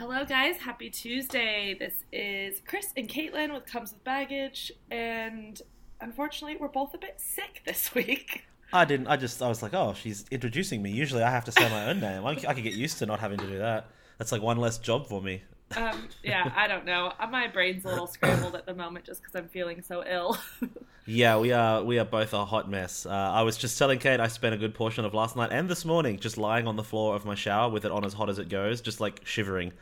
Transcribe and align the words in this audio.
Hello, 0.00 0.24
guys. 0.24 0.56
Happy 0.56 0.88
Tuesday. 0.88 1.76
This 1.78 1.92
is 2.10 2.62
Chris 2.66 2.90
and 2.96 3.06
Caitlin 3.06 3.52
with 3.52 3.66
Comes 3.66 3.92
with 3.92 4.02
Baggage, 4.02 4.72
and 4.90 5.60
unfortunately, 6.00 6.56
we're 6.58 6.68
both 6.68 6.94
a 6.94 6.98
bit 6.98 7.16
sick 7.20 7.60
this 7.66 7.94
week. 7.94 8.46
I 8.72 8.86
didn't. 8.86 9.08
I 9.08 9.18
just. 9.18 9.42
I 9.42 9.48
was 9.48 9.62
like, 9.62 9.74
oh, 9.74 9.92
she's 9.92 10.24
introducing 10.30 10.80
me. 10.80 10.90
Usually, 10.90 11.22
I 11.22 11.30
have 11.30 11.44
to 11.44 11.52
say 11.52 11.68
my 11.68 11.90
own 11.90 12.00
name. 12.00 12.24
I, 12.24 12.30
I 12.30 12.54
could 12.54 12.64
get 12.64 12.72
used 12.72 12.96
to 13.00 13.06
not 13.06 13.20
having 13.20 13.36
to 13.40 13.46
do 13.46 13.58
that. 13.58 13.90
That's 14.16 14.32
like 14.32 14.40
one 14.40 14.56
less 14.56 14.78
job 14.78 15.06
for 15.06 15.20
me. 15.20 15.42
Um, 15.76 16.08
yeah, 16.22 16.50
I 16.56 16.66
don't 16.66 16.86
know. 16.86 17.12
My 17.30 17.48
brain's 17.48 17.84
a 17.84 17.88
little 17.88 18.06
scrambled 18.06 18.54
at 18.54 18.64
the 18.64 18.74
moment 18.74 19.04
just 19.04 19.20
because 19.20 19.34
I'm 19.36 19.48
feeling 19.48 19.82
so 19.82 20.02
ill. 20.08 20.38
Yeah, 21.10 21.38
we 21.38 21.50
are. 21.50 21.82
We 21.82 21.98
are 21.98 22.04
both 22.04 22.32
a 22.34 22.44
hot 22.44 22.70
mess. 22.70 23.04
Uh, 23.04 23.10
I 23.10 23.42
was 23.42 23.56
just 23.56 23.76
telling 23.76 23.98
Kate 23.98 24.20
I 24.20 24.28
spent 24.28 24.54
a 24.54 24.58
good 24.58 24.74
portion 24.74 25.04
of 25.04 25.12
last 25.12 25.34
night 25.34 25.50
and 25.50 25.68
this 25.68 25.84
morning 25.84 26.20
just 26.20 26.38
lying 26.38 26.68
on 26.68 26.76
the 26.76 26.84
floor 26.84 27.16
of 27.16 27.24
my 27.24 27.34
shower 27.34 27.68
with 27.68 27.84
it 27.84 27.90
on 27.90 28.04
as 28.04 28.12
hot 28.12 28.30
as 28.30 28.38
it 28.38 28.48
goes, 28.48 28.80
just 28.80 29.00
like 29.00 29.20
shivering. 29.24 29.72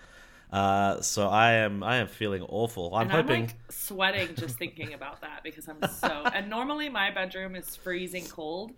Uh, 0.50 1.02
so 1.02 1.28
I 1.28 1.52
am. 1.52 1.82
I 1.82 1.96
am 1.96 2.08
feeling 2.08 2.42
awful. 2.44 2.94
I'm 2.94 3.02
and 3.02 3.10
hoping. 3.10 3.34
I'm 3.34 3.40
like 3.42 3.56
sweating 3.68 4.34
just 4.36 4.56
thinking 4.56 4.94
about 4.94 5.20
that 5.20 5.42
because 5.44 5.68
I'm 5.68 5.86
so. 5.90 6.08
and 6.32 6.48
normally 6.48 6.88
my 6.88 7.10
bedroom 7.10 7.56
is 7.56 7.76
freezing 7.76 8.24
cold, 8.24 8.72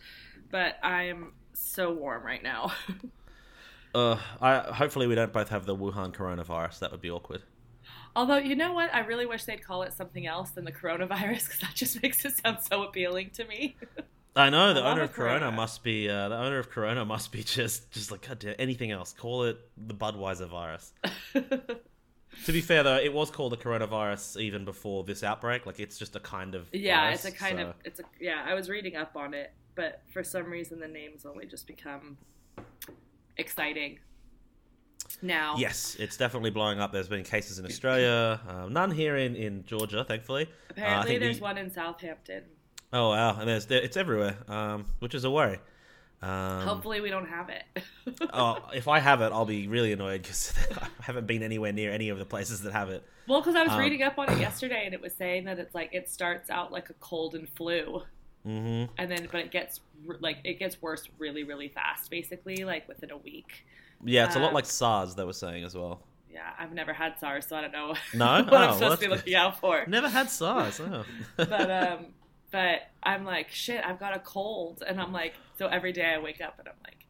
but 0.51 0.77
I'm 0.83 1.34
so 1.53 1.92
warm 1.92 2.25
right 2.25 2.42
now. 2.42 2.73
Uh, 3.92 4.17
I 4.41 4.73
hopefully 4.73 5.09
we 5.09 5.17
don't 5.17 5.33
both 5.33 5.48
have 5.48 5.67
the 5.67 5.75
Wuhan 5.75 6.14
coronavirus. 6.14 6.78
That 6.78 6.92
would 6.92 7.01
be 7.01 7.11
awkward. 7.11 7.42
Although 8.16 8.38
you 8.38 8.56
know 8.56 8.73
what, 8.73 8.92
I 8.95 9.00
really 9.00 9.27
wish 9.27 9.45
they'd 9.45 9.64
call 9.64 9.82
it 9.82 9.92
something 9.92 10.27
else 10.27 10.50
than 10.50 10.64
the 10.64 10.73
coronavirus 10.73 11.45
because 11.45 11.59
that 11.60 11.74
just 11.74 12.02
makes 12.02 12.24
it 12.24 12.34
sound 12.45 12.59
so 12.60 12.83
appealing 12.83 13.30
to 13.34 13.45
me. 13.45 13.77
I 14.34 14.50
know 14.50 14.74
the 14.74 14.80
I 14.83 14.92
owner 14.92 15.02
of 15.02 15.12
Corona, 15.12 15.41
Corona. 15.41 15.56
must 15.56 15.83
be 15.83 16.09
uh, 16.09 16.28
the 16.28 16.36
owner 16.36 16.59
of 16.59 16.70
Corona 16.70 17.05
must 17.05 17.33
be 17.33 17.42
just 17.44 17.91
just 17.91 18.11
like 18.11 18.27
God 18.27 18.39
damn, 18.41 18.55
anything 18.58 18.91
else. 18.91 19.12
Call 19.12 19.44
it 19.44 19.58
the 19.77 19.94
Budweiser 19.94 20.48
virus. 20.48 20.92
To 22.44 22.52
be 22.52 22.61
fair 22.61 22.83
though, 22.83 22.97
it 22.97 23.12
was 23.12 23.30
called 23.30 23.52
the 23.52 23.56
coronavirus 23.56 24.41
even 24.41 24.64
before 24.64 25.05
this 25.05 25.22
outbreak. 25.24 25.67
Like 25.67 25.80
it's 25.80 25.98
just 25.98 26.14
a 26.17 26.20
kind 26.20 26.55
of 26.55 26.69
yeah, 26.72 27.02
virus, 27.02 27.24
it's 27.24 27.34
a 27.34 27.39
kind 27.39 27.58
so- 27.58 27.67
of 27.67 27.74
it's 27.84 28.00
a 28.00 28.05
yeah. 28.20 28.45
I 28.47 28.55
was 28.55 28.69
reading 28.69 28.97
up 28.97 29.17
on 29.17 29.34
it, 29.34 29.52
but 29.74 30.02
for 30.12 30.22
some 30.22 30.47
reason 30.47 30.78
the 30.80 30.89
names 30.89 31.27
only 31.27 31.47
just 31.47 31.67
become 31.67 32.17
exciting 33.36 33.98
now. 35.23 35.55
Yes, 35.57 35.97
it's 35.99 36.17
definitely 36.17 36.51
blowing 36.51 36.81
up. 36.81 36.93
There's 36.93 37.09
been 37.09 37.25
cases 37.25 37.59
in 37.59 37.67
Australia, 37.67 38.41
um, 38.49 38.73
none 38.73 38.91
here 38.91 39.17
in, 39.17 39.35
in 39.37 39.65
Georgia, 39.65 40.05
thankfully. 40.05 40.45
Uh, 40.45 40.71
Apparently, 40.71 41.09
think 41.13 41.21
there's 41.21 41.39
the- 41.39 41.43
one 41.45 41.59
in 41.59 41.71
Southampton. 41.71 42.45
Oh 42.93 43.11
wow, 43.11 43.39
and 43.39 43.48
there's 43.48 43.67
there, 43.67 43.81
it's 43.81 43.97
everywhere, 43.97 44.37
um, 44.48 44.87
which 44.98 45.15
is 45.15 45.25
a 45.25 45.31
worry. 45.31 45.59
Um, 46.23 46.63
Hopefully, 46.67 47.01
we 47.01 47.09
don't 47.09 47.29
have 47.29 47.48
it. 47.48 47.65
oh, 48.33 48.59
if 48.75 48.89
I 48.89 48.98
have 48.98 49.21
it, 49.23 49.33
I'll 49.33 49.47
be 49.47 49.69
really 49.69 49.93
annoyed 49.93 50.23
because 50.23 50.53
I 50.79 50.89
haven't 51.01 51.27
been 51.27 51.43
anywhere 51.43 51.73
near 51.73 51.93
any 51.93 52.09
of 52.11 52.19
the 52.19 52.25
places 52.27 52.61
that 52.63 52.73
have 52.73 52.91
it. 52.91 53.03
well, 53.29 53.41
because 53.41 53.55
I 53.57 53.63
was 53.63 53.73
um, 53.73 53.79
reading 53.79 54.03
up 54.03 54.19
on 54.19 54.31
it 54.31 54.39
yesterday, 54.48 54.83
and 54.85 54.93
it 54.93 55.01
was 55.01 55.15
saying 55.15 55.45
that 55.45 55.59
it's 55.59 55.75
like 55.75 55.91
it 55.95 56.11
starts 56.11 56.51
out 56.51 56.73
like 56.73 56.91
a 56.91 56.95
cold 56.95 57.35
and 57.35 57.48
flu, 57.48 58.03
hmm 58.43 58.85
and 58.98 59.11
then 59.11 59.29
but 59.31 59.41
it 59.43 59.51
gets 59.51 59.81
like 60.21 60.39
it 60.45 60.59
gets 60.59 60.81
worse 60.83 61.09
really 61.19 61.45
really 61.45 61.69
fast, 61.69 62.11
basically 62.11 62.65
like 62.65 62.89
within 62.89 63.11
a 63.13 63.17
week. 63.17 63.65
Yeah, 64.05 64.27
it's 64.27 64.37
a 64.37 64.39
lot 64.39 64.48
Um, 64.48 64.55
like 64.55 64.67
SARS. 64.67 65.15
They 65.15 65.25
were 65.25 65.33
saying 65.33 65.65
as 65.65 65.75
well. 65.75 66.01
Yeah, 66.33 66.51
I've 66.59 66.73
never 66.73 66.93
had 66.93 67.19
SARS, 67.19 67.47
so 67.47 67.56
I 67.56 67.61
don't 67.62 67.73
know 67.73 67.95
No? 68.15 68.42
what 68.45 68.53
Oh, 68.53 68.57
I'm 68.57 68.69
well, 68.69 68.75
supposed 68.79 69.01
to 69.03 69.09
be 69.09 69.15
looking 69.15 69.34
out 69.34 69.61
for. 69.61 69.84
Never 69.87 70.09
had 70.09 70.31
SARS. 70.31 70.81
Oh. 70.81 71.05
but 71.37 71.70
um 71.70 72.07
but 72.53 72.81
i'm 73.05 73.25
like 73.25 73.48
shit 73.51 73.81
i've 73.87 74.01
got 74.01 74.12
a 74.12 74.19
cold 74.19 74.83
and 74.84 75.01
i'm 75.01 75.12
like 75.12 75.34
so 75.57 75.69
every 75.69 75.92
day 75.92 76.12
i 76.15 76.19
wake 76.19 76.41
up 76.41 76.59
and 76.59 76.67
i'm 76.67 76.75
like 76.84 77.07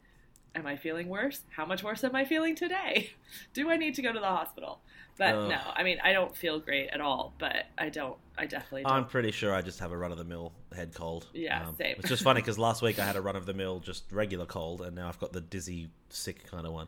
am 0.55 0.67
i 0.67 0.77
feeling 0.77 1.09
worse 1.09 1.41
how 1.57 1.65
much 1.65 1.83
worse 1.83 2.05
am 2.05 2.15
i 2.15 2.27
feeling 2.27 2.55
today 2.55 3.13
do 3.55 3.71
i 3.71 3.77
need 3.79 3.95
to 3.95 4.03
go 4.03 4.13
to 4.13 4.21
the 4.21 4.27
hospital 4.27 4.83
but 5.21 5.35
Ugh. 5.35 5.49
no 5.51 5.61
i 5.77 5.83
mean 5.83 5.99
i 6.03 6.13
don't 6.15 6.35
feel 6.35 6.59
great 6.59 6.89
at 6.89 7.01
all 7.01 7.35
but 7.39 7.67
i 7.77 7.91
don't 7.91 8.17
i 8.39 8.47
definitely 8.47 8.83
don't 8.85 8.93
I'm 8.93 9.05
pretty 9.07 9.31
sure 9.33 9.55
I 9.55 9.61
just 9.61 9.79
have 9.81 9.93
a 9.93 9.97
run 9.97 10.13
of 10.13 10.17
the 10.19 10.25
mill 10.25 10.53
head 10.75 10.95
cold. 10.95 11.25
Um, 11.25 11.31
Yeah, 11.35 11.67
same. 11.79 11.97
It's 11.99 12.09
just 12.09 12.23
funny 12.23 12.41
because 12.43 12.59
last 12.59 12.81
week 12.81 12.99
I 12.99 13.05
had 13.05 13.17
a 13.17 13.21
run 13.21 13.37
of 13.37 13.45
the 13.45 13.53
mill 13.53 13.81
just 13.81 14.05
regular 14.11 14.47
cold, 14.47 14.81
and 14.81 14.97
now 14.97 15.09
I've 15.09 15.19
got 15.19 15.33
the 15.35 15.43
dizzy, 15.43 15.91
sick 16.09 16.51
kind 16.51 16.67
of 16.67 16.73
one. 16.73 16.87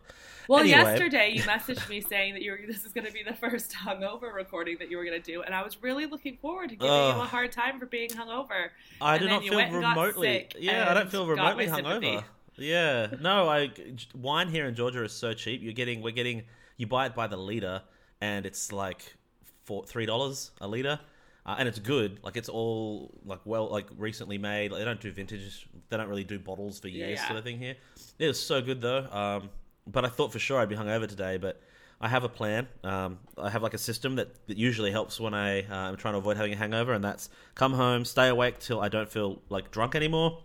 well 0.48 0.60
Anyway. 0.60 0.78
yesterday 0.78 1.32
you 1.34 1.42
messaged 1.54 1.86
me 1.90 2.00
saying 2.00 2.32
that 2.34 2.42
you 2.42 2.52
were 2.52 2.60
this 2.66 2.86
is 2.86 2.92
going 2.94 3.06
to 3.06 3.12
be 3.12 3.22
the 3.22 3.34
first 3.34 3.72
hungover 3.86 4.32
recording 4.34 4.78
that 4.78 4.90
you 4.90 4.96
were 4.96 5.04
going 5.04 5.20
to 5.22 5.32
do 5.32 5.42
and 5.42 5.54
i 5.54 5.62
was 5.62 5.82
really 5.82 6.06
looking 6.06 6.38
forward 6.38 6.70
to 6.70 6.76
giving 6.76 6.90
Ugh. 6.90 7.16
you 7.16 7.22
a 7.22 7.26
hard 7.26 7.52
time 7.52 7.78
for 7.78 7.84
being 7.86 8.08
hungover 8.08 8.68
I 9.00 9.16
And 9.16 9.22
do 9.24 9.28
not 9.28 9.42
feel 9.42 9.56
went 9.56 9.72
and 9.74 9.82
got 9.82 9.96
remotely. 9.96 10.48
Yeah, 10.58 10.90
I 10.90 10.94
don't 10.94 11.10
feel 11.10 11.26
remotely 11.26 11.66
hungover. 11.66 12.24
Yeah, 12.56 13.08
no, 13.20 13.48
I 13.48 13.70
wine 14.14 14.48
here 14.48 14.66
in 14.66 14.74
Georgia 14.74 15.04
is 15.04 15.12
so 15.12 15.32
cheap. 15.34 15.62
You're 15.62 15.72
getting, 15.72 16.02
we're 16.02 16.12
getting, 16.12 16.44
you 16.76 16.86
buy 16.86 17.06
it 17.06 17.14
by 17.14 17.26
the 17.26 17.36
liter, 17.36 17.82
and 18.22 18.46
it's 18.46 18.72
like 18.72 19.16
for 19.64 19.84
three 19.84 20.06
dollars 20.06 20.52
a 20.60 20.68
liter, 20.68 21.00
uh, 21.44 21.56
and 21.58 21.68
it's 21.68 21.80
good. 21.80 22.20
Like 22.22 22.36
it's 22.36 22.48
all 22.48 23.10
like 23.26 23.40
well, 23.44 23.68
like 23.68 23.88
recently 23.98 24.38
made. 24.38 24.70
Like, 24.70 24.78
they 24.78 24.84
don't 24.84 25.00
do 25.00 25.10
vintage. 25.10 25.68
They 25.88 25.96
don't 25.96 26.08
really 26.08 26.24
do 26.24 26.38
bottles 26.38 26.78
for 26.78 26.88
years, 26.88 27.18
yeah. 27.18 27.26
sort 27.26 27.38
of 27.38 27.44
thing 27.44 27.58
here. 27.58 27.74
It 28.18 28.28
was 28.28 28.40
so 28.40 28.62
good 28.62 28.80
though. 28.80 29.06
Um, 29.10 29.50
but 29.86 30.04
I 30.04 30.08
thought 30.08 30.32
for 30.32 30.38
sure 30.38 30.60
I'd 30.60 30.70
be 30.70 30.76
hungover 30.76 31.06
today, 31.06 31.36
but. 31.36 31.60
I 32.04 32.08
have 32.08 32.24
a 32.24 32.28
plan. 32.28 32.66
Um, 32.82 33.20
I 33.38 33.48
have 33.48 33.62
like 33.62 33.74
a 33.74 33.78
system 33.78 34.16
that, 34.16 34.48
that 34.48 34.56
usually 34.56 34.90
helps 34.90 35.20
when 35.20 35.34
I 35.34 35.60
uh, 35.60 35.90
am 35.90 35.96
trying 35.96 36.14
to 36.14 36.18
avoid 36.18 36.36
having 36.36 36.52
a 36.52 36.56
hangover, 36.56 36.94
and 36.94 37.04
that's 37.04 37.30
come 37.54 37.74
home, 37.74 38.04
stay 38.04 38.26
awake 38.26 38.58
till 38.58 38.80
I 38.80 38.88
don't 38.88 39.08
feel 39.08 39.40
like 39.50 39.70
drunk 39.70 39.94
anymore. 39.94 40.42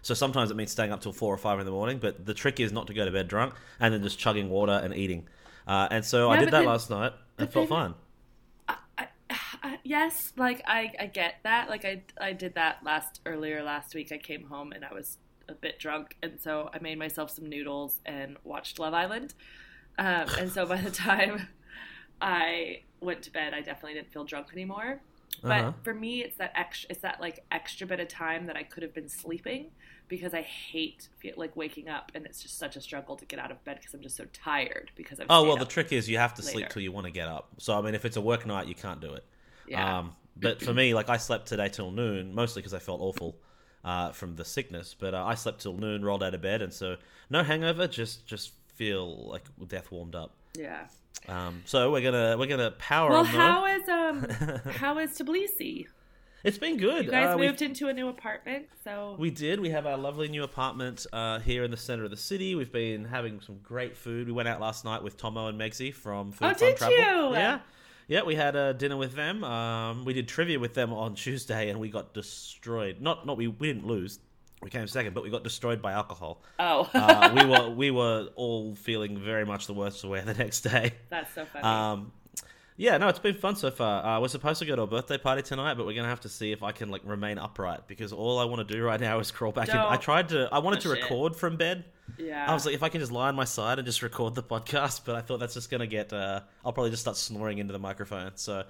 So 0.00 0.14
sometimes 0.14 0.50
it 0.50 0.56
means 0.56 0.70
staying 0.70 0.90
up 0.90 1.02
till 1.02 1.12
four 1.12 1.34
or 1.34 1.36
five 1.36 1.58
in 1.60 1.66
the 1.66 1.72
morning, 1.72 1.98
but 1.98 2.24
the 2.24 2.32
trick 2.32 2.58
is 2.58 2.72
not 2.72 2.86
to 2.86 2.94
go 2.94 3.04
to 3.04 3.10
bed 3.10 3.28
drunk 3.28 3.52
and 3.78 3.92
then 3.92 4.02
just 4.02 4.18
chugging 4.18 4.48
water 4.48 4.80
and 4.82 4.94
eating. 4.94 5.28
Uh, 5.68 5.86
and 5.90 6.04
so 6.04 6.30
I 6.30 6.38
did 6.38 6.46
that 6.46 6.50
then- 6.52 6.64
last 6.66 6.88
night 6.90 7.12
and 7.36 7.52
felt 7.52 7.68
fine. 7.68 7.94
I, 8.68 9.08
I, 9.62 9.78
yes, 9.84 10.32
like 10.36 10.62
I, 10.66 10.92
I 10.98 11.06
get 11.06 11.36
that. 11.44 11.68
Like 11.68 11.84
I, 11.84 12.02
I 12.20 12.32
did 12.32 12.54
that 12.54 12.82
last 12.84 13.20
earlier 13.26 13.62
last 13.62 13.94
week. 13.94 14.10
I 14.10 14.18
came 14.18 14.44
home 14.44 14.72
and 14.72 14.84
I 14.84 14.92
was 14.94 15.18
a 15.48 15.52
bit 15.52 15.78
drunk, 15.78 16.16
and 16.22 16.40
so 16.40 16.70
I 16.72 16.78
made 16.78 16.98
myself 16.98 17.30
some 17.30 17.46
noodles 17.48 18.00
and 18.06 18.38
watched 18.44 18.78
Love 18.78 18.94
Island. 18.94 19.34
Um, 19.98 20.26
and 20.38 20.50
so 20.50 20.64
by 20.66 20.78
the 20.80 20.90
time 21.08 21.48
I 22.20 22.82
went 23.00 23.22
to 23.24 23.30
bed, 23.32 23.52
I 23.52 23.60
definitely 23.60 23.94
didn't 23.94 24.12
feel 24.12 24.24
drunk 24.24 24.48
anymore. 24.52 25.00
But 25.42 25.60
Uh-huh. 25.60 25.72
for 25.84 25.94
me, 25.94 26.22
it's 26.22 26.36
that 26.38 26.52
extra, 26.56 26.90
it's 26.90 27.00
that 27.02 27.20
like 27.20 27.44
extra 27.52 27.86
bit 27.86 28.00
of 28.00 28.08
time 28.08 28.46
that 28.46 28.56
I 28.56 28.62
could 28.64 28.82
have 28.82 28.92
been 28.94 29.08
sleeping 29.08 29.70
because 30.08 30.32
I 30.34 30.40
hate 30.42 31.08
feel, 31.18 31.34
like 31.36 31.54
waking 31.54 31.88
up, 31.88 32.10
and 32.14 32.24
it's 32.26 32.42
just 32.42 32.58
such 32.58 32.76
a 32.76 32.80
struggle 32.80 33.14
to 33.16 33.24
get 33.24 33.38
out 33.38 33.50
of 33.50 33.62
bed 33.64 33.76
because 33.78 33.94
I'm 33.94 34.00
just 34.00 34.16
so 34.16 34.24
tired 34.32 34.90
because 34.96 35.20
I've. 35.20 35.26
Oh 35.30 35.44
well, 35.44 35.56
the 35.56 35.64
trick 35.66 35.92
is 35.92 36.08
you 36.08 36.18
have 36.18 36.34
to 36.34 36.42
sleep 36.42 36.68
till 36.70 36.82
you 36.82 36.90
want 36.92 37.06
to 37.06 37.12
get 37.12 37.28
up. 37.28 37.48
So 37.58 37.78
I 37.78 37.82
mean, 37.82 37.94
if 37.94 38.04
it's 38.04 38.16
a 38.16 38.20
work 38.20 38.46
night, 38.46 38.66
you 38.66 38.74
can't 38.74 39.00
do 39.00 39.12
it. 39.14 39.24
Yeah. 39.66 39.98
Um, 39.98 40.16
but 40.36 40.62
for 40.62 40.72
me, 40.72 40.94
like 40.94 41.08
I 41.08 41.18
slept 41.18 41.46
today 41.46 41.68
till 41.68 41.90
noon, 41.90 42.34
mostly 42.34 42.62
because 42.62 42.74
I 42.74 42.78
felt 42.78 43.00
awful 43.00 43.36
uh, 43.84 44.12
from 44.12 44.34
the 44.36 44.44
sickness. 44.44 44.94
But 44.98 45.14
uh, 45.14 45.24
I 45.24 45.34
slept 45.34 45.60
till 45.60 45.74
noon, 45.74 46.04
rolled 46.04 46.22
out 46.22 46.34
of 46.34 46.40
bed, 46.40 46.62
and 46.62 46.72
so 46.72 46.96
no 47.28 47.42
hangover. 47.42 47.86
Just 47.86 48.26
just 48.26 48.52
feel 48.74 49.28
like 49.28 49.42
death 49.68 49.90
warmed 49.92 50.14
up. 50.16 50.34
yeah. 50.56 50.86
Um, 51.26 51.62
so 51.66 51.90
we're 51.92 52.00
gonna 52.02 52.36
we're 52.38 52.46
gonna 52.46 52.70
power 52.72 53.10
Well, 53.10 53.20
on. 53.20 53.26
how 53.26 53.66
is 53.66 53.88
um 53.88 54.26
how 54.72 54.98
is 54.98 55.10
Tbilisi? 55.18 55.86
It's 56.44 56.56
been 56.58 56.76
good. 56.76 57.06
You 57.06 57.10
guys 57.10 57.34
Uh, 57.34 57.38
moved 57.38 57.62
into 57.62 57.88
a 57.88 57.92
new 57.92 58.08
apartment, 58.08 58.66
so 58.84 59.16
We 59.18 59.30
did. 59.30 59.58
We 59.58 59.70
have 59.70 59.86
our 59.86 59.98
lovely 59.98 60.28
new 60.28 60.44
apartment 60.44 61.04
uh, 61.12 61.40
here 61.40 61.64
in 61.64 61.70
the 61.72 61.76
center 61.76 62.04
of 62.04 62.10
the 62.10 62.16
city. 62.16 62.54
We've 62.54 62.70
been 62.70 63.04
having 63.06 63.40
some 63.40 63.58
great 63.62 63.96
food. 63.96 64.28
We 64.28 64.32
went 64.32 64.48
out 64.48 64.60
last 64.60 64.84
night 64.84 65.02
with 65.02 65.16
Tomo 65.16 65.48
and 65.48 65.60
Megsy 65.60 65.92
from 65.92 66.30
Food 66.30 66.44
Oh, 66.44 66.54
Fun 66.54 66.58
did 66.58 66.76
Travel. 66.76 66.96
you? 66.96 67.32
Yeah. 67.36 67.58
Yeah, 68.06 68.22
we 68.22 68.36
had 68.36 68.54
a 68.54 68.72
dinner 68.72 68.96
with 68.96 69.14
them. 69.14 69.42
Um, 69.44 70.04
we 70.04 70.14
did 70.14 70.28
trivia 70.28 70.58
with 70.60 70.74
them 70.74 70.92
on 70.92 71.14
Tuesday, 71.24 71.68
and 71.70 71.80
we 71.80 71.90
got 71.90 72.14
destroyed. 72.14 73.00
Not, 73.00 73.26
not 73.26 73.36
we, 73.36 73.48
we 73.48 73.66
didn't 73.66 73.86
lose. 73.86 74.20
We 74.62 74.70
came 74.70 74.86
second, 74.88 75.14
but 75.14 75.22
we 75.22 75.30
got 75.30 75.44
destroyed 75.44 75.80
by 75.80 75.92
alcohol. 75.92 76.42
oh, 76.58 76.88
Uh, 76.92 77.32
we 77.34 77.44
were, 77.46 77.70
we 77.70 77.90
were 77.92 78.28
all 78.34 78.74
feeling 78.74 79.18
very 79.18 79.44
much 79.46 79.66
the 79.68 79.72
worst 79.74 80.00
for 80.00 80.08
wear 80.08 80.22
the 80.22 80.34
next 80.34 80.62
day. 80.62 80.92
that's 81.10 81.32
so 81.34 81.44
funny. 81.44 81.64
Um, 81.64 82.12
yeah, 82.76 82.96
no, 82.96 83.08
it's 83.08 83.18
been 83.18 83.34
fun 83.34 83.56
so 83.56 83.70
far. 83.72 84.04
Uh, 84.04 84.20
we're 84.20 84.28
supposed 84.28 84.60
to 84.60 84.64
go 84.66 84.76
to 84.76 84.82
a 84.82 84.86
birthday 84.86 85.18
party 85.18 85.42
tonight, 85.42 85.74
but 85.74 85.84
we're 85.86 85.94
gonna 85.96 86.08
have 86.08 86.20
to 86.20 86.28
see 86.28 86.52
if 86.52 86.62
I 86.62 86.70
can 86.72 86.88
like 86.90 87.02
remain 87.04 87.36
upright 87.38 87.88
because 87.88 88.12
all 88.12 88.38
I 88.38 88.44
want 88.44 88.66
to 88.66 88.72
do 88.74 88.82
right 88.84 89.00
now 89.00 89.18
is 89.18 89.30
crawl 89.32 89.50
back 89.52 89.68
in. 89.68 89.76
I 89.76 89.96
tried 89.96 90.28
to, 90.30 90.48
I 90.52 90.60
wanted 90.60 90.80
to 90.82 90.90
push 90.90 90.98
it. 90.98 91.02
record 91.02 91.34
from 91.34 91.56
bed. 91.56 91.84
yeah, 92.18 92.48
I 92.48 92.54
was 92.54 92.64
like, 92.66 92.74
if 92.76 92.82
I 92.84 92.88
can 92.88 93.00
just 93.00 93.10
lie 93.12 93.28
on 93.28 93.34
my 93.34 93.44
side 93.44 93.78
and 93.80 93.86
just 93.86 94.00
record 94.02 94.36
the 94.36 94.44
podcast, 94.44 95.00
but 95.04 95.16
I 95.16 95.22
thought 95.22 95.40
that's 95.40 95.54
just 95.54 95.70
gonna 95.70 95.88
get. 95.88 96.12
Uh, 96.12 96.40
I'll 96.64 96.72
probably 96.72 96.90
just 96.90 97.02
start 97.02 97.16
snoring 97.16 97.58
into 97.58 97.72
the 97.72 97.78
microphone. 97.80 98.32
So 98.36 98.62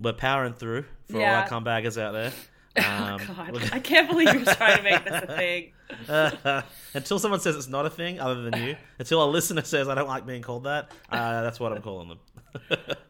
we're 0.00 0.14
powering 0.14 0.54
through 0.54 0.84
for 1.10 1.18
all 1.18 1.22
our 1.24 1.46
combaggers 1.48 2.00
out 2.00 2.12
there. 2.12 2.32
Oh 2.76 2.82
Um, 2.82 3.20
god, 3.26 3.70
I 3.72 3.78
can't 3.78 4.08
believe 4.08 4.32
you're 4.34 4.44
trying 4.54 4.78
to 4.78 4.82
make 4.82 5.04
this 5.04 5.22
a 5.22 5.26
thing. 5.36 6.62
until 6.94 7.18
someone 7.18 7.40
says 7.40 7.56
it's 7.56 7.68
not 7.68 7.86
a 7.86 7.90
thing, 7.90 8.18
other 8.20 8.42
than 8.48 8.62
you, 8.62 8.76
until 8.98 9.22
a 9.24 9.28
listener 9.30 9.62
says 9.62 9.88
I 9.88 9.94
don't 9.94 10.08
like 10.08 10.26
being 10.26 10.42
called 10.42 10.64
that, 10.64 10.90
uh, 11.10 11.42
that's 11.42 11.60
what 11.60 11.72
I'm 11.72 11.82
calling 11.82 12.08
them. 12.08 12.18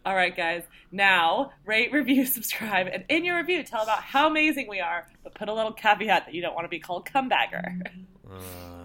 All 0.06 0.14
right, 0.14 0.34
guys. 0.34 0.62
Now, 0.90 1.52
rate, 1.64 1.93
review, 1.93 2.25
subscribe, 2.26 2.87
and 2.93 3.05
in 3.08 3.25
your 3.25 3.37
review, 3.37 3.62
tell 3.62 3.82
about 3.82 4.02
how 4.02 4.26
amazing 4.28 4.69
we 4.69 4.81
are, 4.81 5.06
but 5.22 5.34
put 5.34 5.49
a 5.49 5.52
little 5.55 5.72
caveat 5.72 6.26
that 6.26 6.34
you 6.34 6.40
don't 6.43 6.55
want 6.55 6.64
to 6.64 6.69
be 6.70 6.78
called 6.81 7.06
comebacker. 7.06 7.82
Uh, 8.31 8.34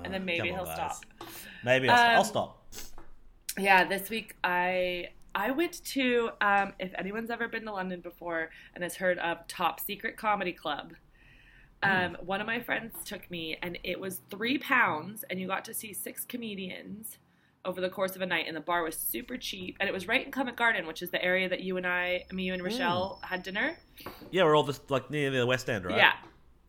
And 0.04 0.14
then 0.14 0.26
maybe 0.26 0.50
he'll 0.50 0.66
guys. 0.66 0.76
stop. 0.76 1.06
Maybe 1.64 1.88
I'll, 1.90 2.12
I'll 2.16 2.20
Um, 2.20 2.26
stop. 2.26 2.56
Yeah, 3.58 3.84
this 3.86 4.10
week 4.10 4.36
I 4.44 5.10
I 5.36 5.52
went 5.52 5.84
to 5.86 6.32
um, 6.42 6.74
if 6.80 6.92
anyone's 6.98 7.30
ever 7.30 7.48
been 7.48 7.66
to 7.66 7.72
London 7.74 8.02
before 8.02 8.50
and 8.74 8.84
has 8.84 8.96
heard 8.96 9.18
of 9.20 9.48
Top 9.48 9.80
Secret 9.80 10.18
Comedy 10.18 10.52
Club. 10.54 10.94
Um, 11.82 12.18
One 12.26 12.42
of 12.42 12.48
my 12.48 12.60
friends 12.60 12.94
took 13.06 13.30
me, 13.32 13.58
and 13.62 13.78
it 13.84 14.00
was 14.00 14.22
three 14.30 14.58
pounds, 14.58 15.24
and 15.30 15.40
you 15.40 15.48
got 15.48 15.64
to 15.66 15.74
see 15.74 15.94
six 15.94 16.26
comedians 16.26 17.18
over 17.64 17.80
the 17.80 17.90
course 17.90 18.16
of 18.16 18.22
a 18.22 18.26
night, 18.26 18.46
and 18.48 18.56
the 18.56 18.62
bar 18.62 18.84
was 18.84 18.98
super 18.98 19.38
cheap, 19.38 19.78
and 19.80 19.88
it 19.88 19.94
was 19.94 20.08
right 20.08 20.26
in 20.26 20.32
Covent 20.32 20.58
Garden, 20.58 20.88
which 20.88 21.02
is 21.02 21.10
the 21.10 21.24
area 21.24 21.48
that 21.48 21.62
you 21.62 21.78
and 21.78 21.86
I, 21.88 22.26
me, 22.32 22.44
you 22.44 22.54
and 22.54 22.64
Rochelle 22.64 23.20
had 23.24 23.44
dinner. 23.44 23.78
Yeah, 24.32 24.44
we're 24.44 24.56
all 24.58 24.66
just 24.66 24.90
like 24.92 25.10
near 25.10 25.30
the 25.32 25.46
West 25.46 25.70
End, 25.70 25.86
right? 25.86 25.96
Yeah, 25.98 26.14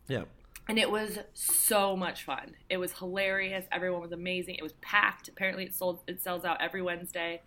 Yeah. 0.09 0.25
and 0.69 0.79
it 0.79 0.91
was 0.91 1.19
so 1.35 1.97
much 1.97 2.25
fun. 2.25 2.55
It 2.69 2.77
was 2.77 2.93
hilarious. 2.93 3.65
Everyone 3.73 4.01
was 4.03 4.13
amazing. 4.13 4.57
It 4.57 4.63
was 4.63 4.75
packed. 4.75 5.29
Apparently, 5.29 5.65
it 5.65 5.75
sold. 5.75 6.01
It 6.07 6.21
sells 6.23 6.45
out 6.45 6.61
every 6.61 6.83
Wednesday. 6.83 7.41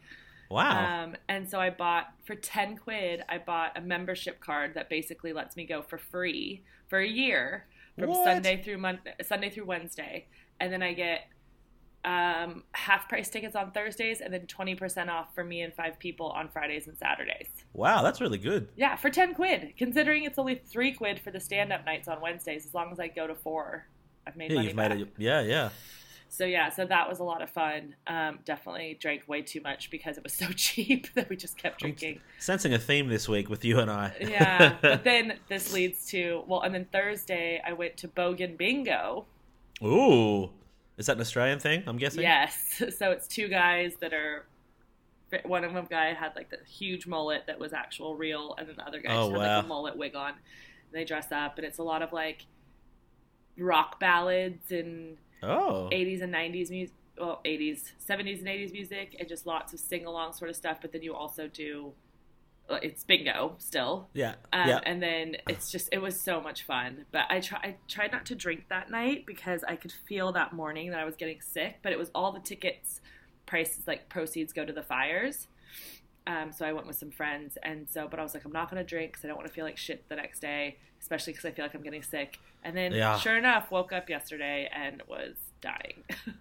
Wow. 0.54 1.04
Um, 1.04 1.16
and 1.28 1.50
so 1.50 1.60
I 1.60 1.70
bought 1.70 2.08
for 2.26 2.36
ten 2.36 2.78
quid. 2.78 3.22
I 3.28 3.38
bought 3.38 3.78
a 3.78 3.82
membership 3.82 4.40
card 4.40 4.74
that 4.76 4.90
basically 4.90 5.34
lets 5.34 5.56
me 5.56 5.66
go 5.66 5.82
for 5.82 5.98
free 5.98 6.64
for 6.88 7.00
a 7.00 7.08
year 7.08 7.66
from 7.98 8.10
What? 8.10 8.24
Sunday 8.26 8.62
through 8.64 8.78
Mon- 8.78 9.00
Sunday 9.28 9.50
through 9.50 9.66
Wednesday, 9.66 10.28
and 10.60 10.72
then 10.72 10.82
I 10.84 10.94
get 10.94 11.22
um, 12.06 12.64
half 12.74 13.08
price 13.08 13.30
tickets 13.30 13.56
on 13.56 13.72
Thursdays, 13.72 14.20
and 14.20 14.34
then 14.34 14.46
twenty 14.46 14.76
percent 14.76 15.10
off 15.10 15.34
for 15.34 15.44
me 15.44 15.62
and 15.62 15.74
five 15.74 15.98
people 16.00 16.28
on 16.32 16.50
Fridays 16.50 16.88
and 16.88 16.98
Saturdays. 16.98 17.48
wow, 17.74 18.04
that's 18.04 18.20
really 18.20 18.38
good. 18.38 18.68
Yeah, 18.76 18.96
for 18.98 19.10
ten 19.10 19.34
quid. 19.34 19.74
Considering 19.78 20.24
it's 20.24 20.38
only 20.38 20.56
three 20.56 20.92
quid 20.94 21.20
for 21.20 21.32
the 21.32 21.40
stand 21.40 21.72
up 21.72 21.86
nights 21.86 22.08
on 22.10 22.20
Wednesdays, 22.20 22.66
as 22.66 22.74
long 22.74 22.92
as 22.92 23.00
I 23.00 23.08
go 23.08 23.26
to 23.26 23.36
four, 23.36 23.88
I've 24.28 24.36
made 24.36 24.52
Yeah, 24.52 24.56
money 24.58 24.68
you've 24.68 24.76
back. 24.76 24.90
made 24.92 25.02
it. 25.02 25.14
Yeah, 25.18 25.42
yeah. 25.42 25.70
So 26.34 26.46
yeah, 26.46 26.70
so 26.70 26.84
that 26.88 27.08
was 27.08 27.20
a 27.20 27.24
lot 27.24 27.44
of 27.44 27.52
fun. 27.52 27.94
Um, 28.08 28.40
definitely 28.44 28.98
drank 29.00 29.28
way 29.28 29.44
too 29.44 29.62
much 29.62 29.92
because 29.92 30.18
it 30.18 30.24
was 30.24 30.34
so 30.34 30.48
cheap 30.56 31.14
that 31.14 31.30
we 31.30 31.36
just 31.36 31.60
kept 31.60 31.80
drinking. 31.80 32.22
Sensing 32.40 32.74
a 32.74 32.80
theme 32.80 33.08
this 33.08 33.30
week 33.30 33.52
with 33.52 33.64
you 33.64 33.78
and 33.78 33.92
I. 33.92 34.16
yeah, 34.20 34.78
but 34.82 35.04
then 35.04 35.38
this 35.48 35.72
leads 35.72 36.08
to 36.08 36.44
well, 36.48 36.62
and 36.62 36.74
then 36.74 36.86
Thursday 36.92 37.62
I 37.64 37.74
went 37.74 37.98
to 37.98 38.08
Bogan 38.08 38.58
Bingo. 38.58 39.26
Ooh, 39.84 40.50
is 40.98 41.06
that 41.06 41.18
an 41.18 41.22
Australian 41.22 41.60
thing? 41.60 41.84
I'm 41.86 41.98
guessing. 41.98 42.24
Yes, 42.24 42.82
so 42.98 43.12
it's 43.12 43.28
two 43.28 43.48
guys 43.48 43.94
that 44.02 44.12
are. 44.12 44.48
One 45.46 45.64
of 45.64 45.72
them 45.74 45.86
guy 45.88 46.14
had 46.14 46.36
like 46.36 46.50
the 46.50 46.58
huge 46.68 47.06
mullet 47.06 47.44
that 47.46 47.60
was 47.60 47.74
actual 47.74 48.16
real, 48.16 48.56
and 48.58 48.68
then 48.68 48.76
the 48.78 48.88
other 48.88 49.02
guy 49.02 49.16
Oh, 49.16 49.30
just 49.30 49.32
had 49.34 49.38
wow. 49.38 49.56
like 49.58 49.66
a 49.66 49.68
mullet 49.68 49.98
wig 49.98 50.16
on. 50.16 50.30
And 50.30 50.38
they 50.94 51.06
dress 51.06 51.32
up, 51.32 51.60
and 51.60 51.66
it's 51.68 51.78
a 51.78 51.84
lot 51.84 52.02
of 52.02 52.12
like 52.12 52.48
rock 53.56 54.00
ballads 54.00 54.72
and 54.72 55.18
Oh. 55.44 55.90
80s 55.92 56.22
and 56.22 56.34
90s 56.34 56.70
music 56.70 56.96
well 57.20 57.42
80s 57.46 57.92
70s 58.08 58.40
and 58.40 58.48
80s 58.48 58.72
music 58.72 59.16
and 59.20 59.28
just 59.30 59.46
lots 59.46 59.72
of 59.74 59.80
sing-along 59.80 60.34
sort 60.34 60.50
of 60.50 60.56
stuff 60.56 60.78
but 60.82 60.92
then 60.92 61.02
you 61.04 61.14
also 61.14 61.48
do 61.48 61.92
uh, 62.70 62.80
it's 62.82 63.04
bingo 63.04 63.54
still 63.60 64.10
Yeah. 64.14 64.36
um, 64.52 64.68
yeah. 64.70 64.80
and 64.84 65.04
then 65.04 65.36
it's 65.48 65.70
just 65.72 65.90
it 65.92 66.02
was 66.02 66.20
so 66.20 66.42
much 66.42 66.64
fun 66.64 67.06
but 67.12 67.26
I, 67.30 67.40
try, 67.40 67.60
I 67.62 67.76
tried 67.88 68.12
not 68.12 68.26
to 68.28 68.36
drink 68.36 68.66
that 68.70 68.90
night 68.90 69.26
because 69.28 69.64
i 69.68 69.76
could 69.76 69.92
feel 69.92 70.32
that 70.32 70.54
morning 70.54 70.90
that 70.92 71.00
i 71.00 71.06
was 71.06 71.16
getting 71.16 71.40
sick 71.42 71.76
but 71.84 71.92
it 71.92 72.00
was 72.00 72.10
all 72.16 72.32
the 72.32 72.40
tickets 72.40 73.00
prices 73.46 73.86
like 73.86 74.10
proceeds 74.10 74.54
go 74.54 74.66
to 74.66 74.74
the 74.74 74.82
fires 74.84 75.48
um, 76.28 76.52
so 76.52 76.66
i 76.66 76.72
went 76.74 76.88
with 76.88 76.96
some 76.96 77.12
friends 77.12 77.58
and 77.64 77.88
so 77.90 78.08
but 78.10 78.20
i 78.20 78.24
was 78.24 78.34
like 78.34 78.46
i'm 78.46 78.52
not 78.52 78.70
going 78.70 78.82
to 78.84 78.88
drink 78.88 79.12
because 79.12 79.24
i 79.26 79.28
don't 79.28 79.38
want 79.38 79.48
to 79.48 79.54
feel 79.54 79.66
like 79.66 79.78
shit 79.78 80.08
the 80.10 80.16
next 80.16 80.40
day 80.40 80.78
especially 81.02 81.34
because 81.34 81.46
i 81.46 81.52
feel 81.52 81.66
like 81.66 81.74
i'm 81.76 81.82
getting 81.84 82.04
sick 82.04 82.40
and 82.64 82.76
then 82.78 82.92
Yeah. 82.94 83.18
sure 83.18 83.38
enough 83.38 83.72
woke 83.72 83.92
up 83.92 84.10
yesterday 84.10 84.70
and 84.74 85.02
was 85.08 85.36
dying 85.62 86.04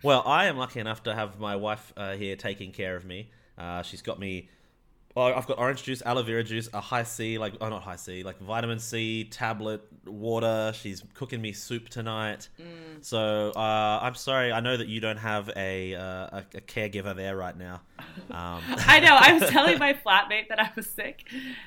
Well, 0.00 0.22
I 0.24 0.46
am 0.46 0.56
lucky 0.56 0.78
enough 0.78 1.02
to 1.04 1.14
have 1.14 1.40
my 1.40 1.56
wife 1.56 1.92
uh, 1.96 2.12
here 2.14 2.36
taking 2.36 2.70
care 2.70 2.94
of 2.94 3.04
me. 3.04 3.30
Uh, 3.58 3.82
she's 3.82 4.00
got 4.00 4.20
me. 4.20 4.48
Well, 5.14 5.34
I've 5.34 5.46
got 5.46 5.58
orange 5.58 5.82
juice, 5.82 6.02
aloe 6.04 6.22
vera 6.22 6.44
juice, 6.44 6.68
a 6.72 6.80
high 6.80 7.02
C, 7.02 7.38
like 7.38 7.54
oh 7.60 7.68
not 7.68 7.82
high 7.82 7.96
C, 7.96 8.22
like 8.22 8.38
vitamin 8.38 8.78
C 8.78 9.24
tablet, 9.24 9.82
water. 10.06 10.72
She's 10.74 11.02
cooking 11.14 11.40
me 11.40 11.52
soup 11.52 11.88
tonight. 11.88 12.48
Mm. 12.60 13.04
So 13.04 13.50
uh, 13.56 13.98
I'm 14.02 14.14
sorry. 14.14 14.52
I 14.52 14.60
know 14.60 14.76
that 14.76 14.86
you 14.86 15.00
don't 15.00 15.16
have 15.16 15.50
a 15.56 15.94
uh, 15.94 16.00
a, 16.02 16.44
a 16.54 16.60
caregiver 16.60 17.16
there 17.16 17.36
right 17.36 17.56
now. 17.56 17.80
Um, 18.30 18.62
I 18.68 19.00
know. 19.00 19.16
I 19.18 19.32
was 19.32 19.50
telling 19.50 19.78
my 19.78 19.94
flatmate 19.94 20.48
that 20.50 20.60
I 20.60 20.70
was 20.76 20.88
sick, 20.88 21.24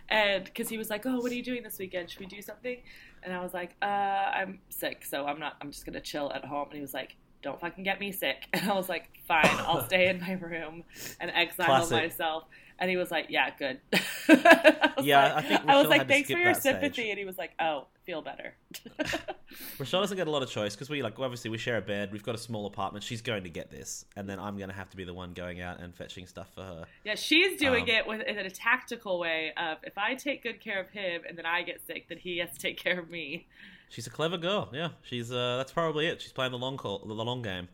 and 0.07 0.45
because 0.45 0.69
he 0.69 0.77
was 0.77 0.89
like, 0.89 1.05
"Oh, 1.05 1.19
what 1.19 1.31
are 1.31 1.35
you 1.35 1.43
doing 1.43 1.63
this 1.63 1.77
weekend? 1.79 2.09
Should 2.09 2.19
we 2.19 2.27
do 2.27 2.41
something?" 2.41 2.77
And 3.23 3.33
I 3.33 3.41
was 3.41 3.53
like, 3.53 3.75
"Uh, 3.81 3.85
I'm 3.85 4.59
sick, 4.69 5.03
so 5.03 5.25
I'm 5.25 5.39
not. 5.39 5.57
I'm 5.61 5.71
just 5.71 5.85
gonna 5.85 5.99
chill 5.99 6.31
at 6.31 6.45
home." 6.45 6.67
And 6.67 6.75
he 6.75 6.81
was 6.81 6.93
like, 6.93 7.15
"Don't 7.41 7.59
fucking 7.59 7.83
get 7.83 7.99
me 7.99 8.11
sick." 8.11 8.45
And 8.53 8.69
I 8.69 8.75
was 8.75 8.87
like, 8.87 9.09
"Fine, 9.27 9.41
I'll 9.43 9.85
stay 9.85 10.07
in 10.07 10.21
my 10.21 10.33
room 10.33 10.83
and 11.19 11.31
exile 11.31 11.65
Classic. 11.65 11.97
myself." 11.97 12.45
And 12.81 12.89
he 12.89 12.97
was 12.97 13.11
like, 13.11 13.27
"Yeah, 13.29 13.51
good." 13.57 13.79
I 13.93 14.91
Yeah, 15.03 15.35
like- 15.35 15.35
I 15.35 15.41
think 15.47 15.61
I 15.67 15.77
was 15.77 15.87
like, 15.87 16.07
"Thanks 16.07 16.29
for 16.31 16.37
your 16.37 16.51
that 16.53 16.61
stage. 16.61 16.73
sympathy," 16.81 17.09
and 17.11 17.19
he 17.19 17.25
was 17.25 17.37
like, 17.37 17.51
"Oh, 17.59 17.85
feel 18.05 18.21
better." 18.23 18.55
Rochelle 19.77 20.01
doesn't 20.01 20.17
get 20.17 20.27
a 20.27 20.31
lot 20.31 20.41
of 20.43 20.49
choice 20.49 20.75
because 20.75 20.89
we 20.89 21.03
like 21.03 21.19
obviously 21.19 21.49
we 21.51 21.57
share 21.57 21.77
a 21.77 21.81
bed. 21.81 22.11
We've 22.11 22.23
got 22.23 22.35
a 22.35 22.39
small 22.39 22.65
apartment. 22.65 23.03
She's 23.03 23.21
going 23.21 23.43
to 23.43 23.49
get 23.49 23.69
this, 23.69 24.05
and 24.15 24.27
then 24.27 24.39
I'm 24.39 24.57
going 24.57 24.69
to 24.69 24.75
have 24.75 24.89
to 24.91 24.97
be 24.97 25.03
the 25.03 25.13
one 25.13 25.33
going 25.33 25.61
out 25.61 25.79
and 25.79 25.93
fetching 25.95 26.25
stuff 26.25 26.47
for 26.55 26.63
her. 26.63 26.85
Yeah, 27.03 27.15
she's 27.15 27.59
doing 27.59 27.83
Um, 27.83 27.89
it 27.89 28.07
with 28.07 28.21
in 28.21 28.37
a 28.39 28.49
tactical 28.49 29.19
way 29.19 29.53
of 29.57 29.77
if 29.83 29.97
I 29.97 30.15
take 30.15 30.41
good 30.41 30.59
care 30.59 30.79
of 30.81 30.89
him 30.89 31.21
and 31.27 31.37
then 31.37 31.45
I 31.45 31.61
get 31.63 31.85
sick, 31.85 32.07
then 32.09 32.17
he 32.17 32.39
has 32.39 32.51
to 32.51 32.57
take 32.59 32.77
care 32.77 32.99
of 32.99 33.09
me. 33.09 33.47
She's 33.89 34.07
a 34.07 34.11
clever 34.11 34.37
girl. 34.37 34.69
Yeah, 34.73 34.89
she's 35.03 35.31
uh, 35.31 35.57
that's 35.57 35.71
probably 35.71 36.07
it. 36.07 36.21
She's 36.21 36.31
playing 36.33 36.51
the 36.53 36.57
long 36.57 36.77
call, 36.77 36.99
the 37.05 37.13
long 37.13 37.41
game. 37.41 37.67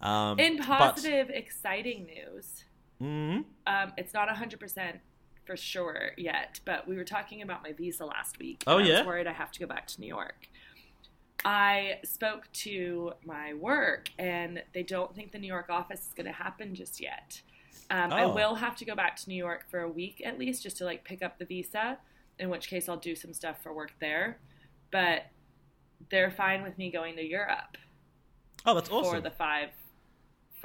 Um, 0.00 0.38
In 0.38 0.58
positive, 0.58 1.30
exciting 1.30 2.04
news, 2.04 2.64
Mhm. 3.00 3.44
um, 3.66 3.92
it's 3.96 4.14
not 4.14 4.28
100% 4.28 5.00
for 5.44 5.56
sure 5.56 6.10
yet, 6.16 6.60
but 6.64 6.88
we 6.88 6.96
were 6.96 7.04
talking 7.04 7.42
about 7.42 7.62
my 7.62 7.72
visa 7.72 8.04
last 8.04 8.38
week. 8.38 8.64
Oh, 8.66 8.78
and 8.78 8.86
I 8.86 8.90
yeah? 8.90 8.98
was 8.98 9.06
worried 9.06 9.26
I 9.26 9.32
have 9.32 9.52
to 9.52 9.60
go 9.60 9.66
back 9.66 9.86
to 9.88 10.00
New 10.00 10.06
York. 10.08 10.48
I 11.44 12.00
spoke 12.04 12.50
to 12.64 13.12
my 13.24 13.54
work, 13.54 14.10
and 14.18 14.62
they 14.72 14.82
don't 14.82 15.14
think 15.14 15.30
the 15.32 15.38
New 15.38 15.46
York 15.46 15.70
office 15.70 16.06
is 16.08 16.12
going 16.14 16.26
to 16.26 16.32
happen 16.32 16.74
just 16.74 17.00
yet. 17.00 17.40
Um, 17.90 18.12
I 18.12 18.24
Oh. 18.24 18.34
will 18.34 18.56
have 18.56 18.74
to 18.76 18.84
go 18.84 18.96
back 18.96 19.14
to 19.16 19.28
New 19.28 19.36
York 19.36 19.66
for 19.70 19.80
a 19.80 19.88
week 19.88 20.20
at 20.24 20.38
least, 20.38 20.62
just 20.62 20.76
to 20.78 20.84
like 20.84 21.04
pick 21.04 21.22
up 21.22 21.38
the 21.38 21.44
visa. 21.44 21.98
In 22.38 22.50
which 22.50 22.68
case, 22.68 22.88
I'll 22.88 22.96
do 22.96 23.14
some 23.14 23.32
stuff 23.32 23.62
for 23.62 23.72
work 23.72 23.92
there. 24.00 24.40
But 24.90 25.26
they're 26.10 26.30
fine 26.30 26.62
with 26.62 26.76
me 26.78 26.90
going 26.90 27.16
to 27.16 27.24
Europe 27.24 27.76
oh, 28.66 28.74
that's 28.74 28.90
awesome. 28.90 29.14
for 29.14 29.20
the 29.20 29.30
five 29.30 29.70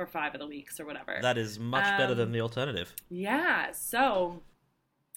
for 0.05 0.12
five 0.12 0.34
of 0.34 0.39
the 0.39 0.48
weeks 0.48 0.79
or 0.79 0.86
whatever. 0.86 1.20
That 1.22 1.38
is 1.38 1.60
much 1.60 1.84
better 1.98 2.13
Um, 2.13 2.17
than 2.17 2.31
the 2.31 2.41
alternative. 2.41 2.93
Yeah, 3.10 3.72
so 3.72 4.41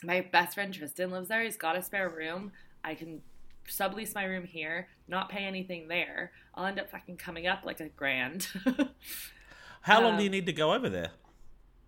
my 0.03 0.21
best 0.21 0.55
friend 0.55 0.75
Tristan 0.75 1.11
lives 1.11 1.29
there. 1.29 1.43
He's 1.43 1.57
got 1.57 1.77
a 1.77 1.83
spare 1.83 2.09
room. 2.09 2.53
I 2.83 2.95
can 2.95 3.23
sublease 3.67 4.15
my 4.15 4.25
room 4.25 4.45
here, 4.45 4.89
not 5.09 5.31
pay 5.31 5.45
anything 5.45 5.89
there. 5.89 6.33
I'll 6.55 6.67
end 6.67 6.79
up 6.79 6.91
fucking 6.91 7.17
coming 7.17 7.47
up 7.47 7.65
like 7.65 7.81
a 7.81 7.89
grand. 7.89 8.49
How 9.81 10.03
long 10.03 10.13
um, 10.13 10.19
do 10.19 10.25
you 10.25 10.31
need 10.31 10.47
to 10.47 10.53
go 10.53 10.75
over 10.75 10.89
there? 10.91 11.11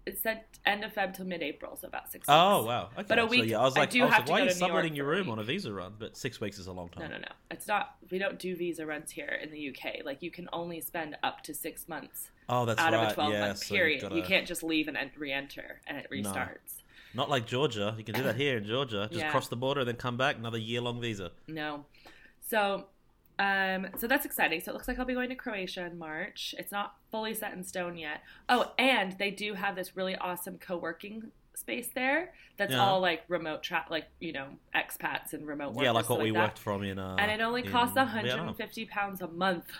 It 0.07 0.19
said 0.19 0.45
end 0.65 0.85
of 0.85 0.95
Feb 0.95 1.15
till 1.15 1.27
mid 1.27 1.43
April, 1.43 1.77
so 1.77 1.89
about 1.89 2.11
six 2.11 2.27
oh, 2.29 2.59
weeks. 2.61 2.65
Oh 2.65 2.67
wow. 2.67 2.89
Okay. 2.95 3.05
But 3.09 3.19
a 3.19 3.23
So, 3.23 3.27
week- 3.27 3.45
yeah, 3.51 3.59
I 3.61 3.65
was 3.65 3.77
I 3.77 3.81
like, 3.81 3.91
do 3.91 4.03
I 4.03 4.05
was 4.07 4.15
have 4.15 4.19
like, 4.21 4.27
to 4.27 4.33
why 4.33 4.39
go 4.39 4.43
are 4.43 4.47
you 4.47 4.51
to 4.53 4.57
subletting 4.57 4.95
your 4.97 5.07
room 5.07 5.29
on 5.31 5.39
a 5.39 5.43
visa 5.43 5.73
run? 5.73 5.95
But 5.99 6.17
six 6.17 6.41
weeks 6.41 6.59
is 6.59 6.67
a 6.69 6.73
long 6.73 6.89
time. 6.89 7.05
no, 7.11 7.17
no. 7.17 7.19
no. 7.23 7.29
It's 7.51 7.67
not. 7.67 7.97
We 8.11 8.19
don't 8.19 8.39
do 8.39 8.55
visa 8.57 8.87
runs 8.87 9.11
here 9.11 9.39
in 9.43 9.51
the 9.51 9.69
UK. 9.71 10.05
Like 10.05 10.23
you 10.23 10.31
can 10.31 10.49
only 10.53 10.81
spend 10.81 11.17
up 11.23 11.43
to 11.45 11.55
six 11.55 11.89
months 11.89 12.31
Oh, 12.49 12.65
that's 12.65 12.81
out 12.81 12.93
right. 12.93 13.05
of 13.07 13.11
a 13.11 13.15
twelve 13.15 13.33
yeah, 13.33 13.41
month 13.49 13.59
so 13.59 13.75
period. 13.75 14.03
gotta- 14.03 14.15
You 14.17 14.23
can't 14.23 14.47
just 14.47 14.63
leave 14.63 14.87
and 14.89 14.97
re-enter 15.17 15.81
and 15.87 15.99
it 15.99 16.07
No. 16.11 16.17
restarts. 16.31 16.83
Not 17.15 17.29
like 17.31 17.47
Georgia. 17.47 17.95
You 17.99 18.05
can 18.05 18.15
do 18.15 18.23
that 18.23 18.37
here 18.45 18.57
in 18.59 18.65
Georgia. 18.67 19.09
Just 19.11 19.21
Yeah. 19.25 19.31
cross 19.31 19.49
the 19.49 19.57
border 19.57 19.81
and 19.81 19.89
then 19.89 19.97
come 19.97 20.17
back. 20.17 20.37
Another 20.37 20.59
year 20.59 20.81
long 20.81 21.01
visa. 21.01 21.33
No. 21.49 21.87
So, 22.49 22.87
um, 23.39 23.89
so 23.99 24.07
that's 24.07 24.25
exciting. 24.25 24.61
So 24.61 24.71
it 24.71 24.75
looks 24.75 24.89
like 24.89 24.99
I'll 24.99 25.05
be 25.05 25.15
going 25.15 25.29
to 25.29 25.35
Croatia 25.35 25.85
in 25.87 25.99
March. 25.99 26.55
It's 26.59 26.73
not 26.73 26.97
fully 27.11 27.35
set 27.35 27.53
in 27.53 27.63
stone 27.65 27.97
yet. 27.99 28.23
Oh, 28.49 28.73
and 28.79 29.17
they 29.19 29.31
do 29.31 29.55
have 29.55 29.77
this 29.77 29.97
really 29.97 30.17
awesome 30.17 30.59
co-working 30.59 31.33
space 31.55 31.89
there. 31.95 32.33
That's 32.57 32.73
Yeah. 32.73 32.79
all 32.85 33.01
like 33.01 33.25
remote 33.29 33.63
tra- 33.63 33.87
like 33.91 34.07
you 34.21 34.33
know 34.33 34.49
expats 34.75 35.33
and 35.33 35.47
remote 35.47 35.71
workers. 35.75 35.85
yeah, 35.85 35.91
like 35.91 36.09
what 36.09 36.21
we 36.21 36.33
worked 36.33 36.59
from 36.59 36.83
in. 36.83 36.99
Uh, 36.99 37.17
And 37.19 37.31
it 37.31 37.41
only 37.43 37.63
costs 37.63 37.95
Vietnam. 37.95 38.15
150 38.17 38.85
pounds 38.87 39.21
a 39.23 39.29
month, 39.29 39.71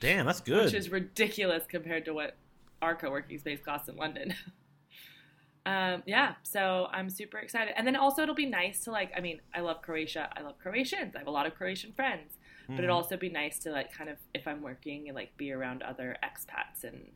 Damn, 0.00 0.26
that's 0.26 0.40
good. 0.52 0.64
which 0.66 0.74
is 0.74 0.90
ridiculous 0.90 1.64
compared 1.66 2.04
to 2.06 2.14
what 2.14 2.36
our 2.82 2.94
co-working 2.94 3.38
space 3.38 3.60
costs 3.64 3.88
in 3.88 3.96
London. 3.96 4.34
um, 5.66 6.02
yeah, 6.06 6.34
so 6.42 6.88
I'm 6.90 7.10
super 7.10 7.38
excited. 7.38 7.74
And 7.76 7.86
then 7.86 7.94
also 7.96 8.22
it'll 8.22 8.34
be 8.34 8.46
nice 8.46 8.84
to 8.84 8.90
like. 8.90 9.12
I 9.16 9.20
mean, 9.20 9.40
I 9.54 9.60
love 9.60 9.82
Croatia. 9.82 10.28
I 10.36 10.40
love 10.42 10.58
Croatians. 10.58 11.14
I 11.14 11.18
have 11.18 11.28
a 11.28 11.30
lot 11.32 11.46
of 11.46 11.54
Croatian 11.54 11.92
friends. 11.92 12.32
But 12.70 12.76
Mhm. 12.76 12.78
it'd 12.78 12.90
also 12.90 13.16
be 13.16 13.28
nice 13.28 13.58
to 13.60 13.70
like 13.70 13.92
kind 13.92 14.08
of 14.10 14.16
if 14.34 14.46
I'm 14.46 14.62
working 14.62 15.08
and 15.08 15.14
like 15.16 15.36
be 15.36 15.52
around 15.52 15.82
other 15.82 16.16
expats 16.22 16.84
and, 16.84 17.10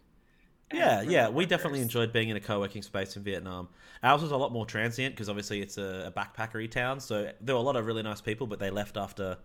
Yeah, 0.72 1.02
yeah, 1.02 1.28
we 1.28 1.46
definitely 1.46 1.80
enjoyed 1.82 2.12
being 2.12 2.30
in 2.30 2.36
a 2.36 2.40
co-working 2.40 2.82
space 2.82 3.16
in 3.16 3.22
Vietnam. 3.22 3.68
Ours 4.02 4.22
was 4.22 4.32
a 4.32 4.36
lot 4.36 4.50
more 4.50 4.66
transient 4.66 5.14
because 5.14 5.28
obviously 5.28 5.60
it's 5.60 5.78
a, 5.78 6.06
a 6.06 6.10
backpackery 6.18 6.68
town, 6.70 6.98
so 7.00 7.30
there 7.40 7.54
were 7.54 7.60
a 7.60 7.64
lot 7.64 7.76
of 7.76 7.86
really 7.86 8.02
nice 8.02 8.20
people, 8.20 8.46
but 8.46 8.58
they 8.58 8.70
left 8.70 8.96
after, 8.96 9.38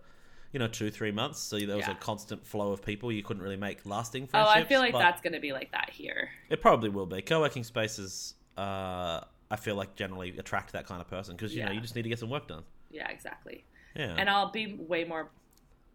you 0.52 0.58
know 0.58 0.66
two 0.66 0.90
three 0.90 1.12
months, 1.12 1.38
so 1.38 1.56
there 1.58 1.76
was 1.76 1.86
Yeah. 1.86 1.92
a 1.92 1.96
constant 1.96 2.44
flow 2.44 2.72
of 2.72 2.82
people. 2.82 3.12
You 3.12 3.22
couldn't 3.22 3.42
really 3.42 3.56
make 3.56 3.86
lasting 3.86 4.28
Oh. 4.34 4.48
I 4.48 4.64
feel 4.64 4.80
like 4.80 4.92
that's 4.94 5.20
going 5.20 5.34
to 5.34 5.40
be 5.40 5.52
like 5.52 5.70
that 5.72 5.90
here. 5.90 6.30
it 6.48 6.60
probably 6.60 6.88
will 6.88 7.06
be. 7.06 7.22
Co-working 7.22 7.62
spaces, 7.62 8.34
uh, 8.58 9.20
I 9.52 9.56
feel 9.56 9.76
like 9.76 9.94
generally 9.94 10.36
attract 10.38 10.72
that 10.72 10.86
kind 10.86 11.00
of 11.00 11.06
person 11.08 11.36
because 11.36 11.54
you 11.54 11.64
know 11.64 11.70
you 11.70 11.80
just 11.80 11.94
need 11.94 12.02
to 12.02 12.08
get 12.08 12.18
some 12.18 12.30
work 12.30 12.48
done. 12.48 12.64
Yeah, 12.90 13.08
exactly. 13.08 13.64
Yeah, 13.94 14.14
And 14.18 14.28
I'll 14.28 14.50
be 14.50 14.74
way 14.74 15.04
more 15.04 15.30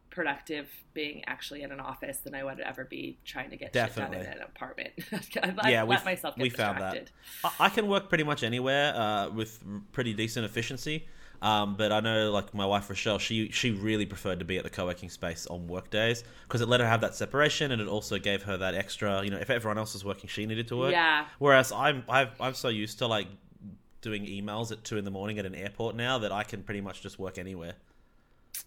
productive 0.09 0.69
being 0.93 1.23
actually 1.27 1.61
in 1.61 1.71
an 1.71 1.79
office 1.79 2.17
than 2.17 2.33
I 2.35 2.43
would 2.43 2.59
ever 2.59 2.85
be 2.85 3.17
trying 3.25 3.49
to 3.49 3.57
get 3.57 3.73
shit 3.73 3.95
done 3.95 4.13
in 4.13 4.21
an 4.21 4.41
apartment. 4.41 4.93
I 5.61 5.71
Yeah, 5.71 5.83
let 5.83 6.05
myself 6.05 6.35
get 6.35 6.43
we 6.43 6.49
found 6.49 6.79
that. 6.81 6.93
distracted. 6.93 7.11
I, 7.43 7.65
I 7.65 7.69
can 7.69 7.87
work 7.87 8.09
pretty 8.09 8.23
much 8.23 8.43
anywhere 8.43 8.95
uh, 8.95 9.29
with 9.29 9.63
pretty 9.91 10.13
decent 10.13 10.45
efficiency. 10.45 11.05
Um, 11.41 11.75
but 11.75 11.91
I 11.91 11.99
know, 11.99 12.31
like 12.31 12.53
my 12.53 12.65
wife 12.65 12.89
Rochelle, 12.89 13.19
she 13.19 13.49
she 13.49 13.71
really 13.71 14.05
preferred 14.05 14.39
to 14.39 14.45
be 14.45 14.57
at 14.57 14.63
the 14.63 14.69
co-working 14.69 15.09
space 15.09 15.45
on 15.47 15.67
work 15.67 15.89
days 15.89 16.23
because 16.43 16.61
it 16.61 16.69
let 16.69 16.79
her 16.79 16.87
have 16.87 17.01
that 17.01 17.13
separation, 17.13 17.71
and 17.71 17.81
it 17.81 17.87
also 17.89 18.17
gave 18.17 18.43
her 18.43 18.55
that 18.57 18.73
extra. 18.73 19.21
You 19.23 19.31
know, 19.31 19.37
if 19.37 19.49
everyone 19.49 19.77
else 19.77 19.93
was 19.93 20.05
working, 20.05 20.29
she 20.29 20.45
needed 20.45 20.69
to 20.69 20.77
work. 20.77 20.91
Yeah. 20.93 21.25
Whereas 21.39 21.71
I'm 21.73 22.03
I've, 22.07 22.39
I'm 22.39 22.53
so 22.53 22.69
used 22.69 22.99
to 22.99 23.07
like 23.07 23.27
doing 24.01 24.25
emails 24.25 24.71
at 24.71 24.83
two 24.83 24.97
in 24.97 25.03
the 25.03 25.11
morning 25.11 25.37
at 25.37 25.45
an 25.45 25.55
airport 25.55 25.95
now 25.95 26.19
that 26.19 26.31
I 26.31 26.43
can 26.43 26.63
pretty 26.63 26.81
much 26.81 27.01
just 27.01 27.19
work 27.19 27.37
anywhere. 27.37 27.73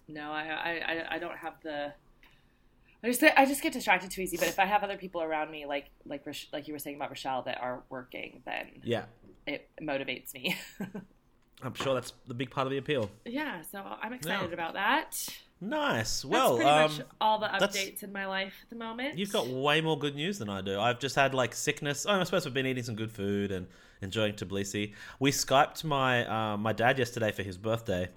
No, 0.09 0.31
I, 0.31 0.41
I, 0.43 0.71
I- 0.93 1.15
I 1.15 1.19
don't 1.19 1.37
have 1.37 1.53
the. 1.63 1.93
I 3.01 3.07
just 3.07 3.23
I 3.23 3.45
just 3.45 3.61
get 3.61 3.71
distracted 3.71 4.11
too 4.11 4.19
easy. 4.21 4.35
But 4.35 4.49
if 4.49 4.59
I 4.59 4.65
have 4.65 4.83
other 4.83 4.97
people 4.97 5.21
around 5.21 5.49
me, 5.51 5.65
like 5.65 5.85
like 6.05 6.25
like 6.51 6.67
you 6.67 6.73
were 6.73 6.79
saying 6.79 6.97
about 6.97 7.09
Rochelle, 7.09 7.43
that 7.43 7.57
are 7.61 7.81
working, 7.89 8.41
then 8.45 8.81
Yeah, 8.83 9.03
it 9.47 9.69
motivates 9.81 10.33
me. 10.33 10.57
I'm 11.61 11.73
sure 11.75 11.93
that's 11.93 12.13
the 12.27 12.33
big 12.33 12.49
part 12.51 12.67
of 12.67 12.71
the 12.71 12.77
appeal. 12.77 13.09
yeah, 13.25 13.61
so 13.61 13.81
I'm 14.01 14.13
excited 14.13 14.49
Yeah. 14.49 14.53
about 14.53 14.73
that. 14.73 15.15
Nice. 15.61 16.21
That's 16.21 16.25
Well, 16.25 16.55
pretty 16.55 16.69
um, 16.69 16.91
much 16.97 17.01
all 17.19 17.37
the 17.39 17.47
that's- 17.47 17.75
updates 17.77 18.01
in 18.03 18.13
my 18.13 18.25
life 18.25 18.53
at 18.63 18.69
the 18.69 18.77
moment. 18.77 19.17
You've 19.17 19.31
got 19.33 19.47
way 19.47 19.81
more 19.81 19.99
good 19.99 20.15
news 20.15 20.39
than 20.39 20.49
I 20.49 20.61
do. 20.61 20.79
I've 20.79 20.99
just 20.99 21.15
had 21.15 21.33
like 21.33 21.53
sickness. 21.53 22.05
Oh, 22.07 22.19
I 22.19 22.23
suppose 22.23 22.47
I've 22.47 22.53
been 22.53 22.65
eating 22.65 22.83
some 22.83 22.95
good 22.95 23.11
food 23.11 23.51
and 23.51 23.67
enjoying 24.01 24.33
Tbilisi. 24.35 24.93
We 25.19 25.31
skyped 25.31 25.83
my 25.83 26.25
uh, 26.25 26.57
my 26.57 26.71
dad 26.73 26.97
yesterday 26.97 27.31
for 27.33 27.43
his 27.43 27.57
birthday. 27.57 28.07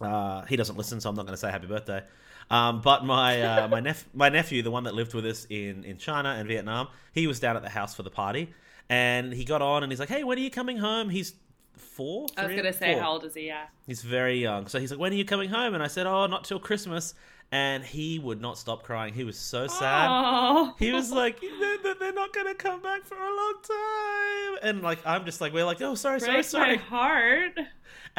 Uh, 0.00 0.44
he 0.46 0.56
doesn't 0.56 0.76
listen, 0.76 1.00
so 1.00 1.10
I'm 1.10 1.16
not 1.16 1.26
going 1.26 1.34
to 1.34 1.40
say 1.40 1.50
happy 1.50 1.66
birthday. 1.66 2.02
Um, 2.50 2.80
but 2.80 3.04
my 3.04 3.42
uh, 3.42 3.68
my 3.70 3.80
nep- 3.80 4.14
my 4.14 4.28
nephew, 4.28 4.62
the 4.62 4.70
one 4.70 4.84
that 4.84 4.94
lived 4.94 5.14
with 5.14 5.26
us 5.26 5.46
in 5.50 5.84
in 5.84 5.98
China 5.98 6.30
and 6.30 6.48
Vietnam, 6.48 6.88
he 7.12 7.26
was 7.26 7.40
down 7.40 7.56
at 7.56 7.62
the 7.62 7.68
house 7.68 7.94
for 7.94 8.02
the 8.02 8.10
party, 8.10 8.52
and 8.88 9.32
he 9.32 9.44
got 9.44 9.62
on 9.62 9.82
and 9.82 9.92
he's 9.92 10.00
like, 10.00 10.08
"Hey, 10.08 10.24
when 10.24 10.38
are 10.38 10.42
you 10.42 10.50
coming 10.50 10.78
home?" 10.78 11.08
He's 11.10 11.34
four. 11.80 12.26
I 12.36 12.46
was 12.46 12.56
gonna 12.56 12.72
say 12.72 12.94
four. 12.94 13.02
how 13.02 13.12
old 13.12 13.24
is 13.24 13.34
he? 13.34 13.46
Yeah. 13.46 13.66
He's 13.86 14.02
very 14.02 14.38
young. 14.38 14.66
So 14.68 14.78
he's 14.78 14.90
like, 14.90 15.00
When 15.00 15.12
are 15.12 15.16
you 15.16 15.24
coming 15.24 15.48
home? 15.50 15.74
And 15.74 15.82
I 15.82 15.86
said, 15.86 16.06
Oh, 16.06 16.26
not 16.26 16.44
till 16.44 16.58
Christmas. 16.58 17.14
And 17.52 17.82
he 17.82 18.20
would 18.20 18.40
not 18.40 18.58
stop 18.58 18.84
crying. 18.84 19.12
He 19.12 19.24
was 19.24 19.36
so 19.36 19.66
sad. 19.66 20.08
Oh. 20.08 20.74
He 20.78 20.92
was 20.92 21.10
like, 21.10 21.40
they're, 21.40 21.94
they're 21.96 22.12
not 22.12 22.32
going 22.32 22.46
to 22.46 22.54
come 22.54 22.80
back 22.80 23.04
for 23.04 23.16
a 23.16 23.18
long 23.18 23.54
time. 23.64 24.58
And 24.62 24.82
like, 24.82 25.04
I'm 25.04 25.24
just 25.24 25.40
like, 25.40 25.52
we're 25.52 25.64
like, 25.64 25.82
oh, 25.82 25.96
sorry, 25.96 26.20
sorry, 26.20 26.34
breaks 26.34 26.52
my 26.52 26.60
sorry. 26.60 26.76
heart. 26.76 27.58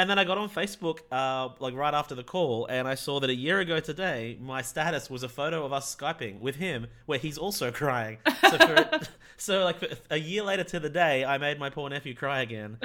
And 0.01 0.09
then 0.09 0.17
I 0.17 0.23
got 0.23 0.39
on 0.39 0.49
Facebook, 0.49 1.01
uh, 1.11 1.49
like 1.59 1.75
right 1.75 1.93
after 1.93 2.15
the 2.15 2.23
call, 2.23 2.65
and 2.65 2.87
I 2.87 2.95
saw 2.95 3.19
that 3.19 3.29
a 3.29 3.35
year 3.35 3.59
ago 3.59 3.79
today, 3.79 4.35
my 4.41 4.63
status 4.63 5.11
was 5.11 5.21
a 5.21 5.29
photo 5.29 5.63
of 5.63 5.73
us 5.73 5.95
Skyping 5.95 6.39
with 6.39 6.55
him 6.55 6.87
where 7.05 7.19
he's 7.19 7.37
also 7.37 7.71
crying. 7.81 8.17
So, 8.49 8.57
for, 8.57 8.99
so 9.37 9.63
like, 9.63 9.77
a 10.09 10.17
year 10.17 10.41
later 10.41 10.63
to 10.63 10.79
the 10.79 10.89
day, 10.89 11.23
I 11.23 11.37
made 11.37 11.59
my 11.59 11.69
poor 11.69 11.87
nephew 11.87 12.15
cry 12.15 12.41
again. 12.41 12.79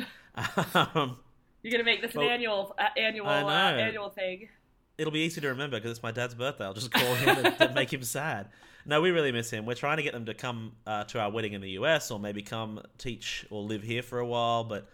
Um, 0.74 1.16
You're 1.62 1.72
gonna 1.72 1.84
make 1.84 2.02
this 2.02 2.14
an 2.14 2.20
annual 2.20 2.74
uh, 2.78 2.88
annual 2.98 3.26
uh, 3.26 3.72
annual 3.72 4.10
thing. 4.10 4.50
it'll 4.98 5.10
be 5.10 5.20
easy 5.20 5.40
to 5.40 5.48
remember 5.48 5.78
because 5.78 5.92
it's 5.92 6.02
my 6.02 6.12
dad's 6.12 6.34
birthday. 6.34 6.66
I'll 6.66 6.74
just 6.74 6.92
call 6.92 7.14
him 7.14 7.30
and, 7.30 7.56
and 7.60 7.74
make 7.74 7.90
him 7.90 8.02
sad. 8.02 8.50
No, 8.84 9.00
we 9.00 9.10
really 9.10 9.32
miss 9.32 9.50
him. 9.50 9.64
We're 9.64 9.72
trying 9.72 9.96
to 9.96 10.02
get 10.02 10.12
them 10.12 10.26
to 10.26 10.34
come 10.34 10.72
uh, 10.86 11.04
to 11.04 11.20
our 11.20 11.30
wedding 11.30 11.54
in 11.54 11.62
the 11.62 11.70
US 11.70 12.10
or 12.10 12.20
maybe 12.20 12.42
come 12.42 12.82
teach 12.98 13.46
or 13.48 13.62
live 13.62 13.82
here 13.82 14.02
for 14.02 14.18
a 14.18 14.26
while. 14.26 14.64
But, 14.64 14.86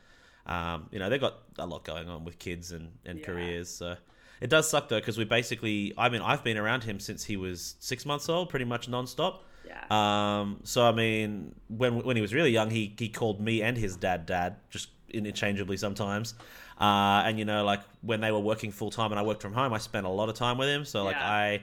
um, 0.46 0.88
you 0.90 0.98
know, 0.98 1.08
they've 1.08 1.20
got 1.20 1.38
a 1.58 1.66
lot 1.66 1.84
going 1.84 2.08
on 2.08 2.24
with 2.24 2.38
kids 2.38 2.72
and, 2.72 2.92
and 3.04 3.18
Yeah. 3.18 3.26
careers. 3.26 3.68
So 3.68 3.96
it 4.40 4.50
does 4.50 4.68
suck, 4.68 4.88
though, 4.88 4.98
because 4.98 5.16
we 5.18 5.24
basically, 5.24 5.92
I 5.96 6.08
mean, 6.08 6.20
I've 6.20 6.42
been 6.42 6.56
around 6.58 6.84
him 6.84 6.98
since 7.00 7.24
he 7.24 7.36
was 7.36 7.76
six 7.78 8.04
months 8.04 8.28
old, 8.28 8.48
pretty 8.48 8.64
much 8.64 8.88
nonstop. 8.90 9.40
Yeah. 9.64 9.84
Um, 9.90 10.60
so 10.64 10.84
I 10.86 10.92
mean, 10.92 11.54
when 11.68 12.02
when 12.02 12.16
he 12.16 12.22
was 12.22 12.34
really 12.34 12.50
young, 12.50 12.70
he 12.70 12.94
he 12.98 13.08
called 13.08 13.40
me 13.40 13.62
and 13.62 13.76
his 13.76 13.96
dad 13.96 14.26
dad 14.26 14.56
just 14.70 14.88
interchangeably 15.10 15.76
sometimes. 15.76 16.34
Uh, 16.80 17.22
and 17.24 17.38
you 17.38 17.44
know, 17.44 17.64
like 17.64 17.80
when 18.00 18.20
they 18.20 18.32
were 18.32 18.40
working 18.40 18.72
full 18.72 18.90
time 18.90 19.12
and 19.12 19.18
I 19.20 19.22
worked 19.22 19.40
from 19.42 19.52
home, 19.52 19.72
I 19.72 19.78
spent 19.78 20.04
a 20.04 20.08
lot 20.08 20.28
of 20.28 20.34
time 20.34 20.58
with 20.58 20.68
him. 20.68 20.84
So 20.84 21.04
like 21.04 21.16
Yeah. 21.16 21.30
I, 21.30 21.62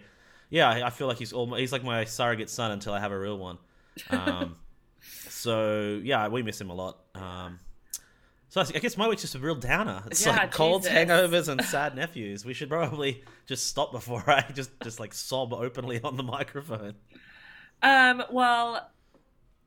yeah, 0.49 0.85
I 0.85 0.89
feel 0.89 1.07
like 1.07 1.17
he's 1.17 1.33
almost 1.33 1.59
he's 1.59 1.71
like 1.73 1.83
my 1.83 2.05
surrogate 2.05 2.49
son 2.49 2.71
until 2.71 2.93
I 2.93 2.99
have 2.99 3.11
a 3.11 3.19
real 3.19 3.37
one. 3.37 3.57
Um, 4.09 4.55
so 5.29 5.99
yeah, 6.03 6.27
we 6.29 6.41
miss 6.41 6.59
him 6.61 6.69
a 6.69 6.73
lot. 6.75 6.99
Um, 7.15 7.59
so 8.49 8.61
I 8.61 8.65
guess 8.79 8.97
my 8.97 9.07
week's 9.07 9.21
just 9.21 9.35
a 9.35 9.39
real 9.39 9.55
downer. 9.55 10.03
It's 10.07 10.25
Yeah, 10.25 10.33
like 10.33 10.51
colds, 10.51 10.87
Jesus. 10.87 11.09
hangovers, 11.09 11.47
and 11.47 11.63
sad 11.63 11.95
nephews. 11.95 12.43
We 12.43 12.53
should 12.53 12.69
probably 12.69 13.23
just 13.45 13.67
stop 13.67 13.91
before 13.91 14.23
I 14.29 14.41
just 14.53 14.71
just 14.83 14.99
like 14.99 15.13
sob 15.13 15.53
openly 15.53 16.01
on 16.03 16.17
the 16.17 16.23
microphone. 16.23 16.95
Um, 17.81 18.23
well, 18.31 18.89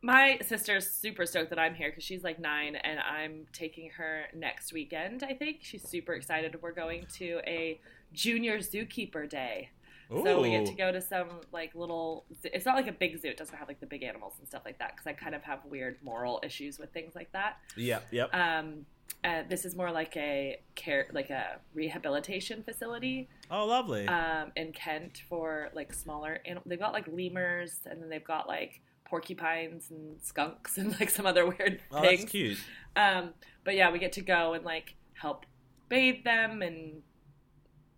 my 0.03 0.39
sister's 0.45 0.91
super 0.91 1.25
stoked 1.27 1.51
that 1.51 1.59
I'm 1.59 1.75
here 1.75 1.91
because 1.91 2.05
she's 2.05 2.25
like 2.25 2.39
nine, 2.41 2.75
and 2.77 2.99
I'm 2.99 3.47
taking 3.53 3.91
her 3.91 4.25
next 4.35 4.73
weekend. 4.73 5.23
I 5.23 5.33
think 5.35 5.59
she's 5.63 5.87
super 5.89 6.13
excited. 6.15 6.61
We're 6.61 6.73
going 6.73 7.07
to 7.19 7.41
a 7.47 7.81
junior 8.13 8.59
zookeeper 8.59 9.29
day, 9.31 9.71
so 10.11 10.41
we 10.41 10.51
get 10.51 10.67
to 10.67 10.75
go 10.75 10.93
to 10.93 11.01
some 11.01 11.29
like 11.53 11.75
little. 11.75 12.25
It's 12.45 12.67
not 12.67 12.77
like 12.77 12.89
a 12.89 12.93
big 12.93 13.21
zoo. 13.21 13.29
It 13.29 13.37
doesn't 13.37 13.57
have 13.57 13.69
like 13.69 13.81
the 13.81 13.87
big 13.87 14.03
animals 14.03 14.35
and 14.39 14.47
stuff 14.47 14.63
like 14.65 14.79
that 14.79 14.93
because 14.97 15.07
I 15.07 15.13
kind 15.13 15.35
of 15.35 15.43
have 15.43 15.61
weird 15.65 15.99
moral 16.03 16.41
issues 16.43 16.79
with 16.79 16.93
things 16.93 17.15
like 17.15 17.33
that. 17.33 17.59
Yep, 17.77 18.07
yep. 18.11 18.35
Um, 18.35 18.87
uh, 19.25 19.43
this 19.49 19.65
is 19.65 19.77
more 19.77 19.91
like 19.93 20.17
a 20.17 20.61
care, 20.75 21.07
like 21.13 21.31
a 21.31 21.61
rehabilitation 21.75 22.63
facility 22.63 23.29
oh, 23.51 23.67
lovely. 23.67 24.07
um, 24.09 24.51
in 24.57 24.73
Kent 24.73 25.23
for 25.29 25.71
like 25.75 25.93
smaller. 25.93 26.41
And 26.45 26.59
they've 26.67 26.79
got 26.79 26.93
like 26.93 27.07
lemurs, 27.09 27.81
and 27.87 28.03
then 28.03 28.09
they've 28.09 28.25
got 28.25 28.49
like 28.49 28.81
porcupines 29.05 29.91
and 29.91 30.21
skunks 30.23 30.79
and 30.79 30.99
like 30.99 31.11
some 31.11 31.27
other 31.27 31.47
weird 31.47 31.81
oh, 31.93 32.01
things. 32.01 32.21
that's 32.21 32.31
cute. 32.31 32.59
Um, 32.97 33.35
but 33.65 33.77
yeah, 33.77 33.93
we 33.93 33.99
get 33.99 34.13
to 34.13 34.23
go 34.23 34.55
and 34.55 34.65
like 34.65 34.95
help 35.15 35.47
bathe 35.89 36.25
them 36.25 36.63
and 36.63 37.03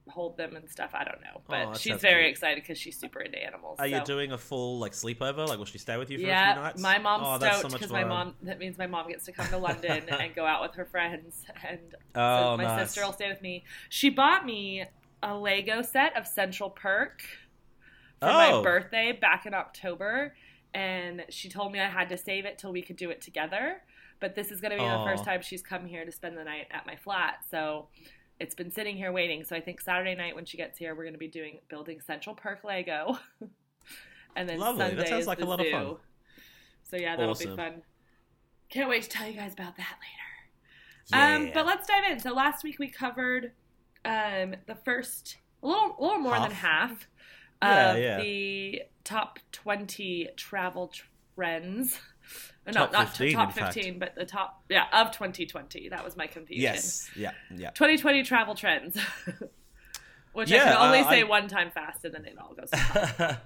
hold 0.08 0.36
them 0.36 0.54
and 0.56 0.68
stuff. 0.70 0.90
I 0.94 1.04
don't 1.04 1.20
know, 1.22 1.40
but 1.48 1.68
Oh, 1.68 1.74
she's 1.74 2.00
very 2.00 2.24
cute. 2.24 2.32
excited 2.32 2.62
because 2.62 2.78
she's 2.78 2.98
super 2.98 3.20
into 3.20 3.42
animals. 3.42 3.78
Are 3.80 3.86
you 3.86 4.02
doing 4.04 4.32
a 4.32 4.38
full 4.38 4.78
like 4.78 4.92
sleepover? 4.92 5.48
Like, 5.48 5.58
will 5.58 5.64
she 5.64 5.78
stay 5.78 5.96
with 5.96 6.10
you 6.10 6.18
for 6.18 6.24
a 6.24 6.26
few 6.26 6.32
yeah, 6.34 6.54
nights? 6.54 6.82
my 6.82 6.98
mom's 6.98 7.24
oh, 7.26 7.38
so 7.38 7.58
stoked 7.58 7.74
because 7.74 7.90
my 7.90 8.04
mom. 8.04 8.34
That 8.42 8.58
means 8.58 8.76
my 8.76 8.86
mom 8.86 9.08
gets 9.08 9.24
to 9.26 9.32
come 9.32 9.46
to 9.48 9.58
London 9.58 10.04
and 10.08 10.34
go 10.34 10.44
out 10.44 10.62
with 10.62 10.74
her 10.74 10.84
friends, 10.84 11.44
and 11.68 11.94
Oh, 12.14 12.52
so 12.52 12.56
my 12.58 12.64
nice. 12.64 12.88
sister 12.88 13.04
will 13.06 13.12
stay 13.12 13.28
with 13.28 13.40
me. 13.42 13.64
She 13.88 14.10
bought 14.10 14.44
me 14.44 14.84
a 15.22 15.34
Lego 15.36 15.80
set 15.80 16.16
of 16.16 16.26
Central 16.26 16.68
Perk 16.70 17.22
for 18.20 18.26
my 18.26 18.50
Oh. 18.52 18.62
birthday 18.62 19.12
back 19.12 19.46
in 19.46 19.54
October, 19.54 20.36
and 20.74 21.24
she 21.30 21.48
told 21.48 21.72
me 21.72 21.80
I 21.80 21.88
had 21.88 22.08
to 22.10 22.18
save 22.18 22.44
it 22.44 22.58
till 22.58 22.72
we 22.72 22.82
could 22.82 22.96
do 22.96 23.10
it 23.10 23.20
together. 23.22 23.80
But 24.20 24.34
this 24.34 24.50
is 24.50 24.60
going 24.60 24.70
to 24.70 24.76
be 24.78 24.84
the 24.84 25.02
first 25.04 25.24
time 25.24 25.42
she's 25.42 25.62
come 25.62 25.86
here 25.86 26.04
to 26.04 26.12
spend 26.12 26.36
the 26.38 26.44
night 26.44 26.66
at 26.70 26.86
my 26.86 26.96
flat, 26.96 27.38
so 27.50 27.88
it's 28.40 28.54
been 28.54 28.70
sitting 28.70 28.96
here 28.96 29.12
waiting. 29.12 29.44
So 29.44 29.54
I 29.56 29.60
think 29.60 29.80
Saturday 29.80 30.14
night 30.14 30.34
when 30.34 30.44
she 30.44 30.56
gets 30.56 30.78
here, 30.78 30.94
we're 30.94 31.04
going 31.04 31.14
to 31.14 31.18
be 31.18 31.28
doing 31.28 31.58
building 31.68 32.00
Central 32.00 32.34
Perk 32.34 32.64
Lego, 32.64 33.18
and 34.36 34.48
then 34.48 34.58
Lovely. 34.58 34.78
That 34.80 34.88
Sunday 34.90 35.06
sounds 35.08 35.20
is 35.22 35.26
like 35.26 35.40
a 35.40 35.44
lot 35.44 35.60
of 35.60 35.66
fun. 35.68 35.96
So 36.82 36.96
yeah, 36.96 37.16
that'll 37.16 37.30
Awesome. 37.30 37.50
be 37.50 37.56
fun. 37.56 37.82
Can't 38.70 38.88
wait 38.90 39.02
to 39.04 39.08
tell 39.08 39.26
you 39.28 39.34
guys 39.34 39.52
about 39.52 39.76
that 39.76 39.96
later. 40.00 41.12
Yeah. 41.12 41.36
Um, 41.36 41.50
but 41.54 41.66
let's 41.66 41.86
dive 41.86 42.04
in. 42.10 42.18
So 42.18 42.32
last 42.32 42.64
week 42.64 42.78
we 42.78 42.88
covered 42.88 43.52
um, 44.04 44.54
the 44.66 44.74
first 44.84 45.36
a 45.62 45.66
little, 45.66 45.96
a 45.98 46.02
little 46.02 46.18
more 46.18 46.38
than 46.38 46.50
half 46.50 47.06
Yeah, 47.62 47.92
of 47.92 47.98
yeah. 47.98 48.20
the 48.20 48.82
top 49.04 49.38
twenty 49.52 50.28
travel 50.36 50.92
trends. 51.36 51.98
Top 52.72 52.92
no, 52.92 52.98
not 53.00 53.08
15, 53.10 53.32
top 53.34 53.48
in 53.48 53.54
fact. 53.54 53.74
fifteen, 53.74 53.98
but 53.98 54.14
the 54.14 54.24
top 54.24 54.64
yeah 54.70 54.86
of 54.92 55.10
2020. 55.10 55.90
That 55.90 56.02
was 56.02 56.16
my 56.16 56.26
confusion. 56.26 56.62
yes, 56.62 57.10
yeah, 57.14 57.32
yeah. 57.54 57.70
2020 57.70 58.22
travel 58.22 58.54
trends, 58.54 58.96
which 60.32 60.50
I 60.50 60.58
can 60.58 60.76
only 60.76 61.00
uh, 61.00 61.10
say 61.10 61.20
I- 61.20 61.24
one 61.24 61.46
time 61.48 61.70
fast, 61.70 62.04
and 62.04 62.14
then 62.14 62.24
it 62.24 62.36
all 62.38 62.54
goes. 62.54 62.70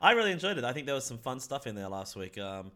I 0.00 0.10
really 0.12 0.32
enjoyed 0.32 0.58
it. 0.58 0.64
I 0.64 0.72
think 0.72 0.86
there 0.86 0.94
was 0.94 1.04
some 1.04 1.18
fun 1.18 1.38
stuff 1.40 1.66
in 1.66 1.74
there 1.74 1.88
last 1.88 2.16
week. 2.16 2.36
Um, 2.36 2.72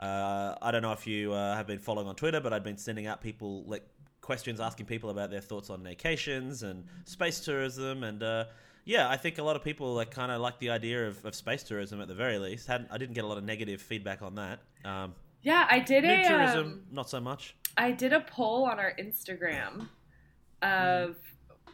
uh, 0.00 0.54
I 0.60 0.70
don't 0.70 0.82
know 0.82 0.92
if 0.92 1.06
you 1.06 1.32
uh, 1.32 1.54
have 1.54 1.66
been 1.66 1.78
following 1.78 2.08
on 2.08 2.16
Twitter, 2.16 2.40
but 2.40 2.52
i've 2.52 2.64
been 2.64 2.76
sending 2.78 3.06
out 3.06 3.20
people 3.20 3.64
like 3.66 3.86
questions, 4.22 4.58
asking 4.60 4.86
people 4.86 5.10
about 5.10 5.30
their 5.30 5.40
thoughts 5.42 5.68
on 5.70 5.82
vacations 5.82 6.62
and 6.62 6.84
space 7.04 7.40
tourism, 7.40 8.02
and 8.02 8.22
uh, 8.22 8.46
yeah, 8.84 9.08
I 9.08 9.16
think 9.16 9.38
a 9.38 9.42
lot 9.42 9.56
of 9.56 9.64
people 9.64 9.94
like 9.94 10.10
kind 10.10 10.30
of 10.30 10.40
like 10.40 10.58
the 10.58 10.70
idea 10.70 11.06
of, 11.06 11.24
of 11.24 11.34
space 11.34 11.62
tourism 11.62 12.00
at 12.00 12.08
the 12.08 12.14
very 12.14 12.38
least. 12.38 12.66
Hadn't, 12.66 12.88
I 12.90 12.98
didn't 12.98 13.14
get 13.14 13.24
a 13.24 13.26
lot 13.26 13.38
of 13.38 13.44
negative 13.44 13.80
feedback 13.80 14.22
on 14.22 14.34
that. 14.36 14.60
Um, 14.84 15.14
yeah, 15.42 15.66
I 15.70 15.78
did 15.78 16.04
a 16.04 16.26
tourism, 16.26 16.64
um, 16.66 16.82
not 16.90 17.08
so 17.08 17.20
much. 17.20 17.54
I 17.76 17.92
did 17.92 18.12
a 18.12 18.20
poll 18.20 18.64
on 18.64 18.78
our 18.78 18.94
Instagram 18.98 19.88
of 20.62 21.16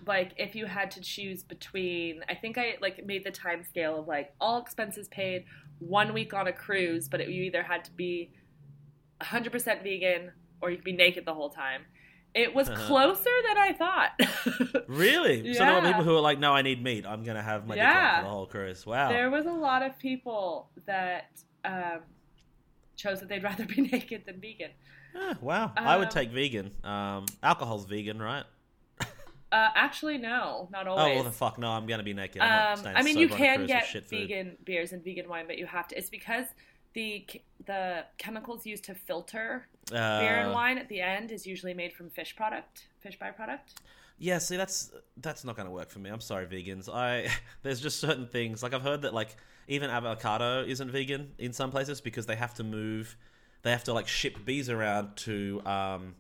like 0.07 0.33
if 0.37 0.55
you 0.55 0.67
had 0.67 0.90
to 0.90 1.00
choose 1.00 1.43
between 1.43 2.23
I 2.29 2.35
think 2.35 2.57
I 2.57 2.76
like 2.81 3.05
made 3.05 3.25
the 3.25 3.31
time 3.31 3.62
scale 3.62 4.00
of 4.00 4.09
like 4.09 4.33
all 4.40 4.61
expenses 4.61 5.09
paid, 5.09 5.45
one 5.79 6.12
week 6.12 6.35
on 6.35 6.47
a 6.47 6.52
cruise, 6.52 7.09
but 7.09 7.21
it, 7.21 7.29
you 7.29 7.43
either 7.45 7.62
had 7.62 7.85
to 7.85 7.90
be 7.93 8.31
100% 9.21 9.83
vegan 9.83 10.33
or 10.61 10.71
you 10.71 10.76
could 10.76 10.85
be 10.85 10.93
naked 10.93 11.25
the 11.26 11.35
whole 11.35 11.50
time. 11.50 11.83
It 12.34 12.54
was 12.54 12.68
Uh-huh. 12.68 12.87
closer 12.87 13.30
than 13.49 13.58
I 13.58 13.72
thought. 13.72 14.84
Really? 14.88 15.54
So 15.54 15.64
there 15.64 15.75
were 15.80 15.87
people 15.88 16.04
who 16.04 16.12
were 16.14 16.20
like, 16.20 16.38
"No, 16.38 16.52
I 16.54 16.62
need 16.62 16.82
meat. 16.82 17.04
I'm 17.06 17.22
gonna 17.25 17.42
have 17.42 17.66
my 17.66 17.75
Yeah. 17.76 18.18
for 18.20 18.25
the 18.25 18.30
whole 18.30 18.46
cruise." 18.46 18.84
Wow. 18.87 19.08
there 19.08 19.30
was 19.30 19.46
a 19.46 19.52
lot 19.52 19.82
of 19.82 19.99
people 19.99 20.70
that 20.87 21.30
um, 21.64 22.00
chose 22.96 23.20
that 23.20 23.28
they'd 23.28 23.42
rather 23.42 23.64
be 23.76 23.82
naked 23.82 24.25
than 24.26 24.40
vegan. 24.40 24.70
Ah, 25.16 25.37
wow. 25.40 25.72
I 25.76 25.96
would 25.96 26.06
Um, 26.08 26.12
take 26.12 26.30
vegan. 26.30 26.72
Um, 26.84 27.26
alcohol's 27.42 27.84
vegan, 27.87 28.20
right? 28.20 28.44
Uh, 29.52 29.68
actually, 29.75 30.16
no, 30.16 30.68
not 30.70 30.87
Oh 30.87 30.92
always. 30.92 31.14
well, 31.16 31.25
then 31.25 31.32
fuck 31.32 31.58
no. 31.58 31.70
I'm 31.70 31.84
gonna 31.87 32.04
be 32.04 32.14
naked. 32.14 32.40
Um, 32.40 32.80
I 32.87 33.02
mean, 33.02 33.18
you 33.18 33.28
sober 33.28 33.42
on 33.42 33.50
a 33.50 33.56
can 33.56 33.66
get 33.66 33.87
food. 33.88 34.04
vegan 34.08 34.56
beers 34.64 34.92
and 34.92 35.02
vegan 35.02 35.28
wine, 35.28 35.46
but 35.49 35.58
you 35.58 35.66
have 35.66 35.88
to. 35.88 35.99
It's 35.99 36.08
because 36.10 36.46
the 36.94 37.26
the 37.66 38.04
chemicals 38.18 38.66
used 38.66 38.85
to 38.85 38.94
filter 38.94 39.66
Uh, 39.92 40.20
beer 40.20 40.37
and 40.37 40.52
wine 40.52 40.78
at 40.78 40.88
the 40.88 41.00
end 41.00 41.30
is 41.30 41.47
usually 41.47 41.75
made 41.75 41.92
from 41.92 42.09
fish 42.11 42.35
product, 42.37 42.87
fish 43.00 43.18
byproduct. 43.18 43.75
Yeah, 44.18 44.38
see, 44.38 44.56
that's 44.56 44.90
that's 45.16 45.44
not 45.44 45.56
going 45.56 45.66
to 45.66 45.73
work 45.73 45.88
for 45.90 45.99
me. 45.99 46.11
I'm 46.11 46.20
sorry, 46.20 46.47
vegans. 46.47 46.88
I 46.92 47.28
there's 47.62 47.80
just 47.80 48.00
certain 48.00 48.26
things 48.26 48.62
like 48.62 48.75
I've 48.75 48.82
heard 48.82 49.02
that 49.02 49.14
like 49.14 49.37
even 49.68 49.88
avocado 49.90 50.64
isn't 50.64 50.90
vegan 50.90 51.32
in 51.38 51.52
some 51.52 51.70
places 51.70 52.00
because 52.00 52.26
they 52.26 52.37
have 52.37 52.54
to 52.54 52.64
move, 52.64 53.16
they 53.62 53.70
have 53.70 53.85
to 53.85 53.92
like 53.92 54.09
ship 54.09 54.44
bees 54.44 54.68
around 54.68 55.16
to 55.16 55.62
um, 55.64 56.14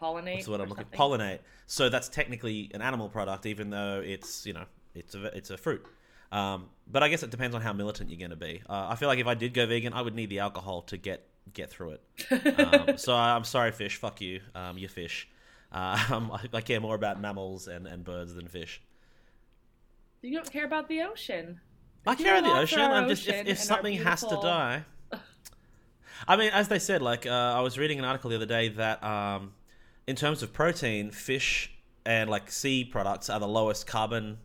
Pollinate. 0.00 0.44
the 0.44 0.50
word 0.50 0.60
I'm 0.60 0.68
looking 0.68 0.84
something. 0.84 0.98
pollinate. 0.98 1.40
So 1.66 1.88
that's 1.88 2.08
technically 2.08 2.70
an 2.74 2.80
animal 2.82 3.08
product, 3.08 3.44
even 3.46 3.70
though 3.70 4.00
it's 4.04 4.46
you 4.46 4.52
know 4.52 4.64
it's 4.94 5.14
a 5.14 5.26
it's 5.36 5.50
a 5.50 5.56
fruit. 5.58 5.84
Um, 6.32 6.70
but 6.90 7.02
I 7.02 7.08
guess 7.08 7.22
it 7.22 7.30
depends 7.30 7.54
on 7.54 7.62
how 7.62 7.72
militant 7.72 8.10
you're 8.10 8.18
going 8.18 8.30
to 8.30 8.36
be. 8.36 8.62
Uh, 8.68 8.88
I 8.88 8.96
feel 8.96 9.08
like 9.08 9.18
if 9.18 9.26
I 9.26 9.34
did 9.34 9.54
go 9.54 9.66
vegan, 9.66 9.92
I 9.92 10.02
would 10.02 10.14
need 10.14 10.30
the 10.30 10.40
alcohol 10.40 10.82
to 10.82 10.96
get 10.96 11.28
get 11.52 11.70
through 11.70 11.98
it. 12.30 12.58
um, 12.58 12.96
so 12.96 13.14
I'm 13.14 13.44
sorry, 13.44 13.70
fish. 13.70 13.96
Fuck 13.96 14.20
you. 14.20 14.40
Um, 14.54 14.78
you're 14.78 14.88
fish. 14.88 15.28
Uh, 15.70 16.02
um, 16.10 16.32
I, 16.32 16.56
I 16.56 16.60
care 16.62 16.80
more 16.80 16.94
about 16.94 17.20
mammals 17.20 17.68
and, 17.68 17.86
and 17.86 18.02
birds 18.02 18.34
than 18.34 18.48
fish. 18.48 18.80
You 20.22 20.34
don't 20.34 20.50
care 20.50 20.64
about 20.64 20.88
the 20.88 21.02
ocean. 21.02 21.60
I 22.06 22.14
care 22.14 22.38
about 22.38 22.54
the 22.54 22.60
ocean. 22.60 22.80
I'm 22.80 23.08
just 23.08 23.28
if, 23.28 23.46
if 23.46 23.58
something 23.58 23.94
has 23.98 24.20
to 24.22 24.38
die. 24.42 24.84
I 26.26 26.36
mean, 26.36 26.50
as 26.52 26.68
they 26.68 26.78
said, 26.78 27.02
like 27.02 27.26
uh, 27.26 27.30
I 27.30 27.60
was 27.60 27.78
reading 27.78 27.98
an 27.98 28.04
article 28.04 28.30
the 28.30 28.36
other 28.36 28.46
day 28.46 28.68
that 28.68 29.02
um, 29.02 29.52
in 30.06 30.16
terms 30.16 30.42
of 30.42 30.52
protein, 30.52 31.10
fish 31.10 31.72
and 32.06 32.30
like 32.30 32.50
sea 32.50 32.84
products 32.84 33.28
are 33.28 33.40
the 33.40 33.48
lowest 33.48 33.86
carbon 33.86 34.38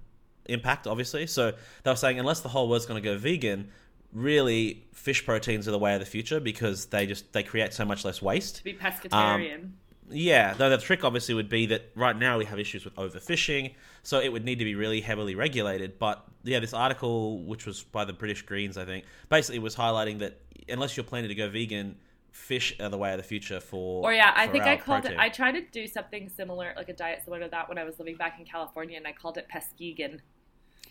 impact. 0.48 0.88
Obviously, 0.88 1.28
so 1.28 1.54
they 1.84 1.92
were 1.92 1.96
saying 1.96 2.20
unless 2.20 2.42
the 2.42 2.50
whole 2.50 2.70
world's 2.70 2.86
going 2.86 3.02
to 3.02 3.08
go 3.08 3.18
vegan, 3.18 3.70
really 4.14 4.86
fish 4.94 5.26
proteins 5.26 5.68
are 5.68 5.72
the 5.72 5.80
way 5.80 5.94
of 5.94 6.00
the 6.00 6.06
future 6.06 6.40
because 6.40 6.88
they 6.88 7.06
just 7.06 7.32
they 7.34 7.44
create 7.44 7.74
so 7.74 7.86
much 7.86 8.06
less 8.06 8.22
waste. 8.22 8.58
To 8.58 8.64
be 8.64 8.72
um, 8.72 8.78
pescatarian. 8.80 9.72
Yeah, 10.10 10.54
though 10.54 10.70
the 10.70 10.78
trick 10.78 11.04
obviously 11.04 11.36
would 11.36 11.50
be 11.50 11.66
that 11.68 11.92
right 11.94 12.18
now 12.18 12.38
we 12.38 12.46
have 12.46 12.60
issues 12.60 12.86
with 12.86 12.96
overfishing, 12.96 13.74
so 14.04 14.20
it 14.22 14.32
would 14.32 14.46
need 14.46 14.60
to 14.60 14.66
be 14.66 14.74
really 14.74 15.02
heavily 15.02 15.36
regulated. 15.36 16.00
But 16.00 16.24
yeah, 16.44 16.60
this 16.60 16.74
article, 16.74 17.44
which 17.44 17.66
was 17.66 17.84
by 17.84 18.06
the 18.06 18.14
British 18.14 18.44
Greens, 18.44 18.78
I 18.78 18.86
think, 18.86 19.04
basically 19.28 19.60
was 19.60 19.76
highlighting 19.76 20.20
that 20.20 20.40
unless 20.70 20.96
you're 20.96 21.04
planning 21.04 21.28
to 21.28 21.36
go 21.36 21.50
vegan, 21.50 21.98
fish 22.32 22.76
are 22.80 22.90
the 22.90 22.98
way 22.98 23.12
of 23.12 23.18
the 23.18 23.24
future 23.24 23.60
for. 23.60 24.06
or 24.06 24.14
yeah, 24.14 24.34
I 24.36 24.48
think 24.48 24.64
I 24.64 24.78
called 24.78 25.04
protein. 25.04 25.20
it. 25.20 25.22
I 25.22 25.30
tried 25.30 25.54
to 25.54 25.62
do 25.62 25.88
something 25.88 26.30
similar, 26.30 26.74
like 26.78 26.88
a 26.88 26.94
diet 26.94 27.22
similar 27.26 27.44
to 27.44 27.50
that, 27.50 27.68
when 27.68 27.78
I 27.78 27.84
was 27.84 28.00
living 28.00 28.16
back 28.16 28.40
in 28.40 28.46
California, 28.46 28.96
and 28.96 29.08
I 29.08 29.12
called 29.12 29.38
it 29.38 29.48
peskegan. 29.54 30.20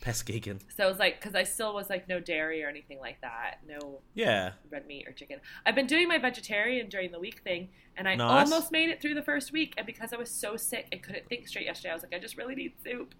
Peskegan. 0.06 0.60
So 0.76 0.84
it 0.84 0.88
was 0.88 0.98
like 0.98 1.20
because 1.20 1.34
I 1.34 1.42
still 1.42 1.74
was 1.74 1.90
like 1.90 2.08
no 2.08 2.20
dairy 2.20 2.62
or 2.62 2.68
anything 2.68 3.00
like 3.00 3.20
that, 3.22 3.56
no 3.66 4.00
Yeah, 4.14 4.52
red 4.70 4.86
meat 4.86 5.06
or 5.08 5.12
chicken. 5.12 5.40
I've 5.64 5.74
been 5.74 5.86
doing 5.86 6.06
my 6.06 6.18
vegetarian 6.18 6.88
during 6.88 7.10
the 7.10 7.18
week 7.18 7.40
thing, 7.42 7.70
and 7.96 8.08
I 8.08 8.14
Nice. 8.14 8.50
almost 8.50 8.70
made 8.70 8.88
it 8.90 9.02
through 9.02 9.14
the 9.14 9.22
first 9.22 9.52
week. 9.52 9.74
And 9.76 9.86
because 9.86 10.12
I 10.12 10.16
was 10.16 10.30
so 10.30 10.56
sick 10.56 10.86
and 10.92 11.02
couldn't 11.02 11.28
think 11.28 11.48
straight 11.48 11.66
yesterday, 11.66 11.90
I 11.90 11.94
was 11.94 12.02
like, 12.04 12.14
I 12.14 12.18
just 12.20 12.36
really 12.36 12.54
need 12.54 12.74
soup. 12.84 13.14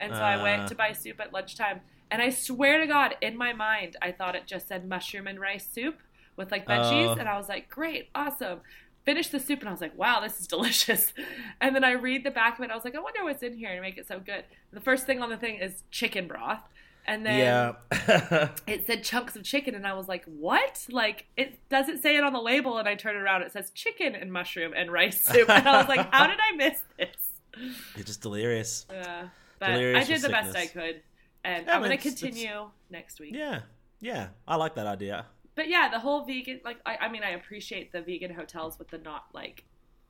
And 0.00 0.14
so 0.14 0.22
I 0.22 0.34
Uh. 0.36 0.42
went 0.42 0.68
to 0.68 0.74
buy 0.76 0.92
soup 0.92 1.20
at 1.20 1.32
lunchtime. 1.32 1.80
And 2.10 2.22
I 2.22 2.30
swear 2.30 2.78
to 2.78 2.86
God, 2.86 3.16
in 3.20 3.36
my 3.36 3.52
mind, 3.52 3.96
I 4.00 4.12
thought 4.12 4.34
it 4.36 4.46
just 4.46 4.68
said 4.68 4.88
mushroom 4.88 5.26
and 5.26 5.38
rice 5.40 5.68
soup 5.68 5.98
with 6.36 6.52
like 6.52 6.66
veggies, 6.66 7.08
Oh. 7.16 7.18
and 7.18 7.28
I 7.28 7.36
was 7.36 7.48
like, 7.48 7.68
great, 7.68 8.10
awesome. 8.14 8.60
Finished 9.04 9.32
the 9.32 9.40
soup, 9.40 9.60
and 9.60 9.68
I 9.68 9.72
was 9.72 9.80
like, 9.80 9.96
wow, 9.96 10.20
this 10.20 10.38
is 10.40 10.46
delicious. 10.46 11.12
And 11.60 11.74
then 11.74 11.82
I 11.82 11.92
read 11.92 12.24
the 12.24 12.30
back 12.30 12.58
of 12.58 12.64
it, 12.64 12.70
I 12.70 12.74
was 12.74 12.84
like, 12.84 12.94
I 12.94 13.00
wonder 13.00 13.24
what's 13.24 13.42
in 13.42 13.56
here 13.56 13.74
to 13.74 13.80
make 13.80 13.98
it 13.98 14.06
so 14.06 14.20
good. 14.20 14.44
The 14.70 14.80
first 14.80 15.06
thing 15.06 15.22
on 15.22 15.28
the 15.30 15.36
thing 15.36 15.56
is 15.56 15.82
chicken 15.90 16.28
broth. 16.28 16.60
And 17.06 17.24
then 17.24 17.38
yeah. 17.38 18.48
it 18.66 18.86
said 18.86 19.02
chunks 19.02 19.34
of 19.34 19.42
chicken 19.42 19.74
and 19.74 19.86
i 19.86 19.94
was 19.94 20.08
like 20.08 20.26
what 20.26 20.84
like 20.90 21.24
it 21.38 21.58
doesn't 21.70 22.02
say 22.02 22.18
it 22.18 22.22
on 22.22 22.34
the 22.34 22.40
label 22.40 22.76
and 22.76 22.86
i 22.86 22.94
turn 22.94 23.16
it 23.16 23.20
around 23.20 23.40
it 23.40 23.50
says 23.50 23.70
chicken 23.70 24.14
and 24.14 24.30
mushroom 24.30 24.74
and 24.76 24.92
rice 24.92 25.22
soup 25.22 25.48
and 25.48 25.66
i 25.66 25.78
was 25.78 25.88
like 25.88 26.06
how 26.12 26.26
did 26.26 26.36
i 26.38 26.54
miss 26.54 26.82
this 26.98 27.70
you're 27.96 28.04
just 28.04 28.20
delirious. 28.20 28.84
yeah 28.92 29.28
but 29.58 29.68
Delirious 29.68 30.04
i 30.04 30.12
did 30.12 30.20
the 30.20 30.28
best 30.28 30.54
i 30.54 30.66
could 30.66 31.00
and 31.44 31.64
Yeah, 31.66 31.74
i'm 31.74 31.80
going 31.80 31.96
to 31.98 32.06
it's- 32.06 32.20
continue 32.20 32.68
next 32.90 33.20
week 33.20 33.34
Yeah, 33.34 33.60
yeah. 34.00 34.28
I 34.46 34.56
like 34.56 34.74
that 34.74 34.86
idea. 34.86 35.24
But 35.58 35.68
yeah 35.68 35.88
the 35.88 35.98
whole 35.98 36.24
vegan 36.24 36.60
like 36.64 36.78
I, 36.86 36.96
I 36.96 37.08
mean 37.08 37.24
i 37.24 37.30
appreciate 37.30 37.90
the 37.90 38.00
vegan 38.00 38.32
hotels 38.32 38.78
with 38.78 38.88
the 38.88 38.98
not 38.98 39.24
like 39.34 39.64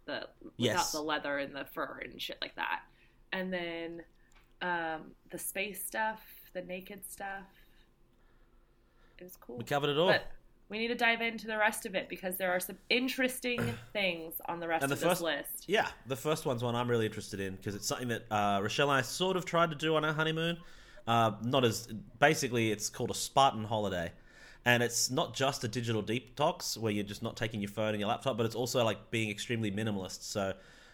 the 0.05 0.29
without 0.59 0.93
the 0.93 1.01
leather 1.01 1.39
and 1.39 1.57
the 1.57 1.65
fur 1.65 2.01
and 2.05 2.21
shit 2.21 2.37
like 2.43 2.55
that 2.57 2.83
and 3.33 3.51
then 3.51 4.03
um 4.61 5.13
the 5.31 5.39
space 5.39 5.83
stuff 5.85 6.21
the 6.53 6.61
naked 6.63 7.01
stuff 7.09 7.47
it 9.19 9.25
was 9.25 9.37
cool 9.37 9.57
We 9.57 9.65
covered 9.65 9.91
it 9.91 9.99
all. 9.99 10.09
But 10.09 10.31
we 10.69 10.79
need 10.79 10.89
to 10.89 10.95
dive 10.95 11.21
into 11.23 11.47
the 11.47 11.57
rest 11.57 11.87
of 11.87 11.95
it 11.95 12.09
because 12.09 12.37
there 12.37 12.53
are 12.53 12.61
some 12.61 12.77
interesting 12.91 13.59
things 13.93 14.35
on 14.47 14.61
the 14.61 14.69
rest 14.69 14.87
the 14.87 14.93
of 14.93 15.01
this 15.01 15.09
first- 15.09 15.23
list. 15.23 15.65
Yeah, 15.67 15.89
the 16.07 16.17
first 16.17 16.47
one's 16.47 16.63
one 16.63 16.75
I'm 16.75 16.89
really 16.89 17.07
interested 17.07 17.41
in 17.41 17.57
because 17.57 17.75
it's 17.75 17.87
something 17.87 18.09
that 18.09 18.31
uh, 18.31 18.61
Rochelle 18.63 18.91
and 18.91 18.99
I 18.99 19.03
sort 19.03 19.37
of 19.37 19.45
tried 19.45 19.71
to 19.71 19.77
do 19.77 19.97
on 19.97 20.05
our 20.05 20.13
honeymoon. 20.13 20.59
Uh, 21.07 21.33
not 21.43 21.65
as 21.65 21.89
basically, 22.19 22.71
it's 22.71 22.91
called 22.91 23.11
a 23.11 23.15
Spartan 23.15 23.65
holiday, 23.65 24.13
and 24.69 24.83
it's 24.83 25.11
not 25.11 25.33
just 25.33 25.65
a 25.65 25.69
digital 25.69 26.03
detox 26.03 26.77
where 26.77 26.93
you're 26.93 27.03
just 27.03 27.23
not 27.23 27.39
taking 27.39 27.63
your 27.63 27.71
phone 27.71 27.89
and 27.89 28.01
your 28.01 28.09
laptop, 28.11 28.37
but 28.37 28.45
it's 28.45 28.55
also 28.55 28.85
like 28.85 29.11
being 29.11 29.31
extremely 29.31 29.73
minimalist. 29.73 30.25
So, 30.25 30.53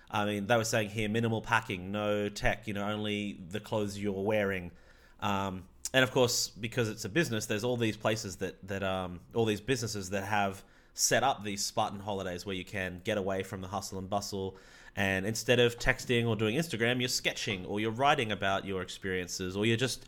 I 0.08 0.24
mean, 0.26 0.46
they 0.46 0.56
were 0.56 0.62
saying 0.62 0.90
here 0.90 1.08
minimal 1.08 1.42
packing, 1.42 1.90
no 1.90 2.28
tech, 2.28 2.68
you 2.68 2.74
know, 2.74 2.88
only 2.88 3.40
the 3.50 3.58
clothes 3.58 3.98
you're 3.98 4.12
wearing. 4.12 4.70
Um, 5.18 5.64
and 5.92 6.04
of 6.04 6.12
course, 6.12 6.50
because 6.50 6.88
it's 6.88 7.04
a 7.04 7.08
business, 7.08 7.46
there's 7.46 7.64
all 7.64 7.76
these 7.76 7.96
places 7.96 8.36
that 8.36 8.64
that 8.68 8.84
um, 8.84 9.18
all 9.34 9.44
these 9.44 9.60
businesses 9.60 10.10
that 10.10 10.22
have 10.22 10.62
set 10.92 11.24
up 11.24 11.42
these 11.42 11.64
Spartan 11.64 11.98
holidays 11.98 12.46
where 12.46 12.54
you 12.54 12.64
can 12.64 13.00
get 13.02 13.18
away 13.18 13.42
from 13.42 13.60
the 13.60 13.66
hustle 13.66 13.98
and 13.98 14.08
bustle. 14.08 14.56
And 14.94 15.26
instead 15.26 15.58
of 15.58 15.80
texting 15.80 16.28
or 16.28 16.36
doing 16.36 16.54
Instagram, 16.54 17.00
you're 17.00 17.08
sketching 17.08 17.66
or 17.66 17.80
you're 17.80 17.90
writing 17.90 18.30
about 18.30 18.64
your 18.64 18.82
experiences 18.82 19.56
or 19.56 19.66
you're 19.66 19.76
just 19.76 20.06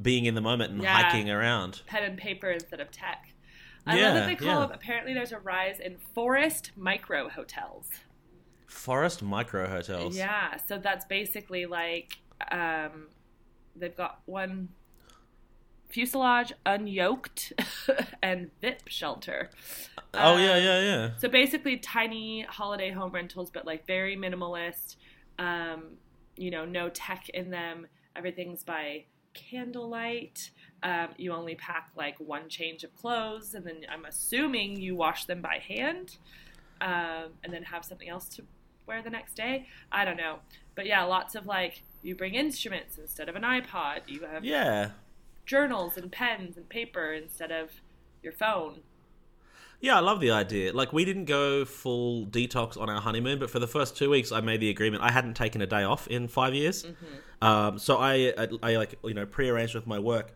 being 0.00 0.26
in 0.26 0.34
the 0.34 0.40
moment 0.40 0.72
and 0.72 0.82
Yeah. 0.82 0.94
hiking 1.02 1.30
around. 1.30 1.82
Pen 1.86 2.02
and 2.04 2.18
paper 2.18 2.50
instead 2.50 2.80
of 2.80 2.90
tech. 2.90 3.34
I 3.86 4.00
love 4.00 4.14
that 4.14 4.26
they 4.26 4.34
call 4.34 4.48
yeah. 4.48 4.66
them. 4.66 4.70
Apparently, 4.72 5.14
there's 5.14 5.32
a 5.32 5.38
rise 5.38 5.80
in 5.80 5.96
forest 6.14 6.72
micro 6.76 7.28
hotels. 7.28 7.88
Forest 8.66 9.22
micro 9.22 9.66
hotels. 9.66 10.16
Yeah, 10.16 10.56
so 10.58 10.76
that's 10.78 11.06
basically 11.06 11.64
like 11.64 12.18
um, 12.52 13.08
they've 13.74 13.96
got 13.96 14.20
one 14.26 14.68
fuselage 15.88 16.52
unyoked 16.66 17.52
and 18.22 18.50
VIP 18.60 18.88
shelter. 18.88 19.50
Oh 20.12 20.36
yeah, 20.36 20.52
Um, 20.54 20.62
yeah, 20.62 20.80
yeah. 20.82 21.10
So 21.18 21.28
basically, 21.28 21.78
tiny 21.78 22.42
holiday 22.42 22.90
home 22.90 23.10
rentals, 23.12 23.50
but 23.50 23.64
like 23.66 23.86
very 23.86 24.16
minimalist. 24.16 24.96
Um, 25.38 25.96
you 26.36 26.50
know, 26.50 26.64
no 26.64 26.88
tech 26.90 27.28
in 27.30 27.50
them. 27.50 27.86
Everything's 28.14 28.64
by 28.64 29.04
candlelight. 29.34 30.50
Um, 30.82 31.08
you 31.16 31.32
only 31.32 31.54
pack 31.56 31.90
like 31.96 32.16
one 32.20 32.48
change 32.48 32.84
of 32.84 32.94
clothes, 32.96 33.54
and 33.54 33.66
then 33.66 33.78
I'm 33.90 34.04
assuming 34.04 34.76
you 34.80 34.94
wash 34.94 35.24
them 35.24 35.40
by 35.40 35.58
hand, 35.66 36.16
um, 36.80 37.30
and 37.42 37.52
then 37.52 37.64
have 37.64 37.84
something 37.84 38.08
else 38.08 38.28
to 38.30 38.42
wear 38.86 39.02
the 39.02 39.10
next 39.10 39.34
day. 39.34 39.66
I 39.90 40.04
don't 40.04 40.16
know, 40.16 40.38
but 40.74 40.86
yeah, 40.86 41.02
lots 41.04 41.34
of 41.34 41.46
like 41.46 41.82
you 42.02 42.14
bring 42.14 42.34
instruments 42.34 42.96
instead 42.96 43.28
of 43.28 43.34
an 43.36 43.42
iPod. 43.42 44.02
You 44.06 44.20
have 44.24 44.44
Yeah. 44.44 44.90
journals 45.46 45.96
and 45.96 46.12
pens 46.12 46.56
and 46.56 46.68
paper 46.68 47.12
instead 47.12 47.50
of 47.50 47.80
your 48.22 48.32
phone. 48.32 48.82
Yeah, 49.80 49.96
I 49.96 50.00
love 50.00 50.20
the 50.20 50.32
idea. 50.32 50.72
Like, 50.72 50.92
we 50.92 51.04
didn't 51.04 51.26
go 51.26 51.64
full 51.64 52.26
detox 52.26 52.76
on 52.80 52.90
our 52.90 53.00
honeymoon, 53.00 53.38
but 53.38 53.48
for 53.48 53.60
the 53.60 53.68
first 53.68 53.96
two 53.96 54.10
weeks, 54.10 54.32
I 54.32 54.40
made 54.40 54.58
the 54.60 54.70
agreement. 54.70 55.04
I 55.04 55.12
hadn't 55.12 55.34
taken 55.34 55.60
a 55.62 55.66
day 55.68 55.84
off 55.84 56.08
in 56.08 56.26
five 56.26 56.52
years, 56.52 56.84
um, 57.40 57.78
so 57.78 57.96
I, 57.98 58.32
I, 58.36 58.48
I 58.62 58.76
like 58.76 58.98
you 59.04 59.14
know 59.14 59.26
pre-arranged 59.26 59.74
with 59.74 59.86
my 59.86 59.98
work 59.98 60.34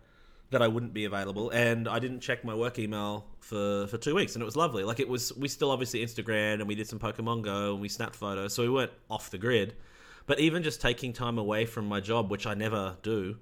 that 0.50 0.60
I 0.62 0.68
wouldn't 0.68 0.92
be 0.92 1.04
available, 1.06 1.50
and 1.50 1.88
I 1.88 1.98
didn't 1.98 2.20
check 2.20 2.44
my 2.44 2.54
work 2.54 2.78
email 2.78 3.26
for 3.40 3.86
for 3.88 3.96
two 3.98 4.14
weeks, 4.14 4.34
and 4.34 4.42
it 4.42 4.44
was 4.44 4.56
lovely. 4.56 4.84
Like, 4.84 5.00
it 5.00 5.08
was 5.08 5.34
we 5.36 5.48
still 5.48 5.70
obviously 5.70 6.04
Instagram 6.04 6.54
and 6.54 6.68
we 6.68 6.74
did 6.74 6.86
some 6.86 6.98
Pokemon 6.98 7.42
Go 7.42 7.72
and 7.72 7.80
we 7.80 7.88
snapped 7.88 8.14
photos, 8.16 8.54
so 8.54 8.62
we 8.62 8.68
weren't 8.68 8.92
off 9.10 9.30
the 9.30 9.38
grid. 9.38 9.74
But 10.26 10.38
even 10.38 10.62
just 10.62 10.80
taking 10.80 11.12
time 11.12 11.38
away 11.38 11.64
from 11.66 11.86
my 11.86 11.98
job, 12.00 12.30
which 12.30 12.46
I 12.46 12.54
never 12.54 12.96
do, 13.02 13.36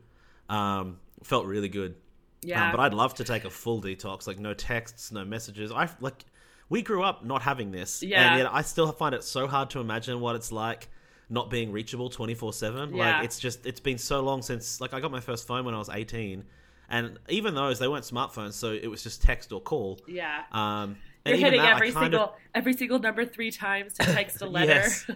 um, 0.49 0.99
felt 1.23 1.44
really 1.46 1.68
good. 1.68 1.94
Yeah. 2.42 2.66
Um, 2.66 2.70
but 2.77 2.81
I'd 2.81 2.94
love 2.94 3.14
to 3.14 3.25
take 3.25 3.44
a 3.44 3.51
full 3.51 3.83
detox, 3.83 4.27
like 4.27 4.38
no 4.38 4.55
texts, 4.55 5.12
no 5.12 5.25
messages. 5.25 5.70
I 5.70 5.90
like 6.01 6.25
we 6.70 6.81
grew 6.83 7.03
up 7.03 7.25
not 7.25 7.42
having 7.42 7.73
this, 7.73 8.03
Yeah. 8.03 8.31
and 8.31 8.38
yet 8.38 8.51
I 8.53 8.62
still 8.62 8.90
find 8.92 9.14
it 9.14 9.25
so 9.25 9.46
hard 9.49 9.70
to 9.70 9.81
imagine 9.81 10.20
what 10.20 10.37
it's 10.37 10.53
like 10.53 10.88
not 11.31 11.49
being 11.49 11.71
reachable 11.73 12.11
twenty 12.11 12.35
four 12.35 12.53
seven. 12.53 12.95
Yeah. 12.95 13.16
Like 13.16 13.25
it's 13.25 13.38
just 13.38 13.64
it's 13.64 13.81
been 13.81 13.99
so 13.99 14.21
long 14.21 14.43
since 14.43 14.81
like 14.81 14.93
I 14.93 15.01
got 15.01 15.11
my 15.11 15.21
first 15.21 15.47
phone 15.47 15.64
when 15.64 15.75
I 15.75 15.79
was 15.79 15.88
eighteen, 15.88 16.45
and 16.88 17.19
even 17.29 17.55
those 17.55 17.79
they 17.79 17.88
weren't 17.88 18.05
smartphones, 18.05 18.55
so 18.55 18.73
it 18.73 18.88
was 18.88 19.03
just 19.03 19.23
text 19.23 19.53
or 19.53 19.61
call. 19.61 20.01
yeah. 20.09 20.43
Um, 20.53 20.97
You're 21.25 21.37
hitting 21.37 21.61
that, 21.62 21.77
every 21.77 21.93
single 21.93 22.21
of- 22.21 22.33
every 22.55 22.73
single 22.75 22.99
number 22.99 23.25
three 23.25 23.51
times 23.51 23.95
to 23.95 24.05
text 24.05 24.43
a 24.43 24.47
letter. 24.57 24.73
Yes. 24.73 25.07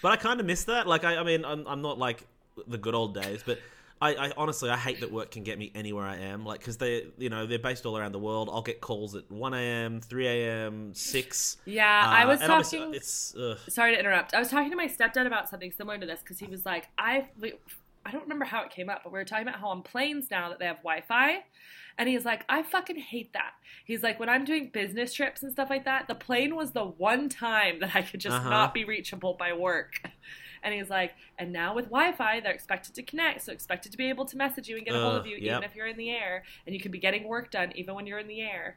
But 0.00 0.12
I 0.12 0.16
kind 0.16 0.40
of 0.40 0.46
miss 0.46 0.64
that. 0.64 0.86
Like, 0.86 1.04
I, 1.04 1.16
I 1.18 1.22
mean, 1.22 1.44
I'm, 1.44 1.66
I'm 1.66 1.80
not 1.82 1.98
like 1.98 2.26
the 2.66 2.78
good 2.78 2.94
old 2.94 3.14
days, 3.14 3.42
but 3.44 3.58
I, 4.02 4.26
I 4.28 4.32
honestly, 4.36 4.68
I 4.70 4.76
hate 4.76 5.00
that 5.00 5.12
work 5.12 5.30
can 5.30 5.44
get 5.44 5.58
me 5.58 5.70
anywhere 5.74 6.04
I 6.04 6.16
am. 6.16 6.44
Like, 6.44 6.60
because 6.60 6.76
they, 6.78 7.06
you 7.18 7.30
know, 7.30 7.46
they're 7.46 7.58
based 7.58 7.86
all 7.86 7.96
around 7.96 8.12
the 8.12 8.18
world. 8.18 8.48
I'll 8.52 8.62
get 8.62 8.80
calls 8.80 9.14
at 9.14 9.30
1 9.30 9.54
a.m., 9.54 10.00
3 10.00 10.26
a.m., 10.26 10.94
6. 10.94 11.56
yeah, 11.64 12.08
I 12.10 12.24
Uh, 12.24 12.28
was 12.28 12.40
talking. 12.40 12.94
It's, 12.94 13.34
ugh. 13.36 13.58
sorry 13.68 13.92
to 13.94 13.98
interrupt. 14.00 14.34
I 14.34 14.38
was 14.40 14.48
talking 14.48 14.70
to 14.70 14.76
my 14.76 14.88
stepdad 14.88 15.26
about 15.26 15.48
something 15.48 15.72
similar 15.72 15.98
to 15.98 16.06
this 16.06 16.20
because 16.20 16.38
he 16.38 16.46
was 16.46 16.66
like, 16.66 16.88
I, 16.98 17.28
I 18.04 18.10
don't 18.10 18.22
remember 18.22 18.44
how 18.44 18.62
it 18.64 18.70
came 18.70 18.88
up, 18.90 19.02
but 19.04 19.12
we 19.12 19.18
were 19.18 19.24
talking 19.24 19.46
about 19.46 19.60
how 19.60 19.68
on 19.68 19.82
planes 19.82 20.30
now 20.30 20.48
that 20.48 20.58
they 20.58 20.66
have 20.66 20.78
Wi-Fi, 20.78 21.44
and 21.98 22.08
he's 22.08 22.24
like, 22.24 22.44
I 22.48 22.62
fucking 22.62 22.96
hate 22.96 23.32
that. 23.34 23.52
He's 23.84 24.02
like, 24.02 24.18
when 24.18 24.28
I'm 24.28 24.44
doing 24.44 24.70
business 24.72 25.12
trips 25.12 25.42
and 25.42 25.52
stuff 25.52 25.70
like 25.70 25.84
that, 25.84 26.08
the 26.08 26.14
plane 26.14 26.56
was 26.56 26.72
the 26.72 26.84
one 26.84 27.28
time 27.28 27.80
that 27.80 27.94
I 27.94 28.02
could 28.02 28.20
just 28.20 28.34
Uh-huh. 28.36 28.50
not 28.50 28.74
be 28.74 28.84
reachable 28.84 29.34
by 29.34 29.52
work. 29.52 30.00
And 30.62 30.72
he's 30.74 30.90
like, 30.90 31.12
and 31.38 31.52
now 31.52 31.74
with 31.74 31.86
Wi-Fi, 31.86 32.40
they're 32.40 32.52
expected 32.52 32.94
to 32.94 33.02
connect, 33.02 33.42
so 33.42 33.52
expected 33.52 33.92
to 33.92 33.98
be 33.98 34.08
able 34.08 34.24
to 34.26 34.36
message 34.36 34.68
you 34.68 34.76
and 34.76 34.84
get 34.84 34.94
a 34.94 35.00
hold 35.00 35.16
Uh, 35.16 35.16
of 35.16 35.26
you, 35.26 35.36
yep. 35.36 35.42
even 35.56 35.62
if 35.64 35.74
you're 35.74 35.86
in 35.88 35.96
the 35.96 36.10
air, 36.10 36.44
and 36.66 36.74
you 36.74 36.80
can 36.80 36.92
be 36.92 36.98
getting 36.98 37.24
work 37.24 37.50
done 37.50 37.72
even 37.74 37.94
when 37.94 38.06
you're 38.06 38.18
in 38.20 38.28
the 38.28 38.40
air. 38.42 38.76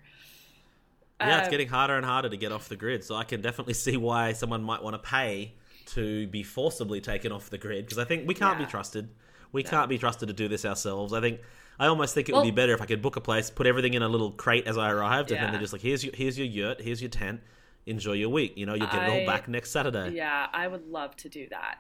yeah, 1.22 1.38
it's 1.38 1.48
Um, 1.48 1.50
getting 1.50 1.68
harder 1.70 1.96
and 1.96 2.06
harder 2.06 2.30
to 2.30 2.38
get 2.38 2.52
off 2.52 2.70
the 2.70 2.76
grid. 2.76 3.04
So 3.04 3.16
I 3.16 3.24
can 3.24 3.42
definitely 3.42 3.74
see 3.86 3.98
why 3.98 4.34
someone 4.34 4.64
might 4.64 4.84
want 4.84 4.94
to 4.96 5.00
pay 5.10 5.54
to 5.88 6.28
be 6.28 6.44
forcibly 6.44 7.00
taken 7.02 7.32
off 7.32 7.50
the 7.50 7.58
grid 7.58 7.86
because 7.86 7.98
I 8.00 8.06
think 8.06 8.28
we 8.28 8.34
can't 8.34 8.58
Yeah. 8.58 8.58
be 8.58 8.66
trusted. 8.66 9.10
We 9.52 9.64
can't 9.64 9.88
be 9.88 9.98
trusted 9.98 10.28
to 10.28 10.34
do 10.34 10.48
this 10.48 10.66
ourselves. 10.66 11.14
I 11.14 11.22
think 11.22 11.40
I 11.80 11.88
almost 11.88 12.14
think 12.14 12.30
it 12.30 12.34
would 12.36 12.42
be 12.42 12.52
better 12.52 12.74
if 12.74 12.82
I 12.82 12.86
could 12.86 13.02
book 13.02 13.16
a 13.16 13.22
place, 13.22 13.50
put 13.50 13.68
everything 13.68 13.94
in 13.94 14.02
a 14.02 14.08
little 14.10 14.32
crate 14.32 14.66
as 14.68 14.78
I 14.78 14.90
arrived, 14.92 15.32
and 15.32 15.42
then 15.42 15.52
they're 15.52 15.60
just 15.60 15.74
like, 15.74 15.82
"Here's 15.82 16.04
your 16.04 16.14
here's 16.16 16.38
your 16.38 16.48
yurt, 16.48 16.82
here's 16.82 17.02
your 17.02 17.10
tent, 17.10 17.42
enjoy 17.86 18.14
your 18.14 18.30
week." 18.30 18.54
You 18.56 18.66
know, 18.66 18.74
you'll 18.74 18.88
get 18.88 19.04
it 19.04 19.10
all 19.10 19.26
back 19.26 19.48
next 19.48 19.72
Saturday. 19.72 20.16
Yeah, 20.16 20.48
I 20.54 20.68
would 20.68 20.88
love 20.88 21.16
to 21.18 21.30
do 21.30 21.48
that. 21.50 21.78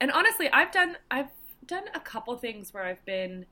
And 0.00 0.10
honestly, 0.12 0.48
I've 0.52 0.72
done 0.72 0.96
I've 1.10 1.30
done 1.66 1.84
a 1.94 2.00
couple 2.00 2.36
things 2.36 2.72
where 2.72 2.84
I've 2.84 3.04
been 3.04 3.46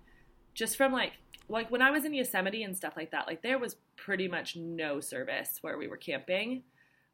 just 0.54 0.76
from 0.76 0.92
like 0.92 1.12
like 1.48 1.70
when 1.70 1.82
I 1.82 1.90
was 1.90 2.04
in 2.04 2.12
Yosemite 2.14 2.62
and 2.62 2.76
stuff 2.76 2.94
like 2.96 3.12
that, 3.12 3.26
like 3.26 3.42
there 3.42 3.58
was 3.58 3.76
pretty 3.96 4.28
much 4.28 4.56
no 4.56 5.00
service 5.00 5.58
where 5.60 5.78
we 5.78 5.88
were 5.88 5.96
camping. 5.96 6.62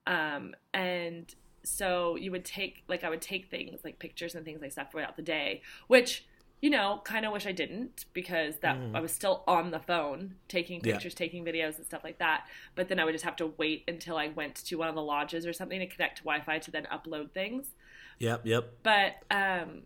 Um 0.06 0.54
and 0.74 1.34
so 1.64 2.16
you 2.16 2.30
would 2.30 2.44
take 2.44 2.82
like 2.88 3.04
I 3.04 3.10
would 3.10 3.22
take 3.22 3.50
things 3.50 3.80
like 3.84 3.98
pictures 3.98 4.34
and 4.34 4.44
things 4.44 4.60
like 4.60 4.72
stuff 4.72 4.90
throughout 4.90 5.16
the 5.16 5.22
day, 5.22 5.62
which 5.86 6.24
you 6.62 6.70
know, 6.70 7.00
kind 7.04 7.26
of 7.26 7.32
wish 7.32 7.44
I 7.44 7.50
didn't 7.52 8.04
because 8.14 8.60
that 8.60 8.76
Mhm. 8.78 8.94
I 8.96 9.00
was 9.00 9.12
still 9.12 9.42
on 9.48 9.72
the 9.72 9.80
phone 9.80 10.36
taking 10.46 10.80
Yeah. 10.80 10.92
pictures, 10.92 11.12
taking 11.14 11.44
videos 11.44 11.76
and 11.76 11.84
stuff 11.84 12.04
like 12.04 12.18
that. 12.18 12.46
But 12.76 12.88
then 12.88 13.00
I 13.00 13.04
would 13.04 13.12
just 13.12 13.24
have 13.24 13.34
to 13.36 13.48
wait 13.48 13.82
until 13.88 14.16
I 14.16 14.28
went 14.28 14.54
to 14.54 14.76
one 14.76 14.88
of 14.88 14.94
the 14.94 15.02
lodges 15.02 15.44
or 15.44 15.52
something 15.52 15.80
to 15.80 15.86
connect 15.88 16.18
to 16.18 16.22
Wi-Fi 16.22 16.60
to 16.60 16.70
then 16.70 16.86
upload 16.90 17.32
things. 17.32 17.74
Yep, 18.20 18.46
yep. 18.46 18.78
But 18.84 19.16
um, 19.28 19.82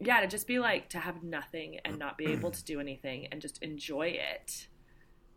yeah, 0.00 0.20
to 0.20 0.26
just 0.26 0.48
be 0.48 0.58
like 0.58 0.88
to 0.88 0.98
have 0.98 1.22
nothing 1.22 1.78
and 1.84 2.00
not 2.00 2.18
be 2.18 2.26
able 2.26 2.50
to 2.58 2.64
do 2.64 2.80
anything 2.80 3.28
and 3.30 3.40
just 3.40 3.62
enjoy 3.62 4.08
it. 4.08 4.66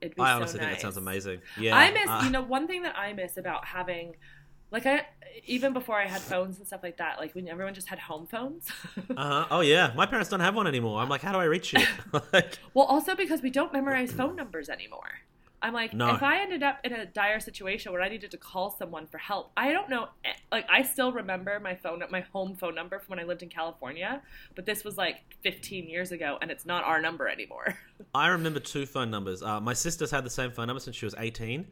It'd 0.02 0.16
be 0.16 0.24
I 0.24 0.32
so 0.32 0.36
honestly 0.38 0.60
think 0.60 0.72
nice. 0.72 0.82
that 0.82 0.82
sounds 0.82 0.98
amazing. 0.98 1.42
Yeah, 1.60 1.78
I 1.78 1.92
miss, 1.92 2.10
uh, 2.10 2.22
you 2.26 2.32
know, 2.32 2.42
one 2.42 2.68
thing 2.68 2.82
that 2.84 2.98
I 2.98 3.14
miss 3.14 3.38
about 3.38 3.66
having, 3.66 4.16
like, 4.76 4.86
I 4.86 5.06
even 5.46 5.74
before 5.74 5.98
I 6.00 6.06
had 6.08 6.22
phones 6.22 6.58
and 6.60 6.66
stuff 6.68 6.82
like 6.84 6.98
that, 6.98 7.18
like 7.20 7.34
when 7.36 7.48
everyone 7.48 7.74
just 7.74 7.88
had 7.88 8.00
home 8.00 8.26
phones. 8.28 8.64
Uh-huh. 9.18 9.46
Oh 9.52 9.62
yeah, 9.62 9.94
my 9.96 10.06
parents 10.06 10.30
don't 10.30 10.40
have 10.42 10.56
one 10.56 10.68
anymore. 10.68 11.02
I'm 11.02 11.10
like, 11.10 11.22
how 11.22 11.32
do 11.32 11.40
I 11.40 11.46
reach 11.46 11.74
you? 11.74 11.80
like, 12.34 12.60
well, 12.74 12.86
also 12.86 13.16
because 13.16 13.42
we 13.42 13.50
don't 13.50 13.72
memorize 13.74 14.12
phone 14.12 14.36
numbers 14.36 14.68
anymore. 14.70 15.12
I'm 15.62 15.74
like, 15.74 15.94
No. 15.94 16.14
if 16.14 16.22
I 16.22 16.42
ended 16.42 16.62
up 16.64 16.78
in 16.84 16.94
a 16.94 17.06
dire 17.06 17.40
situation 17.40 17.92
where 17.92 18.02
I 18.02 18.10
needed 18.10 18.30
to 18.32 18.38
call 18.38 18.70
someone 18.72 19.08
for 19.08 19.18
help, 19.18 19.52
I 19.58 19.72
don't 19.72 19.90
know. 19.90 20.10
eh, 20.24 20.34
Like, 20.52 20.68
I 20.70 20.84
still 20.84 21.12
remember 21.12 21.60
my 21.60 21.76
phone, 21.76 22.04
my 22.12 22.22
home 22.22 22.56
phone 22.56 22.76
number 22.76 23.00
from 23.00 23.12
when 23.14 23.20
I 23.20 23.24
lived 23.24 23.42
in 23.42 23.50
California, 23.50 24.22
but 24.56 24.66
this 24.66 24.84
was 24.84 24.96
like 24.98 25.18
15 25.44 25.90
years 25.90 26.12
ago, 26.12 26.38
and 26.42 26.52
it's 26.52 26.66
not 26.66 26.84
our 26.84 27.00
number 27.02 27.28
anymore. 27.28 27.68
I 28.14 28.28
remember 28.28 28.60
two 28.60 28.86
phone 28.86 29.10
numbers. 29.10 29.42
Uh, 29.42 29.60
my 29.60 29.74
sister's 29.74 30.12
had 30.12 30.24
the 30.24 30.30
same 30.30 30.52
phone 30.52 30.68
number 30.68 30.82
since 30.82 30.96
she 30.98 31.06
was 31.06 31.16
18. 31.18 31.66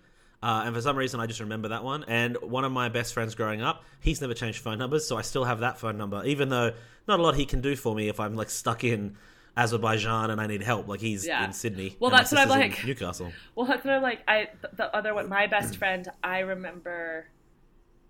Uh, 0.44 0.64
and 0.66 0.76
for 0.76 0.82
some 0.82 0.98
reason, 0.98 1.20
I 1.22 1.26
just 1.26 1.40
remember 1.40 1.70
that 1.70 1.84
one. 1.86 2.04
And 2.08 2.36
one 2.42 2.66
of 2.66 2.72
my 2.74 2.90
best 2.90 3.14
friends 3.14 3.34
growing 3.34 3.62
up, 3.62 3.84
he's 4.02 4.20
never 4.20 4.34
changed 4.34 4.60
phone 4.60 4.78
numbers, 4.78 5.08
so 5.08 5.18
I 5.18 5.22
still 5.22 5.46
have 5.46 5.60
that 5.62 5.80
phone 5.80 5.98
number, 5.98 6.22
even 6.26 6.50
though 6.50 6.74
not 7.08 7.20
a 7.20 7.24
lot 7.24 7.36
he 7.36 7.46
can 7.46 7.62
do 7.62 7.76
for 7.78 7.96
me 7.96 8.10
if 8.10 8.20
I'm 8.20 8.36
like 8.36 8.50
stuck 8.50 8.84
in 8.84 9.16
Azerbaijan 9.56 10.32
and 10.32 10.42
I 10.42 10.48
need 10.48 10.62
help. 10.62 10.88
Like 10.90 11.00
he's 11.00 11.26
Yeah. 11.26 11.46
in 11.46 11.54
Sydney. 11.54 11.96
Well, 12.00 12.12
that's 12.12 12.32
what 12.32 12.42
I'm 12.42 12.50
like. 12.50 12.84
Newcastle. 12.86 13.32
Well, 13.56 13.66
that's 13.68 13.86
what 13.86 13.94
I'm 13.94 14.02
like. 14.02 14.22
I 14.28 14.50
the 14.76 14.94
other 14.96 15.14
one, 15.14 15.30
my 15.30 15.48
best 15.48 15.78
friend, 15.78 16.08
I 16.24 16.40
remember 16.40 17.28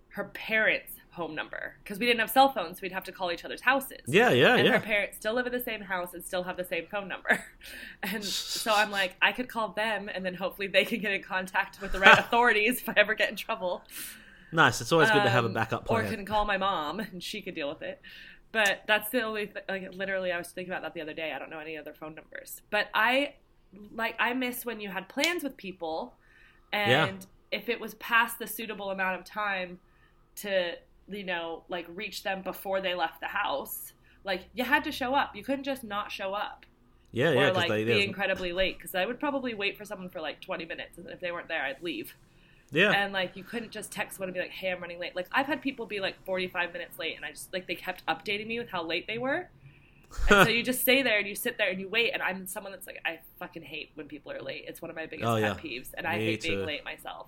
her 0.10 0.26
parents' 0.34 0.93
home 1.14 1.34
number 1.36 1.76
because 1.84 1.98
we 2.00 2.06
didn't 2.06 2.20
have 2.20 2.30
cell 2.30 2.50
phones, 2.52 2.78
so 2.78 2.82
we'd 2.84 2.92
have 2.92 3.04
to 3.06 3.12
call 3.12 3.32
each 3.32 3.46
other's 3.46 3.62
houses. 3.62 4.02
Yeah, 4.08 4.32
yeah, 4.32 4.56
and 4.56 4.66
yeah. 4.66 4.74
her 4.74 4.80
parents 4.80 5.18
still 5.18 5.34
live 5.34 5.46
in 5.48 5.52
the 5.54 5.60
same 5.62 5.82
house 5.82 6.14
and 6.14 6.24
still 6.24 6.44
have 6.44 6.58
the 6.58 6.64
same 6.64 6.86
phone 6.92 7.08
number. 7.08 7.44
And 8.04 8.24
so 8.24 8.74
I'm 8.74 8.92
like, 8.92 9.16
I 9.22 9.32
could 9.32 9.48
call 9.48 9.70
them, 9.70 10.10
and 10.14 10.26
then 10.26 10.34
hopefully 10.36 10.68
they 10.68 10.84
can 10.86 11.00
get 11.00 11.14
in 11.14 11.24
contact 11.24 11.80
with 11.82 11.92
the 11.94 12.00
right 12.00 12.20
authorities 12.26 12.80
if 12.82 12.90
I 12.90 12.94
ever 12.98 13.16
get 13.16 13.30
in 13.30 13.36
trouble. 13.36 13.82
Nice. 14.52 14.82
It's 14.82 14.92
always 14.92 15.10
good 15.10 15.24
to 15.24 15.30
have 15.30 15.46
a 15.46 15.48
Um, 15.48 15.54
backup 15.54 15.90
Or 15.90 16.02
plan. 16.02 16.14
can 16.14 16.26
call 16.26 16.46
my 16.46 16.58
mom, 16.58 17.00
and 17.00 17.24
she 17.24 17.42
could 17.42 17.56
deal 17.56 17.70
with 17.70 17.82
it. 17.82 18.02
But 18.52 18.82
that's 18.86 19.10
the 19.10 19.22
only 19.24 19.48
th- 19.48 19.66
like 19.68 19.94
literally 19.96 20.32
I 20.32 20.38
was 20.38 20.50
thinking 20.50 20.72
about 20.72 20.84
that 20.84 20.94
the 20.94 21.02
other 21.02 21.14
day. 21.14 21.32
I 21.34 21.40
don't 21.40 21.50
know 21.50 21.60
any 21.60 21.76
other 21.78 21.94
phone 21.94 22.14
numbers. 22.14 22.62
But 22.70 22.88
I 22.94 23.34
like 23.96 24.16
I 24.20 24.34
miss 24.34 24.64
when 24.66 24.80
you 24.80 24.90
had 24.90 25.10
plans 25.10 25.42
with 25.44 25.58
people 25.58 26.14
and 26.72 26.92
Yeah. 26.92 27.58
if 27.60 27.68
it 27.70 27.80
was 27.80 27.96
past 27.96 28.38
the 28.38 28.46
suitable 28.46 28.92
amount 28.92 29.20
of 29.20 29.26
time 29.26 29.80
to 30.36 30.74
you 31.08 31.24
know 31.24 31.64
like 31.70 31.86
reach 31.94 32.24
them 32.24 32.42
before 32.42 32.82
they 32.82 32.96
left 32.96 33.20
the 33.20 33.28
house. 33.28 33.94
Like 34.24 34.46
you 34.54 34.64
had 34.64 34.84
to 34.86 34.92
show 34.92 35.14
up. 35.16 35.36
You 35.36 35.44
couldn't 35.44 35.66
just 35.66 35.84
not 35.84 36.12
show 36.12 36.34
up. 36.34 36.66
Yeah, 37.14 37.32
yeah. 37.32 37.50
or 37.50 37.54
like 37.54 37.70
they, 37.70 37.84
be 37.84 38.04
incredibly 38.04 38.52
late 38.54 38.76
because 38.76 38.96
i 38.96 39.06
would 39.06 39.20
probably 39.20 39.54
wait 39.54 39.78
for 39.78 39.86
someone 39.86 40.10
for 40.10 40.20
like 40.20 40.42
20 40.42 40.66
minutes 40.66 40.98
and 40.98 41.08
if 41.12 41.20
they 41.20 41.32
weren't 41.32 41.48
there 41.48 41.62
i'd 41.62 41.82
leave. 41.84 42.16
Yeah. 42.72 42.92
and 42.92 43.14
like 43.14 43.36
you 43.38 43.44
couldn't 43.44 43.70
just 43.70 43.92
text 43.92 44.18
someone 44.18 44.30
and 44.30 44.34
be 44.34 44.40
like 44.40 44.50
hey 44.50 44.72
i'm 44.72 44.82
running 44.82 45.00
late. 45.00 45.16
Like 45.16 45.28
i've 45.32 45.46
had 45.46 45.62
people 45.62 45.86
be 45.86 46.00
like 46.00 46.16
45 46.26 46.74
minutes 46.74 46.98
late 46.98 47.16
and 47.16 47.24
i 47.24 47.30
just 47.30 47.54
like 47.54 47.68
they 47.68 47.76
kept 47.76 48.04
updating 48.08 48.48
me 48.48 48.58
with 48.60 48.70
how 48.70 48.84
late 48.84 49.08
they 49.08 49.20
were. 49.20 49.48
And 50.30 50.46
so 50.46 50.52
you 50.52 50.62
just 50.62 50.82
stay 50.82 51.02
there 51.02 51.18
and 51.18 51.28
you 51.28 51.34
sit 51.34 51.58
there 51.58 51.70
and 51.70 51.80
you 51.80 51.88
wait 51.88 52.12
and 52.14 52.22
i'm 52.22 52.48
someone 52.48 52.72
that's 52.72 52.88
like 52.88 53.00
i 53.06 53.20
fucking 53.38 53.62
hate 53.64 53.92
when 53.94 54.08
people 54.08 54.32
are 54.32 54.42
late. 54.42 54.66
It's 54.68 54.82
one 54.82 54.90
of 54.90 54.96
my 54.96 55.06
biggest 55.06 55.28
Oh, 55.30 55.40
pet 55.40 55.58
peeves 55.58 55.90
and 55.96 56.08
i 56.08 56.18
Me 56.18 56.26
hate 56.26 56.42
being 56.42 56.66
late 56.66 56.84
myself 56.84 57.28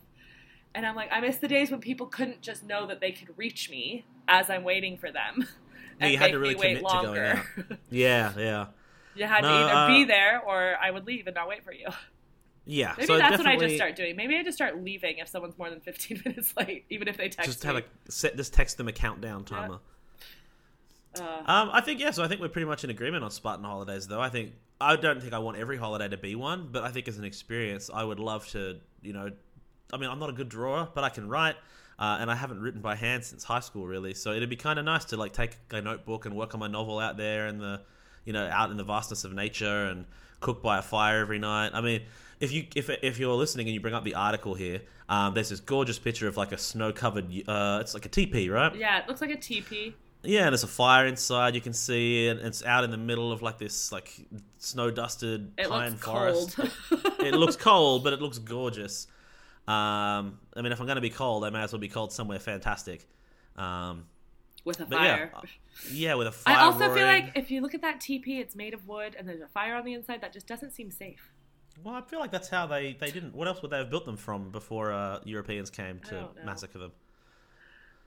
and 0.76 0.86
i'm 0.86 0.96
like 0.96 1.10
i 1.12 1.20
miss 1.20 1.38
the 1.38 1.48
days 1.48 1.72
when 1.72 1.80
people 1.80 2.06
couldn't 2.08 2.42
just 2.42 2.64
know 2.64 2.86
that 2.86 3.00
they 3.02 3.12
could 3.12 3.30
reach 3.38 3.70
me 3.70 4.06
as 4.28 4.50
i'm 4.50 4.64
waiting 4.64 4.98
for 4.98 5.12
them 5.12 5.48
Yeah, 5.98 6.04
and 6.08 6.12
you 6.12 6.18
had 6.18 6.32
to 6.34 6.40
really 6.40 6.56
me 6.56 6.60
wait 6.62 6.78
commit 6.78 6.90
to 6.90 6.96
going 6.96 7.06
longer 7.06 7.44
yeah, 7.90 8.34
yeah. 8.38 8.66
you 9.16 9.26
had 9.26 9.44
No, 9.44 9.48
to 9.50 9.56
either 9.56 9.74
uh, 9.74 9.88
be 9.88 10.04
there 10.04 10.42
or 10.42 10.76
i 10.82 10.92
would 10.92 11.06
leave 11.08 11.26
and 11.28 11.36
not 11.36 11.48
wait 11.48 11.64
for 11.64 11.72
you 11.74 11.88
Yeah. 12.68 12.96
maybe 12.98 13.08
so 13.08 13.18
that's 13.18 13.38
what 13.38 13.48
i 13.48 13.56
just 13.56 13.76
start 13.76 13.96
doing 13.96 14.16
maybe 14.16 14.36
i 14.36 14.44
just 14.44 14.58
start 14.58 14.84
leaving 14.84 15.20
if 15.20 15.28
someone's 15.30 15.58
more 15.58 15.70
than 15.70 15.80
15 15.82 16.22
minutes 16.26 16.54
late 16.58 16.86
even 16.90 17.08
if 17.08 17.16
they 17.16 17.30
text 17.30 17.50
Just 17.50 17.64
me 17.64 17.74
have 17.74 17.84
a 18.08 18.12
set. 18.12 18.36
Just 18.36 18.54
text 18.54 18.78
them 18.78 18.88
a 18.88 18.92
countdown 18.92 19.46
timer. 19.46 19.80
uh, 21.20 21.22
Um, 21.46 21.70
I 21.72 21.82
think 21.82 22.00
yeah. 22.02 22.12
So 22.12 22.24
I 22.24 22.28
think 22.28 22.42
we're 22.42 22.50
pretty 22.50 22.66
much 22.66 22.84
in 22.84 22.90
agreement 22.90 23.24
on 23.24 23.32
Spartan 23.32 23.64
holidays, 23.64 24.08
though. 24.08 24.20
I 24.20 24.30
think 24.30 24.54
I 24.82 24.96
don't 24.96 25.22
think 25.22 25.34
I 25.34 25.40
want 25.40 25.58
every 25.58 25.78
holiday 25.78 26.10
to 26.10 26.18
be 26.18 26.36
one, 26.36 26.70
but 26.72 26.84
I 26.84 26.90
think 26.92 27.08
as 27.08 27.18
an 27.18 27.24
experience, 27.24 27.90
I 27.94 28.04
would 28.04 28.20
love 28.20 28.48
to. 28.50 28.80
You 29.02 29.14
know, 29.14 29.32
I 29.94 29.98
mean, 29.98 30.10
I'm 30.10 30.20
not 30.20 30.30
a 30.30 30.34
good 30.34 30.50
drawer, 30.50 30.90
but 30.94 31.04
I 31.04 31.10
can 31.10 31.30
write, 31.30 31.56
uh, 32.00 32.18
and 32.20 32.30
I 32.30 32.36
haven't 32.36 32.62
written 32.62 32.82
by 32.82 32.96
hand 32.96 33.24
since 33.24 33.44
high 33.44 33.60
school, 33.60 33.86
really. 33.88 34.14
So 34.14 34.32
it'd 34.34 34.50
be 34.50 34.56
kind 34.56 34.80
of 34.80 34.86
nice 34.86 35.06
to 35.06 35.18
like 35.18 35.34
take 35.34 35.58
a 35.72 35.82
notebook 35.82 36.26
and 36.26 36.36
work 36.36 36.54
on 36.54 36.60
my 36.60 36.68
novel 36.68 37.00
out 37.00 37.18
there 37.18 37.48
in 37.48 37.60
the, 37.60 37.82
you 38.26 38.34
know, 38.34 38.48
out 38.52 38.72
in 38.72 38.78
the 38.78 38.84
vastness 38.84 39.24
of 39.24 39.34
nature 39.34 39.86
and 39.86 40.06
cook 40.40 40.62
by 40.62 40.78
a 40.78 40.82
fire 40.82 41.20
every 41.20 41.40
night. 41.40 41.72
I 41.74 41.82
mean. 41.82 42.02
If 42.38 42.52
you 42.52 42.66
if, 42.76 42.90
if 42.90 43.18
you're 43.18 43.34
listening 43.34 43.68
and 43.68 43.74
you 43.74 43.80
bring 43.80 43.94
up 43.94 44.04
the 44.04 44.16
article 44.16 44.56
here, 44.56 44.82
um, 45.08 45.34
there's 45.34 45.48
this 45.48 45.62
gorgeous 45.62 45.98
picture 45.98 46.28
of 46.28 46.36
like 46.36 46.52
a 46.52 46.58
snow 46.58 46.92
covered. 46.92 47.28
Uh, 47.48 47.78
it's 47.80 47.94
like 47.94 48.06
a 48.06 48.10
teepee, 48.10 48.50
right? 48.50 48.76
yeah 48.76 49.00
it 49.00 49.08
looks 49.08 49.22
like 49.22 49.30
a 49.30 49.38
teepee. 49.38 49.96
Yeah, 50.26 50.42
and 50.42 50.54
there's 50.54 50.64
a 50.64 50.68
fire 50.68 51.06
inside. 51.06 51.56
You 51.56 51.62
can 51.62 51.74
see, 51.74 52.28
and 52.28 52.40
it's 52.40 52.64
out 52.64 52.84
in 52.84 52.92
the 52.92 52.98
middle 52.98 53.32
of 53.32 53.42
like 53.42 53.58
this 53.58 53.92
like 53.92 54.12
snow 54.58 54.92
dusted 54.92 55.56
pine 55.58 55.92
looks 55.92 56.04
forest. 56.04 56.56
cold. 56.56 56.72
it 57.20 57.34
looks 57.34 57.56
cold, 57.56 58.04
but 58.04 58.14
it 58.14 58.22
looks 58.22 58.40
gorgeous. 58.40 59.08
Um, 59.68 60.40
I 60.56 60.62
mean, 60.62 60.72
if 60.72 60.80
I'm 60.80 60.86
going 60.86 60.96
to 60.96 61.02
be 61.02 61.10
cold, 61.10 61.44
I 61.44 61.50
might 61.50 61.64
as 61.64 61.72
well 61.74 61.80
be 61.80 61.88
cold 61.88 62.12
somewhere 62.12 62.40
fantastic. 62.40 63.08
Um, 63.56 64.06
with 64.64 64.80
a 64.80 64.86
fire. 64.86 65.32
yeah, 65.34 65.50
yeah, 65.92 66.14
with 66.16 66.28
a 66.28 66.32
fire. 66.32 66.56
I 66.58 66.62
also 66.62 66.94
feel 66.94 67.06
like 67.06 67.32
if 67.36 67.52
you 67.52 67.62
look 67.62 67.74
at 67.74 67.82
that 67.82 68.02
teepee, 68.02 68.40
it's 68.40 68.56
made 68.56 68.74
of 68.74 68.88
wood 68.88 69.16
and 69.18 69.28
there's 69.28 69.42
a 69.42 69.48
fire 69.48 69.76
on 69.76 69.86
the 69.86 69.94
inside. 69.94 70.22
That 70.22 70.34
just 70.34 70.48
doesn't 70.48 70.72
seem 70.72 70.92
safe. 70.92 71.32
Well, 71.84 71.94
I 71.94 72.02
feel 72.02 72.20
like 72.20 72.32
that's 72.32 72.50
how 72.50 72.68
they, 72.68 72.96
they 73.00 73.12
didn't. 73.12 73.36
What 73.36 73.48
else 73.48 73.62
would 73.62 73.72
they 73.72 73.78
have 73.78 73.90
built 73.90 74.06
them 74.06 74.18
from 74.18 74.50
before 74.50 74.92
uh, 74.92 75.20
Europeans 75.26 75.70
came 75.70 76.00
to 76.10 76.30
massacre 76.44 76.80
them? 76.80 76.92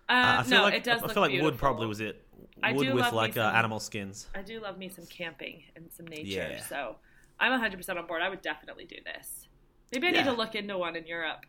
Uh, 0.09 0.39
I 0.39 0.43
feel 0.43 0.59
no, 0.59 0.65
like 0.65 0.75
it 0.75 0.85
does 0.85 1.01
I 1.03 1.07
look 1.07 1.13
feel 1.13 1.23
like 1.23 1.43
wood 1.43 1.59
probably 1.59 1.87
was 1.87 2.01
it. 2.01 2.25
Wood 2.73 2.95
with 2.95 3.13
like 3.13 3.37
uh, 3.37 3.49
some- 3.49 3.57
animal 3.57 3.79
skins. 3.79 4.27
I 4.35 4.41
do 4.43 4.59
love 4.61 4.79
me 4.79 4.89
some 4.89 5.05
camping 5.07 5.65
and 5.77 5.93
some 5.93 6.07
nature, 6.07 6.49
Yeah. 6.51 6.63
so 6.65 6.97
I'm 7.39 7.53
100% 7.61 7.97
on 7.97 8.07
board. 8.07 8.23
I 8.23 8.31
would 8.31 8.41
definitely 8.41 8.87
do 8.87 8.97
this. 9.05 9.48
Maybe 9.93 10.09
I 10.09 10.11
need 10.11 10.25
to 10.25 10.33
look 10.33 10.55
into 10.55 10.77
one 10.77 10.97
in 10.97 11.07
Europe. 11.07 11.47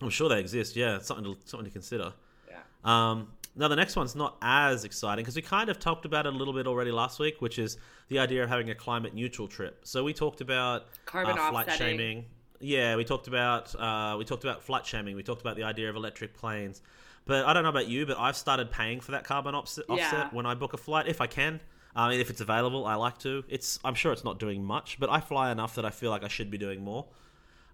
I'm 0.00 0.10
sure 0.10 0.28
they 0.28 0.40
exist. 0.40 0.76
Yeah, 0.76 0.96
it's 0.96 1.06
something 1.06 1.24
to 1.24 1.36
something 1.44 1.66
to 1.66 1.72
consider. 1.72 2.12
Yeah. 2.48 2.56
Um, 2.84 3.28
now 3.56 3.66
the 3.68 3.76
next 3.76 3.96
one's 3.96 4.14
not 4.14 4.36
as 4.42 4.84
exciting 4.84 5.24
because 5.24 5.34
we 5.36 5.42
kind 5.42 5.68
of 5.68 5.78
talked 5.80 6.04
about 6.04 6.26
it 6.26 6.32
a 6.32 6.36
little 6.36 6.54
bit 6.54 6.66
already 6.66 6.92
last 6.92 7.18
week, 7.18 7.40
which 7.40 7.58
is 7.58 7.76
the 8.08 8.18
idea 8.20 8.42
of 8.44 8.48
having 8.48 8.70
a 8.70 8.74
climate 8.74 9.14
neutral 9.14 9.48
trip. 9.48 9.80
So 9.84 10.04
we 10.04 10.12
talked 10.12 10.40
about 10.40 10.86
Carbon 11.04 11.36
uh, 11.38 11.50
flight 11.50 11.68
offsetting. 11.68 11.98
shaming. 11.98 12.24
Yeah, 12.60 12.96
we 12.96 13.04
talked 13.04 13.28
about 13.28 13.74
uh, 13.74 14.16
we 14.18 14.24
talked 14.24 14.44
about 14.44 14.62
flight 14.62 14.86
shaming. 14.86 15.16
We 15.16 15.22
talked 15.22 15.40
about 15.40 15.56
the 15.56 15.64
idea 15.64 15.90
of 15.90 15.96
electric 15.96 16.34
planes. 16.34 16.82
But 17.24 17.44
I 17.44 17.52
don't 17.52 17.62
know 17.62 17.68
about 17.68 17.88
you, 17.88 18.06
but 18.06 18.18
I've 18.18 18.36
started 18.36 18.70
paying 18.70 19.00
for 19.00 19.10
that 19.12 19.22
carbon 19.24 19.54
offset, 19.54 19.84
Yeah. 19.88 19.94
offset 20.06 20.32
when 20.32 20.46
I 20.46 20.54
book 20.54 20.72
a 20.72 20.78
flight 20.78 21.08
if 21.08 21.20
I 21.20 21.26
can. 21.26 21.60
I 21.94 22.08
mean, 22.08 22.20
if 22.20 22.30
it's 22.30 22.40
available, 22.40 22.86
I 22.86 22.94
like 22.94 23.18
to. 23.18 23.44
It's 23.48 23.78
I'm 23.84 23.94
sure 23.94 24.12
it's 24.12 24.24
not 24.24 24.38
doing 24.38 24.64
much, 24.64 24.98
but 25.00 25.10
I 25.10 25.20
fly 25.20 25.50
enough 25.50 25.74
that 25.74 25.84
I 25.84 25.90
feel 25.90 26.10
like 26.10 26.22
I 26.24 26.28
should 26.28 26.50
be 26.50 26.58
doing 26.58 26.82
more. 26.84 27.06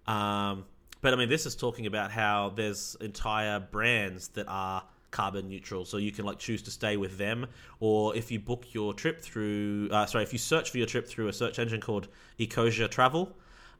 Um, 0.07 0.65
but 1.01 1.13
I 1.13 1.17
mean, 1.17 1.29
this 1.29 1.45
is 1.45 1.55
talking 1.55 1.85
about 1.85 2.11
how 2.11 2.53
there's 2.55 2.95
entire 3.01 3.59
brands 3.59 4.29
that 4.29 4.47
are 4.47 4.83
carbon 5.11 5.47
neutral, 5.47 5.85
so 5.85 5.97
you 5.97 6.11
can 6.11 6.25
like 6.25 6.39
choose 6.39 6.61
to 6.63 6.71
stay 6.71 6.97
with 6.97 7.17
them, 7.17 7.47
or 7.79 8.15
if 8.15 8.31
you 8.31 8.39
book 8.39 8.65
your 8.73 8.93
trip 8.93 9.21
through, 9.21 9.89
uh, 9.91 10.05
sorry, 10.05 10.23
if 10.23 10.33
you 10.33 10.39
search 10.39 10.71
for 10.71 10.77
your 10.77 10.87
trip 10.87 11.07
through 11.07 11.27
a 11.27 11.33
search 11.33 11.59
engine 11.59 11.79
called 11.79 12.07
Ecosia 12.39 12.89
Travel, 12.89 13.31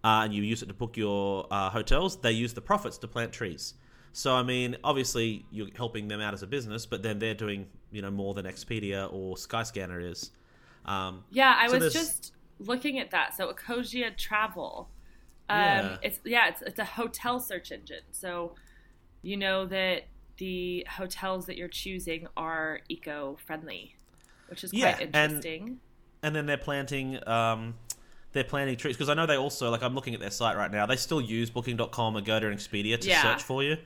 uh, 0.04 0.22
and 0.24 0.34
you 0.34 0.44
use 0.44 0.62
it 0.62 0.68
to 0.68 0.74
book 0.74 0.96
your 0.96 1.48
uh, 1.52 1.70
hotels, 1.70 2.22
they 2.22 2.32
use 2.32 2.54
the 2.54 2.62
profits 2.62 2.98
to 3.00 3.08
plant 3.08 3.34
trees. 3.34 3.74
So 4.14 4.34
I 4.34 4.44
mean, 4.44 4.78
obviously 4.84 5.46
you're 5.52 5.68
helping 5.76 6.08
them 6.08 6.22
out 6.22 6.34
as 6.34 6.42
a 6.42 6.48
business, 6.48 6.86
but 6.86 7.04
then 7.04 7.20
they're 7.20 7.34
doing 7.34 7.68
you 7.92 8.02
know 8.02 8.12
more 8.12 8.34
than 8.34 8.46
Expedia 8.46 9.12
or 9.12 9.36
Skyscanner 9.36 10.10
is. 10.10 10.32
Um, 10.86 11.24
Yeah, 11.32 11.56
I 11.60 11.68
So 11.68 11.80
was 11.80 11.92
just 11.92 12.34
looking 12.60 13.00
at 13.00 13.12
that. 13.12 13.36
So 13.36 13.52
Ecosia 13.52 14.16
Travel. 14.16 14.90
Um, 15.50 15.58
Yeah. 15.58 15.98
It's 16.02 16.20
yeah, 16.26 16.48
it's 16.50 16.62
it's 16.62 16.80
a 16.80 16.86
hotel 16.86 17.40
search 17.40 17.72
engine. 17.72 18.04
So 18.12 18.56
you 19.22 19.38
know 19.38 19.66
that 19.66 20.04
the 20.38 20.86
hotels 20.90 21.46
that 21.46 21.56
you're 21.58 21.68
choosing 21.70 22.28
are 22.36 22.82
eco-friendly, 22.90 23.96
which 24.50 24.64
is 24.64 24.72
quite 24.72 24.80
Yeah, 24.80 24.98
and- 25.00 25.16
interesting. 25.16 25.80
and 26.24 26.36
then 26.36 26.46
they're 26.46 26.58
planting 26.58 27.26
um, 27.28 27.76
they're 28.34 28.44
planting 28.44 28.76
trees 28.76 28.96
because 28.98 29.10
I 29.10 29.14
know 29.14 29.26
they 29.26 29.38
also 29.38 29.70
like 29.70 29.82
I'm 29.84 29.96
looking 29.96 30.14
at 30.14 30.20
their 30.20 30.32
site 30.32 30.58
right 30.58 30.72
now. 30.72 30.86
They 30.86 30.98
still 30.98 31.22
use 31.22 31.50
Booking.com, 31.50 32.16
Agoda, 32.18 32.48
and 32.48 32.58
Expedia 32.58 33.00
to 33.00 33.08
Yeah. 33.08 33.22
search 33.22 33.44
for 33.44 33.64
you, 33.64 33.78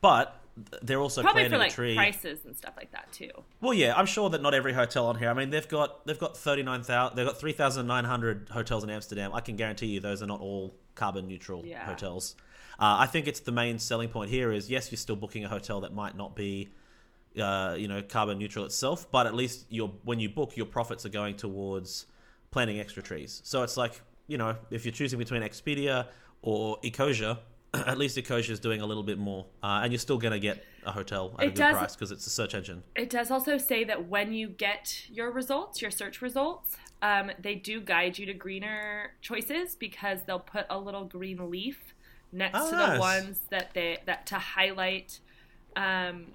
but 0.00 0.38
they're 0.82 1.00
also 1.00 1.22
Probably 1.22 1.42
planting 1.48 1.52
for 1.52 1.58
like 1.58 1.70
a 1.72 1.74
tree. 1.74 1.94
prices 1.94 2.44
and 2.44 2.54
stuff 2.56 2.74
like 2.76 2.90
that 2.92 3.10
too. 3.12 3.30
Well, 3.60 3.72
yeah, 3.72 3.94
I'm 3.96 4.04
sure 4.06 4.28
that 4.30 4.42
not 4.42 4.52
every 4.54 4.72
hotel 4.74 5.06
on 5.06 5.16
here. 5.18 5.30
I 5.30 5.34
mean, 5.34 5.50
they've 5.50 5.68
got 5.68 6.04
they've 6.06 6.18
got 6.18 6.36
thirty 6.36 6.62
nine 6.62 6.82
thousand, 6.82 7.16
they've 7.16 7.26
got 7.26 7.38
three 7.38 7.52
thousand 7.52 7.86
nine 7.86 8.04
hundred 8.04 8.48
hotels 8.50 8.82
in 8.84 8.90
Amsterdam. 8.90 9.32
I 9.34 9.40
can 9.40 9.56
guarantee 9.56 9.86
you 9.86 10.00
those 10.00 10.22
are 10.22 10.26
not 10.26 10.40
all 10.40 10.74
carbon 10.94 11.26
neutral 11.26 11.64
Yeah. 11.64 11.84
hotels. 11.84 12.34
Uh, 12.78 12.96
I 13.00 13.06
think 13.06 13.26
it's 13.26 13.40
the 13.40 13.52
main 13.52 13.78
selling 13.78 14.08
point 14.08 14.30
here 14.30 14.52
is 14.52 14.70
yes, 14.70 14.90
you're 14.90 14.96
still 14.96 15.16
booking 15.16 15.44
a 15.44 15.48
hotel 15.48 15.80
that 15.82 15.94
might 15.94 16.16
not 16.16 16.34
be, 16.34 16.70
uh, 17.40 17.76
you 17.78 17.88
know, 17.88 18.02
carbon 18.02 18.38
neutral 18.38 18.64
itself, 18.64 19.10
but 19.10 19.26
at 19.26 19.34
least 19.34 19.66
your 19.70 19.92
when 20.04 20.20
you 20.20 20.28
book, 20.28 20.56
your 20.56 20.66
profits 20.66 21.04
are 21.06 21.10
going 21.10 21.36
towards 21.36 22.06
planting 22.50 22.80
extra 22.80 23.02
trees. 23.02 23.40
So 23.44 23.62
it's 23.62 23.76
like 23.76 24.00
you 24.28 24.38
know, 24.38 24.56
if 24.70 24.84
you're 24.84 24.92
choosing 24.92 25.18
between 25.18 25.42
Expedia 25.42 26.06
or 26.42 26.78
Ecosia. 26.80 27.38
At 27.74 27.96
least 27.96 28.16
Ecosia 28.18 28.50
is 28.50 28.60
doing 28.60 28.82
a 28.82 28.86
little 28.86 29.02
bit 29.02 29.18
more, 29.18 29.46
uh, 29.62 29.80
and 29.82 29.92
you're 29.92 29.98
still 29.98 30.18
going 30.18 30.32
to 30.32 30.38
get 30.38 30.62
a 30.84 30.92
hotel 30.92 31.34
at 31.38 31.44
a 31.44 31.46
good 31.48 31.54
does- 31.54 31.76
price 31.76 31.96
because 31.96 32.10
it's 32.10 32.26
a 32.26 32.30
search 32.30 32.54
engine. 32.54 32.82
It 32.94 33.08
does 33.08 33.30
also 33.30 33.56
say 33.56 33.82
that 33.84 34.08
when 34.08 34.34
you 34.34 34.48
get 34.48 35.08
your 35.10 35.30
results, 35.32 35.80
your 35.80 35.90
search 35.90 36.20
results, 36.20 36.76
um, 37.02 37.30
they 37.40 37.54
do 37.56 37.80
guide 37.80 38.16
you 38.18 38.26
to 38.26 38.34
greener 38.34 39.12
choices 39.20 39.74
because 39.74 40.20
they'll 40.26 40.38
put 40.38 40.66
a 40.70 40.78
little 40.78 41.04
green 41.04 41.50
leaf 41.50 41.94
next 42.32 42.58
Oh, 42.60 42.70
to 42.70 42.76
nice. 42.76 42.94
the 42.94 43.00
ones 43.00 43.40
that 43.50 43.74
they 43.74 43.98
that 44.06 44.26
to 44.28 44.36
highlight 44.36 45.18
um, 45.76 46.26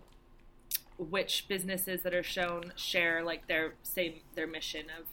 which 0.98 1.48
businesses 1.48 2.02
that 2.04 2.14
are 2.14 2.24
shown 2.24 2.72
share 2.76 3.24
like 3.24 3.48
their 3.48 3.74
same 3.84 4.16
their 4.36 4.48
mission 4.48 4.86
of 5.00 5.06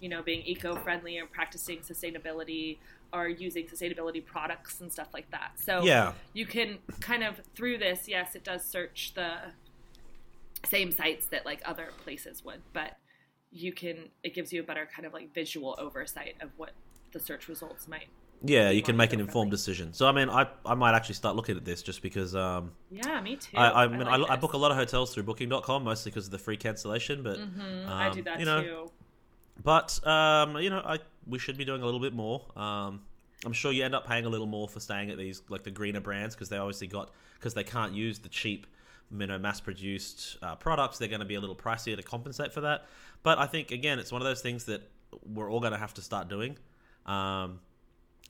you 0.00 0.08
know 0.08 0.22
being 0.22 0.42
eco-friendly 0.44 1.16
and 1.18 1.30
practicing 1.30 1.78
sustainability 1.78 2.78
or 3.12 3.26
using 3.28 3.64
sustainability 3.66 4.24
products 4.24 4.80
and 4.80 4.92
stuff 4.92 5.08
like 5.14 5.30
that. 5.30 5.52
So 5.56 5.82
Yeah. 5.82 6.12
you 6.34 6.44
can 6.44 6.78
kind 7.00 7.24
of 7.24 7.40
through 7.54 7.78
this 7.78 8.06
yes 8.08 8.34
it 8.34 8.44
does 8.44 8.64
search 8.64 9.12
the 9.14 9.30
same 10.64 10.90
sites 10.90 11.26
that 11.26 11.46
like 11.46 11.62
other 11.64 11.88
places 12.04 12.44
would 12.44 12.60
but 12.72 12.96
you 13.50 13.72
can 13.72 14.08
it 14.22 14.34
gives 14.34 14.52
you 14.52 14.60
a 14.60 14.62
better 14.62 14.88
kind 14.94 15.06
of 15.06 15.12
like 15.12 15.32
visual 15.34 15.74
oversight 15.78 16.34
of 16.40 16.50
what 16.56 16.72
the 17.12 17.20
search 17.20 17.48
results 17.48 17.88
might 17.88 18.08
Yeah, 18.44 18.70
you 18.70 18.82
can 18.82 18.96
make 18.96 19.12
an 19.12 19.20
informed 19.20 19.50
decision. 19.50 19.92
So 19.92 20.06
I 20.06 20.12
mean, 20.12 20.28
I 20.28 20.46
I 20.64 20.74
might 20.74 20.94
actually 20.94 21.16
start 21.16 21.34
looking 21.36 21.56
at 21.56 21.64
this 21.64 21.82
just 21.82 22.02
because 22.02 22.36
um, 22.36 22.72
yeah 22.90 23.20
me 23.20 23.36
too 23.36 23.56
I, 23.56 23.84
I 23.84 23.88
mean 23.88 24.02
I, 24.02 24.16
like 24.16 24.30
I 24.30 24.34
this. 24.34 24.40
book 24.42 24.52
a 24.52 24.56
lot 24.58 24.70
of 24.70 24.76
hotels 24.76 25.14
through 25.14 25.24
Booking.com 25.24 25.84
mostly 25.84 26.10
because 26.10 26.26
of 26.26 26.30
the 26.30 26.38
free 26.38 26.56
cancellation, 26.56 27.22
but 27.22 27.38
Mhm, 27.38 27.88
i 27.88 28.10
do 28.10 28.18
um, 28.18 28.24
that 28.24 28.38
you 28.40 28.46
know, 28.46 28.62
too 28.62 28.90
but 29.64 30.06
um, 30.06 30.56
you 30.58 30.70
know, 30.70 30.82
I 30.84 30.98
we 31.26 31.38
should 31.38 31.56
be 31.58 31.64
doing 31.64 31.82
a 31.82 31.84
little 31.84 32.00
bit 32.00 32.12
more. 32.12 32.46
Um, 32.56 33.02
I'm 33.44 33.52
sure 33.52 33.72
you 33.72 33.84
end 33.84 33.94
up 33.94 34.06
paying 34.06 34.24
a 34.24 34.28
little 34.28 34.46
more 34.46 34.68
for 34.68 34.80
staying 34.80 35.10
at 35.10 35.18
these 35.18 35.42
like 35.48 35.64
the 35.64 35.70
greener 35.70 36.00
brands 36.00 36.34
because 36.34 36.48
they 36.48 36.58
obviously 36.58 36.86
got 36.86 37.10
because 37.34 37.54
they 37.54 37.64
can't 37.64 37.92
use 37.92 38.18
the 38.20 38.28
cheap, 38.28 38.66
you 39.10 39.26
know, 39.26 39.38
mass-produced 39.38 40.38
uh, 40.42 40.56
products. 40.56 40.98
They're 40.98 41.08
going 41.08 41.20
to 41.20 41.26
be 41.26 41.34
a 41.36 41.40
little 41.40 41.56
pricier 41.56 41.96
to 41.96 42.02
compensate 42.02 42.52
for 42.52 42.62
that. 42.62 42.86
But 43.22 43.38
I 43.38 43.46
think 43.46 43.70
again, 43.70 43.98
it's 43.98 44.12
one 44.12 44.20
of 44.20 44.26
those 44.26 44.40
things 44.40 44.64
that 44.64 44.82
we're 45.24 45.50
all 45.50 45.60
going 45.60 45.72
to 45.72 45.78
have 45.78 45.94
to 45.94 46.02
start 46.02 46.28
doing 46.28 46.56
um, 47.06 47.60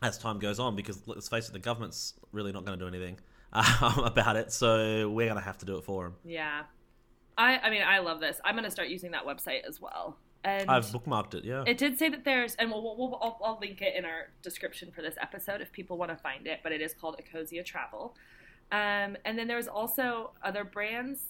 as 0.02 0.18
time 0.18 0.38
goes 0.38 0.58
on 0.58 0.76
because 0.76 1.02
let's 1.06 1.28
face 1.28 1.48
it, 1.48 1.52
the 1.52 1.58
government's 1.58 2.14
really 2.32 2.52
not 2.52 2.64
going 2.64 2.78
to 2.78 2.84
do 2.84 2.88
anything 2.88 3.18
um, 3.52 3.98
about 4.04 4.36
it. 4.36 4.52
So 4.52 5.10
we're 5.10 5.26
going 5.26 5.38
to 5.38 5.44
have 5.44 5.58
to 5.58 5.66
do 5.66 5.76
it 5.76 5.84
for 5.84 6.04
them. 6.04 6.14
yeah 6.24 6.62
i 7.36 7.56
i 7.58 7.70
mean 7.70 7.82
i 7.82 7.98
love 8.00 8.20
this 8.20 8.40
i'm 8.44 8.54
going 8.54 8.64
to 8.64 8.70
start 8.70 8.88
using 8.88 9.12
that 9.12 9.24
website 9.24 9.62
as 9.66 9.80
well 9.80 10.18
and 10.44 10.70
I've 10.70 10.86
bookmarked 10.86 11.34
it. 11.34 11.44
Yeah. 11.44 11.64
It 11.66 11.78
did 11.78 11.98
say 11.98 12.08
that 12.10 12.24
there's, 12.24 12.54
and 12.54 12.70
we'll, 12.70 12.82
we'll, 12.82 12.96
we'll 12.96 13.18
I'll, 13.20 13.40
I'll 13.44 13.58
link 13.60 13.82
it 13.82 13.96
in 13.96 14.04
our 14.04 14.30
description 14.40 14.92
for 14.92 15.02
this 15.02 15.16
episode 15.20 15.60
if 15.60 15.72
people 15.72 15.98
want 15.98 16.12
to 16.12 16.16
find 16.16 16.46
it. 16.46 16.60
But 16.62 16.70
it 16.70 16.80
is 16.80 16.94
called 16.94 17.20
Ecosia 17.20 17.64
Travel, 17.64 18.14
um, 18.72 19.16
and 19.24 19.38
then 19.38 19.46
there's 19.48 19.68
also 19.68 20.30
other 20.42 20.64
brands 20.64 21.20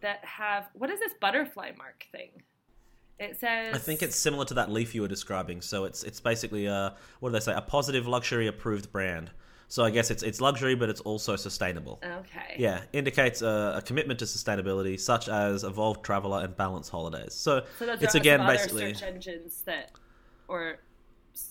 that 0.00 0.24
have 0.24 0.68
what 0.74 0.90
is 0.90 1.00
this 1.00 1.12
butterfly 1.20 1.72
mark 1.78 2.06
thing? 2.12 2.30
It 3.18 3.38
says 3.40 3.74
I 3.74 3.78
think 3.78 4.02
it's 4.02 4.16
similar 4.16 4.44
to 4.46 4.54
that 4.54 4.70
leaf 4.70 4.94
you 4.94 5.02
were 5.02 5.08
describing. 5.08 5.62
So 5.62 5.84
it's 5.84 6.02
it's 6.04 6.20
basically 6.20 6.66
a 6.66 6.94
what 7.20 7.30
do 7.30 7.32
they 7.32 7.40
say? 7.40 7.54
A 7.54 7.62
positive 7.62 8.06
luxury 8.06 8.46
approved 8.46 8.92
brand. 8.92 9.30
So 9.68 9.82
I 9.84 9.90
guess 9.90 10.10
it's 10.10 10.22
it's 10.22 10.40
luxury, 10.40 10.74
but 10.74 10.88
it's 10.90 11.00
also 11.00 11.34
sustainable. 11.34 11.98
okay. 12.04 12.54
Yeah, 12.58 12.82
indicates 12.92 13.42
a, 13.42 13.74
a 13.78 13.82
commitment 13.82 14.18
to 14.20 14.24
sustainability, 14.26 15.00
such 15.00 15.28
as 15.28 15.64
evolved 15.64 16.04
traveler 16.04 16.44
and 16.44 16.56
balanced 16.56 16.90
holidays. 16.90 17.34
So, 17.34 17.64
So 17.78 17.92
it's 18.00 18.14
again 18.14 18.46
basically. 18.46 18.94
search 18.94 19.02
engines 19.02 19.62
that, 19.66 19.90
or 20.46 20.78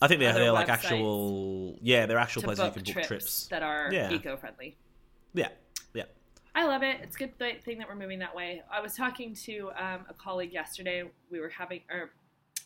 I 0.01 0.08
think 0.08 0.19
they're, 0.21 0.34
they're 0.34 0.51
like 0.54 0.69
actual. 0.69 1.78
Yeah, 1.82 2.06
they're 2.06 2.17
actual 2.17 2.43
places 2.43 2.63
you 2.65 2.71
can 2.71 2.84
book 2.84 2.93
trips, 2.93 3.08
trips. 3.08 3.47
that 3.47 3.63
are 3.63 3.89
Yeah. 3.91 4.12
eco-friendly. 4.12 4.78
Yeah, 5.36 5.50
yeah. 5.93 6.04
I 6.56 6.65
love 6.65 6.82
it. 6.82 7.02
It's 7.04 7.15
a 7.17 7.19
good 7.19 7.38
th- 7.38 7.62
thing 7.63 7.78
that 7.80 7.89
we're 7.89 7.95
moving 7.95 8.19
that 8.19 8.34
way. 8.34 8.63
I 8.71 8.80
was 8.80 8.95
talking 8.95 9.36
to 9.43 9.71
um, 9.78 10.06
a 10.10 10.13
colleague 10.17 10.54
yesterday. 10.54 11.04
We 11.30 11.39
were 11.41 11.50
having, 11.50 11.82
or 11.91 12.12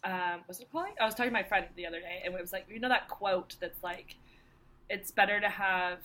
um, 0.04 0.42
was 0.48 0.60
it 0.60 0.68
a 0.70 0.72
colleague? 0.72 0.94
I 1.02 1.06
was 1.06 1.16
talking 1.16 1.32
to 1.32 1.34
my 1.34 1.44
friend 1.44 1.66
the 1.76 1.88
other 1.88 2.00
day, 2.00 2.22
and 2.24 2.34
it 2.36 2.40
was 2.40 2.54
like, 2.54 2.68
you 2.70 2.80
know, 2.80 2.90
that 2.90 3.10
quote 3.10 3.56
that's 3.60 3.84
like, 3.84 4.16
it's 4.90 5.12
better 5.12 5.40
to 5.40 5.50
have, 5.50 6.00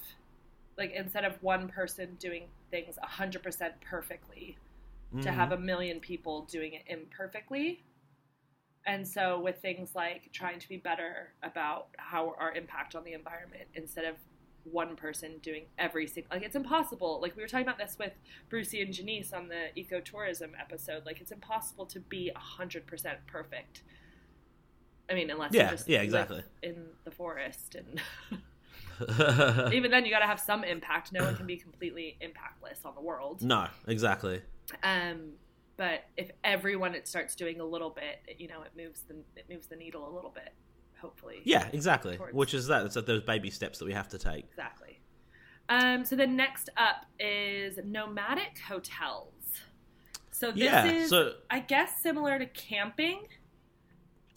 like, 0.79 0.93
instead 0.93 1.25
of 1.25 1.35
one 1.43 1.69
person 1.69 2.17
doing 2.19 2.45
things 2.71 2.97
100% 3.03 3.73
perfectly, 3.83 4.57
to 5.21 5.29
Mhm. 5.29 5.35
have 5.35 5.53
a 5.53 5.59
million 5.59 6.01
people 6.01 6.43
doing 6.47 6.73
it 6.73 6.83
imperfectly. 6.87 7.85
And 8.87 9.07
so, 9.07 9.41
with 9.41 9.61
things 9.61 9.95
like 9.95 10.31
trying 10.33 10.59
to 10.59 10.69
be 10.69 10.77
better 10.77 11.33
about 11.43 11.89
how 11.99 12.35
our 12.39 12.53
impact 12.53 12.95
on 12.95 13.05
the 13.05 13.13
environment 13.13 13.69
instead 13.75 14.05
of 14.05 14.17
one 14.65 14.97
person 14.97 15.39
doing 15.43 15.65
every 15.79 16.07
single 16.07 16.31
like 16.35 16.43
it's 16.43 16.57
impossible 16.57 17.19
like 17.23 17.37
we 17.37 17.43
were 17.43 17.49
talking 17.49 17.67
about 17.67 17.79
this 17.79 17.97
with 17.99 18.13
brucey 18.49 18.81
and 18.81 18.93
janice 18.93 19.33
on 19.33 19.49
the 19.49 19.67
ecotourism 19.81 20.51
episode 20.59 21.05
like 21.05 21.21
it's 21.21 21.33
impossible 21.33 21.87
to 21.87 22.01
be 22.01 22.31
100% 22.59 23.17
perfect 23.27 23.83
i 25.11 25.15
mean 25.15 25.31
unless 25.31 25.53
Yeah, 25.53 25.77
yeah, 25.87 26.01
exactly. 26.01 26.43
in 26.63 26.87
the 27.05 27.11
forest 27.11 27.75
and 27.77 28.01
even 29.73 29.91
then 29.91 30.05
you 30.05 30.11
got 30.11 30.21
to 30.21 30.27
have 30.27 30.41
some 30.41 30.65
impact 30.65 31.13
no 31.13 31.25
one 31.25 31.37
can 31.37 31.47
be 31.47 31.57
completely 31.57 32.17
impactless 32.23 32.85
on 32.87 32.95
the 32.95 33.01
world 33.01 33.43
no, 33.43 33.67
exactly. 33.87 34.41
um, 34.83 35.33
but 35.77 36.05
if 36.17 36.31
everyone 36.45 36.95
it 36.95 37.09
starts 37.09 37.35
doing 37.35 37.59
a 37.61 37.65
little 37.65 37.91
bit, 37.91 38.37
you 38.39 38.47
know, 38.47 38.63
it 38.63 38.71
moves 38.77 39.03
the 39.09 39.17
it 39.35 39.47
moves 39.51 39.67
the 39.67 39.75
needle 39.75 40.09
a 40.09 40.13
little 40.15 40.31
bit. 40.31 40.53
Hopefully, 41.05 41.43
Yeah, 41.45 41.69
exactly. 41.73 42.17
Towards- 42.17 42.33
Which 42.35 42.55
is 42.55 42.67
that. 42.69 42.87
It's 42.87 42.95
those 42.95 43.23
baby 43.23 43.51
steps 43.51 43.79
that 43.79 43.85
we 43.85 43.93
have 43.93 44.09
to 44.09 44.19
take. 44.19 44.47
exactly. 44.51 45.01
Um, 45.69 46.05
so 46.05 46.17
the 46.17 46.27
next 46.27 46.71
up 46.79 47.05
is 47.21 47.79
nomadic 47.85 48.59
hotels. 48.67 49.33
So 50.31 50.51
this 50.51 50.63
yeah. 50.63 50.87
is, 50.87 51.11
so 51.11 51.35
I 51.51 51.61
guess, 51.61 52.01
similar 52.03 52.39
to 52.39 52.47
camping. 52.47 53.21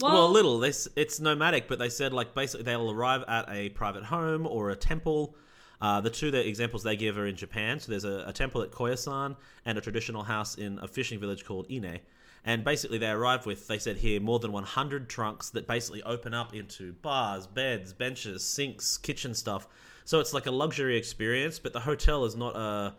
well, 0.00 0.26
a 0.26 0.28
little. 0.30 0.58
This 0.58 0.88
it's 0.94 1.20
nomadic, 1.20 1.68
but 1.68 1.78
they 1.78 1.88
said 1.88 2.12
like 2.12 2.34
basically 2.34 2.64
they'll 2.64 2.90
arrive 2.90 3.24
at 3.28 3.48
a 3.48 3.70
private 3.70 4.04
home 4.04 4.46
or 4.46 4.70
a 4.70 4.76
temple. 4.76 5.34
Uh, 5.80 6.00
the 6.00 6.10
two 6.10 6.30
that 6.30 6.46
examples 6.46 6.82
they 6.82 6.96
give 6.96 7.16
are 7.18 7.26
in 7.26 7.36
Japan. 7.36 7.80
So 7.80 7.90
there's 7.92 8.04
a, 8.04 8.24
a 8.26 8.32
temple 8.32 8.62
at 8.62 8.70
Koyasan 8.72 9.36
and 9.64 9.78
a 9.78 9.80
traditional 9.80 10.22
house 10.22 10.56
in 10.56 10.78
a 10.80 10.88
fishing 10.88 11.18
village 11.18 11.44
called 11.44 11.66
Ine. 11.70 12.00
And 12.44 12.64
basically, 12.64 12.98
they 12.98 13.10
arrive 13.10 13.46
with, 13.46 13.66
they 13.66 13.78
said 13.78 13.96
here, 13.96 14.20
more 14.20 14.38
than 14.38 14.52
100 14.52 15.08
trunks 15.08 15.50
that 15.50 15.66
basically 15.66 16.02
open 16.02 16.34
up 16.34 16.54
into 16.54 16.92
bars, 16.92 17.46
beds, 17.46 17.92
benches, 17.92 18.44
sinks, 18.44 18.96
kitchen 18.96 19.34
stuff. 19.34 19.68
So 20.04 20.20
it's 20.20 20.32
like 20.32 20.46
a 20.46 20.50
luxury 20.50 20.96
experience, 20.96 21.58
but 21.58 21.72
the 21.72 21.80
hotel 21.80 22.24
is 22.24 22.36
not 22.36 22.56
a, 22.56 22.94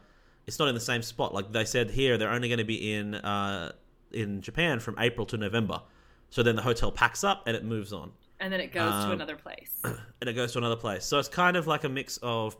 it's 0.45 0.60
not 0.60 0.67
in 0.67 0.75
the 0.75 0.82
same 0.82 1.02
spot. 1.02 1.34
Like 1.34 1.52
they 1.52 1.65
said 1.65 1.89
here, 1.89 2.17
they're 2.17 2.32
only 2.32 2.49
going 2.49 2.60
to 2.60 2.65
be 2.65 2.93
in 2.93 3.15
uh, 3.15 3.71
in 4.12 4.41
Japan 4.41 4.80
from 4.80 4.95
April 4.99 5.25
to 5.28 5.38
November. 5.38 5.82
So 6.30 6.43
then 6.43 6.56
the 6.56 6.62
hotel 6.62 6.91
packs 6.91 7.23
up 7.23 7.43
and 7.47 7.56
it 7.56 7.63
moves 7.63 7.91
on, 7.93 8.12
and 8.39 8.54
then 8.54 8.60
it 8.60 8.71
goes 8.71 8.91
to 8.91 9.08
um, 9.08 9.12
another 9.12 9.36
place. 9.36 9.80
and 9.84 10.30
it 10.30 10.34
goes 10.34 10.54
to 10.54 10.60
another 10.60 10.75
place. 10.75 11.06
So 11.06 11.19
it's 11.19 11.28
kind 11.28 11.58
of 11.58 11.67
like 11.67 11.84
a 11.84 11.89
mix 11.89 12.17
of 12.21 12.56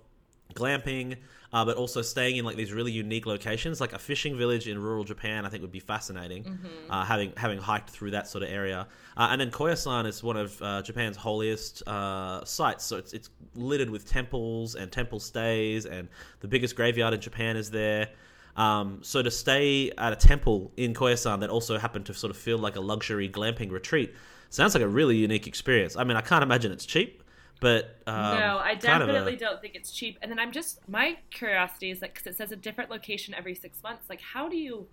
glamping, 0.54 1.18
uh, 1.54 1.66
but 1.66 1.78
also 1.78 2.02
staying 2.02 2.38
in 2.38 2.46
like 2.46 2.56
these 2.56 2.72
really 2.74 2.92
unique 2.92 3.26
locations, 3.26 3.80
like 3.82 3.94
a 3.94 4.00
fishing 4.00 4.38
village 4.38 4.68
in 4.68 4.78
rural 4.80 5.04
Japan. 5.04 5.46
I 5.46 5.50
think 5.50 5.62
would 5.62 5.72
be 5.72 5.80
fascinating, 5.80 6.44
Mm-hmm. 6.44 6.92
uh, 6.92 7.06
having 7.06 7.34
having 7.38 7.60
hiked 7.60 7.90
through 7.90 8.12
that 8.12 8.28
sort 8.28 8.44
of 8.44 8.50
area. 8.50 8.88
Uh, 9.18 9.28
and 9.32 9.42
then 9.42 9.52
Koyasan 9.52 10.06
is 10.08 10.24
one 10.24 10.38
of 10.38 10.62
uh, 10.62 10.82
Japan's 10.82 11.18
holiest 11.18 11.88
uh, 11.88 12.44
sites, 12.46 12.84
so 12.86 12.98
it's 12.98 13.14
it's 13.14 13.30
littered 13.56 13.90
with 13.90 14.08
temples 14.08 14.76
and 14.76 14.92
temple 14.92 15.20
stays, 15.20 15.86
and 15.86 16.08
the 16.40 16.48
biggest 16.48 16.76
graveyard 16.76 17.14
in 17.14 17.22
Japan 17.22 17.58
is 17.58 17.70
there. 17.72 18.10
Um, 18.56 19.00
so 19.04 19.22
to 19.22 19.32
stay 19.32 19.92
at 19.98 20.12
a 20.12 20.16
temple 20.18 20.72
in 20.76 20.94
Koyasan 20.94 21.40
that 21.42 21.50
also 21.50 21.78
happened 21.78 22.06
to 22.08 22.14
sort 22.14 22.32
of 22.32 22.38
feel 22.38 22.58
like 22.58 22.76
a 22.76 22.82
luxury 22.82 23.30
glamping 23.30 23.72
retreat 23.72 24.14
sounds 24.50 24.74
like 24.74 24.84
a 24.84 24.88
really 24.88 25.16
unique 25.16 25.48
experience. 25.48 25.96
I 25.96 26.04
mean, 26.04 26.18
I 26.18 26.22
can't 26.22 26.44
imagine 26.44 26.72
it's 26.72 26.86
cheap, 26.86 27.24
but 27.60 27.98
um, 28.08 28.16
no, 28.40 28.58
I 28.58 28.72
of 28.72 28.78
a- 28.78 28.82
definitely 28.82 29.36
don't 29.36 29.60
think 29.62 29.76
it's 29.76 29.92
cheap. 29.92 30.18
And 30.22 30.32
then 30.32 30.40
I'm 30.40 30.52
just 30.52 30.88
my 30.88 31.18
curiosity 31.32 31.92
is 31.92 32.02
like 32.02 32.14
because 32.14 32.28
it 32.28 32.38
says 32.38 32.52
a 32.52 32.56
different 32.56 32.90
location 32.90 33.34
every 33.34 33.56
six 33.56 33.82
months. 33.84 34.10
Like, 34.10 34.22
how 34.22 34.48
do 34.50 34.58
you? 34.58 34.88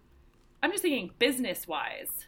I'm 0.62 0.70
just 0.70 0.82
thinking 0.82 1.10
business 1.18 1.68
wise, 1.68 2.26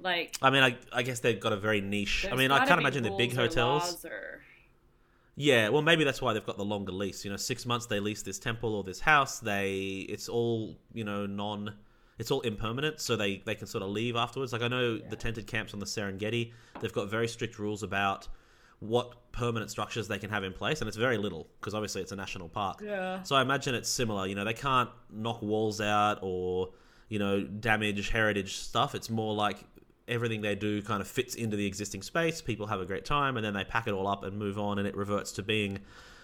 like. 0.00 0.36
I 0.40 0.50
mean, 0.50 0.62
I, 0.62 0.76
I 0.92 1.02
guess 1.02 1.20
they've 1.20 1.38
got 1.40 1.52
a 1.52 1.56
very 1.56 1.80
niche. 1.80 2.26
I 2.30 2.36
mean, 2.36 2.50
I 2.50 2.64
can't 2.66 2.80
imagine 2.80 3.02
the 3.02 3.10
big 3.10 3.34
hotels. 3.34 4.04
or- 4.04 4.42
Yeah, 5.38 5.68
well, 5.68 5.82
maybe 5.82 6.04
that's 6.04 6.22
why 6.22 6.32
they've 6.32 6.46
got 6.46 6.56
the 6.56 6.64
longer 6.64 6.92
lease. 6.92 7.24
You 7.24 7.30
know, 7.30 7.36
six 7.36 7.66
months 7.66 7.86
they 7.86 8.00
lease 8.00 8.22
this 8.22 8.38
temple 8.38 8.74
or 8.74 8.82
this 8.84 9.00
house. 9.00 9.38
They, 9.40 10.06
it's 10.08 10.28
all 10.28 10.76
you 10.94 11.04
know, 11.04 11.26
non, 11.26 11.74
it's 12.18 12.30
all 12.30 12.40
impermanent, 12.42 13.00
so 13.00 13.16
they 13.16 13.42
they 13.44 13.54
can 13.54 13.66
sort 13.66 13.82
of 13.82 13.90
leave 13.90 14.16
afterwards. 14.16 14.52
Like 14.54 14.62
I 14.62 14.68
know 14.68 14.96
the 14.96 15.16
tented 15.16 15.46
camps 15.46 15.74
on 15.74 15.80
the 15.80 15.86
Serengeti, 15.86 16.52
they've 16.80 16.92
got 16.92 17.10
very 17.10 17.28
strict 17.28 17.58
rules 17.58 17.82
about 17.82 18.28
what 18.80 19.32
permanent 19.32 19.70
structures 19.70 20.08
they 20.08 20.18
can 20.18 20.30
have 20.30 20.44
in 20.44 20.52
place, 20.52 20.80
and 20.80 20.88
it's 20.88 20.96
very 20.96 21.18
little 21.18 21.48
because 21.60 21.74
obviously 21.74 22.02
it's 22.02 22.12
a 22.12 22.16
national 22.16 22.48
park. 22.48 22.80
Yeah. 22.82 23.22
So 23.22 23.36
I 23.36 23.42
imagine 23.42 23.74
it's 23.74 23.88
similar. 23.88 24.26
You 24.26 24.34
know, 24.34 24.44
they 24.44 24.54
can't 24.54 24.90
knock 25.10 25.42
walls 25.42 25.80
out 25.80 26.18
or 26.22 26.70
you 27.08 27.18
know 27.18 27.42
damage 27.42 28.10
heritage 28.10 28.56
stuff. 28.56 28.94
It's 28.94 29.10
more 29.10 29.34
like 29.34 29.58
everything 30.08 30.40
they 30.40 30.54
do 30.54 30.82
kind 30.82 31.00
of 31.00 31.08
fits 31.08 31.34
into 31.34 31.56
the 31.56 31.66
existing 31.66 32.02
space. 32.02 32.40
People 32.40 32.66
have 32.66 32.80
a 32.80 32.86
great 32.86 33.04
time, 33.04 33.36
and 33.36 33.44
then 33.44 33.54
they 33.54 33.64
pack 33.64 33.86
it 33.86 33.92
all 33.92 34.06
up 34.06 34.24
and 34.24 34.38
move 34.38 34.58
on, 34.58 34.78
and 34.78 34.86
it 34.86 34.96
reverts 34.96 35.32
to 35.32 35.42
being 35.42 35.80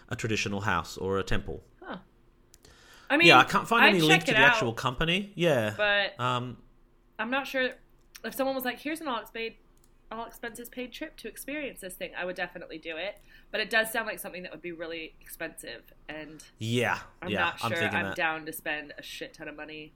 a 0.09 0.17
traditional 0.17 0.61
house 0.61 0.97
or 0.97 1.19
a 1.19 1.23
temple. 1.23 1.63
Huh. 1.83 1.97
I 3.11 3.17
mean, 3.17 3.27
yeah, 3.29 3.39
I 3.39 3.45
can't 3.45 3.67
find 3.69 3.85
I'd 3.85 3.91
any 3.91 4.01
link 4.01 4.25
to 4.25 4.33
the 4.33 4.39
out, 4.39 4.53
actual 4.53 4.73
company. 4.73 5.33
Yeah, 5.35 5.75
But 5.77 6.19
um, 6.23 6.57
I'm 7.19 7.31
not 7.31 7.47
sure 7.47 7.71
if 8.25 8.35
someone 8.35 8.55
was 8.55 8.65
like, 8.65 8.79
"Here's 8.79 9.01
an 9.01 9.09
all 9.09 9.21
expaid, 9.21 9.55
all 10.19 10.27
expenses 10.27 10.69
paid 10.69 10.93
trip 10.93 11.17
to 11.19 11.29
experience 11.29 11.81
this 11.81 11.95
thing." 11.95 12.11
I 12.17 12.25
would 12.25 12.37
definitely 12.37 12.79
do 12.79 12.97
it. 12.97 13.17
But 13.51 13.61
it 13.61 13.71
does 13.71 13.93
sound 13.93 14.07
like 14.07 14.19
something 14.19 14.43
that 14.43 14.53
would 14.53 14.63
be 14.63 14.73
really 14.73 15.15
expensive, 15.21 15.93
and 16.09 16.43
yeah, 16.59 16.99
I'm 17.21 17.31
yeah. 17.31 17.41
not 17.41 17.59
I'm 17.63 17.73
sure 17.73 17.89
I'm 17.89 18.15
down 18.15 18.47
to 18.47 18.53
spend 18.53 18.95
a 18.99 19.03
shit 19.03 19.35
ton 19.35 19.49
of 19.49 19.57
money 19.57 19.93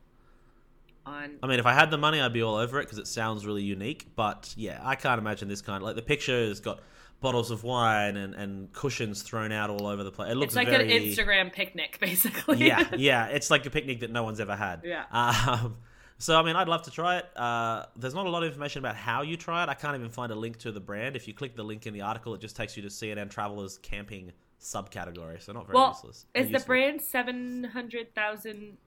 on. 1.07 1.39
I 1.43 1.47
mean, 1.47 1.59
if 1.59 1.67
I 1.67 1.73
had 1.73 1.91
the 1.91 1.99
money, 1.99 2.21
I'd 2.21 2.33
be 2.33 2.43
all 2.43 2.57
over 2.57 2.81
it 2.81 2.85
because 2.85 2.99
it 2.99 3.07
sounds 3.07 3.47
really 3.47 3.63
unique. 3.63 4.09
But 4.15 4.53
yeah, 4.57 4.81
I 4.83 4.95
can't 4.95 5.19
imagine 5.19 5.49
this 5.49 5.63
kind. 5.63 5.83
Like 5.83 5.97
the 5.97 6.03
picture 6.03 6.47
has 6.49 6.61
got 6.61 6.81
bottles 7.21 7.51
of 7.51 7.65
wine 7.65 8.17
and, 8.17 8.35
and 8.35 8.73
cushions 8.73 9.23
thrown 9.23 9.53
out 9.53 9.71
all 9.71 9.87
over 9.87 10.05
the 10.05 10.11
place. 10.11 10.33
It 10.33 10.37
looks 10.37 10.51
It's 10.51 10.57
like 10.57 10.69
very 10.69 10.97
an 10.97 11.03
Instagram 11.03 11.53
picnic, 11.53 11.99
basically. 12.01 12.67
yeah, 12.67 12.89
yeah. 12.97 13.27
It's 13.27 13.51
like 13.51 13.65
a 13.67 13.71
picnic 13.71 14.01
that 14.01 14.11
no 14.11 14.23
one's 14.23 14.41
ever 14.41 14.57
had. 14.57 14.83
Yeah. 14.85 15.05
Um, 15.11 15.77
so 16.19 16.39
I 16.39 16.43
mean, 16.43 16.57
I'd 16.57 16.69
love 16.69 16.83
to 16.83 16.91
try 16.91 17.19
it. 17.19 17.27
Uh, 17.37 17.85
there's 17.97 18.15
not 18.15 18.27
a 18.27 18.31
lot 18.31 18.43
of 18.43 18.49
information 18.49 18.79
about 18.81 18.97
how 18.97 19.23
you 19.23 19.37
try 19.37 19.63
it. 19.63 19.69
I 19.69 19.75
can't 19.75 19.97
even 19.97 20.11
find 20.11 20.33
a 20.33 20.35
link 20.35 20.59
to 20.59 20.73
the 20.73 20.81
brand. 20.81 21.17
If 21.17 21.27
you 21.29 21.35
click 21.35 21.57
the 21.57 21.63
link 21.65 21.87
in 21.87 21.95
the 21.95 22.01
article, 22.03 22.35
it 22.35 22.41
just 22.41 22.57
takes 22.57 22.77
you 22.77 22.83
to 22.83 22.89
CNN 22.89 23.31
Travelers 23.31 23.79
camping 23.79 24.33
subcategory. 24.61 25.41
So 25.43 25.53
not 25.53 25.67
very 25.67 25.75
well, 25.77 25.91
useless. 25.91 26.27
is 26.35 26.51
the 26.51 26.61
brand 26.61 27.01
seven 27.03 27.65
hundred 27.65 28.15
thousand 28.15 28.79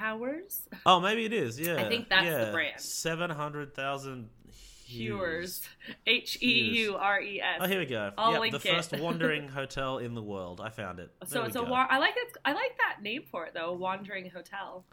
hours? 0.00 0.68
Oh, 0.84 1.00
maybe 1.00 1.24
it 1.24 1.32
is. 1.32 1.58
Yeah, 1.60 1.76
I 1.76 1.88
think 1.88 2.08
that's 2.08 2.24
the 2.24 2.30
yeah. 2.46 2.50
brand. 2.52 2.80
Seven 2.80 3.30
hundred 3.30 3.74
thousand 3.74 4.28
Heures, 4.88 5.62
H 6.06 6.38
E 6.40 6.46
U 6.84 6.94
R 6.94 7.20
E 7.20 7.40
S. 7.40 7.58
Oh, 7.60 7.66
here 7.66 7.80
we 7.80 7.86
go. 7.86 8.12
I'll 8.16 8.30
Yep, 8.32 8.40
link 8.40 8.62
the 8.62 8.68
it. 8.70 8.74
first 8.76 8.92
wandering 9.00 9.48
hotel 9.48 9.98
in 9.98 10.14
the 10.14 10.22
world. 10.22 10.60
I 10.60 10.68
found 10.70 11.00
it. 11.00 11.10
So 11.24 11.34
There 11.34 11.42
we 11.42 11.46
it's 11.48 11.56
a 11.56 11.60
go. 11.62 11.70
war. 11.70 11.86
I 11.90 11.98
like 11.98 12.14
it. 12.16 12.36
I 12.44 12.52
like 12.52 12.76
that 12.78 13.02
name 13.02 13.24
for 13.28 13.46
it 13.46 13.52
though. 13.52 13.72
Wandering 13.72 14.30
hotel. 14.30 14.84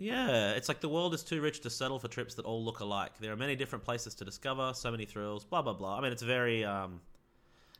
Yeah, 0.00 0.52
it's 0.52 0.68
like 0.68 0.80
the 0.80 0.88
world 0.88 1.12
is 1.14 1.22
too 1.22 1.40
rich 1.40 1.60
to 1.60 1.70
settle 1.70 1.98
for 1.98 2.08
trips 2.08 2.34
that 2.36 2.44
all 2.46 2.64
look 2.64 2.80
alike. 2.80 3.12
There 3.20 3.32
are 3.32 3.36
many 3.36 3.54
different 3.54 3.84
places 3.84 4.14
to 4.16 4.24
discover, 4.24 4.72
so 4.74 4.90
many 4.90 5.04
thrills, 5.04 5.44
blah 5.44 5.60
blah 5.62 5.74
blah. 5.74 5.98
I 5.98 6.00
mean, 6.00 6.10
it's 6.12 6.22
very, 6.22 6.64
um, 6.64 7.00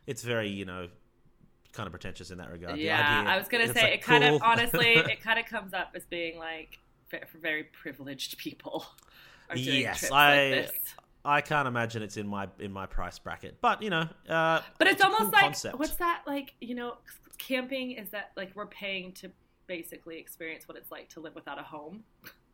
it's 0.05 0.21
very, 0.23 0.47
you 0.49 0.65
know, 0.65 0.87
kind 1.73 1.87
of 1.87 1.91
pretentious 1.93 2.29
in 2.31 2.37
that 2.37 2.51
regard. 2.51 2.77
Yeah, 2.77 3.23
I 3.27 3.37
was 3.37 3.47
gonna 3.47 3.73
say 3.73 3.81
like 3.81 3.93
it 3.95 4.01
kind 4.03 4.23
of 4.23 4.41
honestly, 4.43 4.93
it 4.95 5.21
kind 5.21 5.39
of 5.39 5.45
comes 5.45 5.73
up 5.73 5.91
as 5.95 6.05
being 6.05 6.37
like 6.37 6.77
for 7.07 7.19
very 7.39 7.63
privileged 7.63 8.37
people 8.37 8.85
Yes, 9.55 10.09
I- 10.11 10.61
like. 10.61 10.75
I 11.23 11.41
can't 11.41 11.67
imagine 11.67 12.01
it's 12.01 12.17
in 12.17 12.27
my 12.27 12.47
in 12.57 12.71
my 12.71 12.87
price 12.87 13.19
bracket, 13.19 13.57
but 13.61 13.83
you 13.83 13.91
know, 13.91 14.07
uh, 14.27 14.61
But 14.79 14.87
it's, 14.87 15.01
a 15.01 15.05
almost 15.05 15.21
cool 15.21 15.29
like 15.31 15.43
concept. 15.43 15.77
what's 15.77 15.95
that 15.97 16.23
like? 16.25 16.55
You 16.61 16.73
know, 16.73 16.95
camping 17.37 17.91
is 17.91 18.09
that 18.09 18.31
like 18.35 18.51
we're 18.55 18.65
paying 18.65 19.11
to 19.13 19.31
basically 19.75 20.17
experience 20.17 20.67
what 20.67 20.75
it's 20.77 20.91
like 20.91 21.07
to 21.07 21.21
live 21.21 21.33
without 21.33 21.57
a 21.57 21.63
home, 21.63 22.03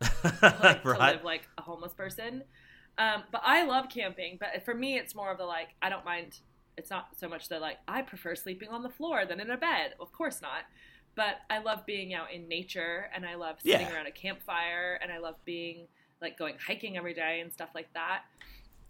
like 0.40 0.82
to 0.84 0.88
live 0.98 1.24
like 1.24 1.48
a 1.58 1.62
homeless 1.62 1.92
person. 1.92 2.44
Um, 2.96 3.24
but 3.32 3.42
I 3.44 3.64
love 3.64 3.88
camping. 3.88 4.38
But 4.38 4.64
for 4.64 4.72
me, 4.74 4.96
it's 4.96 5.14
more 5.16 5.30
of 5.32 5.38
the 5.38 5.44
like 5.44 5.70
I 5.82 5.88
don't 5.88 6.04
mind. 6.04 6.38
It's 6.76 6.90
not 6.90 7.08
so 7.18 7.28
much 7.28 7.48
that 7.48 7.60
like 7.60 7.78
I 7.88 8.02
prefer 8.02 8.36
sleeping 8.36 8.68
on 8.68 8.84
the 8.84 8.88
floor 8.88 9.26
than 9.26 9.40
in 9.40 9.50
a 9.50 9.56
bed. 9.56 9.94
Of 9.98 10.12
course 10.12 10.40
not. 10.40 10.62
But 11.16 11.38
I 11.50 11.58
love 11.58 11.84
being 11.86 12.14
out 12.14 12.32
in 12.32 12.46
nature, 12.46 13.10
and 13.12 13.26
I 13.26 13.34
love 13.34 13.56
sitting 13.60 13.80
Yeah. 13.88 13.92
around 13.94 14.06
a 14.06 14.12
campfire, 14.12 15.00
and 15.02 15.10
I 15.10 15.18
love 15.18 15.34
being 15.44 15.88
like 16.22 16.38
going 16.38 16.54
hiking 16.64 16.96
every 16.96 17.14
day 17.14 17.40
and 17.40 17.52
stuff 17.52 17.70
like 17.74 17.92
that. 17.94 18.22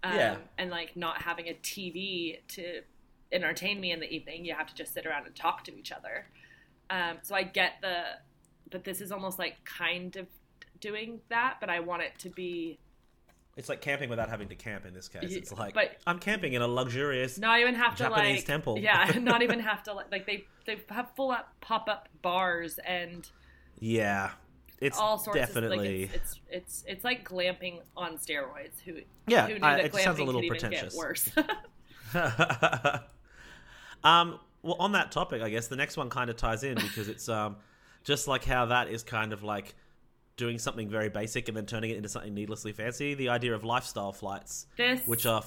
Um, 0.02 0.14
Yeah. 0.16 0.36
And 0.58 0.70
like 0.70 0.96
not 0.96 1.22
having 1.22 1.48
a 1.48 1.54
TV 1.54 2.40
to 2.48 2.82
entertain 3.32 3.80
me 3.80 3.92
in 3.92 4.00
the 4.00 4.10
evening. 4.10 4.44
You 4.44 4.54
have 4.54 4.66
to 4.66 4.74
just 4.74 4.92
sit 4.92 5.06
around 5.06 5.26
and 5.26 5.34
talk 5.34 5.64
to 5.64 5.74
each 5.78 5.92
other. 5.92 6.26
Um, 6.90 7.18
so 7.22 7.34
I 7.34 7.42
get 7.42 7.74
the, 7.82 8.02
but 8.70 8.84
this 8.84 9.00
is 9.00 9.12
almost 9.12 9.38
like 9.38 9.56
kind 9.64 10.16
of 10.16 10.26
doing 10.80 11.20
that, 11.28 11.56
but 11.60 11.68
I 11.70 11.80
want 11.80 12.02
it 12.02 12.12
to 12.20 12.30
be 12.30 12.78
It's 13.56 13.68
like 13.68 13.80
camping 13.80 14.08
without 14.08 14.28
having 14.28 14.48
to 14.48 14.54
camp. 14.54 14.86
In 14.86 14.94
this 14.94 15.08
case, 15.08 15.32
it's 15.34 15.52
like 15.52 15.74
but- 15.74 15.96
I'm 16.06 16.18
camping 16.18 16.52
in 16.54 16.62
a 16.62 16.68
luxurious. 16.68 17.38
not 17.38 17.60
even 17.60 17.74
have 17.74 17.96
to 17.96 18.04
Japanese 18.04 18.36
like 18.38 18.44
temple. 18.46 18.78
Yeah, 18.78 19.10
not 19.20 19.42
even 19.42 19.58
have 19.60 19.82
to 19.84 19.92
like 19.92 20.10
like 20.12 20.26
they 20.26 20.44
they 20.66 20.78
have 20.90 21.10
full 21.16 21.30
up 21.30 21.52
pop 21.60 21.88
up 21.88 22.08
bars 22.22 22.78
and 22.86 23.28
Yeah, 23.80 24.30
it's 24.80 24.98
all 24.98 25.18
sorts 25.18 25.38
definitely. 25.40 26.04
of 26.04 26.10
like 26.10 26.14
it's, 26.20 26.32
it's 26.32 26.40
it's 26.50 26.84
it's 26.86 27.04
like 27.04 27.28
glamping 27.28 27.80
on 27.96 28.16
steroids. 28.18 28.80
Who 28.84 28.94
Yeah, 29.26 29.46
who 29.48 29.58
knew 29.58 29.66
I- 29.66 29.76
that 29.76 29.84
it 29.86 29.92
glamping 29.92 30.04
sounds 30.04 30.18
a 30.20 30.24
little 30.24 30.40
could 30.40 30.46
even 30.56 30.58
pretentious. 30.70 30.94
get 30.94 30.98
worse? 30.98 31.28
um, 34.04 34.38
well, 34.62 34.76
on 34.78 34.92
that 34.92 35.12
topic, 35.12 35.42
I 35.42 35.50
guess 35.50 35.68
the 35.68 35.76
next 35.76 35.96
one 35.96 36.10
kind 36.10 36.30
of 36.30 36.36
ties 36.36 36.64
in 36.64 36.74
because 36.74 37.08
it's 37.08 37.28
um, 37.28 37.56
just 38.04 38.28
like 38.28 38.44
how 38.44 38.66
that 38.66 38.88
is 38.88 39.02
kind 39.02 39.32
of 39.32 39.42
like 39.42 39.74
doing 40.36 40.58
something 40.58 40.88
very 40.88 41.08
basic 41.08 41.48
and 41.48 41.56
then 41.56 41.66
turning 41.66 41.90
it 41.90 41.96
into 41.96 42.08
something 42.08 42.34
needlessly 42.34 42.72
fancy. 42.72 43.14
The 43.14 43.28
idea 43.28 43.54
of 43.54 43.64
lifestyle 43.64 44.12
flights, 44.12 44.66
this 44.76 45.06
which 45.06 45.26
are. 45.26 45.42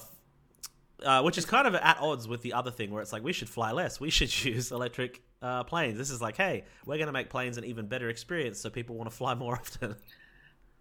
Uh, 1.02 1.20
which 1.20 1.36
is 1.36 1.44
kind 1.44 1.66
of 1.66 1.74
at 1.74 1.98
odds 1.98 2.28
with 2.28 2.42
the 2.42 2.52
other 2.52 2.70
thing 2.70 2.92
where 2.92 3.02
it's 3.02 3.12
like 3.12 3.24
we 3.24 3.32
should 3.32 3.48
fly 3.48 3.72
less 3.72 3.98
we 3.98 4.08
should 4.08 4.44
use 4.44 4.70
electric 4.70 5.20
uh, 5.40 5.64
planes 5.64 5.98
this 5.98 6.10
is 6.10 6.22
like 6.22 6.36
hey 6.36 6.62
we're 6.86 6.96
going 6.96 7.08
to 7.08 7.12
make 7.12 7.28
planes 7.28 7.58
an 7.58 7.64
even 7.64 7.88
better 7.88 8.08
experience 8.08 8.60
so 8.60 8.70
people 8.70 8.94
want 8.94 9.10
to 9.10 9.16
fly 9.16 9.34
more 9.34 9.54
often 9.60 9.96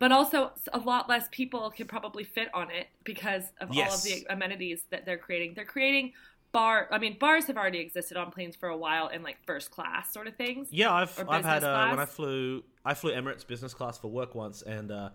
but 0.02 0.12
also 0.12 0.52
a 0.74 0.80
lot 0.80 1.08
less 1.08 1.28
people 1.30 1.70
can 1.70 1.86
probably 1.86 2.24
fit 2.24 2.48
on 2.56 2.72
it 2.72 2.88
because 3.04 3.44
of 3.62 3.70
all 3.70 3.84
of 3.84 4.02
the 4.02 4.26
amenities 4.32 4.82
that 4.90 5.06
they're 5.06 5.20
creating. 5.20 5.54
They're 5.54 5.64
creating 5.64 6.14
bar. 6.52 6.88
I 6.92 6.98
mean, 6.98 7.18
bars 7.20 7.46
have 7.46 7.58
already 7.58 7.80
existed 7.80 8.18
on 8.18 8.32
planes 8.32 8.56
for 8.56 8.70
a 8.70 8.78
while 8.78 9.08
in 9.08 9.24
like 9.24 9.38
first 9.46 9.72
class 9.72 10.12
sort 10.14 10.28
of 10.28 10.36
things. 10.36 10.68
Yeah, 10.72 10.94
I've 10.94 11.18
I've 11.30 11.46
had 11.46 11.64
uh, 11.64 11.88
when 11.90 12.00
I 12.00 12.06
flew 12.06 12.64
I 12.86 12.94
flew 12.94 13.12
Emirates 13.12 13.46
business 13.46 13.74
class 13.74 13.98
for 13.98 14.08
work 14.10 14.36
once, 14.36 14.62
and 14.62 14.92
uh, 14.92 15.10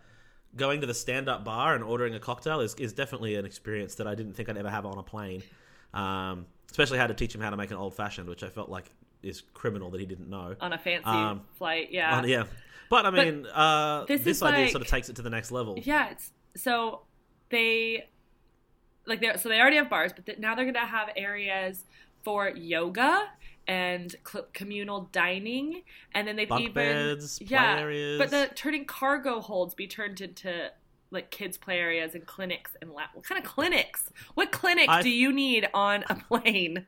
going 0.55 0.81
to 0.81 0.87
the 0.87 0.95
stand 0.95 1.29
up 1.29 1.45
bar 1.45 1.75
and 1.75 1.85
ordering 1.85 2.15
a 2.15 2.21
cocktail 2.21 2.61
is, 2.61 2.75
is 2.77 2.93
definitely 2.93 3.35
an 3.37 3.45
experience 3.45 3.97
that 3.97 4.07
I 4.07 4.15
didn't 4.15 4.35
think 4.35 4.49
I'd 4.49 4.57
ever 4.57 4.71
have 4.71 4.87
on 4.87 4.99
a 4.99 5.03
plane. 5.03 5.43
Um, 5.95 6.47
especially 6.71 6.99
had 6.99 7.09
to 7.09 7.15
teach 7.15 7.35
him 7.35 7.41
how 7.41 7.51
to 7.51 7.57
make 7.57 7.71
an 7.71 7.77
old 7.77 7.95
fashioned, 7.95 8.29
which 8.29 8.43
I 8.43 8.49
felt 8.49 8.69
like 8.69 8.91
is 9.23 9.43
criminal 9.55 9.91
that 9.91 10.01
he 10.01 10.07
didn't 10.07 10.29
know. 10.29 10.55
on 10.61 10.73
a 10.73 10.79
fancy 10.79 11.09
Um, 11.09 11.43
flight. 11.55 11.89
Yeah. 11.91 12.19
Uh, 12.19 12.27
yeah, 12.27 12.45
but 12.91 13.07
I 13.07 13.11
mean, 13.11 13.47
uh, 13.47 14.05
this 14.05 14.23
this, 14.23 14.43
idea 14.43 14.63
like- 14.65 14.71
sort 14.73 14.83
of 14.83 14.89
takes 14.89 15.09
it 15.09 15.17
to 15.17 15.23
the 15.23 15.31
next 15.31 15.51
level. 15.53 15.79
Yeah, 15.83 16.11
it's 16.11 16.33
so 16.57 17.03
they 17.51 18.09
like 19.07 19.21
they 19.21 19.37
so 19.37 19.49
they 19.49 19.61
already 19.61 19.77
have 19.77 19.89
bars, 19.91 20.13
but 20.15 20.27
th- 20.27 20.39
now 20.39 20.55
they're 20.55 20.65
gonna 20.65 20.87
have 20.87 21.11
areas 21.17 21.85
for 22.25 22.49
yoga 22.51 23.25
and 23.69 24.15
cl- 24.27 24.47
communal 24.53 25.09
dining, 25.13 25.83
and 26.15 26.27
then 26.27 26.37
they've 26.37 26.49
Bunk 26.49 26.63
even 26.63 26.75
beds, 26.75 27.39
play 27.39 27.49
yeah, 27.51 27.79
areas. 27.81 28.19
but 28.19 28.31
the 28.31 28.51
turning 28.55 28.85
cargo 28.85 29.41
holds 29.41 29.75
be 29.75 29.87
turned 29.87 30.21
into 30.21 30.71
like 31.11 31.31
kids 31.31 31.57
play 31.57 31.79
areas 31.79 32.15
and 32.15 32.27
clinics 32.27 32.77
and 32.83 32.93
lab. 32.93 33.09
What 33.15 33.25
kind 33.25 33.43
of 33.43 33.49
clinics? 33.51 34.11
What 34.35 34.53
clinic 34.53 34.89
I- 34.89 35.03
do 35.03 35.09
you 35.11 35.33
need 35.33 35.69
on 35.75 36.05
a 36.09 36.15
plane? 36.17 36.87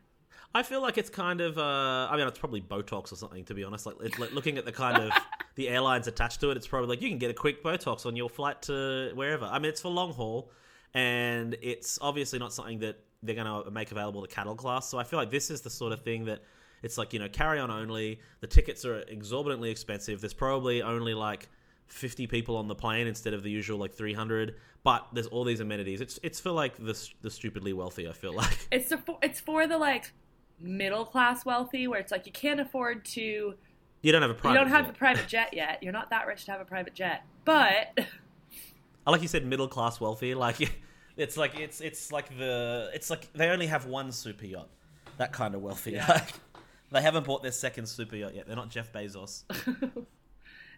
I 0.55 0.63
feel 0.63 0.81
like 0.81 0.97
it's 0.97 1.11
kind 1.11 1.41
of. 1.43 1.59
Uh, 1.59 2.09
I 2.11 2.17
mean, 2.17 2.27
it's 2.27 2.39
probably 2.39 2.63
Botox 2.63 3.13
or 3.13 3.17
something. 3.17 3.45
To 3.45 3.55
be 3.55 3.65
honest, 3.65 3.85
like, 3.85 3.97
it's 4.01 4.19
like 4.19 4.33
looking 4.33 4.57
at 4.57 4.65
the 4.65 4.73
kind 4.73 4.97
of 5.03 5.13
the 5.57 5.69
airlines 5.69 6.07
attached 6.07 6.41
to 6.41 6.51
it, 6.51 6.57
it's 6.57 6.67
probably 6.67 6.89
like 6.89 7.03
you 7.03 7.11
can 7.11 7.19
get 7.19 7.31
a 7.31 7.35
quick 7.35 7.63
Botox 7.63 8.07
on 8.07 8.17
your 8.17 8.31
flight 8.31 8.63
to 8.63 9.13
wherever. 9.15 9.45
I 9.45 9.59
mean, 9.59 9.69
it's 9.69 9.83
for 9.83 9.91
long 9.91 10.15
haul, 10.15 10.51
and 10.99 11.57
it's 11.63 11.99
obviously 12.01 12.39
not 12.39 12.53
something 12.53 12.79
that 12.81 12.99
they're 13.23 13.35
going 13.35 13.65
to 13.65 13.71
make 13.71 13.91
available 13.91 14.23
to 14.23 14.29
cattle 14.29 14.55
class. 14.55 14.89
So 14.89 14.99
I 14.99 15.05
feel 15.05 15.19
like 15.19 15.31
this 15.31 15.51
is 15.51 15.61
the 15.61 15.71
sort 15.71 15.93
of 15.93 16.03
thing 16.03 16.25
that 16.27 16.43
it's 16.83 16.97
like 16.99 17.13
you 17.13 17.19
know 17.19 17.29
carry 17.29 17.59
on 17.59 17.71
only. 17.71 18.21
The 18.41 18.47
tickets 18.47 18.85
are 18.85 19.01
exorbitantly 19.03 19.71
expensive. 19.71 20.21
There's 20.21 20.35
probably 20.35 20.83
only 20.83 21.15
like. 21.15 21.49
50 21.91 22.27
people 22.27 22.59
on 22.59 22.69
the 22.69 22.75
plane 22.75 23.07
instead 23.07 23.33
of 23.33 23.43
the 23.43 23.51
usual 23.51 23.79
like 23.79 23.95
300 23.95 24.57
but 24.85 25.07
there's 25.15 25.27
all 25.29 25.43
these 25.43 25.61
amenities 25.61 26.03
it's 26.03 26.21
it's 26.23 26.39
for 26.39 26.51
like 26.51 26.77
the 26.77 26.95
the 27.23 27.31
stupidly 27.31 27.73
wealthy 27.73 28.07
i 28.07 28.13
feel 28.13 28.35
like 28.35 28.69
It's 28.71 28.93
for, 28.93 29.17
it's 29.23 29.41
for 29.41 29.67
the 29.67 29.79
like 29.79 30.13
middle 30.61 31.07
class 31.07 31.47
wealthy 31.47 31.89
where 31.89 31.99
it's 31.99 32.13
like 32.13 32.27
you 32.27 32.33
can't 32.33 32.61
afford 32.61 33.07
to 33.17 33.55
you 34.03 34.13
don't 34.13 34.23
have 34.23 34.31
a 34.31 34.35
private 34.35 34.59
you 34.59 34.65
don't 34.65 34.71
have 34.71 34.85
jet. 34.87 34.95
a 34.95 34.99
private 34.99 35.27
jet 35.27 35.55
yet. 35.55 35.83
You're 35.83 35.93
not 35.93 36.11
that 36.11 36.27
rich 36.27 36.45
to 36.45 36.53
have 36.53 36.61
a 36.61 36.65
private 36.65 36.95
jet. 36.95 37.25
But 37.45 37.99
I 39.07 39.11
like 39.11 39.23
you 39.23 39.29
said, 39.29 39.45
middle 39.45 39.69
class 39.69 40.01
wealthy. 40.01 40.35
Like 40.35 40.57
it's 41.19 41.37
like 41.37 41.59
it's 41.59 41.81
it's 41.81 42.11
like 42.13 42.37
the 42.39 42.91
it's 42.95 43.11
like 43.11 43.31
they 43.35 43.49
only 43.49 43.67
have 43.67 43.85
one 43.87 44.13
super 44.13 44.47
yacht. 44.47 44.69
That 45.19 45.33
kind 45.33 45.55
of 45.55 45.61
wealthy. 45.61 45.93
Yeah. 45.93 46.07
Like, 46.07 46.29
they 46.93 47.03
haven't 47.03 47.27
bought 47.27 47.43
their 47.43 47.53
second 47.53 47.87
super 47.87 48.17
yacht 48.17 48.35
yet. 48.35 48.47
They're 48.47 48.57
not 48.57 48.71
Jeff 48.71 48.93
Bezos. 48.93 49.43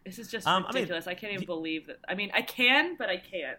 this 0.05 0.19
is 0.19 0.29
just 0.29 0.47
Um, 0.47 0.65
I 0.65 0.73
mean, 0.73 0.83
ridiculous. 0.83 1.07
I, 1.07 1.15
can't 1.15 1.35
even 1.35 1.43
y- 1.43 1.47
believe 1.47 1.87
that. 1.89 1.99
I 2.09 2.15
mean, 2.15 2.31
I 2.35 2.43
can, 2.43 2.97
but 2.97 3.11
I 3.11 3.19
can't. 3.19 3.59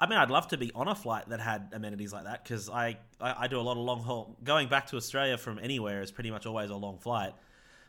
I 0.00 0.06
mean, 0.06 0.18
I'd 0.18 0.30
love 0.30 0.48
to 0.48 0.58
be 0.58 0.70
on 0.74 0.88
a 0.88 0.94
flight 0.94 1.28
that 1.30 1.40
had 1.40 1.70
amenities 1.72 2.12
like 2.12 2.24
that 2.24 2.44
because 2.44 2.68
I, 2.68 2.98
I 3.20 3.44
I 3.44 3.46
do 3.48 3.58
a 3.58 3.62
lot 3.62 3.72
of 3.72 3.84
long 3.84 4.02
haul. 4.02 4.36
Going 4.44 4.68
back 4.68 4.86
to 4.88 4.96
Australia 4.96 5.38
from 5.38 5.58
anywhere 5.58 6.02
is 6.02 6.10
pretty 6.10 6.30
much 6.30 6.44
always 6.44 6.70
a 6.70 6.76
long 6.76 6.98
flight. 6.98 7.32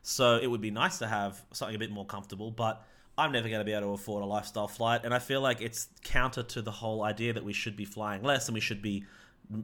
So 0.02 0.38
it 0.38 0.48
would 0.48 0.62
be 0.62 0.72
nice 0.72 1.00
to 1.00 1.08
have 1.08 1.42
something 1.54 1.76
a 1.76 1.80
bit 1.80 1.92
more 1.92 2.06
comfortable, 2.06 2.52
but 2.52 2.86
I'm 3.18 3.32
never 3.32 3.48
going 3.48 3.60
to 3.60 3.66
be 3.66 3.74
able 3.74 3.88
to 3.90 3.94
afford 3.94 4.24
a 4.24 4.26
lifestyle 4.26 4.68
flight, 4.68 5.02
and 5.04 5.14
I 5.14 5.20
feel 5.20 5.42
like 5.42 5.62
it's 5.62 5.88
counter 6.04 6.42
to 6.44 6.62
the 6.62 6.72
whole 6.72 7.04
idea 7.04 7.34
that 7.34 7.44
we 7.44 7.54
should 7.54 7.76
be 7.76 7.86
flying 7.86 8.24
less 8.24 8.48
and 8.48 8.56
we 8.56 8.60
should 8.62 8.82
be 8.82 9.06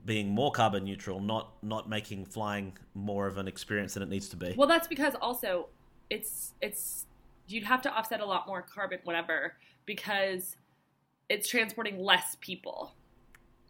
being 0.06 0.30
more 0.30 0.52
carbon 0.52 0.84
neutral, 0.84 1.20
not 1.20 1.54
not 1.64 1.90
making 1.90 2.26
flying 2.26 2.78
more 2.94 3.26
of 3.28 3.38
an 3.38 3.48
experience 3.48 3.96
than 3.96 4.04
it 4.04 4.10
needs 4.10 4.30
to 4.30 4.36
be. 4.38 4.54
Well, 4.56 4.68
that's 4.68 4.88
because 4.88 5.16
also 5.22 5.68
it's 6.10 6.54
it's 6.62 7.06
you'd 7.48 7.64
have 7.64 7.82
to 7.84 7.92
offset 7.92 8.20
a 8.20 8.26
lot 8.26 8.46
more 8.46 8.62
carbon, 8.62 9.00
whatever, 9.04 9.56
because 9.86 10.56
it's 11.30 11.48
transporting 11.50 11.98
less 12.00 12.38
people 12.42 12.94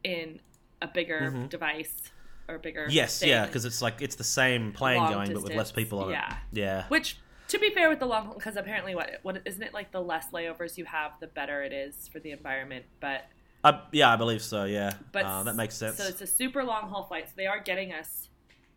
in 0.03 0.39
a 0.81 0.87
bigger 0.87 1.31
Mhm. 1.33 1.49
device 1.49 2.11
or 2.49 2.57
bigger. 2.57 2.87
yes, 2.89 3.19
thing. 3.19 3.29
yeah, 3.29 3.45
because 3.45 3.63
it's 3.65 3.81
like 3.81 4.01
it's 4.01 4.15
the 4.15 4.23
same 4.25 4.73
plane 4.73 4.97
Long 4.97 5.13
going, 5.13 5.33
but 5.33 5.43
with 5.43 5.53
less 5.55 5.71
people 5.71 5.99
on 5.99 6.09
yeah. 6.09 6.31
it. 6.31 6.37
Yeah, 6.59 6.85
Which, 6.89 7.17
to 7.49 7.59
be 7.59 7.69
fair 7.71 7.89
with 7.89 7.99
the 7.99 8.05
long, 8.05 8.27
haul, 8.27 8.35
because 8.35 8.55
apparently, 8.55 8.95
what 8.95 9.19
what 9.23 9.41
isn't 9.45 9.61
it 9.61 9.73
like 9.73 9.91
the 9.91 10.01
less 10.01 10.27
layovers 10.31 10.77
you 10.77 10.85
have, 10.85 11.11
the 11.19 11.27
better 11.27 11.61
it 11.61 11.73
is 11.73 12.07
for 12.07 12.19
the 12.19 12.31
environment. 12.31 12.85
But 12.99 13.25
I, 13.63 13.81
yeah, 13.91 14.13
I 14.13 14.15
believe 14.15 14.41
so. 14.41 14.63
Yeah, 14.63 14.93
but 15.11 15.25
uh, 15.25 15.43
that 15.43 15.55
makes 15.55 15.75
sense. 15.75 15.97
So 15.97 16.05
it's 16.05 16.21
a 16.21 16.27
super 16.27 16.63
long 16.63 16.89
haul 16.89 17.03
flight. 17.03 17.27
So 17.27 17.33
they 17.35 17.47
are 17.47 17.59
getting 17.59 17.91
us, 17.91 18.29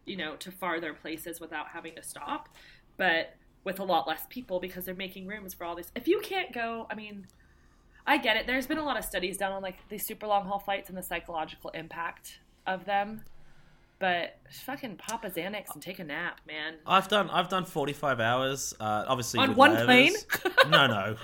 you 0.05 0.17
know, 0.17 0.37
to 0.37 0.51
farther 0.51 0.93
places 0.93 1.41
without 1.41 1.69
having 1.69 1.95
to 1.95 2.03
stop, 2.03 2.49
but 2.97 3.37
with 3.65 3.79
a 3.79 3.85
lot 3.85 4.09
less 4.09 4.27
people 4.29 4.59
because 4.59 4.85
they're 4.85 4.95
making 4.95 5.27
rooms 5.27 5.55
for 5.55 5.65
all 5.65 5.77
these. 5.77 5.93
If 5.95 6.09
you 6.09 6.21
can't 6.21 6.53
go, 6.53 6.87
I 6.91 6.95
mean, 6.95 7.27
I 8.07 8.19
get 8.19 8.37
it. 8.37 8.47
There's 8.47 8.67
been 8.67 8.79
a 8.79 8.85
lot 8.85 8.99
of 8.99 9.05
studies 9.05 9.37
done 9.37 9.53
on 9.53 9.63
like 9.63 9.77
these 9.89 10.05
super 10.05 10.27
long 10.27 10.47
haul 10.47 10.59
flights 10.59 10.89
and 10.89 10.99
the 10.99 11.03
psychological 11.03 11.71
impact 11.71 12.41
of 12.67 12.85
them. 12.85 13.23
But 14.03 14.41
fucking 14.67 14.97
pop 14.97 15.25
a 15.25 15.31
Xanax 15.31 15.75
and 15.75 15.81
take 15.81 16.01
a 16.01 16.05
nap, 16.05 16.41
man. 16.45 16.75
I've 16.85 17.07
done 17.07 17.31
I've 17.31 17.49
done 17.49 17.65
45 17.65 18.19
hours. 18.19 18.75
Uh, 18.81 19.05
obviously 19.07 19.39
On 19.39 19.51
with 19.51 19.57
one 19.57 19.77
layovers. 19.77 19.85
plane? 19.85 20.13
no, 20.71 20.89
no, 20.89 21.17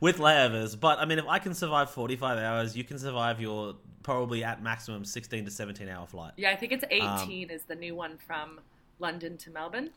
with 0.00 0.18
layovers. 0.18 0.78
But 0.80 0.98
I 0.98 1.04
mean, 1.04 1.20
if 1.20 1.28
I 1.28 1.38
can 1.38 1.54
survive 1.54 1.90
45 1.90 2.36
hours, 2.38 2.76
you 2.76 2.82
can 2.82 2.98
survive 2.98 3.40
your 3.40 3.76
probably 4.02 4.42
at 4.42 4.60
maximum 4.64 5.04
16 5.04 5.44
to 5.44 5.50
17 5.52 5.88
hour 5.88 6.08
flight. 6.08 6.32
Yeah, 6.36 6.50
I 6.50 6.56
think 6.56 6.72
it's 6.72 6.82
Um, 6.82 7.20
18 7.22 7.50
is 7.50 7.62
the 7.68 7.76
new 7.76 7.94
one 7.94 8.18
from 8.18 8.60
London 8.98 9.36
to 9.38 9.50
Melbourne. 9.52 9.90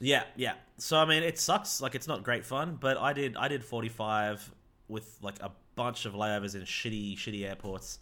Yeah, 0.00 0.22
yeah. 0.36 0.54
So 0.78 0.96
I 0.96 1.04
mean, 1.04 1.22
it 1.22 1.38
sucks. 1.38 1.82
Like 1.82 1.94
it's 1.94 2.08
not 2.08 2.22
great 2.22 2.46
fun. 2.46 2.78
But 2.80 2.96
I 2.96 3.12
did 3.12 3.36
I 3.36 3.46
did 3.48 3.62
45 3.62 4.52
with 4.88 5.18
like 5.20 5.38
a 5.42 5.52
bunch 5.74 6.06
of 6.06 6.14
layovers 6.14 6.54
in 6.54 6.62
shitty 6.62 7.18
shitty 7.18 7.46
airports. 7.46 7.98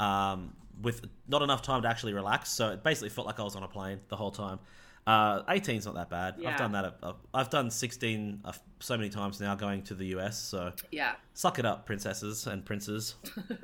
Um, 0.00 0.54
with 0.82 1.04
not 1.28 1.42
enough 1.42 1.60
time 1.62 1.82
to 1.82 1.88
actually 1.88 2.14
relax, 2.14 2.50
so 2.50 2.70
it 2.70 2.82
basically 2.82 3.10
felt 3.10 3.26
like 3.26 3.38
I 3.38 3.42
was 3.42 3.54
on 3.54 3.62
a 3.62 3.68
plane 3.68 4.00
the 4.08 4.16
whole 4.16 4.30
time. 4.30 4.58
Uh, 5.06 5.42
18's 5.44 5.86
not 5.86 5.94
that 5.94 6.08
bad. 6.10 6.34
Yeah. 6.38 6.50
I've 6.50 6.56
done 6.58 6.72
that. 6.72 6.94
I've 7.34 7.50
done 7.50 7.70
16 7.70 8.40
uh, 8.44 8.52
so 8.80 8.96
many 8.96 9.08
times 9.10 9.40
now 9.40 9.54
going 9.54 9.82
to 9.84 9.94
the 9.94 10.06
US. 10.16 10.38
So 10.38 10.72
Yeah. 10.90 11.14
suck 11.34 11.58
it 11.58 11.64
up, 11.64 11.84
princesses 11.86 12.46
and 12.46 12.64
princes. 12.64 13.14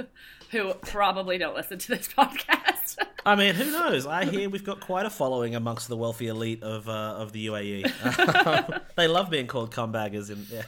Who 0.51 0.75
probably 0.75 1.39
don't 1.39 1.55
listen 1.55 1.79
to 1.79 1.89
this 1.89 2.09
podcast. 2.19 2.97
I 3.25 3.35
mean, 3.35 3.55
who 3.55 3.71
knows? 3.71 4.07
I 4.07 4.25
hear 4.25 4.49
we've 4.49 4.65
got 4.65 4.81
quite 4.81 5.05
a 5.07 5.11
following 5.11 5.55
amongst 5.55 5.89
the 5.89 5.97
wealthy 5.97 6.29
elite 6.29 6.63
of 6.63 6.89
uh, 6.89 6.93
of 7.19 7.33
the 7.33 7.47
UAE. 7.47 8.83
they 8.97 9.09
love 9.09 9.31
being 9.31 9.47
called 9.47 9.73
cumbaggers. 9.73 10.31
In 10.31 10.47
yeah. 10.51 10.63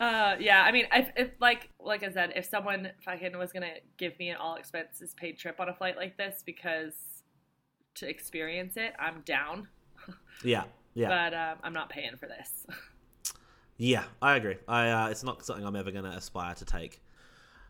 Uh, 0.00 0.36
yeah, 0.38 0.62
I 0.62 0.70
mean, 0.70 0.86
if, 0.92 1.10
if 1.16 1.30
like 1.40 1.70
like 1.80 2.04
I 2.04 2.10
said, 2.10 2.32
if 2.36 2.44
someone 2.44 2.90
fucking 3.04 3.36
was 3.36 3.52
gonna 3.52 3.74
give 3.96 4.18
me 4.18 4.30
an 4.30 4.36
all 4.36 4.54
expenses 4.54 5.14
paid 5.14 5.38
trip 5.38 5.58
on 5.58 5.68
a 5.68 5.74
flight 5.74 5.96
like 5.96 6.16
this 6.16 6.42
because 6.46 6.94
to 7.94 8.08
experience 8.08 8.76
it, 8.76 8.94
I'm 8.98 9.22
down. 9.22 9.68
yeah, 10.44 10.64
yeah, 10.94 11.08
But 11.08 11.34
um, 11.34 11.58
I'm 11.62 11.72
not 11.72 11.90
paying 11.90 12.16
for 12.16 12.26
this. 12.26 12.66
yeah. 13.76 14.04
I 14.22 14.36
agree. 14.36 14.56
I 14.66 14.90
uh, 14.90 15.08
it's 15.08 15.24
not 15.24 15.44
something 15.44 15.64
I'm 15.64 15.76
ever 15.76 15.90
going 15.90 16.04
to 16.04 16.10
aspire 16.10 16.54
to 16.54 16.64
take. 16.64 17.02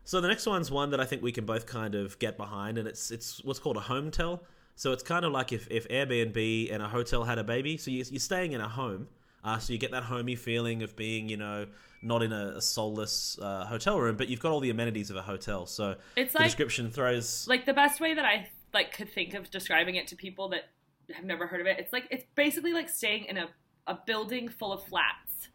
So 0.03 0.21
the 0.21 0.27
next 0.27 0.45
one's 0.45 0.71
one 0.71 0.91
that 0.91 0.99
I 0.99 1.05
think 1.05 1.21
we 1.21 1.31
can 1.31 1.45
both 1.45 1.65
kind 1.65 1.93
of 1.93 2.17
get 2.19 2.37
behind, 2.37 2.77
and 2.77 2.87
it's 2.87 3.11
it's 3.11 3.43
what's 3.43 3.59
called 3.59 3.77
a 3.77 3.81
home 3.81 4.11
tel. 4.11 4.43
So 4.75 4.93
it's 4.93 5.03
kind 5.03 5.25
of 5.25 5.31
like 5.31 5.51
if, 5.51 5.67
if 5.69 5.87
Airbnb 5.89 6.73
and 6.73 6.81
a 6.81 6.87
hotel 6.87 7.25
had 7.25 7.37
a 7.37 7.43
baby. 7.43 7.75
So 7.75 7.91
you, 7.91 8.05
you're 8.09 8.19
staying 8.19 8.53
in 8.53 8.61
a 8.61 8.69
home, 8.69 9.09
uh, 9.43 9.57
so 9.57 9.73
you 9.73 9.79
get 9.79 9.91
that 9.91 10.03
homey 10.03 10.35
feeling 10.35 10.83
of 10.83 10.95
being, 10.95 11.27
you 11.27 11.35
know, 11.35 11.67
not 12.01 12.23
in 12.23 12.31
a, 12.31 12.53
a 12.57 12.61
soulless 12.61 13.37
uh, 13.41 13.65
hotel 13.65 13.99
room, 13.99 14.15
but 14.15 14.27
you've 14.29 14.39
got 14.39 14.51
all 14.51 14.59
the 14.59 14.69
amenities 14.69 15.09
of 15.09 15.15
a 15.17 15.21
hotel. 15.21 15.65
So 15.65 15.95
It's 16.15 16.33
the 16.33 16.39
like 16.39 16.47
description 16.47 16.91
throws 16.91 17.47
like 17.47 17.65
the 17.65 17.73
best 17.73 17.99
way 17.99 18.13
that 18.13 18.25
I 18.25 18.49
like 18.73 18.93
could 18.93 19.11
think 19.11 19.33
of 19.33 19.49
describing 19.51 19.95
it 19.95 20.07
to 20.07 20.15
people 20.15 20.49
that 20.49 20.69
have 21.13 21.25
never 21.25 21.47
heard 21.47 21.59
of 21.61 21.67
it. 21.67 21.77
It's 21.79 21.91
like 21.93 22.07
it's 22.11 22.25
basically 22.35 22.73
like 22.73 22.89
staying 22.89 23.25
in 23.25 23.37
a 23.37 23.47
a 23.87 23.97
building 24.05 24.47
full 24.47 24.71
of 24.71 24.83
flats, 24.83 25.49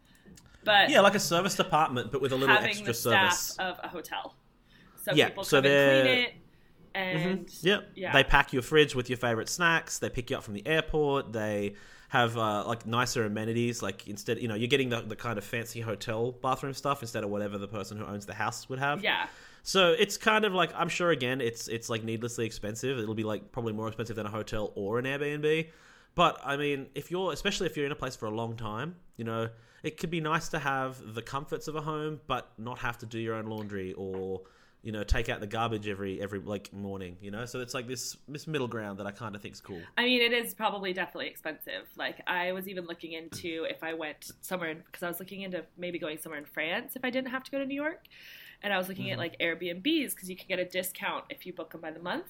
but 0.65 0.91
yeah, 0.91 1.01
like 1.01 1.15
a 1.15 1.21
service 1.21 1.55
department, 1.55 2.11
but 2.11 2.21
with 2.21 2.33
a 2.33 2.37
little 2.37 2.57
extra 2.57 2.87
the 2.87 2.95
staff 2.95 3.33
service. 3.35 3.57
of 3.59 3.79
a 3.85 3.89
hotel. 3.89 4.35
So 5.03 5.13
Yeah, 5.15 5.29
people 5.29 5.45
so 5.45 5.59
come 5.59 5.67
and 5.67 5.75
they're- 5.75 6.03
clean 6.03 6.25
it, 6.25 6.35
and 6.95 7.49
Yep. 7.63 7.91
yeah. 7.95 8.13
They 8.13 8.25
pack 8.25 8.53
your 8.53 8.63
fridge 8.63 8.95
with 8.95 9.09
your 9.11 9.19
favorite 9.19 9.49
snacks. 9.49 9.99
They 9.99 10.09
pick 10.11 10.31
you 10.31 10.37
up 10.37 10.43
from 10.43 10.55
the 10.55 10.67
airport. 10.67 11.33
They 11.33 11.75
have 12.15 12.39
uh, 12.39 12.65
like 12.67 12.87
nicer 12.87 13.25
amenities. 13.25 13.83
Like 13.83 14.07
instead, 14.09 14.39
you 14.43 14.49
know, 14.49 14.55
you're 14.55 14.75
getting 14.77 14.91
the, 14.95 15.01
the 15.03 15.17
kind 15.17 15.37
of 15.39 15.45
fancy 15.45 15.81
hotel 15.81 16.21
bathroom 16.47 16.75
stuff 16.75 17.03
instead 17.03 17.25
of 17.25 17.31
whatever 17.31 17.59
the 17.59 17.69
person 17.69 17.99
who 17.99 18.05
owns 18.13 18.25
the 18.27 18.35
house 18.45 18.69
would 18.69 18.79
have. 18.79 19.03
yeah, 19.03 19.27
So 19.63 19.81
it's 20.05 20.17
kind 20.17 20.45
of 20.45 20.53
like 20.53 20.71
I'm 20.81 20.89
sure 20.89 21.11
again, 21.11 21.41
it's 21.41 21.69
it's 21.77 21.89
like 21.93 22.03
needlessly 22.05 22.47
expensive. 22.47 22.99
It'll 22.99 23.15
be 23.25 23.29
like 23.33 23.43
probably 23.53 23.73
more 23.73 23.89
expensive 23.89 24.17
than 24.17 24.27
a 24.27 24.35
hotel 24.41 24.73
or 24.75 24.99
an 25.01 25.05
Airbnb. 25.13 25.49
but 26.15 26.35
I 26.45 26.57
mean, 26.57 26.87
if 26.95 27.11
you're 27.11 27.33
especially 27.33 27.67
if 27.67 27.77
you're 27.77 27.87
in 27.87 27.93
a 27.93 28.01
place 28.05 28.17
for 28.17 28.27
a 28.27 28.35
long 28.43 28.57
time, 28.57 28.89
you 29.17 29.25
know, 29.31 29.49
it 29.83 29.99
could 29.99 30.11
be 30.11 30.21
nice 30.21 30.49
to 30.55 30.59
have 30.59 31.15
the 31.19 31.23
comforts 31.35 31.67
of 31.69 31.75
a 31.75 31.81
home, 31.93 32.21
but 32.33 32.53
not 32.59 32.79
have 32.87 32.97
to 32.99 33.07
do 33.07 33.19
your 33.19 33.35
own 33.35 33.47
laundry 33.55 33.93
or 34.07 34.43
you 34.85 34.93
know 34.93 35.03
take 35.03 35.29
out 35.29 35.41
the 35.41 35.47
garbage 35.47 35.89
every 35.89 36.21
every 36.21 36.39
like 36.39 36.73
morning. 36.73 37.17
You 37.21 37.31
know, 37.31 37.47
so 37.47 37.61
it's 37.61 37.75
like 37.75 37.89
this 37.89 38.17
this 38.29 38.47
middle 38.47 38.69
ground 38.69 38.99
that 38.99 39.07
I 39.07 39.11
kind 39.11 39.35
of 39.35 39.43
think 39.43 39.55
is 39.55 39.61
cool. 39.61 39.81
I 39.97 40.05
mean, 40.05 40.21
it 40.21 40.33
is 40.33 40.55
probably 40.55 40.93
definitely 40.93 41.29
expensive. 41.29 41.89
Like, 41.97 42.21
I 42.27 42.53
was 42.53 42.69
even 42.69 42.85
looking 42.87 43.13
into 43.13 43.65
if 43.69 43.83
I 43.83 43.95
went 43.95 44.31
somewhere 44.43 44.75
because 44.75 45.03
I 45.03 45.09
was 45.09 45.19
looking 45.19 45.41
into 45.43 45.65
maybe 45.79 45.99
going 45.99 46.19
somewhere 46.19 46.39
in 46.39 46.45
France 46.47 46.95
if 46.97 47.05
I 47.05 47.11
didn't 47.11 47.31
have 47.31 47.43
to 47.45 47.51
go 47.51 47.59
to 47.59 47.67
New 47.67 47.75
York, 47.75 48.05
and 48.63 48.73
I 48.73 48.79
was 48.79 48.89
looking 48.89 49.11
at 49.11 49.17
Mhm. 49.17 49.21
like 49.21 49.39
Airbnbs 49.41 50.11
because 50.15 50.29
you 50.31 50.37
can 50.37 50.47
get 50.49 50.59
a 50.59 50.65
discount 50.67 51.25
if 51.31 51.47
you 51.47 51.53
book 51.53 51.73
them 51.73 51.81
by 51.81 51.91
the 51.91 52.01
month, 52.01 52.29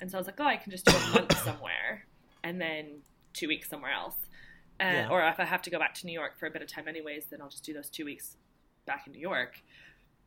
and 0.00 0.10
so 0.10 0.18
I 0.18 0.20
was 0.20 0.26
like, 0.26 0.38
oh, 0.38 0.44
I 0.46 0.56
can 0.58 0.70
just 0.70 0.84
do 0.84 0.94
a 0.94 1.10
month 1.10 1.36
somewhere 1.44 2.06
and 2.44 2.60
then 2.60 3.00
two 3.32 3.48
weeks 3.48 3.68
somewhere 3.70 3.92
else, 3.92 4.16
and, 4.78 5.08
Yeah. 5.08 5.10
or 5.10 5.26
if 5.28 5.40
I 5.40 5.44
have 5.44 5.62
to 5.62 5.70
go 5.70 5.78
back 5.78 5.94
to 5.94 6.06
New 6.06 6.12
York 6.12 6.38
for 6.38 6.46
a 6.46 6.50
bit 6.50 6.60
of 6.62 6.68
time 6.68 6.86
anyways, 6.88 7.26
then 7.26 7.40
I'll 7.40 7.48
just 7.48 7.64
do 7.64 7.72
those 7.72 7.88
two 7.90 8.04
weeks 8.04 8.36
back 8.84 9.06
in 9.06 9.12
New 9.14 9.18
York. 9.20 9.62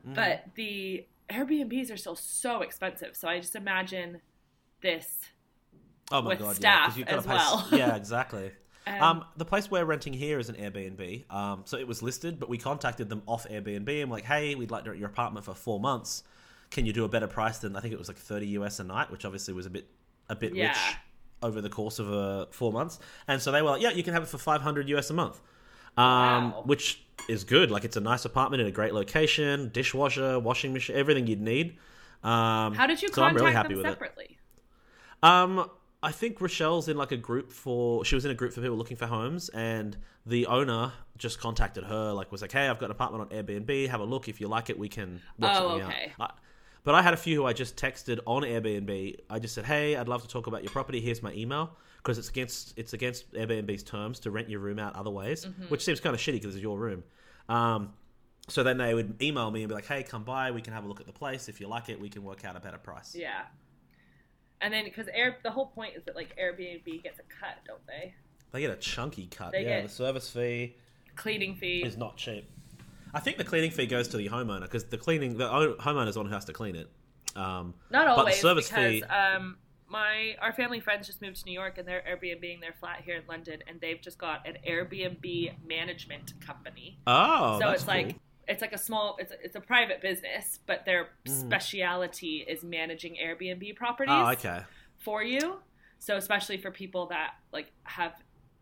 Mhm. 0.05 0.15
But 0.15 0.45
the 0.55 1.05
Airbnbs 1.29 1.91
are 1.93 1.97
still 1.97 2.15
so 2.15 2.61
expensive, 2.61 3.15
so 3.15 3.27
I 3.27 3.39
just 3.39 3.55
imagine 3.55 4.21
this. 4.81 5.19
oh 6.11 6.21
my 6.21 6.29
with 6.29 6.39
god, 6.39 6.57
yeah, 6.61 6.91
you've 6.95 7.07
got 7.07 7.17
as 7.19 7.25
pay, 7.25 7.33
well. 7.33 7.67
yeah, 7.71 7.95
exactly. 7.95 8.51
Um, 8.87 9.01
Um, 9.03 9.25
the 9.37 9.45
place 9.45 9.69
we're 9.69 9.85
renting 9.85 10.13
here 10.13 10.39
is 10.39 10.49
an 10.49 10.55
Airbnb. 10.55 11.29
Um, 11.31 11.61
so 11.65 11.77
it 11.77 11.87
was 11.87 12.01
listed, 12.01 12.39
but 12.39 12.49
we 12.49 12.57
contacted 12.57 13.07
them 13.07 13.21
off 13.27 13.47
Airbnb 13.47 14.01
and 14.01 14.09
like, 14.09 14.23
hey, 14.25 14.55
we'd 14.55 14.71
like 14.71 14.83
to 14.85 14.89
rent 14.89 14.99
your 14.99 15.09
apartment 15.09 15.45
for 15.45 15.53
four 15.53 15.79
months. 15.79 16.23
Can 16.71 16.87
you 16.87 16.93
do 16.93 17.03
a 17.03 17.07
better 17.07 17.27
price 17.27 17.59
than 17.59 17.75
I 17.75 17.81
think 17.81 17.93
it 17.93 17.99
was 17.99 18.07
like 18.07 18.17
thirty 18.17 18.47
US 18.47 18.79
a 18.79 18.83
night, 18.83 19.11
which 19.11 19.25
obviously 19.25 19.53
was 19.53 19.67
a 19.67 19.69
bit 19.69 19.87
a 20.27 20.35
bit 20.35 20.55
Yeah. 20.55 20.69
rich 20.69 20.77
over 21.43 21.61
the 21.61 21.69
course 21.69 21.99
of 21.99 22.11
uh, 22.11 22.45
four 22.49 22.71
months. 22.71 22.97
And 23.27 23.39
so 23.39 23.51
they 23.51 23.61
were 23.61 23.69
like, 23.71 23.81
yeah, 23.83 23.91
you 23.91 24.01
can 24.01 24.13
have 24.13 24.23
it 24.23 24.29
for 24.29 24.39
five 24.39 24.61
hundred 24.61 24.89
US 24.89 25.11
a 25.11 25.13
month, 25.13 25.39
um, 25.99 26.51
Wow. 26.51 26.63
which 26.65 27.03
is 27.27 27.43
good. 27.43 27.69
Like 27.71 27.83
it's 27.85 27.97
a 27.97 28.01
nice 28.01 28.25
apartment 28.25 28.61
in 28.61 28.67
a 28.67 28.71
great 28.71 28.93
location, 28.93 29.69
dishwasher, 29.69 30.39
washing 30.39 30.73
machine, 30.73 30.95
everything 30.95 31.27
you'd 31.27 31.41
need. 31.41 31.77
Um, 32.23 32.73
How 32.73 32.87
did 32.87 33.01
you 33.01 33.09
so 33.09 33.23
I'm 33.23 33.35
really 33.35 33.53
happy 33.53 33.75
them 33.75 33.77
with 33.83 33.85
it. 33.87 34.37
Um, 35.21 35.69
I 36.01 36.11
think 36.11 36.39
Rochelle's 36.39 36.87
in 36.87 36.97
like 36.97 37.11
a 37.11 37.17
group 37.17 37.51
for. 37.51 38.05
She 38.05 38.15
was 38.15 38.23
in 38.25 38.31
a 38.31 38.33
group 38.33 38.53
for 38.53 38.61
people 38.61 38.77
looking 38.77 38.95
for 38.97 39.05
homes, 39.05 39.49
and 39.49 39.97
the 40.25 40.45
owner 40.47 40.93
just 41.17 41.39
contacted 41.41 41.83
her. 41.83 42.13
Like, 42.13 42.31
was 42.31 42.41
like, 42.41 42.53
"Hey, 42.53 42.67
I've 42.69 42.79
got 42.79 42.85
an 42.85 42.91
apartment 42.91 43.29
on 43.31 43.37
Airbnb. 43.37 43.89
Have 43.89 43.99
a 43.99 44.05
look. 44.05 44.29
If 44.29 44.39
you 44.39 44.47
like 44.47 44.69
it, 44.69 44.79
we 44.79 44.87
can 44.87 45.21
work 45.37 45.51
Oh, 45.55 45.67
okay. 45.71 46.13
out." 46.19 46.29
I, 46.29 46.33
but 46.85 46.95
I 46.95 47.01
had 47.01 47.13
a 47.13 47.17
few 47.17 47.35
who 47.35 47.45
I 47.45 47.51
just 47.53 47.75
texted 47.75 48.19
on 48.25 48.43
Airbnb. 48.43 49.15
I 49.29 49.39
just 49.39 49.53
said, 49.55 49.65
"Hey, 49.65 49.97
I'd 49.97 50.07
love 50.07 50.21
to 50.21 50.27
talk 50.29 50.47
about 50.47 50.63
your 50.63 50.71
property. 50.71 51.01
Here's 51.01 51.21
my 51.21 51.33
email." 51.33 51.77
Because 52.03 52.17
it's 52.17 52.29
against 52.29 52.73
it's 52.77 52.93
against 52.93 53.31
Airbnb's 53.33 53.83
terms 53.83 54.19
to 54.21 54.31
rent 54.31 54.49
your 54.49 54.61
room 54.61 54.79
out 54.79 54.95
other 54.95 55.09
ways, 55.09 55.45
Mm-hmm. 55.45 55.63
which 55.65 55.83
seems 55.83 55.99
kind 55.99 56.15
of 56.15 56.21
shitty 56.21 56.33
because 56.41 56.55
it's 56.55 56.63
your 56.63 56.77
room. 56.79 57.03
Um, 57.49 57.93
so 58.47 58.63
then 58.63 58.77
they 58.77 58.93
would 58.93 59.21
email 59.21 59.51
me 59.51 59.61
and 59.63 59.69
be 59.69 59.75
like, 59.75 59.85
"Hey, 59.85 60.01
come 60.03 60.23
by. 60.23 60.51
We 60.51 60.61
can 60.61 60.73
have 60.73 60.85
a 60.85 60.87
look 60.87 60.99
at 61.01 61.05
the 61.07 61.13
place. 61.13 61.49
If 61.49 61.59
you 61.59 61.67
like 61.67 61.89
it, 61.89 61.99
we 61.99 62.09
can 62.09 62.23
work 62.23 62.45
out 62.45 62.55
a 62.55 62.59
better 62.59 62.77
price." 62.77 63.13
Yeah. 63.15 63.41
And 64.61 64.73
then 64.73 64.83
because 64.85 65.07
Air, 65.13 65.37
the 65.43 65.51
whole 65.51 65.67
point 65.67 65.95
is 65.95 66.03
that 66.05 66.15
like 66.15 66.35
Airbnb 66.37 67.03
gets 67.03 67.19
a 67.19 67.23
cut, 67.23 67.57
don't 67.65 67.85
they? 67.85 68.13
They 68.51 68.61
get 68.61 68.71
a 68.71 68.75
chunky 68.77 69.27
cut. 69.27 69.51
They 69.51 69.63
yeah, 69.65 69.81
the 69.81 69.89
service 69.89 70.29
fee. 70.29 70.75
Cleaning 71.15 71.55
fee. 71.55 71.83
is 71.85 71.97
not 71.97 72.17
cheap. 72.17 72.49
I 73.13 73.19
think 73.19 73.37
the 73.37 73.43
cleaning 73.43 73.71
fee 73.71 73.87
goes 73.87 74.07
to 74.09 74.17
the 74.17 74.29
homeowner 74.29 74.61
because 74.61 74.85
the 74.85 74.97
cleaning 74.97 75.37
the 75.37 75.47
homeowner's 75.79 76.13
the 76.13 76.19
one 76.21 76.27
who 76.27 76.33
has 76.33 76.45
to 76.45 76.53
clean 76.53 76.75
it. 76.75 76.89
Um, 77.35 77.73
Not 77.91 78.15
but 78.15 78.25
the 78.25 78.31
service 78.31 78.67
because 78.69 78.93
fee- 78.99 79.03
um, 79.03 79.57
my 79.89 80.35
our 80.41 80.53
family 80.53 80.79
friends 80.79 81.07
just 81.07 81.21
moved 81.21 81.37
to 81.37 81.45
New 81.45 81.51
York 81.53 81.77
and 81.77 81.87
they're 81.87 82.03
Airbnbing 82.07 82.61
their 82.61 82.73
flat 82.79 83.01
here 83.03 83.15
in 83.15 83.23
London, 83.27 83.61
and 83.67 83.79
they've 83.81 84.01
just 84.01 84.17
got 84.17 84.47
an 84.47 84.57
Airbnb 84.67 85.51
management 85.67 86.33
company. 86.39 86.99
oh, 87.07 87.59
so 87.59 87.69
it's 87.69 87.87
like 87.87 88.15
it's 88.47 88.61
like 88.61 88.73
a 88.73 88.77
small, 88.77 89.15
it's 89.19 89.31
a, 89.31 89.35
it's 89.43 89.55
a 89.55 89.61
private 89.61 90.01
business, 90.01 90.59
but 90.65 90.83
their 90.85 91.09
Mm. 91.27 91.39
speciality 91.41 92.37
is 92.47 92.63
managing 92.63 93.15
Airbnb 93.23 93.75
properties. 93.75 94.13
oh, 94.15 94.31
okay, 94.31 94.61
for 94.97 95.21
you. 95.23 95.59
So 95.99 96.15
especially 96.17 96.57
for 96.57 96.71
people 96.71 97.07
that 97.07 97.33
like 97.51 97.71
have 97.83 98.13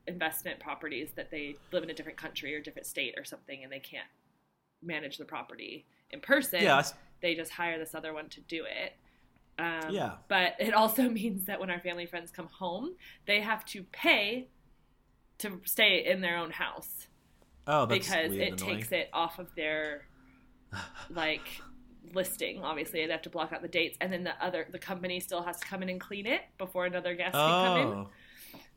investment 0.08 0.60
properties 0.60 1.10
that 1.16 1.30
they 1.32 1.56
live 1.72 1.84
in 1.84 1.90
a 1.90 1.94
different 1.94 2.18
country 2.18 2.56
or 2.56 2.62
different 2.62 2.86
state 2.88 3.14
or 3.18 3.24
something 3.26 3.62
and 3.64 3.72
they 3.72 3.80
can't 3.80 4.08
manage 4.82 5.18
the 5.18 5.26
property 5.26 5.86
in 6.12 6.20
person. 6.22 6.62
yeah, 6.64 6.76
I 6.78 6.80
s- 6.80 6.94
They 7.22 7.36
just 7.36 7.52
hire 7.52 7.78
this 7.78 7.94
other 7.94 8.14
one 8.14 8.30
to 8.30 8.40
do 8.42 8.64
it. 8.66 8.94
Um, 9.60 9.90
Yeah. 9.90 10.14
But 10.28 10.56
it 10.60 10.74
also 10.74 11.10
means 11.10 11.46
that 11.46 11.60
when 11.60 11.70
our 11.70 11.80
family 11.80 12.06
friends 12.06 12.32
come 12.32 12.48
home, 12.48 12.96
they 13.26 13.42
have 13.42 13.66
to 13.66 13.84
pay 13.84 14.50
to 15.40 15.62
stay 15.66 16.06
in 16.06 16.22
their 16.22 16.38
own 16.38 16.52
house. 16.52 17.08
Oh, 17.68 17.86
that's 17.86 18.08
because 18.08 18.32
it 18.34 18.58
takes 18.58 18.92
it 18.92 19.10
off 19.12 19.40
of 19.40 19.54
their 19.56 20.08
like 21.10 21.48
listing 22.14 22.64
obviously. 22.64 23.06
They 23.06 23.12
have 23.12 23.22
to 23.24 23.30
block 23.30 23.52
out 23.52 23.62
the 23.62 23.68
dates 23.68 23.98
and 24.00 24.12
then 24.12 24.24
the 24.24 24.34
other 24.44 24.68
the 24.72 24.80
company 24.80 25.20
still 25.20 25.44
has 25.44 25.60
to 25.60 25.66
come 25.66 25.84
in 25.84 25.90
and 25.90 26.00
clean 26.00 26.26
it 26.26 26.42
before 26.58 26.86
another 26.86 27.14
guest 27.16 27.34
can 27.34 27.66
come 27.66 27.78
in. 27.80 27.88
Oh, 27.88 28.10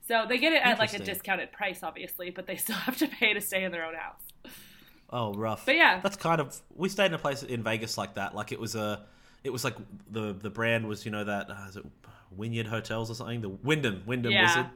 so 0.08 0.24
they 0.28 0.38
get 0.38 0.52
it 0.52 0.62
at 0.64 0.78
like 0.80 0.92
a 0.92 0.98
discounted 0.98 1.52
price 1.52 1.84
obviously 1.84 2.30
but 2.30 2.48
they 2.48 2.56
still 2.64 2.74
have 2.74 2.96
to 2.96 3.06
pay 3.06 3.32
to 3.32 3.40
stay 3.40 3.62
in 3.62 3.70
their 3.70 3.84
own 3.84 3.94
house. 3.94 4.22
Oh, 5.12 5.32
rough. 5.34 5.66
but 5.66 5.76
yeah. 5.76 6.00
That's 6.02 6.16
kind 6.16 6.40
of 6.40 6.60
we 6.74 6.88
stayed 6.88 7.06
in 7.06 7.14
a 7.14 7.18
place 7.18 7.42
in 7.42 7.62
Vegas 7.62 7.98
like 7.98 8.14
that. 8.14 8.34
Like 8.34 8.52
it 8.52 8.60
was 8.60 8.74
a, 8.76 9.04
it 9.44 9.50
was 9.50 9.64
like 9.64 9.76
the 10.10 10.32
the 10.32 10.50
brand 10.50 10.86
was 10.86 11.04
you 11.04 11.10
know 11.10 11.24
that 11.24 11.50
uh, 11.50 11.66
is 11.68 11.76
it 11.76 11.84
Wynyard 12.36 12.66
Hotels 12.66 13.10
or 13.10 13.14
something? 13.14 13.40
The 13.40 13.48
Wyndham 13.48 14.02
Wyndham 14.06 14.32
Yeah. 14.32 14.42
Wizard. 14.46 14.70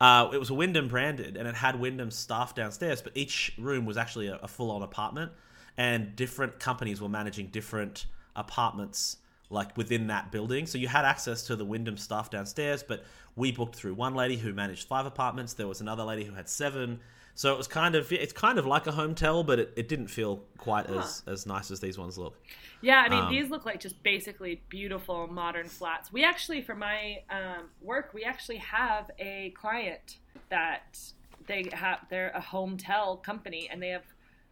Uh, 0.00 0.30
it 0.32 0.38
was 0.38 0.48
a 0.50 0.54
Wyndham 0.54 0.86
branded, 0.86 1.36
and 1.36 1.48
it 1.48 1.56
had 1.56 1.78
Wyndham 1.80 2.12
staff 2.12 2.54
downstairs, 2.54 3.02
but 3.02 3.12
each 3.16 3.52
room 3.58 3.84
was 3.84 3.96
actually 3.96 4.28
a, 4.28 4.36
a 4.36 4.46
full 4.48 4.70
on 4.70 4.82
apartment, 4.82 5.32
and 5.76 6.14
different 6.14 6.60
companies 6.60 7.00
were 7.00 7.08
managing 7.08 7.48
different 7.48 8.06
apartments 8.36 9.16
like 9.50 9.76
within 9.76 10.06
that 10.06 10.30
building. 10.30 10.66
So 10.66 10.78
you 10.78 10.86
had 10.88 11.04
access 11.04 11.42
to 11.44 11.56
the 11.56 11.64
Wyndham 11.64 11.96
staff 11.96 12.30
downstairs, 12.30 12.84
but 12.86 13.04
we 13.34 13.50
booked 13.50 13.74
through 13.74 13.94
one 13.94 14.14
lady 14.14 14.36
who 14.36 14.52
managed 14.52 14.86
five 14.86 15.06
apartments. 15.06 15.54
There 15.54 15.66
was 15.66 15.80
another 15.80 16.04
lady 16.04 16.24
who 16.24 16.34
had 16.34 16.48
seven. 16.48 17.00
So 17.38 17.52
it 17.52 17.56
was 17.56 17.68
kind 17.68 17.94
of 17.94 18.10
it's 18.10 18.32
kind 18.32 18.58
of 18.58 18.66
like 18.66 18.88
a 18.88 18.90
hotel, 18.90 19.44
but 19.44 19.60
it, 19.60 19.72
it 19.76 19.88
didn't 19.88 20.08
feel 20.08 20.42
quite 20.56 20.90
as 20.90 21.22
as 21.28 21.46
nice 21.46 21.70
as 21.70 21.78
these 21.78 21.96
ones 21.96 22.18
look. 22.18 22.34
yeah 22.80 23.04
i 23.06 23.08
mean 23.08 23.24
Um, 23.26 23.30
these 23.30 23.48
look 23.48 23.64
like 23.64 23.78
just 23.78 24.02
basically 24.02 24.60
beautiful 24.68 25.28
modern 25.28 25.68
flats 25.68 26.12
we 26.12 26.24
actually 26.24 26.62
for 26.62 26.74
my 26.74 27.22
um, 27.30 27.62
work 27.80 28.10
we 28.12 28.24
actually 28.24 28.56
have 28.56 29.04
a 29.20 29.50
client 29.62 30.18
that 30.48 30.98
they 31.46 31.68
have 31.72 31.98
they're 32.10 32.32
a 32.34 32.40
hometel 32.40 33.22
company 33.22 33.68
and 33.70 33.80
they 33.82 33.90
have 33.90 34.06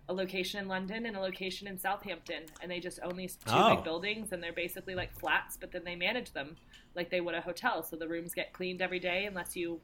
a 0.08 0.14
location 0.14 0.60
in 0.62 0.68
london 0.68 1.06
and 1.06 1.16
a 1.16 1.20
location 1.20 1.66
in 1.66 1.76
southampton 1.76 2.42
and 2.60 2.70
they 2.70 2.78
just 2.78 3.00
own 3.02 3.16
these 3.16 3.34
two 3.34 3.50
Oh. 3.62 3.74
big 3.74 3.82
buildings 3.84 4.30
and 4.32 4.40
they're 4.42 4.52
basically 4.64 4.94
like 4.94 5.12
flats 5.18 5.56
but 5.60 5.72
then 5.72 5.82
they 5.84 5.96
manage 5.96 6.30
them 6.32 6.54
like 6.94 7.10
they 7.10 7.20
would 7.20 7.34
a 7.34 7.40
hotel 7.40 7.82
so 7.82 7.96
the 7.96 8.06
rooms 8.14 8.32
get 8.32 8.52
cleaned 8.52 8.80
every 8.80 9.00
day 9.00 9.26
unless 9.26 9.56
you 9.56 9.80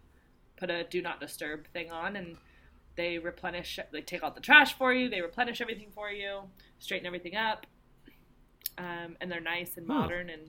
put 0.57 0.70
a 0.70 0.84
do 0.84 1.03
not 1.03 1.18
disturb 1.18 1.66
thing 1.74 1.90
on 1.90 2.14
and 2.14 2.36
they 2.97 3.18
replenish 3.18 3.78
they 3.93 4.01
take 4.03 4.22
out 4.22 4.34
the 4.34 4.40
trash 4.40 4.74
for 4.74 4.93
you 4.93 5.09
they 5.09 5.20
replenish 5.20 5.61
everything 5.61 5.90
for 5.95 6.11
you 6.11 6.40
straighten 6.78 7.07
everything 7.07 7.36
up 7.36 7.66
um, 8.78 9.16
and 9.20 9.30
they're 9.30 9.40
nice 9.40 9.76
and 9.76 9.86
Hmm. 9.86 9.93
modern 9.93 10.30
and 10.30 10.43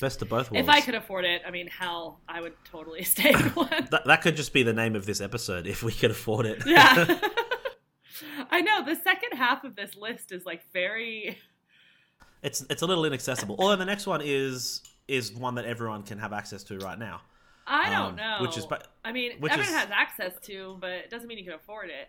Best 0.00 0.22
of 0.22 0.28
both 0.30 0.50
worlds. 0.50 0.66
if 0.66 0.72
i 0.74 0.80
could 0.80 0.94
afford 0.94 1.24
it 1.26 1.42
i 1.46 1.50
mean 1.50 1.66
hell 1.68 2.20
i 2.28 2.40
would 2.40 2.54
totally 2.64 3.02
stay 3.14 3.30
in 3.30 3.38
one 3.50 3.68
that, 3.90 4.04
that 4.06 4.22
could 4.22 4.36
just 4.36 4.52
be 4.54 4.62
the 4.62 4.72
name 4.72 4.96
of 4.96 5.04
this 5.06 5.20
episode 5.20 5.66
if 5.66 5.82
we 5.82 5.92
could 5.92 6.10
afford 6.10 6.46
it. 6.46 6.62
yeah 6.66 7.04
i 8.50 8.60
know 8.62 8.82
the 8.84 8.94
second 8.96 9.36
half 9.36 9.64
of 9.64 9.76
this 9.76 9.94
list 9.96 10.32
is 10.32 10.44
like 10.46 10.62
very 10.72 11.38
it's 12.42 12.64
it's 12.70 12.82
a 12.82 12.86
little 12.86 13.04
inaccessible. 13.04 13.54
Although 13.60 13.76
the 13.76 13.84
next 13.84 14.04
one 14.04 14.20
is 14.24 14.82
is 15.06 15.32
one 15.32 15.54
that 15.54 15.64
everyone 15.64 16.02
can 16.02 16.18
have 16.18 16.32
access 16.32 16.64
to 16.64 16.78
right 16.78 16.98
now. 16.98 17.20
I 17.66 17.90
don't 17.90 18.10
Um, 18.10 18.16
know 18.16 18.38
which 18.42 18.56
is 18.58 18.66
i 19.04 19.12
mean 19.12 19.32
which 19.40 19.52
everyone 19.52 19.72
is- 19.74 19.80
has 19.80 19.90
access 19.90 20.38
to 20.46 20.76
but 20.80 20.90
it 20.90 21.10
doesn't 21.10 21.28
mean 21.28 21.38
you 21.38 21.44
can 21.44 21.54
afford 21.54 21.88
it 21.90 22.08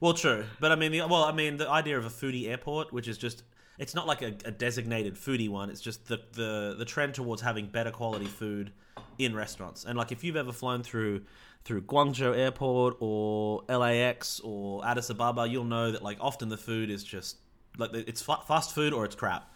Well, 0.00 0.12
true, 0.14 0.44
but 0.60 0.72
I 0.72 0.76
mean, 0.76 0.92
the, 0.92 1.00
well, 1.06 1.24
I 1.24 1.32
mean, 1.32 1.56
the 1.56 1.68
idea 1.68 1.96
of 1.98 2.04
a 2.04 2.10
foodie 2.10 2.48
airport, 2.48 2.92
which 2.92 3.08
is 3.08 3.16
just, 3.16 3.42
it's 3.78 3.94
not 3.94 4.06
like 4.06 4.20
a, 4.20 4.32
a 4.44 4.50
designated 4.50 5.14
foodie 5.14 5.48
one. 5.48 5.70
It's 5.70 5.80
just 5.80 6.06
the, 6.06 6.18
the 6.32 6.74
the 6.78 6.84
trend 6.84 7.14
towards 7.14 7.40
having 7.42 7.66
better 7.66 7.90
quality 7.90 8.26
food 8.26 8.72
in 9.18 9.34
restaurants. 9.34 9.84
And 9.86 9.96
like, 9.96 10.12
if 10.12 10.22
you've 10.22 10.36
ever 10.36 10.52
flown 10.52 10.82
through 10.82 11.22
through 11.64 11.82
Guangzhou 11.82 12.36
Airport 12.36 12.96
or 13.00 13.62
LAX 13.68 14.40
or 14.40 14.84
Addis 14.86 15.08
Ababa, 15.10 15.46
you'll 15.48 15.64
know 15.64 15.90
that 15.92 16.02
like 16.02 16.18
often 16.20 16.48
the 16.50 16.58
food 16.58 16.90
is 16.90 17.02
just 17.02 17.38
like 17.78 17.90
it's 17.94 18.20
fa- 18.22 18.42
fast 18.46 18.74
food 18.74 18.92
or 18.92 19.06
it's 19.06 19.16
crap. 19.16 19.50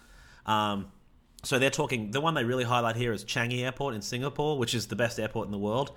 Um, 0.47 0.87
so 1.45 1.59
they're 1.59 1.71
talking. 1.71 2.11
The 2.11 2.21
one 2.21 2.35
they 2.35 2.45
really 2.45 2.65
highlight 2.65 2.97
here 2.97 3.13
is 3.13 3.25
Changi 3.25 3.63
Airport 3.63 3.95
in 3.95 4.03
Singapore, 4.03 4.59
which 4.59 4.75
is 4.75 4.87
the 4.89 4.97
best 4.97 5.19
airport 5.21 5.47
in 5.47 5.53
the 5.53 5.59
world. 5.59 5.93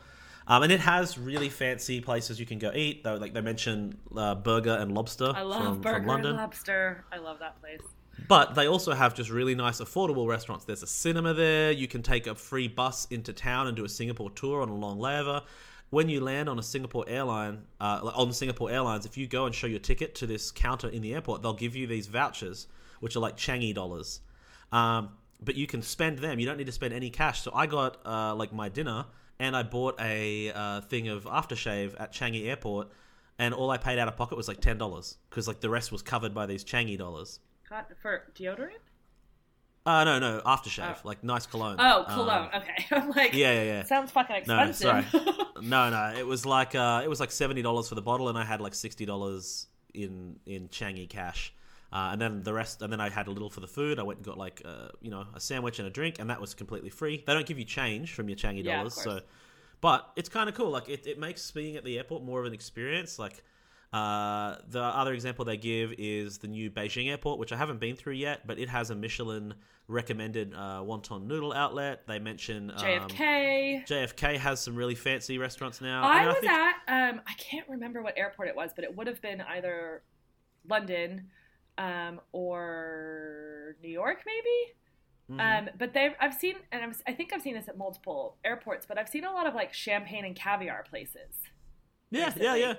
Um, 0.50 0.64
and 0.64 0.72
it 0.72 0.80
has 0.80 1.18
really 1.18 1.50
fancy 1.50 2.00
places 2.00 2.40
you 2.40 2.46
can 2.46 2.58
go 2.60 2.72
eat. 2.74 3.04
Though, 3.04 3.16
like 3.16 3.34
they 3.34 3.42
mention 3.42 3.98
uh, 4.16 4.36
burger 4.36 4.78
and 4.80 4.94
lobster 4.94 5.34
i 5.36 5.42
love 5.42 5.64
from, 5.64 5.82
burger 5.82 5.98
from 5.98 6.06
London. 6.08 6.32
and 6.32 6.38
lobster 6.38 7.04
i 7.12 7.18
love 7.18 7.40
that 7.40 7.60
place 7.60 7.82
But 8.30 8.56
they 8.56 8.68
also 8.68 8.94
have 8.94 9.14
just 9.14 9.30
really 9.30 9.56
nice, 9.56 9.80
affordable 9.82 10.26
restaurants. 10.28 10.64
There's 10.66 10.84
a 10.84 10.88
cinema 10.88 11.34
there. 11.34 11.72
You 11.72 11.88
can 11.88 12.02
take 12.02 12.28
a 12.28 12.34
free 12.36 12.68
bus 12.68 13.08
into 13.12 13.34
town 13.34 13.68
and 13.68 13.76
do 13.76 13.84
a 13.86 13.90
Singapore 13.90 14.32
tour 14.32 14.62
on 14.62 14.70
a 14.70 14.76
long 14.76 14.98
layover. 15.00 15.44
when 15.90 16.10
you 16.10 16.20
land 16.20 16.50
on 16.50 16.58
a 16.60 16.64
Singapore 16.64 17.06
airline, 17.08 17.64
uh, 17.80 18.12
on 18.16 18.32
Singapore 18.34 18.70
Airlines, 18.72 19.06
if 19.06 19.18
you 19.18 19.28
go 19.28 19.46
and 19.46 19.54
show 19.56 19.68
your 19.68 19.80
ticket 19.80 20.16
to 20.16 20.28
this 20.28 20.52
counter 20.52 20.90
in 20.90 21.02
the 21.02 21.14
airport, 21.14 21.42
they'll 21.42 21.54
give 21.54 21.76
you 21.76 21.88
these 21.88 22.08
vouchers, 22.08 22.68
which 23.00 23.16
are 23.16 23.22
like 23.22 23.38
Changi 23.38 23.74
dollars. 23.74 24.20
Um, 24.72 25.10
but 25.42 25.56
you 25.56 25.68
can 25.68 25.82
spend 25.82 26.20
them. 26.20 26.40
You 26.40 26.46
don't 26.46 26.58
need 26.58 26.66
to 26.68 26.72
spend 26.72 26.94
any 26.94 27.10
cash. 27.10 27.42
So 27.42 27.52
I 27.54 27.66
got 27.68 27.98
uh, 28.06 28.36
like 28.36 28.54
my 28.54 28.70
dinner, 28.70 29.06
and 29.40 29.56
I 29.56 29.64
bought 29.64 30.00
a 30.02 30.52
uh, 30.52 30.82
thing 30.82 31.08
of 31.08 31.26
aftershave 31.26 31.96
at 32.00 32.12
Changi 32.14 32.48
Airport, 32.48 32.90
and 33.40 33.54
all 33.54 33.70
I 33.70 33.78
paid 33.78 34.00
out 34.00 34.08
of 34.08 34.16
pocket 34.18 34.36
was 34.38 34.48
like 34.48 34.62
ten 34.62 34.78
dollars 34.78 35.18
because 35.30 35.48
like 35.48 35.60
the 35.60 35.70
rest 35.70 35.92
was 35.92 36.02
covered 36.02 36.34
by 36.34 36.46
these 36.46 36.64
Changi 36.64 36.98
dollars. 36.98 37.40
For 38.02 38.24
deodorant? 38.36 38.80
Uh 39.86 40.04
no 40.04 40.20
no 40.20 40.42
aftershave 40.46 41.04
like 41.06 41.24
nice 41.24 41.46
cologne. 41.46 41.78
Oh, 41.80 42.00
Um, 42.08 42.14
cologne. 42.14 42.50
okay. 42.56 42.86
I'm 42.92 43.10
like, 43.12 43.34
yeah 43.34 43.54
yeah 43.54 43.64
yeah. 43.64 43.84
sounds 43.84 44.12
fucking 44.12 44.36
expensive. 44.38 44.86
No, 44.86 45.02
sorry. 45.12 45.34
No, 45.62 45.90
no, 45.90 46.14
it 46.18 46.26
was 46.28 46.46
like 46.46 46.76
uh, 46.76 47.02
it 47.04 47.08
was 47.10 47.20
like 47.20 47.32
seventy 47.32 47.62
dollars 47.62 47.90
for 47.90 47.96
the 47.96 48.02
bottle, 48.02 48.30
and 48.30 48.38
I 48.38 48.44
had 48.46 48.60
like 48.62 48.76
sixty 48.76 49.06
dollars 49.06 49.68
in 49.94 50.40
in 50.46 50.68
Changi 50.70 51.10
cash, 51.10 51.54
uh, 51.94 52.10
and 52.12 52.22
then 52.22 52.44
the 52.44 52.54
rest, 52.54 52.82
and 52.82 52.92
then 52.92 53.00
I 53.00 53.10
had 53.10 53.28
a 53.28 53.32
little 53.32 53.50
for 53.50 53.60
the 53.62 53.68
food. 53.68 54.00
I 54.00 54.04
went 54.04 54.18
and 54.20 54.26
got 54.26 54.38
like 54.38 54.62
uh, 54.66 54.90
you 55.02 55.10
know 55.12 55.26
a 55.34 55.40
sandwich 55.40 55.80
and 55.80 55.88
a 55.88 55.92
drink, 55.92 56.20
and 56.20 56.30
that 56.30 56.42
was 56.42 56.54
completely 56.54 56.90
free. 56.90 57.24
They 57.26 57.34
don't 57.34 57.46
give 57.46 57.58
you 57.60 57.66
change 57.66 58.14
from 58.14 58.28
your 58.30 58.38
Changi 58.38 58.64
Yeah, 58.64 58.78
dollars, 58.78 58.94
so 58.94 59.22
but 59.82 60.12
it's 60.16 60.30
kind 60.30 60.50
of 60.50 60.56
cool. 60.56 60.70
Like 60.70 60.90
it, 60.90 61.06
it 61.08 61.20
makes 61.20 61.50
being 61.52 61.76
at 61.78 61.84
the 61.84 61.98
airport 61.98 62.24
more 62.24 62.40
of 62.40 62.46
an 62.46 62.54
experience. 62.54 63.18
Like 63.20 63.44
uh, 63.94 64.58
the 64.70 64.82
other 64.82 65.14
example 65.14 65.46
they 65.46 65.56
give 65.56 65.94
is 65.98 66.40
the 66.40 66.48
new 66.48 66.70
Beijing 66.70 67.10
airport, 67.10 67.40
which 67.40 67.54
I 67.54 67.58
haven't 67.58 67.80
been 67.80 67.96
through 67.96 68.14
yet, 68.16 68.46
but 68.46 68.60
it 68.60 68.68
has 68.70 68.90
a 68.90 68.96
Michelin 68.96 69.54
recommended 69.88 70.54
uh, 70.54 70.82
wonton 70.84 71.26
noodle 71.26 71.54
outlet. 71.54 72.06
They 72.06 72.20
mention 72.20 72.70
um, 72.72 72.78
JFK. 72.80 73.88
JFK 73.88 74.38
has 74.38 74.60
some 74.60 74.76
really 74.76 74.96
fancy 74.96 75.38
restaurants 75.38 75.80
now. 75.80 76.04
I 76.04 76.18
And 76.18 76.28
was 76.28 76.38
think- 76.40 76.52
at 76.52 76.76
um 76.90 77.22
I 77.26 77.34
can't 77.38 77.68
remember 77.70 78.02
what 78.02 78.18
airport 78.18 78.50
it 78.50 78.56
was, 78.58 78.72
but 78.76 78.84
it 78.84 78.94
would 78.98 79.08
have 79.08 79.22
been 79.22 79.40
either 79.40 80.02
London 80.68 81.28
um 81.78 82.20
or 82.32 83.76
New 83.82 83.90
York 83.90 84.24
maybe. 84.26 85.40
Mhm. 85.42 85.68
Um 85.68 85.70
but 85.78 85.94
they 85.94 86.16
I've 86.20 86.34
seen 86.34 86.56
and 86.72 86.84
I'm, 86.84 86.94
I 87.06 87.14
think 87.14 87.34
I've 87.34 87.42
seen 87.42 87.54
this 87.54 87.68
at 87.68 87.78
multiple 87.78 88.38
airports, 88.44 88.86
but 88.86 88.98
I've 88.98 89.10
seen 89.10 89.26
a 89.26 89.32
lot 89.32 89.48
of 89.48 89.54
like 89.56 89.74
champagne 89.74 90.26
and 90.26 90.36
caviar 90.36 90.84
places. 90.90 91.34
yeah, 92.12 92.34
yeah, 92.38 92.56
yeah. 92.56 92.74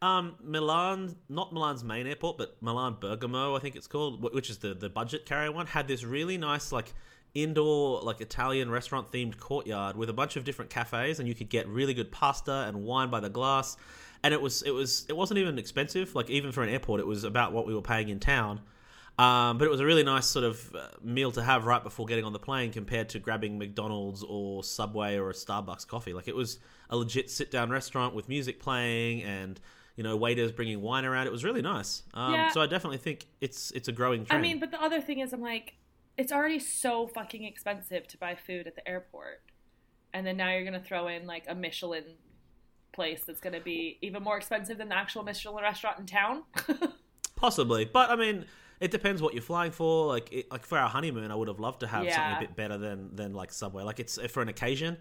Um, 0.00 0.36
Milan, 0.40 1.16
not 1.28 1.52
Milan's 1.52 1.82
main 1.82 2.06
airport, 2.06 2.38
but 2.38 2.56
Milan 2.62 2.98
Bergamo, 3.00 3.56
I 3.56 3.58
think 3.58 3.74
it's 3.74 3.88
called, 3.88 4.22
which 4.32 4.48
is 4.48 4.58
the 4.58 4.72
the 4.74 4.88
budget 4.88 5.26
carrier 5.26 5.50
one, 5.50 5.66
had 5.66 5.88
this 5.88 6.04
really 6.04 6.38
nice 6.38 6.70
like 6.70 6.94
indoor 7.34 8.00
like 8.02 8.20
Italian 8.20 8.70
restaurant 8.70 9.10
themed 9.10 9.38
courtyard 9.38 9.96
with 9.96 10.08
a 10.08 10.12
bunch 10.12 10.36
of 10.36 10.44
different 10.44 10.70
cafes, 10.70 11.18
and 11.18 11.28
you 11.28 11.34
could 11.34 11.48
get 11.48 11.66
really 11.66 11.94
good 11.94 12.12
pasta 12.12 12.64
and 12.68 12.84
wine 12.84 13.10
by 13.10 13.18
the 13.18 13.28
glass. 13.28 13.76
And 14.22 14.34
it 14.34 14.40
was 14.40 14.62
it 14.62 14.70
was 14.70 15.06
it 15.08 15.16
wasn't 15.16 15.38
even 15.38 15.58
expensive. 15.58 16.14
Like 16.14 16.30
even 16.30 16.52
for 16.52 16.62
an 16.62 16.68
airport, 16.68 17.00
it 17.00 17.06
was 17.06 17.24
about 17.24 17.52
what 17.52 17.66
we 17.66 17.74
were 17.74 17.82
paying 17.82 18.08
in 18.08 18.20
town. 18.20 18.60
Um, 19.18 19.58
but 19.58 19.64
it 19.64 19.70
was 19.70 19.80
a 19.80 19.84
really 19.84 20.04
nice 20.04 20.26
sort 20.26 20.44
of 20.44 20.74
uh, 20.76 20.88
meal 21.02 21.32
to 21.32 21.42
have 21.42 21.66
right 21.66 21.82
before 21.82 22.06
getting 22.06 22.24
on 22.24 22.32
the 22.32 22.38
plane 22.38 22.72
compared 22.72 23.08
to 23.10 23.18
grabbing 23.18 23.58
McDonald's 23.58 24.22
or 24.22 24.62
Subway 24.62 25.16
or 25.16 25.30
a 25.30 25.32
Starbucks 25.32 25.88
coffee. 25.88 26.12
Like 26.12 26.28
it 26.28 26.36
was 26.36 26.60
a 26.88 26.96
legit 26.96 27.28
sit 27.28 27.50
down 27.50 27.68
restaurant 27.68 28.14
with 28.14 28.28
music 28.28 28.60
playing 28.60 29.24
and 29.24 29.58
you 29.96 30.04
know 30.04 30.16
waiters 30.16 30.52
bringing 30.52 30.80
wine 30.80 31.04
around. 31.04 31.26
It 31.26 31.32
was 31.32 31.42
really 31.44 31.62
nice. 31.62 32.04
Um, 32.14 32.32
Yeah. 32.32 32.50
So 32.50 32.60
I 32.60 32.66
definitely 32.66 32.98
think 32.98 33.26
it's 33.40 33.72
it's 33.72 33.88
a 33.88 33.92
growing 33.92 34.24
I 34.30 34.38
mean, 34.38 34.60
but 34.60 34.70
the 34.70 34.80
other 34.80 35.00
thing 35.00 35.18
is 35.18 35.32
I'm 35.32 35.42
like 35.42 35.74
it's 36.16 36.32
already 36.32 36.58
so 36.58 37.06
fucking 37.06 37.44
expensive 37.44 38.06
to 38.08 38.18
buy 38.18 38.34
food 38.34 38.66
at 38.66 38.74
the 38.74 38.86
airport. 38.86 39.40
And 40.12 40.26
then 40.26 40.36
now 40.36 40.50
you're 40.50 40.62
going 40.62 40.72
to 40.74 40.80
throw 40.80 41.06
in 41.06 41.26
like 41.26 41.44
a 41.48 41.54
Michelin 41.54 42.04
place 42.98 43.22
that's 43.24 43.40
going 43.40 43.52
to 43.52 43.60
be 43.60 43.96
even 44.02 44.24
more 44.24 44.36
expensive 44.36 44.76
than 44.78 44.88
the 44.88 44.96
actual 44.96 45.22
Michelin 45.22 45.62
restaurant 45.62 46.00
in 46.00 46.06
town. 46.06 46.42
Possibly, 47.36 47.84
but 47.84 48.10
I 48.10 48.16
mean, 48.16 48.44
it 48.80 48.90
depends 48.90 49.22
what 49.22 49.34
you're 49.34 49.42
flying 49.42 49.70
for. 49.70 50.06
Like, 50.06 50.32
it, 50.32 50.50
like 50.50 50.66
for 50.66 50.76
our 50.76 50.88
honeymoon, 50.88 51.30
I 51.30 51.36
would 51.36 51.46
have 51.46 51.60
loved 51.60 51.80
to 51.80 51.86
have 51.86 52.10
something 52.12 52.36
a 52.38 52.40
bit 52.40 52.56
better 52.56 52.76
than 52.76 53.14
than 53.14 53.34
like 53.34 53.52
Subway. 53.52 53.84
Like, 53.84 54.00
it's 54.00 54.18
for 54.26 54.42
an 54.42 54.48
occasion. 54.48 54.96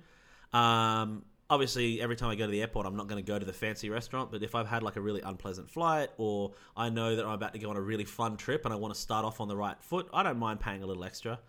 Um, 0.54 1.24
obviously, 1.50 2.00
every 2.00 2.16
time 2.16 2.30
I 2.30 2.36
go 2.36 2.46
to 2.46 2.52
the 2.52 2.62
airport, 2.62 2.86
I'm 2.86 2.96
not 2.96 3.08
going 3.08 3.24
to 3.24 3.28
go 3.28 3.40
to 3.40 3.46
the 3.46 3.54
fancy 3.54 3.90
restaurant. 3.90 4.32
But 4.32 4.44
if 4.44 4.54
I've 4.54 4.68
had 4.68 4.84
like 4.84 4.96
a 4.98 5.02
really 5.02 5.22
unpleasant 5.22 5.70
flight, 5.72 6.10
or 6.20 6.52
I 6.76 6.90
know 6.90 7.16
that 7.16 7.26
I'm 7.26 7.32
about 7.32 7.54
to 7.54 7.60
go 7.60 7.72
on 7.72 7.78
a 7.78 7.82
really 7.82 8.06
fun 8.06 8.38
trip 8.38 8.66
and 8.66 8.74
I 8.74 8.78
want 8.78 8.94
to 8.94 9.00
start 9.00 9.26
off 9.26 9.42
on 9.42 9.48
the 9.48 9.58
right 9.58 9.82
foot, 9.82 10.08
I 10.14 10.22
don't 10.22 10.38
mind 10.38 10.60
paying 10.60 10.84
a 10.84 10.86
little 10.86 11.04
extra. 11.04 11.40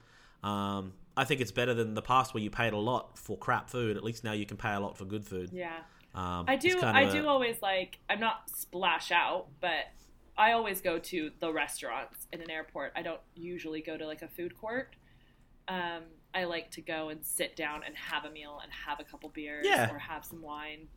Um, 0.42 0.94
I 1.18 1.24
think 1.24 1.40
it's 1.40 1.52
better 1.52 1.74
than 1.74 1.94
the 1.94 2.02
past 2.02 2.32
where 2.32 2.42
you 2.42 2.50
paid 2.50 2.72
a 2.72 2.78
lot 2.78 3.18
for 3.18 3.36
crap 3.36 3.68
food. 3.68 3.96
At 3.96 4.04
least 4.04 4.22
now 4.24 4.32
you 4.32 4.46
can 4.46 4.56
pay 4.56 4.72
a 4.72 4.80
lot 4.80 4.96
for 4.96 5.04
good 5.04 5.26
food. 5.26 5.50
yeah. 5.52 5.80
Um, 6.14 6.44
I 6.48 6.56
do. 6.56 6.80
I 6.82 7.10
do 7.10 7.26
always 7.26 7.60
like. 7.62 7.98
I'm 8.08 8.20
not 8.20 8.50
splash 8.50 9.10
out, 9.12 9.46
but 9.60 9.86
I 10.36 10.52
always 10.52 10.80
go 10.80 10.98
to 10.98 11.30
the 11.40 11.52
restaurants 11.52 12.26
in 12.32 12.40
an 12.40 12.50
airport. 12.50 12.92
I 12.96 13.02
don't 13.02 13.20
usually 13.34 13.82
go 13.82 13.96
to 13.96 14.06
like 14.06 14.22
a 14.22 14.28
food 14.28 14.56
court. 14.58 14.96
Um, 15.68 16.02
I 16.34 16.44
like 16.44 16.70
to 16.72 16.80
go 16.80 17.08
and 17.10 17.24
sit 17.24 17.56
down 17.56 17.82
and 17.84 17.94
have 17.96 18.24
a 18.24 18.30
meal 18.30 18.58
and 18.62 18.72
have 18.86 19.00
a 19.00 19.04
couple 19.04 19.28
beers 19.28 19.66
Yeah. 19.66 19.90
or 19.92 19.98
have 19.98 20.24
some 20.24 20.42
wine. 20.42 20.88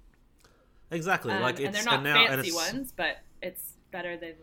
exactly 0.92 1.32
Um, 1.34 1.42
like 1.42 1.56
it's 1.60 1.66
and 1.68 1.76
they're 1.76 1.84
not 1.86 2.04
now, 2.04 2.28
fancy 2.28 2.52
ones, 2.52 2.92
but 2.92 3.18
it's 3.42 3.78
better 3.92 4.18
than 4.18 4.34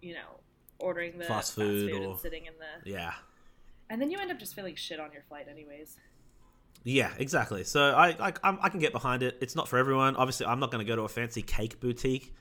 you 0.00 0.14
know 0.14 0.40
ordering 0.78 1.18
the 1.18 1.24
Fast 1.24 1.54
food 1.54 1.92
or- 1.92 2.02
and 2.12 2.18
sitting 2.18 2.46
in 2.46 2.54
the. 2.58 2.90
Yeah. 2.90 3.14
And 3.88 4.00
then 4.00 4.10
you 4.10 4.18
end 4.18 4.30
up 4.30 4.38
just 4.38 4.54
feeling 4.54 4.76
shit 4.76 5.00
on 5.00 5.12
your 5.12 5.22
flight, 5.22 5.48
anyways. 5.48 5.96
Yeah, 6.84 7.10
exactly. 7.18 7.64
So 7.64 7.92
I 7.94 8.08
I, 8.28 8.32
I'm- 8.42 8.58
I 8.62 8.68
can 8.70 8.80
get 8.80 8.92
behind 8.92 9.22
it. 9.22 9.36
It's 9.40 9.54
not 9.54 9.68
for 9.68 9.78
everyone. 9.78 10.16
Obviously, 10.16 10.46
I'm 10.46 10.60
not 10.60 10.70
going 10.70 10.84
to 10.84 10.88
go 10.90 10.96
to 10.96 11.02
a 11.02 11.08
fancy 11.08 11.42
cake 11.42 11.78
boutique 11.80 12.34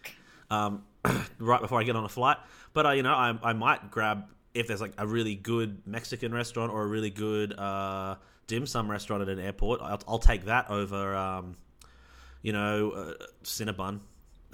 um, 0.50 0.84
right 1.40 1.62
before 1.62 1.80
I 1.80 1.84
get 1.84 1.96
on 1.96 2.04
a 2.06 2.10
flight. 2.10 2.38
But 2.74 2.86
uh, 2.86 2.92
you 2.92 3.04
know, 3.04 3.14
I, 3.14 3.38
I 3.44 3.54
might 3.54 3.92
grab 3.92 4.26
if 4.54 4.68
there's 4.68 4.82
like 4.82 4.94
a 4.98 5.06
really 5.06 5.36
good 5.36 5.82
Mexican 5.86 6.34
restaurant 6.34 6.72
or 6.72 6.84
a 6.84 6.88
really 6.88 7.10
good 7.10 7.54
uh, 7.58 8.16
dim 8.48 8.66
sum 8.66 8.90
restaurant 8.90 9.22
at 9.22 9.30
an 9.30 9.40
airport. 9.40 9.82
I'll, 9.82 10.02
I'll 10.08 10.20
take 10.20 10.46
that 10.46 10.70
over, 10.70 11.16
um, 11.16 11.56
you 12.42 12.54
know, 12.54 12.92
uh, 12.92 13.14
Cinnabon. 13.44 14.00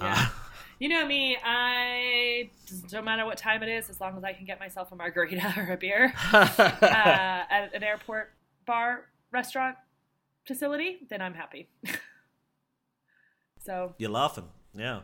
Yeah. 0.00 0.28
You 0.78 0.90
know 0.90 1.06
me, 1.06 1.38
I 1.42 2.50
don't 2.90 3.06
matter 3.06 3.24
what 3.24 3.38
time 3.38 3.62
it 3.62 3.70
is, 3.70 3.88
as 3.88 3.98
long 3.98 4.14
as 4.18 4.24
I 4.24 4.34
can 4.34 4.44
get 4.44 4.60
myself 4.60 4.92
a 4.92 4.94
margarita 4.94 5.54
or 5.66 5.72
a 5.72 5.76
beer 5.78 6.12
uh, 6.34 6.44
at 6.82 7.70
an 7.74 7.82
airport 7.82 8.34
bar, 8.66 9.06
restaurant, 9.32 9.76
facility, 10.46 10.98
then 11.08 11.20
I'm 11.20 11.34
happy. 11.34 11.68
so, 13.64 13.94
You're 13.98 14.10
laughing, 14.10 14.48
yeah. 14.76 15.00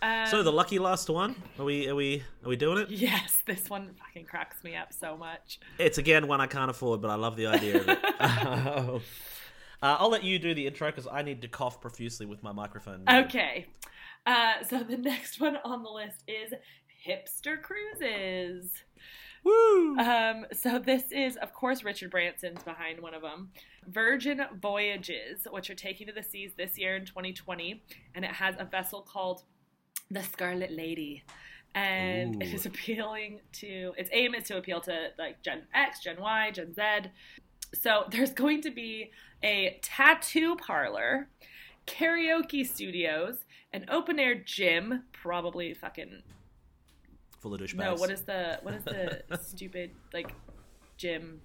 um, 0.00 0.26
So 0.26 0.42
the 0.42 0.52
lucky 0.52 0.78
last 0.78 1.08
one. 1.10 1.36
Are 1.58 1.64
we 1.64 1.88
are 1.88 1.94
we 1.94 2.22
are 2.44 2.48
we 2.48 2.56
doing 2.56 2.78
it? 2.78 2.90
yes, 2.90 3.42
this 3.46 3.68
one 3.68 3.94
fucking 3.98 4.26
cracks 4.26 4.62
me 4.64 4.74
up 4.76 4.92
so 4.92 5.16
much. 5.16 5.60
It's 5.78 5.98
again 5.98 6.26
one 6.26 6.40
I 6.40 6.46
can't 6.46 6.70
afford, 6.70 7.00
but 7.02 7.10
I 7.10 7.14
love 7.16 7.36
the 7.36 7.46
idea 7.46 7.80
of 7.80 7.88
it. 7.88 7.98
uh, 8.20 8.98
I'll 9.82 10.10
let 10.10 10.24
you 10.24 10.38
do 10.38 10.54
the 10.54 10.66
intro 10.66 10.88
because 10.90 11.06
I 11.10 11.22
need 11.22 11.42
to 11.42 11.48
cough 11.48 11.80
profusely 11.80 12.26
with 12.26 12.42
my 12.42 12.52
microphone. 12.52 13.04
Okay. 13.08 13.66
Uh, 14.24 14.62
so 14.68 14.82
the 14.82 14.96
next 14.96 15.40
one 15.40 15.58
on 15.64 15.82
the 15.82 15.90
list 15.90 16.22
is 16.28 16.52
hipster 17.06 17.60
cruises. 17.60 18.70
Woo! 19.44 19.98
Um, 19.98 20.46
so 20.52 20.78
this 20.78 21.10
is, 21.10 21.36
of 21.36 21.52
course, 21.52 21.84
Richard 21.84 22.10
Branson's 22.10 22.62
behind 22.62 23.00
one 23.00 23.14
of 23.14 23.22
them. 23.22 23.50
Virgin 23.86 24.42
Voyages, 24.60 25.46
which 25.50 25.68
are 25.70 25.74
taking 25.74 26.06
to 26.06 26.12
the 26.12 26.22
seas 26.22 26.52
this 26.56 26.78
year 26.78 26.96
in 26.96 27.04
2020, 27.04 27.82
and 28.14 28.24
it 28.24 28.30
has 28.32 28.54
a 28.58 28.64
vessel 28.64 29.02
called 29.02 29.42
the 30.10 30.22
Scarlet 30.22 30.70
Lady, 30.70 31.24
and 31.74 32.40
it 32.42 32.52
Ooh. 32.52 32.54
is 32.54 32.66
appealing 32.66 33.40
to. 33.54 33.92
Its 33.96 34.10
aim 34.12 34.34
is 34.34 34.44
to 34.44 34.58
appeal 34.58 34.80
to 34.82 35.08
like 35.18 35.42
Gen 35.42 35.62
X, 35.74 36.00
Gen 36.02 36.20
Y, 36.20 36.50
Gen 36.52 36.74
Z. 36.74 37.10
So 37.74 38.04
there's 38.10 38.32
going 38.32 38.60
to 38.62 38.70
be 38.70 39.10
a 39.42 39.78
tattoo 39.82 40.56
parlor, 40.56 41.28
karaoke 41.86 42.66
studios, 42.66 43.44
an 43.72 43.86
open 43.88 44.18
air 44.18 44.34
gym, 44.34 45.04
probably 45.12 45.72
fucking 45.74 46.22
Full 47.42 47.54
of 47.54 47.60
douchebags. 47.60 47.74
no, 47.76 47.94
what 47.96 48.10
is 48.10 48.22
the 48.22 48.58
what 48.62 48.72
is 48.74 48.82
the 48.84 49.22
stupid 49.42 49.90
like 50.14 50.32
gym 50.96 51.40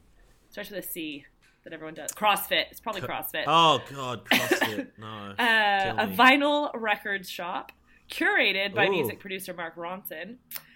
starts 0.49 0.69
with 0.69 0.85
a 0.85 0.87
C 0.87 1.25
that 1.63 1.73
everyone 1.73 1.93
does? 1.95 2.11
CrossFit. 2.13 2.65
It's 2.71 2.79
probably 2.79 3.01
CrossFit. 3.01 3.43
Oh 3.47 3.81
god, 3.93 4.23
CrossFit. 4.25 4.87
No. 4.97 5.07
uh, 5.39 5.95
a 5.97 6.07
vinyl 6.07 6.71
records 6.73 7.29
shop 7.29 7.71
curated 8.09 8.73
by 8.73 8.85
Ooh. 8.87 8.91
music 8.91 9.19
producer 9.19 9.53
Mark 9.53 9.75
Ronson. 9.75 10.35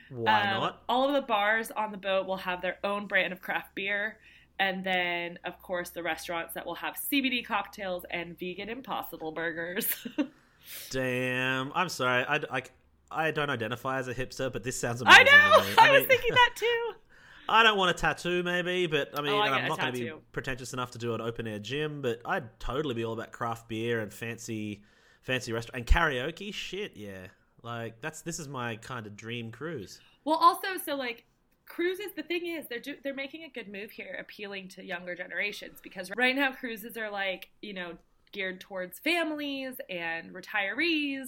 Why 0.09 0.41
Um, 0.41 0.59
not? 0.61 0.84
All 0.89 1.07
of 1.07 1.13
the 1.13 1.22
bars 1.22 1.72
on 1.72 1.91
the 1.91 1.97
boat 1.97 2.26
will 2.28 2.38
have 2.38 2.61
their 2.61 2.78
own 2.84 3.07
brand 3.07 3.32
of 3.32 3.41
craft 3.41 3.74
beer. 3.76 4.17
And 4.59 4.84
then, 4.84 5.39
of 5.45 5.59
course, 5.61 5.89
the 5.91 6.03
restaurants 6.03 6.53
that 6.55 6.65
will 6.65 6.76
have 6.76 6.95
CBD 6.95 7.43
cocktails 7.45 8.05
and 8.11 8.38
vegan 8.38 8.67
impossible 8.69 9.32
burgers. 9.32 9.88
Damn. 10.89 11.72
I'm 11.74 11.89
sorry. 11.89 12.24
I, 12.26 12.36
I, 12.51 12.61
I 13.12 13.32
don't 13.32 13.49
identify 13.49 13.99
as 13.99 14.07
a 14.07 14.14
hipster, 14.14 14.51
but 14.51 14.64
this 14.64 14.80
sounds 14.80 15.01
amazing. 15.01 15.28
I 15.28 15.57
know! 15.57 15.64
me. 15.64 15.74
I 15.78 15.91
was 15.91 16.05
thinking 16.07 16.34
that 16.34 16.51
too. 16.55 16.91
I 17.49 17.64
don't 17.64 17.78
want 17.78 17.91
a 17.91 17.93
tattoo, 17.93 18.43
maybe, 18.43 18.88
but 18.88 19.09
I 19.18 19.22
mean, 19.22 19.34
Oh, 19.34 19.39
I 19.39 19.49
I'm 19.49 19.68
not 19.68 19.80
going 19.80 19.93
to 19.93 19.99
be 19.99 20.12
pretentious 20.32 20.72
enough 20.74 20.91
to 20.91 20.97
do 20.97 21.14
an 21.14 21.20
open 21.20 21.47
air 21.47 21.59
gym, 21.59 22.01
but 22.01 22.22
I'd 22.24 22.59
totally 22.59 22.93
be 22.93 23.03
all 23.03 23.14
about 23.14 23.32
craft 23.34 23.68
beer 23.68 23.99
and 23.99 24.14
fancy, 24.14 24.84
fancy 25.22 25.51
restaurant 25.51 25.80
and 25.80 25.86
karaoke. 25.86 26.53
Shit, 26.53 26.95
yeah. 26.95 27.28
Like 27.62 27.99
that's 28.01 28.22
this 28.22 28.39
is 28.39 28.47
my 28.47 28.78
kind 28.78 29.05
of 29.05 29.16
dream 29.16 29.51
cruise. 29.51 29.99
Well, 30.24 30.38
also, 30.38 30.78
so 30.84 30.95
like 30.95 31.26
cruises. 31.66 32.14
The 32.16 32.24
thing 32.24 32.47
is, 32.47 32.68
they're 32.68 32.80
do, 32.80 32.95
they're 33.03 33.14
making 33.14 33.43
a 33.43 33.49
good 33.49 33.68
move 33.68 33.91
here, 33.91 34.18
appealing 34.20 34.70
to 34.70 34.84
younger 34.84 35.16
generations 35.16 35.80
because 35.82 36.09
right 36.16 36.36
now 36.36 36.51
cruises 36.53 36.97
are 36.97 37.12
like 37.12 37.49
you 37.62 37.74
know 37.74 37.97
geared 38.32 38.62
towards 38.62 38.97
families 38.99 39.76
and 39.89 40.34
retirees, 40.34 41.28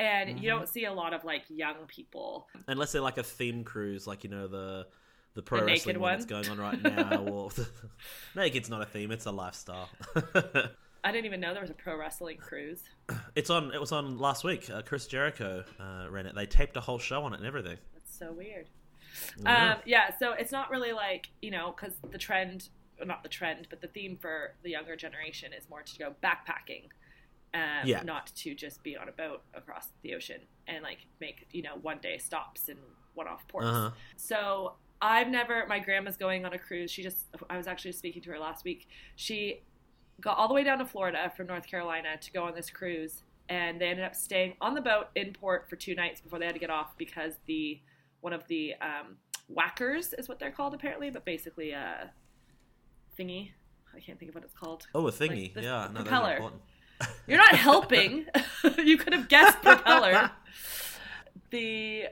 and 0.00 0.40
you 0.40 0.48
don't 0.48 0.68
see 0.68 0.84
a 0.84 0.92
lot 0.92 1.12
of 1.12 1.24
like 1.24 1.42
young 1.48 1.86
people. 1.86 2.48
Unless 2.66 2.92
they're 2.92 3.02
like 3.02 3.18
a 3.18 3.22
theme 3.22 3.64
cruise, 3.64 4.06
like 4.06 4.24
you 4.24 4.30
know 4.30 4.46
the 4.48 4.86
the 5.34 5.42
pro 5.42 5.60
The 5.60 5.66
wrestling 5.66 6.00
one 6.00 6.10
one? 6.10 6.12
that's 6.12 6.26
going 6.26 6.48
on 6.48 6.58
right 6.58 6.82
now. 6.82 7.22
or 7.28 7.50
naked's 8.34 8.70
not 8.70 8.82
a 8.82 8.86
theme; 8.86 9.10
it's 9.10 9.26
a 9.26 9.30
lifestyle. 9.30 9.88
I 11.02 11.12
didn't 11.12 11.26
even 11.26 11.40
know 11.40 11.52
there 11.52 11.62
was 11.62 11.70
a 11.70 11.74
pro 11.74 11.96
wrestling 11.98 12.36
cruise. 12.36 12.82
it's 13.34 13.50
on. 13.50 13.72
It 13.72 13.80
was 13.80 13.92
on 13.92 14.18
last 14.18 14.44
week. 14.44 14.68
Uh, 14.70 14.82
Chris 14.82 15.06
Jericho 15.06 15.64
uh, 15.78 16.06
ran 16.10 16.26
it. 16.26 16.34
They 16.34 16.46
taped 16.46 16.76
a 16.76 16.80
whole 16.80 16.98
show 16.98 17.22
on 17.22 17.32
it 17.32 17.38
and 17.38 17.46
everything. 17.46 17.78
That's 17.94 18.18
so 18.18 18.32
weird. 18.32 18.68
Yeah. 19.42 19.72
Um, 19.72 19.78
yeah, 19.86 20.10
so 20.18 20.32
it's 20.32 20.52
not 20.52 20.70
really 20.70 20.92
like 20.92 21.28
you 21.42 21.50
know 21.50 21.74
because 21.74 21.94
the 22.10 22.18
trend, 22.18 22.68
well, 22.98 23.06
not 23.08 23.22
the 23.22 23.28
trend, 23.28 23.66
but 23.70 23.80
the 23.80 23.88
theme 23.88 24.18
for 24.20 24.54
the 24.62 24.70
younger 24.70 24.96
generation 24.96 25.52
is 25.52 25.68
more 25.68 25.82
to 25.82 25.98
go 25.98 26.14
backpacking, 26.22 26.88
um, 27.54 27.60
Yeah. 27.84 28.02
not 28.02 28.26
to 28.36 28.54
just 28.54 28.82
be 28.82 28.96
on 28.96 29.08
a 29.08 29.12
boat 29.12 29.42
across 29.54 29.88
the 30.02 30.14
ocean 30.14 30.40
and 30.66 30.82
like 30.82 31.06
make 31.20 31.46
you 31.52 31.62
know 31.62 31.76
one 31.82 31.98
day 31.98 32.18
stops 32.18 32.68
and 32.68 32.78
one 33.14 33.26
off 33.26 33.46
ports. 33.48 33.66
Uh-huh. 33.66 33.90
So 34.16 34.74
I've 35.02 35.28
never. 35.28 35.66
My 35.66 35.78
grandma's 35.78 36.16
going 36.16 36.44
on 36.44 36.52
a 36.52 36.58
cruise. 36.58 36.90
She 36.90 37.02
just. 37.02 37.26
I 37.48 37.56
was 37.56 37.66
actually 37.66 37.92
speaking 37.92 38.22
to 38.22 38.30
her 38.30 38.38
last 38.38 38.64
week. 38.64 38.88
She 39.16 39.62
got 40.20 40.36
all 40.36 40.46
the 40.48 40.54
way 40.54 40.62
down 40.62 40.78
to 40.78 40.84
Florida 40.84 41.32
from 41.36 41.46
North 41.46 41.66
Carolina 41.66 42.16
to 42.20 42.32
go 42.32 42.44
on 42.44 42.54
this 42.54 42.68
cruise, 42.70 43.22
and 43.48 43.80
they 43.80 43.88
ended 43.88 44.04
up 44.04 44.14
staying 44.14 44.54
on 44.60 44.74
the 44.74 44.80
boat 44.82 45.06
in 45.14 45.32
port 45.32 45.68
for 45.70 45.76
two 45.76 45.94
nights 45.94 46.20
before 46.20 46.38
they 46.38 46.44
had 46.44 46.54
to 46.54 46.60
get 46.60 46.70
off 46.70 46.96
because 46.98 47.34
the 47.46 47.80
one 48.20 48.34
of 48.34 48.46
the 48.48 48.74
um, 48.82 49.16
whackers 49.48 50.12
is 50.12 50.28
what 50.28 50.38
they're 50.38 50.50
called 50.50 50.74
apparently, 50.74 51.10
but 51.10 51.24
basically 51.24 51.70
a 51.72 52.10
thingy. 53.18 53.52
I 53.94 54.00
can't 54.00 54.18
think 54.18 54.28
of 54.28 54.34
what 54.34 54.44
it's 54.44 54.54
called. 54.54 54.86
Oh, 54.94 55.06
a 55.08 55.12
thingy. 55.12 55.44
Like 55.44 55.54
the 55.54 55.62
yeah, 55.62 55.88
no, 55.92 56.02
propeller. 56.02 56.50
You're 57.26 57.38
not 57.38 57.54
helping. 57.54 58.26
you 58.78 58.96
could 58.98 59.12
have 59.12 59.28
guessed 59.28 59.62
propeller. 59.62 60.30
The 61.50 62.04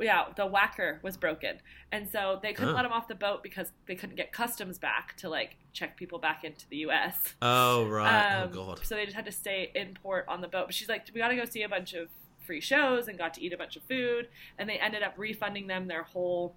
yeah, 0.00 0.24
the 0.36 0.46
whacker 0.46 0.98
was 1.02 1.16
broken, 1.16 1.58
and 1.92 2.08
so 2.10 2.40
they 2.42 2.52
couldn't 2.52 2.72
Oh. 2.72 2.76
let 2.76 2.84
him 2.84 2.92
off 2.92 3.06
the 3.06 3.14
boat 3.14 3.42
because 3.42 3.70
they 3.86 3.94
couldn't 3.94 4.16
get 4.16 4.32
customs 4.32 4.78
back 4.78 5.16
to 5.18 5.28
like 5.28 5.56
check 5.72 5.96
people 5.96 6.18
back 6.18 6.42
into 6.44 6.68
the 6.68 6.78
U.S. 6.78 7.34
Oh 7.40 7.86
right. 7.86 8.32
Um, 8.42 8.50
oh 8.52 8.54
god. 8.66 8.80
So 8.84 8.96
they 8.96 9.04
just 9.04 9.14
had 9.16 9.26
to 9.26 9.32
stay 9.32 9.70
in 9.74 9.94
port 10.02 10.24
on 10.28 10.40
the 10.40 10.48
boat. 10.48 10.66
But 10.66 10.74
she's 10.74 10.88
like, 10.88 11.06
we 11.14 11.20
got 11.20 11.28
to 11.28 11.36
go 11.36 11.44
see 11.44 11.62
a 11.62 11.68
bunch 11.68 11.94
of 11.94 12.08
free 12.44 12.60
shows 12.60 13.06
and 13.06 13.16
got 13.16 13.34
to 13.34 13.42
eat 13.42 13.52
a 13.52 13.56
bunch 13.56 13.76
of 13.76 13.82
food, 13.84 14.28
and 14.58 14.68
they 14.68 14.74
ended 14.78 15.02
up 15.04 15.14
refunding 15.16 15.68
them 15.68 15.86
their 15.86 16.02
whole 16.02 16.54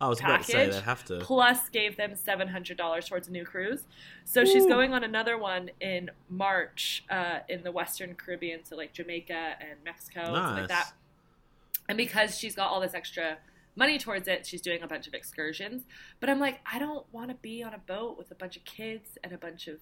I 0.00 0.08
was 0.08 0.20
about 0.20 0.42
to 0.42 0.44
say 0.44 0.52
package, 0.52 0.74
they 0.74 0.80
have 0.80 1.04
to. 1.06 1.18
plus 1.20 1.68
gave 1.70 1.96
them 1.96 2.14
seven 2.14 2.48
hundred 2.48 2.76
dollars 2.76 3.08
towards 3.08 3.28
a 3.28 3.32
new 3.32 3.44
cruise. 3.44 3.84
So 4.24 4.44
she's 4.44 4.66
going 4.66 4.92
on 4.92 5.02
another 5.04 5.38
one 5.38 5.70
in 5.80 6.10
March 6.28 7.04
uh, 7.08 7.38
in 7.48 7.62
the 7.62 7.72
Western 7.72 8.14
Caribbean, 8.14 8.64
so 8.64 8.76
like 8.76 8.92
Jamaica 8.92 9.56
and 9.60 9.78
Mexico 9.84 10.20
and 10.20 10.56
like 10.56 10.68
that. 10.68 10.92
And 11.88 11.96
because 11.96 12.38
she's 12.38 12.54
got 12.54 12.70
all 12.70 12.80
this 12.80 12.94
extra 12.94 13.38
money 13.74 13.98
towards 13.98 14.26
it, 14.28 14.44
she's 14.44 14.60
doing 14.60 14.82
a 14.82 14.88
bunch 14.88 15.06
of 15.06 15.14
excursions. 15.14 15.84
But 16.20 16.28
I'm 16.28 16.40
like, 16.40 16.60
I 16.70 16.78
don't 16.78 17.06
want 17.12 17.28
to 17.30 17.36
be 17.36 17.62
on 17.62 17.72
a 17.72 17.78
boat 17.78 18.18
with 18.18 18.30
a 18.30 18.34
bunch 18.34 18.56
of 18.56 18.64
kids 18.64 19.16
and 19.22 19.32
a 19.32 19.38
bunch 19.38 19.68
of 19.68 19.78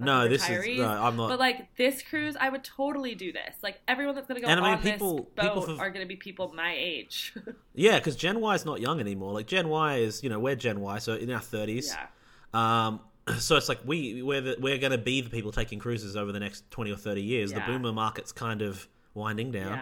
No, 0.00 0.28
this 0.28 0.48
is 0.48 0.78
no. 0.78 0.86
I'm 0.86 1.16
not. 1.16 1.28
But 1.28 1.38
like 1.40 1.74
this 1.76 2.02
cruise, 2.02 2.36
I 2.38 2.48
would 2.48 2.62
totally 2.62 3.14
do 3.14 3.32
this. 3.32 3.56
Like 3.62 3.80
everyone 3.88 4.14
that's 4.14 4.28
gonna 4.28 4.40
go 4.40 4.46
And 4.46 4.60
I 4.60 4.62
mean, 4.62 4.72
on 4.74 4.82
people- 4.82 5.16
this 5.34 5.44
boat 5.44 5.64
people 5.64 5.80
are 5.80 5.90
gonna 5.90 6.06
be 6.06 6.16
people 6.16 6.52
my 6.54 6.74
age. 6.76 7.34
Yeah, 7.74 7.98
because 7.98 8.16
Gen 8.16 8.40
Y 8.40 8.54
is 8.56 8.64
not 8.64 8.80
young 8.80 8.98
anymore. 9.00 9.32
Like 9.32 9.46
Gen 9.46 9.68
Y 9.68 9.96
is, 9.98 10.22
you 10.24 10.30
know, 10.30 10.38
we're 10.40 10.56
Gen 10.56 10.80
Y, 10.80 10.98
so 10.98 11.14
in 11.14 11.30
our 11.30 11.40
thirties. 11.40 11.96
yeah. 11.96 12.86
Um, 12.86 13.00
so 13.38 13.56
it's 13.56 13.68
like 13.68 13.78
we 13.84 14.22
we're 14.22 14.40
the, 14.40 14.56
we're 14.58 14.78
going 14.78 14.90
to 14.92 14.98
be 14.98 15.20
the 15.20 15.30
people 15.30 15.52
taking 15.52 15.78
cruises 15.78 16.16
over 16.16 16.32
the 16.32 16.40
next 16.40 16.68
twenty 16.70 16.90
or 16.90 16.96
thirty 16.96 17.22
years. 17.22 17.52
Yeah. 17.52 17.60
The 17.66 17.72
boomer 17.72 17.92
market's 17.92 18.32
kind 18.32 18.62
of 18.62 18.88
winding 19.14 19.52
down. 19.52 19.78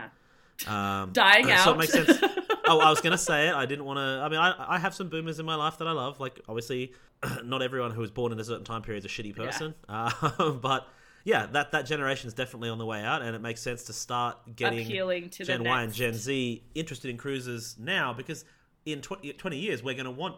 Yeah. 0.67 1.03
Um, 1.03 1.13
Dying 1.13 1.51
out. 1.51 1.59
so 1.65 1.73
it 1.73 1.79
makes 1.79 1.93
sense. 1.93 2.21
oh, 2.67 2.81
I 2.81 2.91
was 2.91 3.01
going 3.01 3.13
to 3.13 3.19
say 3.19 3.49
it. 3.49 3.55
I 3.55 3.67
didn't 3.67 3.85
want 3.85 3.99
to. 3.99 4.23
I 4.25 4.29
mean, 4.29 4.39
I, 4.39 4.75
I 4.75 4.79
have 4.79 4.95
some 4.95 5.09
boomers 5.09 5.39
in 5.39 5.47
my 5.47 5.55
life 5.55 5.79
that 5.79 5.89
I 5.89 5.93
love. 5.93 6.21
Like, 6.21 6.41
obviously, 6.49 6.93
not 7.45 7.63
everyone 7.63 7.91
who 7.91 8.01
was 8.01 8.11
born 8.11 8.33
in 8.33 8.41
a 8.41 8.45
certain 8.45 8.65
time 8.65 8.83
period 8.83 9.05
is 9.05 9.11
a 9.11 9.23
shitty 9.23 9.35
person. 9.35 9.75
Uh, 9.89 10.53
but 10.63 10.89
yeah, 11.25 11.47
that 11.47 11.73
that 11.73 11.87
generation 11.87 12.29
is 12.29 12.35
definitely 12.35 12.69
on 12.69 12.79
the 12.79 12.87
way 12.87 13.03
out, 13.03 13.23
and 13.23 13.35
it 13.35 13.41
makes 13.41 13.61
sense 13.61 13.85
to 13.85 13.93
start 13.93 14.39
getting 14.55 14.87
Appealing 14.87 15.31
to 15.31 15.45
Gen 15.45 15.65
Y 15.65 15.83
and 15.83 15.93
Gen 15.93 16.15
Z 16.15 16.63
interested 16.75 17.11
in 17.11 17.17
cruises 17.17 17.77
now 17.79 18.13
because 18.13 18.45
in 18.85 19.01
20, 19.01 19.33
20 19.33 19.59
years 19.59 19.83
we're 19.83 19.95
going 19.95 20.05
to 20.05 20.11
want 20.11 20.37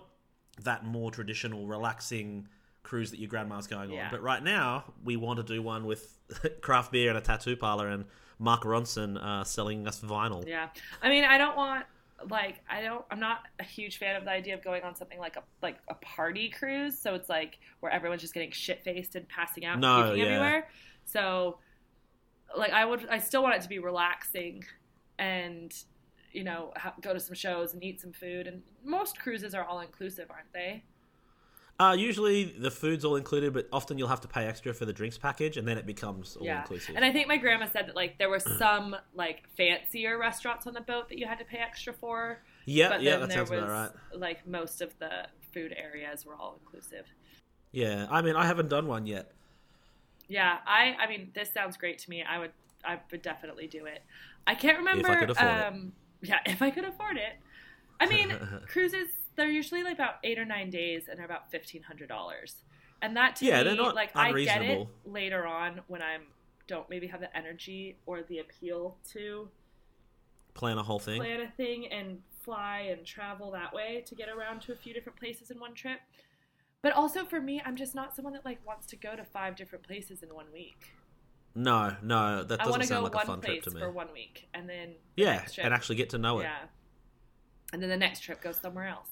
that 0.62 0.84
more 0.84 1.10
traditional, 1.10 1.66
relaxing 1.66 2.48
cruise 2.82 3.10
that 3.10 3.20
your 3.20 3.28
grandma's 3.28 3.66
going 3.66 3.90
on. 3.92 4.08
But 4.10 4.22
right 4.22 4.42
now, 4.42 4.84
we 5.04 5.16
want 5.16 5.36
to 5.38 5.42
do 5.42 5.62
one 5.62 5.84
with 5.84 6.18
craft 6.62 6.90
beer 6.90 7.10
and 7.10 7.18
a 7.18 7.20
tattoo 7.20 7.56
parlor 7.56 7.88
and 7.88 8.06
Mark 8.38 8.62
Ronson 8.62 9.22
uh, 9.22 9.44
selling 9.44 9.86
us 9.86 10.00
vinyl. 10.00 10.46
Yeah. 10.46 10.68
I 11.02 11.08
mean, 11.08 11.24
I 11.24 11.36
don't 11.38 11.56
want 11.56 11.84
like 12.30 12.60
I 12.68 12.82
don't 12.82 13.04
I'm 13.10 13.20
not 13.20 13.40
a 13.60 13.64
huge 13.64 13.98
fan 13.98 14.16
of 14.16 14.24
the 14.24 14.30
idea 14.30 14.54
of 14.54 14.64
going 14.64 14.82
on 14.82 14.94
something 14.96 15.18
like 15.18 15.36
a 15.36 15.42
like 15.62 15.78
a 15.88 15.94
party 15.94 16.48
cruise. 16.50 16.98
So 16.98 17.14
it's 17.14 17.28
like 17.28 17.58
where 17.80 17.92
everyone's 17.92 18.20
just 18.22 18.34
getting 18.34 18.50
shit 18.50 18.82
faced 18.82 19.14
and 19.14 19.28
passing 19.28 19.64
out 19.64 19.78
No, 19.78 20.00
and 20.02 20.08
puking 20.10 20.24
yeah. 20.26 20.32
everywhere. 20.36 20.68
So 21.04 21.58
like 22.56 22.72
I 22.72 22.84
would 22.84 23.06
I 23.08 23.18
still 23.18 23.42
want 23.42 23.54
it 23.56 23.62
to 23.62 23.68
be 23.68 23.78
relaxing 23.78 24.64
and 25.18 25.72
you 26.32 26.44
know 26.44 26.72
ha- 26.76 26.94
go 27.00 27.12
to 27.12 27.20
some 27.20 27.34
shows 27.34 27.74
and 27.74 27.82
eat 27.84 28.00
some 28.00 28.12
food 28.12 28.46
and 28.46 28.62
most 28.84 29.18
cruises 29.18 29.54
are 29.54 29.64
all 29.64 29.80
inclusive 29.80 30.30
aren't 30.30 30.52
they 30.52 30.84
Uh, 31.80 31.94
usually 31.96 32.42
the 32.44 32.70
food's 32.72 33.04
all 33.04 33.14
included, 33.14 33.52
but 33.52 33.68
often 33.72 33.98
you'll 33.98 34.08
have 34.08 34.20
to 34.22 34.26
pay 34.28 34.46
extra 34.46 34.74
for 34.74 34.84
the 34.84 34.92
drinks 34.92 35.16
package, 35.16 35.56
and 35.56 35.66
then 35.68 35.78
it 35.78 35.86
becomes 35.86 36.36
all 36.36 36.42
inclusive. 36.42 36.46
yeah 36.46 36.60
inclusive. 36.62 36.96
and 36.96 37.04
i 37.04 37.12
think 37.12 37.28
my 37.28 37.36
grandma 37.36 37.66
said 37.66 37.86
that 37.86 37.94
like 37.94 38.18
there 38.18 38.28
were 38.28 38.40
some 38.40 38.96
like 39.14 39.44
fancier 39.56 40.18
restaurants 40.18 40.66
on 40.66 40.74
the 40.74 40.80
boat 40.80 41.08
that 41.08 41.18
you 41.18 41.26
had 41.26 41.38
to 41.38 41.44
pay 41.44 41.58
extra 41.58 41.92
for 41.92 42.42
yeah, 42.66 42.88
but 42.88 43.00
yeah, 43.02 43.12
then 43.12 43.20
that 43.20 43.28
there 43.28 43.38
sounds 43.38 43.50
was 43.50 43.62
about 43.62 43.94
right. 44.12 44.20
like 44.20 44.46
most 44.46 44.80
of 44.82 44.92
the 44.98 45.26
food 45.54 45.72
areas 45.76 46.26
were 46.26 46.34
all 46.34 46.58
inclusive 46.60 47.06
Yeah, 47.72 48.06
I 48.10 48.22
mean, 48.22 48.34
I 48.36 48.44
haven't 48.46 48.68
done 48.68 48.86
one 48.88 49.06
yet. 49.06 49.30
yeah 50.28 50.58
i 50.66 50.96
i 50.98 51.06
mean 51.08 51.30
this 51.34 51.52
sounds 51.52 51.76
great 51.76 51.98
to 52.00 52.10
me 52.10 52.22
i 52.22 52.38
would 52.38 52.52
i 52.84 52.98
would 53.12 53.22
definitely 53.22 53.66
do 53.68 53.86
it 53.86 54.02
i 54.48 54.54
can't 54.54 54.78
remember 54.78 55.14
could 55.16 55.30
afford 55.30 55.48
it. 55.48 55.66
um 55.66 55.92
yeah 56.22 56.38
if 56.44 56.60
i 56.60 56.70
could 56.70 56.84
afford 56.84 57.16
it 57.16 57.34
i 58.00 58.06
mean 58.06 58.36
cruises 58.68 59.08
they're 59.38 59.50
usually 59.50 59.82
like 59.82 59.94
about 59.94 60.16
eight 60.24 60.38
or 60.38 60.44
nine 60.44 60.68
days 60.68 61.08
and 61.08 61.18
they're 61.18 61.24
about 61.24 61.50
fifteen 61.50 61.82
hundred 61.84 62.08
dollars 62.08 62.56
and 63.00 63.16
that 63.16 63.36
to 63.36 63.46
Yeah, 63.46 63.58
me 63.58 63.64
they're 63.64 63.76
not 63.76 63.94
like 63.94 64.10
i 64.14 64.32
get 64.32 64.60
it 64.60 64.86
later 65.06 65.46
on 65.46 65.80
when 65.86 66.02
i'm 66.02 66.22
don't 66.66 66.90
maybe 66.90 67.06
have 67.06 67.20
the 67.20 67.34
energy 67.34 67.96
or 68.04 68.22
the 68.22 68.40
appeal 68.40 68.98
to 69.12 69.48
Plan 70.54 70.76
a 70.76 70.82
whole 70.82 70.98
thing. 70.98 71.20
plan 71.20 71.40
a 71.40 71.48
thing 71.52 71.86
and 71.86 72.18
fly 72.42 72.88
and 72.90 73.06
travel 73.06 73.52
that 73.52 73.72
way 73.72 74.02
to 74.06 74.14
get 74.16 74.28
around 74.28 74.60
to 74.62 74.72
a 74.72 74.76
few 74.76 74.92
different 74.92 75.16
places 75.18 75.50
in 75.52 75.60
one 75.60 75.72
trip. 75.72 76.00
But 76.82 76.92
also 76.94 77.24
for 77.24 77.40
me, 77.40 77.62
I'm 77.64 77.76
just 77.76 77.94
not 77.94 78.16
someone 78.16 78.34
that 78.34 78.44
like 78.44 78.58
wants 78.66 78.86
to 78.88 78.96
go 78.96 79.14
to 79.14 79.24
five 79.24 79.54
different 79.54 79.86
places 79.86 80.22
in 80.22 80.34
one 80.34 80.46
week. 80.52 80.94
No, 81.54 81.94
no, 82.02 82.42
that 82.42 82.60
I 82.60 82.64
doesn't 82.64 82.70
want 82.70 82.82
to 82.82 82.88
go 82.88 82.94
sound 82.94 83.04
like 83.04 83.12
a 83.14 83.16
one 83.18 83.26
fun 83.26 83.40
place 83.40 83.62
trip 83.62 83.64
to 83.64 83.70
me. 83.78 83.80
for 83.80 83.90
one 83.92 84.08
week 84.12 84.48
and 84.52 84.68
then 84.68 84.94
the 85.16 85.22
Yeah, 85.22 85.44
and 85.58 85.72
actually 85.72 85.96
get 85.96 86.10
to 86.10 86.18
know 86.18 86.40
it. 86.40 86.44
yeah, 86.44 86.58
and 87.72 87.82
then 87.82 87.88
the 87.88 87.96
next 87.96 88.20
trip 88.20 88.40
goes 88.40 88.56
somewhere 88.56 88.88
else. 88.88 89.08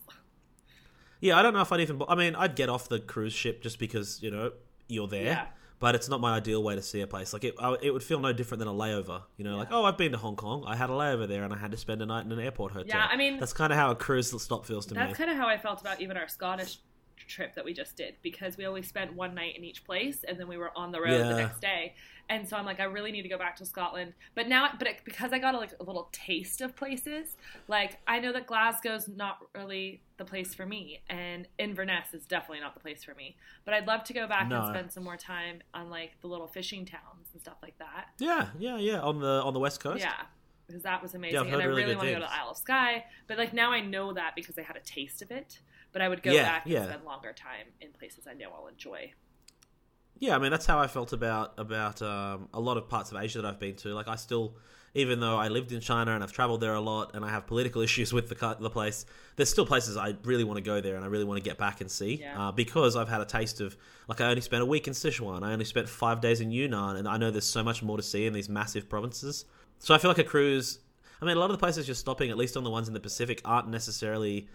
Yeah, 1.20 1.38
I 1.38 1.42
don't 1.42 1.54
know 1.54 1.60
if 1.60 1.72
I'd 1.72 1.80
even. 1.80 2.02
I 2.08 2.14
mean, 2.14 2.34
I'd 2.34 2.56
get 2.56 2.68
off 2.68 2.88
the 2.88 3.00
cruise 3.00 3.32
ship 3.32 3.62
just 3.62 3.78
because 3.78 4.22
you 4.22 4.30
know 4.30 4.52
you're 4.88 5.08
there. 5.08 5.24
Yeah. 5.24 5.46
But 5.78 5.94
it's 5.94 6.08
not 6.08 6.22
my 6.22 6.34
ideal 6.36 6.62
way 6.62 6.74
to 6.74 6.80
see 6.80 7.02
a 7.02 7.06
place. 7.06 7.34
Like 7.34 7.44
it, 7.44 7.54
I, 7.58 7.76
it 7.82 7.90
would 7.90 8.02
feel 8.02 8.18
no 8.18 8.32
different 8.32 8.60
than 8.60 8.68
a 8.68 8.72
layover. 8.72 9.22
You 9.36 9.44
know, 9.44 9.58
like 9.58 9.68
oh, 9.70 9.84
I've 9.84 9.98
been 9.98 10.12
to 10.12 10.18
Hong 10.18 10.36
Kong. 10.36 10.64
I 10.66 10.74
had 10.74 10.88
a 10.88 10.94
layover 10.94 11.28
there, 11.28 11.44
and 11.44 11.52
I 11.52 11.58
had 11.58 11.70
to 11.72 11.76
spend 11.76 12.00
a 12.00 12.06
night 12.06 12.24
in 12.24 12.32
an 12.32 12.40
airport 12.40 12.72
hotel. 12.72 12.88
Yeah, 12.88 13.06
I 13.10 13.16
mean- 13.16 13.38
that's 13.38 13.52
kind 13.52 13.72
of 13.72 13.78
how 13.78 13.90
a 13.90 13.94
cruise 13.94 14.30
stop 14.40 14.64
feels 14.64 14.86
to 14.86 14.94
That's 14.94 15.02
me. 15.02 15.06
That's 15.08 15.18
kind 15.18 15.30
of 15.30 15.36
how 15.36 15.48
I 15.48 15.58
felt 15.58 15.82
about 15.82 16.00
even 16.00 16.16
our 16.16 16.28
Scottish 16.28 16.78
trip 17.16 17.54
that 17.54 17.64
we 17.64 17.72
just 17.72 17.96
did 17.96 18.14
because 18.22 18.56
we 18.56 18.66
only 18.66 18.82
spent 18.82 19.14
one 19.14 19.34
night 19.34 19.56
in 19.56 19.64
each 19.64 19.84
place 19.84 20.24
and 20.26 20.38
then 20.38 20.48
we 20.48 20.56
were 20.56 20.70
on 20.76 20.92
the 20.92 21.00
road 21.00 21.12
Yeah. 21.12 21.28
the 21.28 21.36
next 21.36 21.60
day. 21.60 21.94
And 22.28 22.48
so 22.48 22.56
I'm 22.56 22.64
like, 22.66 22.80
I 22.80 22.84
really 22.84 23.12
need 23.12 23.22
to 23.22 23.28
go 23.28 23.38
back 23.38 23.54
to 23.56 23.64
Scotland. 23.66 24.12
But 24.34 24.48
now, 24.48 24.68
but 24.78 24.88
it, 24.88 24.96
because 25.04 25.32
I 25.32 25.38
got 25.38 25.54
a, 25.54 25.58
like 25.58 25.72
a 25.78 25.84
little 25.84 26.08
taste 26.10 26.60
of 26.60 26.74
places, 26.74 27.36
like 27.68 27.98
I 28.06 28.18
know 28.18 28.32
that 28.32 28.48
Glasgow's 28.48 29.06
not 29.08 29.38
really 29.54 30.02
the 30.16 30.24
place 30.24 30.52
for 30.52 30.66
me, 30.66 31.02
and 31.08 31.46
Inverness 31.58 32.14
is 32.14 32.26
definitely 32.26 32.60
not 32.60 32.74
the 32.74 32.80
place 32.80 33.04
for 33.04 33.14
me. 33.14 33.36
But 33.64 33.74
I'd 33.74 33.86
love 33.86 34.02
to 34.04 34.12
go 34.12 34.26
back 34.26 34.48
No. 34.48 34.60
and 34.62 34.74
spend 34.74 34.92
some 34.92 35.04
more 35.04 35.16
time 35.16 35.60
on 35.72 35.88
like 35.88 36.20
the 36.20 36.26
little 36.26 36.48
fishing 36.48 36.84
towns 36.84 37.28
and 37.32 37.40
stuff 37.40 37.58
like 37.62 37.78
that. 37.78 38.06
Yeah, 38.18 38.48
yeah, 38.58 38.76
yeah. 38.78 39.00
On 39.02 39.20
the 39.20 39.42
on 39.44 39.54
the 39.54 39.60
west 39.60 39.78
coast. 39.78 40.00
Yeah. 40.00 40.14
Because 40.66 40.82
that 40.82 41.00
was 41.00 41.14
amazing, 41.14 41.34
Yeah, 41.46 41.52
and 41.52 41.62
I 41.62 41.64
really 41.64 41.82
really 41.84 41.94
want 41.94 42.08
to 42.08 42.14
go 42.14 42.18
to 42.20 42.32
Isle 42.32 42.50
of 42.50 42.56
Skye. 42.56 43.04
But 43.28 43.38
like 43.38 43.52
now, 43.54 43.70
I 43.70 43.80
know 43.82 44.12
that 44.14 44.34
because 44.34 44.58
I 44.58 44.62
had 44.62 44.74
a 44.76 44.80
taste 44.80 45.22
of 45.22 45.30
it. 45.30 45.60
But 45.92 46.02
I 46.02 46.08
would 46.08 46.22
go 46.22 46.32
Yeah, 46.32 46.42
back 46.44 46.64
and 46.64 46.72
yeah. 46.74 46.84
spend 46.84 47.04
longer 47.04 47.32
time 47.32 47.66
in 47.80 47.90
places 47.92 48.26
I 48.28 48.34
know 48.34 48.50
I'll 48.54 48.66
enjoy. 48.66 49.12
yeah, 50.18 50.34
I 50.34 50.38
mean 50.38 50.50
that's 50.50 50.66
how 50.66 50.78
I 50.78 50.86
felt 50.86 51.12
about 51.12 51.54
about 51.58 52.00
um, 52.02 52.48
a 52.54 52.60
lot 52.60 52.76
of 52.76 52.88
parts 52.88 53.12
of 53.12 53.18
Asia 53.22 53.40
that 53.42 53.48
I've 53.48 53.60
been 53.60 53.76
to. 53.76 53.94
Like 53.94 54.08
I 54.08 54.16
still, 54.16 54.56
even 54.94 55.20
though 55.20 55.36
I 55.36 55.48
lived 55.48 55.72
in 55.72 55.80
China 55.80 56.14
and 56.14 56.22
I've 56.24 56.32
traveled 56.32 56.60
there 56.62 56.74
a 56.74 56.80
lot, 56.80 57.14
and 57.14 57.24
I 57.24 57.28
have 57.30 57.46
political 57.46 57.82
issues 57.88 58.12
with 58.12 58.28
the 58.28 58.56
the 58.60 58.70
place, 58.70 59.04
there's 59.36 59.50
still 59.50 59.66
places 59.66 59.96
I 59.96 60.16
really 60.24 60.44
want 60.44 60.56
to 60.56 60.62
go 60.62 60.80
there 60.80 60.96
and 60.96 61.04
I 61.04 61.08
really 61.08 61.24
want 61.24 61.36
to 61.42 61.44
get 61.50 61.58
back 61.58 61.80
and 61.82 61.90
see 61.90 62.20
Yeah. 62.20 62.48
uh, 62.48 62.52
because 62.52 62.96
I've 62.96 63.08
had 63.08 63.20
a 63.20 63.26
taste 63.26 63.60
of 63.60 63.76
like 64.08 64.20
I 64.20 64.26
only 64.28 64.40
spent 64.40 64.62
a 64.62 64.66
week 64.66 64.86
in 64.86 64.94
Sichuan, 64.94 65.42
I 65.42 65.52
only 65.52 65.64
spent 65.66 65.88
five 65.88 66.20
days 66.20 66.40
in 66.40 66.50
Yunnan, 66.50 66.96
and 66.96 67.06
I 67.08 67.16
know 67.18 67.30
there's 67.30 67.44
so 67.46 67.62
much 67.62 67.82
more 67.82 67.96
to 67.98 68.02
see 68.02 68.26
in 68.26 68.32
these 68.32 68.48
massive 68.48 68.88
provinces. 68.88 69.44
So 69.78 69.94
I 69.94 69.98
feel 69.98 70.10
like 70.10 70.18
a 70.18 70.24
cruise. 70.24 70.78
I 71.20 71.24
mean, 71.26 71.36
a 71.36 71.40
lot 71.40 71.50
of 71.50 71.56
the 71.56 71.58
places 71.58 71.88
you're 71.88 71.94
stopping, 71.94 72.30
at 72.30 72.36
least 72.38 72.56
on 72.56 72.64
the 72.64 72.70
ones 72.70 72.88
in 72.88 72.94
the 72.94 73.00
Pacific, 73.00 73.40
aren't 73.44 73.68
necessarily 73.68 74.48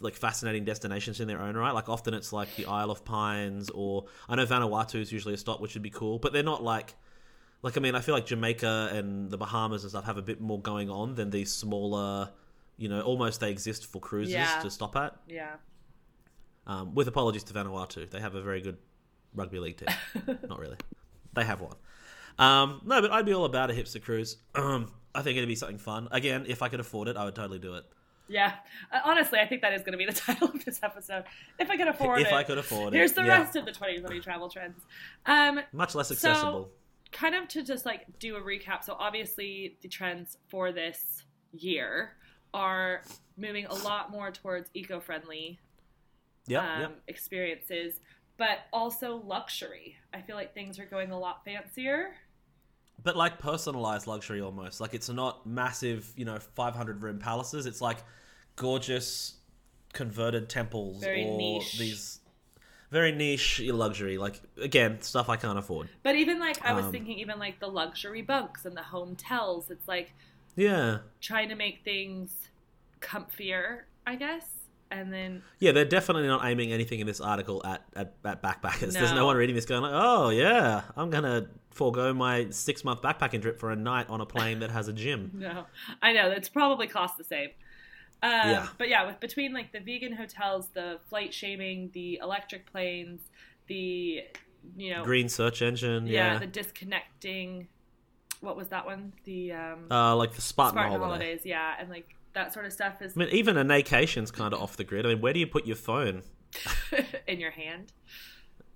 like 0.00 0.14
fascinating 0.14 0.64
destinations 0.64 1.18
in 1.20 1.26
their 1.28 1.40
own 1.40 1.56
right. 1.56 1.72
Like 1.72 1.88
often 1.88 2.14
it's 2.14 2.32
like 2.32 2.54
the 2.56 2.66
Isle 2.66 2.90
of 2.90 3.04
Pines 3.04 3.68
or 3.70 4.04
I 4.28 4.36
know 4.36 4.46
Vanuatu 4.46 5.00
is 5.00 5.10
usually 5.12 5.34
a 5.34 5.36
stop, 5.36 5.60
which 5.60 5.74
would 5.74 5.82
be 5.82 5.90
cool, 5.90 6.18
but 6.18 6.32
they're 6.32 6.42
not 6.42 6.62
like 6.62 6.94
like 7.62 7.76
I 7.76 7.80
mean 7.80 7.94
I 7.94 8.00
feel 8.00 8.14
like 8.14 8.26
Jamaica 8.26 8.90
and 8.92 9.30
the 9.30 9.36
Bahamas 9.38 9.82
and 9.82 9.90
stuff 9.90 10.04
have 10.04 10.18
a 10.18 10.22
bit 10.22 10.40
more 10.40 10.60
going 10.60 10.88
on 10.88 11.14
than 11.16 11.30
these 11.30 11.52
smaller, 11.52 12.30
you 12.76 12.88
know, 12.88 13.00
almost 13.00 13.40
they 13.40 13.50
exist 13.50 13.86
for 13.86 14.00
cruises 14.00 14.34
Yeah. 14.34 14.60
to 14.62 14.70
stop 14.70 14.94
at. 14.96 15.16
Yeah. 15.26 15.54
Um, 16.66 16.94
with 16.94 17.08
apologies 17.08 17.42
to 17.44 17.52
Vanuatu, 17.54 18.08
they 18.08 18.20
have 18.20 18.36
a 18.36 18.42
very 18.42 18.60
good 18.60 18.78
rugby 19.34 19.58
league 19.58 19.78
team. 19.78 20.36
not 20.48 20.60
really, 20.60 20.76
they 21.32 21.44
have 21.44 21.60
one. 21.60 21.74
Um, 22.38 22.80
no, 22.84 23.00
but 23.00 23.10
I'd 23.10 23.26
be 23.26 23.32
all 23.34 23.44
about 23.44 23.70
a 23.70 23.74
hipster 23.74 24.00
cruise. 24.02 24.36
Um, 24.54 24.92
I 25.14 25.22
think 25.22 25.36
it'd 25.36 25.48
be 25.48 25.56
something 25.56 25.78
fun. 25.78 26.06
Again, 26.12 26.44
if 26.48 26.62
I 26.62 26.68
could 26.68 26.80
afford 26.80 27.08
it, 27.08 27.16
I 27.16 27.24
would 27.24 27.34
totally 27.34 27.58
do 27.58 27.74
it. 27.74 27.84
Yeah. 28.28 28.54
Uh, 28.90 29.00
honestly, 29.04 29.38
I 29.38 29.46
think 29.46 29.62
that 29.62 29.72
is 29.74 29.82
going 29.82 29.92
to 29.92 29.98
be 29.98 30.06
the 30.06 30.12
title 30.18 30.48
of 30.48 30.64
this 30.64 30.80
episode. 30.82 31.24
If 31.58 31.70
I 31.70 31.76
could 31.76 31.88
afford 31.88 32.20
if 32.20 32.26
it. 32.26 32.30
If 32.30 32.34
I 32.34 32.42
could 32.44 32.58
afford 32.58 32.94
it, 32.94 32.96
Here's 32.96 33.12
the 33.12 33.22
yeah. 33.22 33.40
rest 33.40 33.56
of 33.56 33.64
the 33.64 33.72
2020 33.72 34.20
travel 34.20 34.48
trends. 34.48 34.80
Um, 35.26 35.60
Much 35.72 35.94
less 35.94 36.08
So- 36.08 36.12
accessible. 36.14 36.70
kind 37.10 37.34
of 37.34 37.48
to 37.48 37.62
just 37.62 37.84
like 37.84 38.06
do 38.18 38.36
a 38.36 38.40
recap. 38.40 38.84
So 38.84 38.96
obviously 38.98 39.76
the 39.82 39.88
trends 39.88 40.38
for 40.48 40.72
this 40.72 41.24
year 41.52 42.12
are 42.54 43.02
moving 43.36 43.66
a 43.66 43.74
lot 43.74 44.10
more 44.10 44.30
towards 44.30 44.70
eco-friendly 44.74 45.58
Yep, 46.46 46.62
um, 46.62 46.80
yep. 46.80 47.00
experiences, 47.08 48.00
but 48.36 48.60
also 48.72 49.16
luxury. 49.16 49.96
I 50.12 50.20
feel 50.22 50.36
like 50.36 50.54
things 50.54 50.78
are 50.78 50.84
going 50.86 51.10
a 51.12 51.18
lot 51.18 51.44
fancier. 51.44 52.14
But 53.02 53.16
like 53.16 53.38
personalized 53.38 54.06
luxury 54.06 54.40
almost. 54.40 54.80
Like 54.80 54.94
it's 54.94 55.08
not 55.08 55.46
massive, 55.46 56.12
you 56.16 56.24
know, 56.24 56.38
500 56.38 57.02
room 57.02 57.18
palaces. 57.18 57.66
It's 57.66 57.80
like 57.80 57.98
gorgeous 58.56 59.34
converted 59.92 60.48
temples 60.48 61.00
Very 61.02 61.24
or 61.24 61.36
niche. 61.36 61.78
these 61.78 62.20
very 62.90 63.12
niche 63.12 63.60
luxury. 63.60 64.18
Like 64.18 64.40
again, 64.60 65.00
stuff 65.02 65.28
I 65.28 65.36
can't 65.36 65.58
afford. 65.58 65.88
But 66.02 66.14
even 66.16 66.38
like 66.38 66.64
I 66.64 66.72
was 66.74 66.86
Um, 66.86 66.92
thinking, 66.92 67.18
even 67.18 67.38
like 67.38 67.58
the 67.58 67.66
luxury 67.68 68.22
bunks 68.22 68.64
and 68.66 68.76
the 68.76 68.82
hotels, 68.82 69.70
it's 69.70 69.88
like 69.88 70.12
Yeah. 70.56 70.98
trying 71.20 71.48
to 71.48 71.54
make 71.56 71.82
things 71.84 72.48
comfier, 73.00 73.82
I 74.06 74.16
guess. 74.16 74.46
And 74.90 75.12
then 75.12 75.42
Yeah, 75.58 75.72
they're 75.72 75.86
definitely 75.86 76.28
not 76.28 76.44
aiming 76.44 76.70
anything 76.72 77.00
in 77.00 77.06
this 77.06 77.20
article 77.20 77.62
at, 77.64 77.82
at, 77.96 78.14
at 78.24 78.42
backpackers. 78.42 78.92
There's 78.92 79.10
no 79.10 79.16
No. 79.16 79.26
one 79.26 79.36
reading 79.36 79.54
this 79.56 79.64
going 79.64 79.82
like, 79.82 79.92
oh, 79.94 80.28
yeah, 80.28 80.82
I'm 80.96 81.08
going 81.08 81.24
to 81.24 81.48
forego 81.72 82.12
my 82.12 82.50
six 82.50 82.84
month 82.84 83.02
backpacking 83.02 83.42
trip 83.42 83.58
for 83.58 83.70
a 83.70 83.76
night 83.76 84.08
on 84.08 84.20
a 84.20 84.26
plane 84.26 84.60
that 84.60 84.70
has 84.70 84.88
a 84.88 84.92
gym. 84.92 85.30
No, 85.42 85.66
I 86.00 86.12
know 86.12 86.28
that's 86.28 86.48
probably 86.48 86.86
cost 86.86 87.18
the 87.18 87.24
same. 87.24 87.50
Um, 88.22 88.30
Yeah. 88.30 88.68
But 88.78 88.88
yeah, 88.88 89.06
with 89.06 89.20
between 89.20 89.52
like 89.52 89.72
the 89.72 89.80
vegan 89.80 90.12
hotels, 90.12 90.68
the 90.74 91.00
flight 91.08 91.34
shaming, 91.34 91.90
the 91.92 92.20
electric 92.22 92.70
planes, 92.70 93.20
the 93.66 94.22
you 94.76 94.94
know, 94.94 95.02
Green 95.02 95.28
search 95.28 95.60
engine, 95.62 96.06
yeah, 96.06 96.34
yeah. 96.34 96.38
the 96.38 96.46
disconnecting. 96.46 97.68
What 98.40 98.56
was 98.56 98.68
that 98.68 98.86
one? 98.86 99.12
The 99.24 99.52
um, 99.52 99.86
uh, 99.90 100.14
like 100.16 100.34
the 100.34 100.40
Spartan, 100.40 100.74
Spartan 100.74 101.00
holiday. 101.00 101.24
holidays, 101.24 101.40
yeah, 101.44 101.74
and 101.78 101.88
like 101.90 102.14
that 102.34 102.52
sort 102.52 102.66
of 102.66 102.72
stuff 102.72 103.02
is 103.02 103.16
I 103.16 103.20
mean, 103.20 103.28
even 103.30 103.56
a 103.56 103.64
vacation's 103.64 104.30
kind 104.30 104.54
of 104.54 104.60
off 104.60 104.76
the 104.76 104.84
grid. 104.84 105.04
I 105.04 105.10
mean, 105.10 105.20
where 105.20 105.32
do 105.32 105.40
you 105.40 105.46
put 105.46 105.66
your 105.66 105.76
phone? 105.76 106.22
in 107.26 107.40
your 107.40 107.50
hand. 107.50 107.92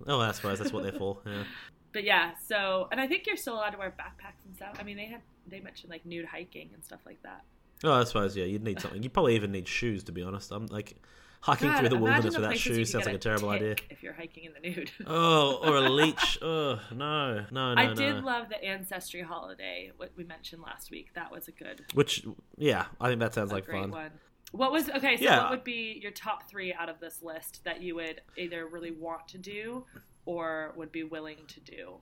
Oh, 0.07 0.20
I 0.20 0.32
suppose 0.32 0.59
that's 0.59 0.72
what 0.72 0.82
they're 0.82 0.92
for. 0.92 1.18
Yeah. 1.24 1.44
But 1.97 2.05
yeah, 2.05 2.32
so 2.47 2.88
and 2.92 3.01
I 3.01 3.07
think 3.07 3.26
you're 3.26 3.38
still 3.38 3.55
allowed 3.55 3.70
to 3.70 3.78
wear 3.78 3.88
backpacks 3.88 4.44
and 4.44 4.55
stuff. 4.55 4.76
I 4.78 4.82
mean, 4.82 4.99
they 4.99 5.07
had 5.07 5.22
they 5.49 5.61
mentioned 5.61 5.88
like 5.88 6.05
nude 6.05 6.26
hiking 6.26 6.68
and 6.74 6.84
stuff 6.84 7.01
like 7.07 7.22
that. 7.22 7.42
Oh, 7.84 7.90
I 7.90 8.05
suppose 8.05 8.36
yeah. 8.36 8.44
You'd 8.44 8.62
need 8.62 8.80
something. 8.80 9.03
You 9.03 9.09
probably 9.09 9.34
even 9.34 9.51
need 9.51 9.66
shoes, 9.66 10.05
to 10.05 10.12
be 10.12 10.20
honest. 10.22 10.53
I'm 10.53 10.66
like 10.66 11.01
hiking 11.40 11.70
God, 11.70 11.78
through 11.80 11.88
the 11.88 11.97
wilderness 11.97 12.34
the 12.34 12.40
without 12.42 12.59
shoes 12.59 12.92
sounds 12.92 13.07
like 13.07 13.14
a 13.14 13.18
terrible 13.18 13.49
idea. 13.49 13.76
If 13.88 14.03
you're 14.03 14.12
hiking 14.12 14.44
in 14.44 14.53
the 14.53 14.61
nude. 14.61 14.90
Oh, 15.07 15.59
or 15.64 15.76
a 15.76 15.88
leech. 15.88 16.38
Oh 16.42 16.80
no, 16.94 17.47
no, 17.51 17.72
no. 17.72 17.80
I 17.80 17.86
no. 17.86 17.94
did 17.94 18.22
love 18.22 18.51
the 18.51 18.62
ancestry 18.62 19.22
holiday. 19.22 19.90
What 19.97 20.11
we 20.16 20.24
mentioned 20.24 20.61
last 20.61 20.90
week. 20.90 21.14
That 21.14 21.32
was 21.32 21.49
a 21.49 21.53
good, 21.53 21.86
Which, 21.94 22.26
yeah, 22.59 22.84
I 23.01 23.09
think 23.09 23.20
that 23.20 23.32
sounds 23.32 23.53
like 23.53 23.64
fun. 23.64 23.90
one. 23.90 24.11
What 24.53 24.70
was 24.70 24.90
okay? 24.90 25.16
So 25.16 25.24
Yeah. 25.24 25.44
what 25.44 25.51
would 25.51 25.64
be 25.64 25.99
your 26.03 26.12
top 26.12 26.47
three 26.47 26.74
out 26.74 26.90
of 26.90 27.01
this 27.01 27.22
list 27.22 27.64
that 27.64 27.80
you 27.80 27.94
would 27.94 28.20
either 28.36 28.66
really 28.66 28.90
want 28.90 29.28
to 29.28 29.38
do 29.38 29.86
or 30.27 30.72
would 30.77 30.93
be 30.93 31.03
willing 31.05 31.39
to 31.49 31.61
do? 31.61 31.95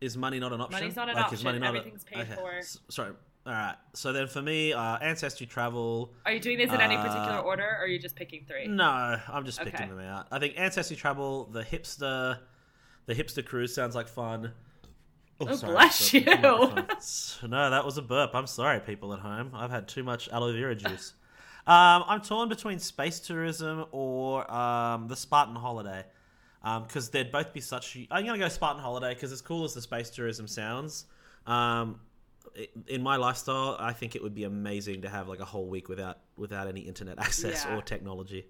Is 0.00 0.16
money 0.16 0.40
not 0.40 0.52
an 0.52 0.60
option? 0.60 0.80
Money's 0.80 0.96
not 0.96 1.08
an 1.08 1.16
Is 1.16 1.22
option. 1.22 1.44
money 1.44 1.58
not 1.60 1.66
a- 1.74 1.78
Everything's 1.78 2.02
paid 2.04 2.26
for. 2.34 2.54
S- 2.54 2.78
sorry. 2.88 3.12
All 3.46 3.52
right. 3.52 3.76
So 3.94 4.12
then, 4.12 4.26
for 4.26 4.42
me, 4.42 4.72
uh, 4.72 4.98
ancestry 4.98 5.46
travel. 5.46 6.12
Are 6.26 6.32
you 6.32 6.40
doing 6.40 6.58
these 6.58 6.72
in 6.72 6.80
any 6.80 6.96
particular 6.96 7.38
Uh, 7.38 7.42
order, 7.42 7.64
or 7.64 7.84
are 7.84 7.86
you 7.86 7.98
just 8.00 8.16
picking 8.16 8.44
three? 8.46 8.66
No, 8.66 8.84
I'm 9.28 9.44
just 9.44 9.58
picking 9.60 9.74
Okay. 9.74 9.88
them 9.88 10.00
out. 10.00 10.26
I 10.32 10.38
think 10.40 10.54
ancestry 10.58 10.96
travel, 10.96 11.44
the 11.46 11.62
hipster, 11.62 12.38
the 13.06 13.14
hipster 13.14 13.44
cruise 13.44 13.74
sounds 13.74 13.94
like 13.94 14.08
fun. 14.08 14.52
Oh, 15.40 15.54
sorry, 15.56 15.72
bless 15.72 16.12
burped 16.12 16.26
into 16.28 16.40
the 16.40 17.38
you. 17.42 17.48
no, 17.48 17.70
that 17.70 17.84
was 17.84 17.98
a 17.98 18.02
burp. 18.02 18.30
I'm 18.34 18.46
sorry, 18.46 18.78
people 18.78 19.12
at 19.12 19.18
home. 19.20 19.50
I've 19.54 19.70
had 19.72 19.88
too 19.88 20.04
much 20.04 20.28
aloe 20.28 20.52
vera 20.52 20.76
juice. 20.76 21.14
um, 21.66 22.04
I'm 22.06 22.20
torn 22.20 22.48
between 22.48 22.78
space 22.78 23.18
tourism 23.18 23.86
or 23.90 24.48
um, 24.52 25.08
the 25.08 25.16
Spartan 25.16 25.56
holiday. 25.56 26.04
Because 26.62 27.10
they'd 27.10 27.32
both 27.32 27.52
be 27.52 27.60
such. 27.60 27.96
I'm 28.10 28.24
going 28.24 28.38
to 28.38 28.44
go 28.44 28.48
Spartan 28.48 28.80
holiday 28.82 29.14
because, 29.14 29.32
as 29.32 29.40
cool 29.40 29.64
as 29.64 29.74
the 29.74 29.82
space 29.82 30.10
tourism 30.10 30.46
sounds, 30.46 31.06
um, 31.46 32.00
i- 32.56 32.68
in 32.86 33.02
my 33.02 33.16
lifestyle, 33.16 33.76
I 33.80 33.92
think 33.92 34.14
it 34.14 34.22
would 34.22 34.34
be 34.34 34.44
amazing 34.44 35.02
to 35.02 35.08
have 35.08 35.28
like 35.28 35.40
a 35.40 35.44
whole 35.44 35.66
week 35.66 35.88
without 35.88 36.18
without 36.36 36.68
any 36.68 36.80
internet 36.82 37.18
access 37.26 37.64
Yeah. 37.64 37.76
or 37.76 37.82
technology. 37.82 38.46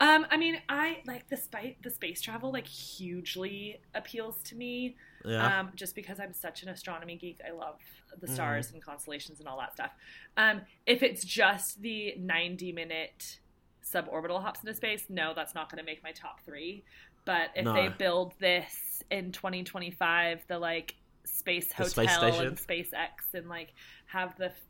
Um, 0.00 0.26
I 0.28 0.36
mean, 0.36 0.60
I 0.68 1.02
like 1.06 1.28
the 1.28 1.36
space 1.36 1.76
the 1.84 1.90
space 1.90 2.20
travel 2.20 2.50
like 2.52 2.66
hugely 2.66 3.80
appeals 3.94 4.42
to 4.44 4.56
me. 4.56 4.96
Yeah. 5.24 5.60
Um, 5.60 5.70
just 5.76 5.94
because 5.94 6.18
I'm 6.18 6.32
such 6.34 6.64
an 6.64 6.68
astronomy 6.68 7.16
geek, 7.16 7.40
I 7.46 7.52
love 7.52 7.78
the 8.20 8.26
Mm-hmm. 8.26 8.34
stars 8.34 8.72
and 8.72 8.82
constellations 8.82 9.38
and 9.38 9.48
all 9.48 9.58
that 9.58 9.72
stuff. 9.72 9.92
Um, 10.36 10.62
if 10.86 11.02
it's 11.02 11.24
just 11.24 11.80
the 11.80 12.14
90 12.18 12.72
minute 12.72 13.38
suborbital 13.84 14.40
hops 14.42 14.60
into 14.60 14.74
space, 14.74 15.04
no, 15.08 15.32
that's 15.34 15.54
not 15.54 15.70
going 15.70 15.78
to 15.78 15.84
make 15.84 16.02
my 16.02 16.12
top 16.12 16.40
three. 16.44 16.84
But 17.24 17.50
if 17.54 17.64
No. 17.64 17.72
they 17.74 17.88
build 17.88 18.34
this 18.38 19.02
in 19.10 19.32
2025, 19.32 20.44
the 20.48 20.58
like 20.58 20.94
space 21.24 21.68
The 21.68 21.74
hotel 21.74 21.88
space 21.90 22.38
and 22.40 22.56
SpaceX 22.58 23.08
and 23.34 23.48
like 23.48 23.72
have 24.06 24.36
the 24.36 24.46
f- 24.46 24.60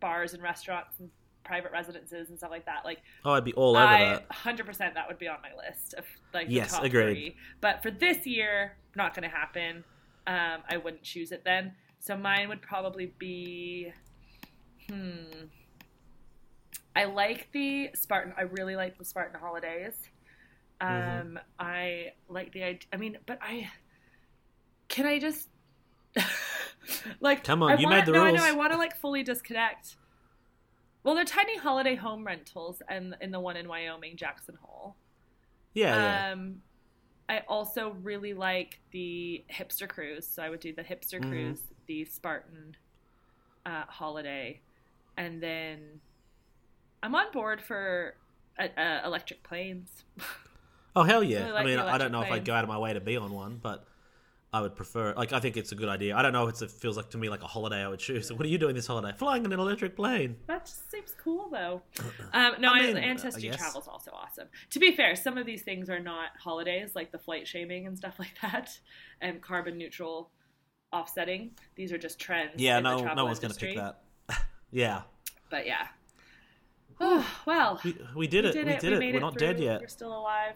bars 0.00 0.34
and 0.34 0.42
restaurants 0.42 0.98
and 0.98 1.10
private 1.44 1.72
residences 1.72 2.28
and 2.28 2.38
stuff 2.38 2.50
like 2.50 2.66
that, 2.66 2.84
like 2.84 3.00
oh, 3.24 3.32
I'd 3.32 3.44
be 3.44 3.52
all 3.54 3.76
over 3.76 3.84
I 3.86 4.04
that. 4.04 4.26
hundred 4.30 4.66
percent 4.66 4.94
that 4.94 5.08
would 5.08 5.18
be 5.18 5.28
on 5.28 5.38
my 5.42 5.50
list 5.68 5.94
of 5.94 6.04
like 6.34 6.46
Yes, 6.48 6.72
top 6.72 6.84
agreed. 6.84 7.14
three. 7.14 7.36
But 7.60 7.82
for 7.82 7.90
this 7.90 8.26
year, 8.26 8.76
not 8.96 9.14
going 9.14 9.28
to 9.28 9.34
happen. 9.34 9.84
Um, 10.26 10.62
I 10.68 10.76
wouldn't 10.76 11.02
choose 11.02 11.32
it 11.32 11.42
then. 11.44 11.72
So 11.98 12.16
mine 12.16 12.48
would 12.48 12.62
probably 12.62 13.12
be, 13.18 13.92
hmm. 14.88 15.24
I 16.96 17.04
like 17.04 17.48
the 17.52 17.90
Spartan. 17.94 18.34
I 18.36 18.42
really 18.42 18.76
like 18.76 18.98
the 18.98 19.04
Spartan 19.04 19.38
holidays. 19.40 19.94
Um, 20.80 20.88
Mm-hmm. 20.88 21.36
I 21.58 22.12
like 22.28 22.52
the 22.52 22.62
idea. 22.62 22.88
I 22.92 22.96
mean, 22.96 23.18
but 23.26 23.38
I 23.42 23.70
can 24.88 25.06
I 25.06 25.18
just 25.18 25.48
like 27.20 27.44
Come 27.44 27.62
on, 27.62 27.72
I 27.72 27.76
you 27.76 27.84
wanna, 27.86 27.96
made 27.98 28.06
the 28.06 28.12
no, 28.12 28.22
I 28.22 28.30
know. 28.30 28.38
rules. 28.38 28.42
I 28.48 28.52
want 28.52 28.72
to 28.72 28.78
like 28.78 28.96
fully 28.96 29.22
disconnect. 29.22 29.96
Well, 31.02 31.14
they're 31.14 31.24
tiny 31.24 31.56
holiday 31.56 31.94
home 31.94 32.26
rentals, 32.26 32.82
and 32.88 33.16
in 33.20 33.30
the 33.30 33.40
one 33.40 33.56
in 33.56 33.68
Wyoming, 33.68 34.16
Jackson 34.16 34.56
Hole. 34.60 34.96
Yeah, 35.74 35.96
yeah. 35.96 36.32
Um, 36.32 36.56
I 37.28 37.42
also 37.48 37.90
really 38.02 38.34
like 38.34 38.80
the 38.90 39.44
hipster 39.50 39.88
cruise, 39.88 40.26
so 40.26 40.42
I 40.42 40.50
would 40.50 40.60
do 40.60 40.74
the 40.74 40.82
hipster 40.82 41.20
Mhm. 41.20 41.28
cruise, 41.30 41.62
the 41.86 42.04
Spartan 42.04 42.76
uh, 43.64 43.84
holiday, 43.86 44.60
and 45.16 45.42
then 45.42 46.00
I'm 47.02 47.14
on 47.14 47.32
board 47.32 47.60
for 47.60 48.14
uh, 48.58 48.68
uh, 48.76 49.00
electric 49.04 49.42
planes. 49.42 50.04
Oh 50.96 51.04
hell 51.04 51.22
yeah! 51.22 51.38
really 51.38 51.52
like 51.52 51.62
I 51.62 51.66
mean, 51.66 51.78
I 51.78 51.98
don't 51.98 52.10
know 52.10 52.20
if 52.22 52.32
I'd 52.32 52.44
go 52.44 52.52
out 52.52 52.64
of 52.64 52.68
my 52.68 52.76
way 52.76 52.92
to 52.92 53.00
be 53.00 53.16
on 53.16 53.32
one, 53.32 53.60
but 53.62 53.86
I 54.52 54.60
would 54.60 54.74
prefer. 54.74 55.14
Like, 55.14 55.32
I 55.32 55.38
think 55.38 55.56
it's 55.56 55.70
a 55.70 55.76
good 55.76 55.88
idea. 55.88 56.16
I 56.16 56.22
don't 56.22 56.32
know 56.32 56.48
if 56.48 56.60
it 56.60 56.70
feels 56.70 56.96
like 56.96 57.10
to 57.10 57.18
me 57.18 57.28
like 57.28 57.42
a 57.42 57.46
holiday 57.46 57.84
I 57.84 57.88
would 57.88 58.00
choose. 58.00 58.26
So 58.26 58.34
what 58.34 58.44
are 58.44 58.48
you 58.48 58.58
doing 58.58 58.74
this 58.74 58.88
holiday? 58.88 59.16
Flying 59.16 59.44
in 59.44 59.52
an 59.52 59.60
electric 59.60 59.94
plane. 59.94 60.36
That 60.48 60.66
just 60.66 60.90
seems 60.90 61.14
cool, 61.22 61.48
though. 61.50 61.82
Um, 62.32 62.54
no, 62.60 62.70
I 62.70 62.82
mean, 62.82 62.96
ancestry 62.96 63.50
travel 63.50 63.80
is 63.80 63.88
also 63.88 64.10
awesome. 64.12 64.48
To 64.70 64.78
be 64.78 64.92
fair, 64.94 65.14
some 65.16 65.36
of 65.38 65.46
these 65.46 65.62
things 65.62 65.88
are 65.90 65.98
not 65.98 66.30
holidays, 66.38 66.92
like 66.94 67.12
the 67.12 67.18
flight 67.18 67.46
shaming 67.46 67.86
and 67.86 67.96
stuff 67.96 68.14
like 68.18 68.34
that, 68.42 68.78
and 69.20 69.40
carbon 69.40 69.78
neutral 69.78 70.30
offsetting. 70.92 71.52
These 71.76 71.92
are 71.92 71.98
just 71.98 72.18
trends. 72.18 72.54
Yeah, 72.56 72.78
in 72.78 72.84
the 72.84 72.96
no, 72.96 73.14
no 73.14 73.24
one's 73.26 73.38
going 73.38 73.52
to 73.52 73.60
pick 73.60 73.76
that. 73.76 74.00
yeah, 74.72 75.02
But 75.50 75.66
yeah. 75.66 75.86
Oh, 77.00 77.26
well. 77.46 77.80
we, 77.84 77.96
we 78.14 78.26
did 78.26 78.44
it. 78.44 78.54
we 78.54 78.64
We 78.64 78.64
did 78.64 78.74
it. 78.74 78.80
did 78.80 78.98
we 78.98 79.08
it. 79.08 79.12
We're 79.12 79.16
it 79.16 79.20
not 79.20 79.38
through. 79.38 79.46
dead 79.46 79.60
yet. 79.60 79.80
We're 79.80 79.88
still 79.88 80.16
alive. 80.16 80.54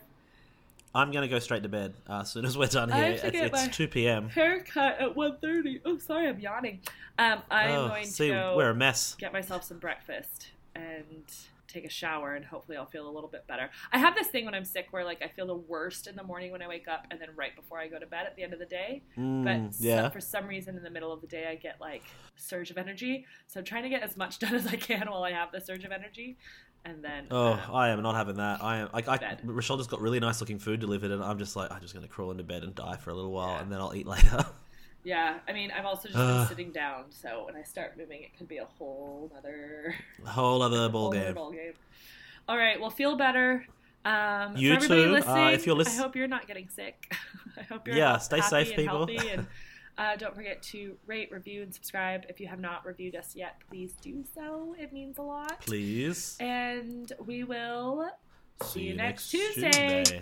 I'm 0.96 1.10
going 1.10 1.22
to 1.22 1.28
go 1.28 1.40
straight 1.40 1.64
to 1.64 1.68
bed 1.68 1.92
uh, 2.08 2.20
as 2.20 2.30
soon 2.30 2.44
as 2.44 2.56
we're 2.56 2.66
done 2.68 2.90
here. 2.92 3.18
It's, 3.20 3.22
it's 3.24 3.76
2 3.76 3.88
p.m. 3.88 4.28
Haircut 4.28 5.00
at 5.00 5.16
1.30. 5.16 5.80
Oh, 5.84 5.98
sorry, 5.98 6.28
I'm 6.28 6.38
yawning. 6.38 6.80
Um, 7.18 7.42
I'm 7.50 7.70
oh, 7.70 7.88
going 7.88 8.06
see, 8.06 8.28
to 8.28 8.34
go 8.34 8.56
we're 8.56 8.70
a 8.70 8.74
mess. 8.74 9.16
get 9.18 9.32
myself 9.32 9.64
some 9.64 9.78
breakfast 9.78 10.50
and 10.76 11.24
take 11.74 11.84
a 11.84 11.90
shower 11.90 12.34
and 12.34 12.44
hopefully 12.44 12.76
I'll 12.78 12.86
feel 12.86 13.08
a 13.08 13.12
little 13.12 13.28
bit 13.28 13.46
better. 13.46 13.68
I 13.92 13.98
have 13.98 14.14
this 14.14 14.28
thing 14.28 14.44
when 14.44 14.54
I'm 14.54 14.64
sick 14.64 14.86
where 14.90 15.04
like 15.04 15.22
I 15.22 15.28
feel 15.28 15.46
the 15.46 15.56
worst 15.56 16.06
in 16.06 16.16
the 16.16 16.22
morning 16.22 16.52
when 16.52 16.62
I 16.62 16.68
wake 16.68 16.88
up 16.88 17.06
and 17.10 17.20
then 17.20 17.28
right 17.36 17.54
before 17.56 17.78
I 17.78 17.88
go 17.88 17.98
to 17.98 18.06
bed 18.06 18.26
at 18.26 18.36
the 18.36 18.42
end 18.42 18.52
of 18.52 18.58
the 18.58 18.64
day. 18.66 19.02
Mm, 19.18 19.44
But 19.44 19.74
so- 19.74 19.84
yeah. 19.84 20.08
for 20.08 20.20
some 20.20 20.46
reason 20.46 20.76
in 20.76 20.82
the 20.82 20.90
middle 20.90 21.12
of 21.12 21.20
the 21.20 21.26
day 21.26 21.46
I 21.48 21.56
get 21.56 21.80
like 21.80 22.02
surge 22.36 22.70
of 22.70 22.78
energy. 22.78 23.26
So 23.46 23.60
I'm 23.60 23.64
trying 23.66 23.82
to 23.82 23.88
get 23.88 24.02
as 24.02 24.16
much 24.16 24.38
done 24.44 24.54
as 24.54 24.66
I 24.66 24.76
can 24.76 25.10
while 25.10 25.24
I 25.24 25.32
have 25.32 25.52
the 25.52 25.60
surge 25.60 25.84
of 25.84 25.92
energy. 25.92 26.38
And 26.86 27.02
then 27.02 27.28
Oh, 27.30 27.52
um, 27.54 27.60
I 27.72 27.88
am 27.88 28.02
not 28.02 28.14
having 28.14 28.36
that. 28.36 28.62
I 28.62 28.78
am 28.78 28.90
like 28.92 29.08
I, 29.08 29.16
Bed. 29.16 29.40
Rochelle 29.44 29.78
just 29.78 29.88
got 29.90 30.00
really 30.02 30.20
nice 30.20 30.40
looking 30.40 30.58
food 30.58 30.80
delivered, 30.80 31.10
and 31.12 31.24
I'm 31.24 31.38
just 31.38 31.56
like 31.56 31.72
I'm 31.72 31.80
just 31.80 31.94
gonna 31.94 32.08
crawl 32.08 32.30
into 32.30 32.44
bed 32.44 32.62
and 32.62 32.74
die 32.74 32.96
for 32.98 33.08
a 33.08 33.14
little 33.14 33.32
while, 33.32 33.48
Yeah. 33.54 33.62
and 33.62 33.72
then 33.72 33.80
I'll 33.80 33.94
eat 33.94 34.06
later. 34.06 34.44
yeah, 35.04 35.38
I 35.46 35.52
mean 35.52 35.70
I've 35.70 35.84
also 35.84 36.08
just 36.08 36.18
been 36.18 36.46
sitting 36.48 36.72
down, 36.72 37.04
so 37.10 37.44
when 37.46 37.54
I 37.56 37.62
start 37.62 37.96
moving 37.96 38.22
it 38.22 38.36
could 38.36 38.48
be 38.48 38.56
a 38.58 38.64
whole 38.64 39.30
other 39.38 39.94
whole 40.26 40.62
other 40.62 40.88
ball 40.92 41.02
whole 41.02 41.10
other 41.14 41.24
game. 41.26 41.34
ball 41.34 41.50
game. 41.52 41.72
All 42.48 42.56
right, 42.56 42.80
well 42.80 42.90
feel 42.90 43.16
better. 43.16 43.66
Um, 44.04 44.56
You 44.56 44.78
too, 44.80 45.16
uh, 45.26 45.50
if 45.52 45.66
you're 45.66 45.74
listening, 45.76 45.98
I 45.98 46.02
hope 46.02 46.14
you're 46.16 46.28
not 46.28 46.46
getting 46.46 46.68
sick. 46.68 47.10
I 47.56 47.62
hope 47.62 47.86
you're 47.86 47.96
Yeah, 47.96 48.18
stay 48.18 48.40
safe, 48.42 48.68
and 48.68 48.76
people. 48.76 49.06
healthy, 49.06 49.30
and 49.30 49.46
uh, 49.98 50.16
don't 50.16 50.34
forget 50.34 50.62
to 50.64 50.96
rate, 51.06 51.30
review, 51.32 51.62
and 51.62 51.72
subscribe. 51.74 52.24
If 52.28 52.38
you 52.38 52.46
have 52.48 52.60
not 52.60 52.84
reviewed 52.84 53.14
us 53.16 53.34
yet, 53.34 53.56
please 53.70 53.94
do 54.02 54.22
so. 54.34 54.74
It 54.78 54.92
means 54.92 55.16
a 55.16 55.22
lot. 55.22 55.60
Please. 55.62 56.36
And 56.38 57.10
we 57.24 57.44
will 57.44 58.10
see, 58.62 58.80
you 58.82 58.94
next 58.94 59.32
next 59.32 59.54
Tuesday. 59.54 60.04
Tuesday. 60.04 60.20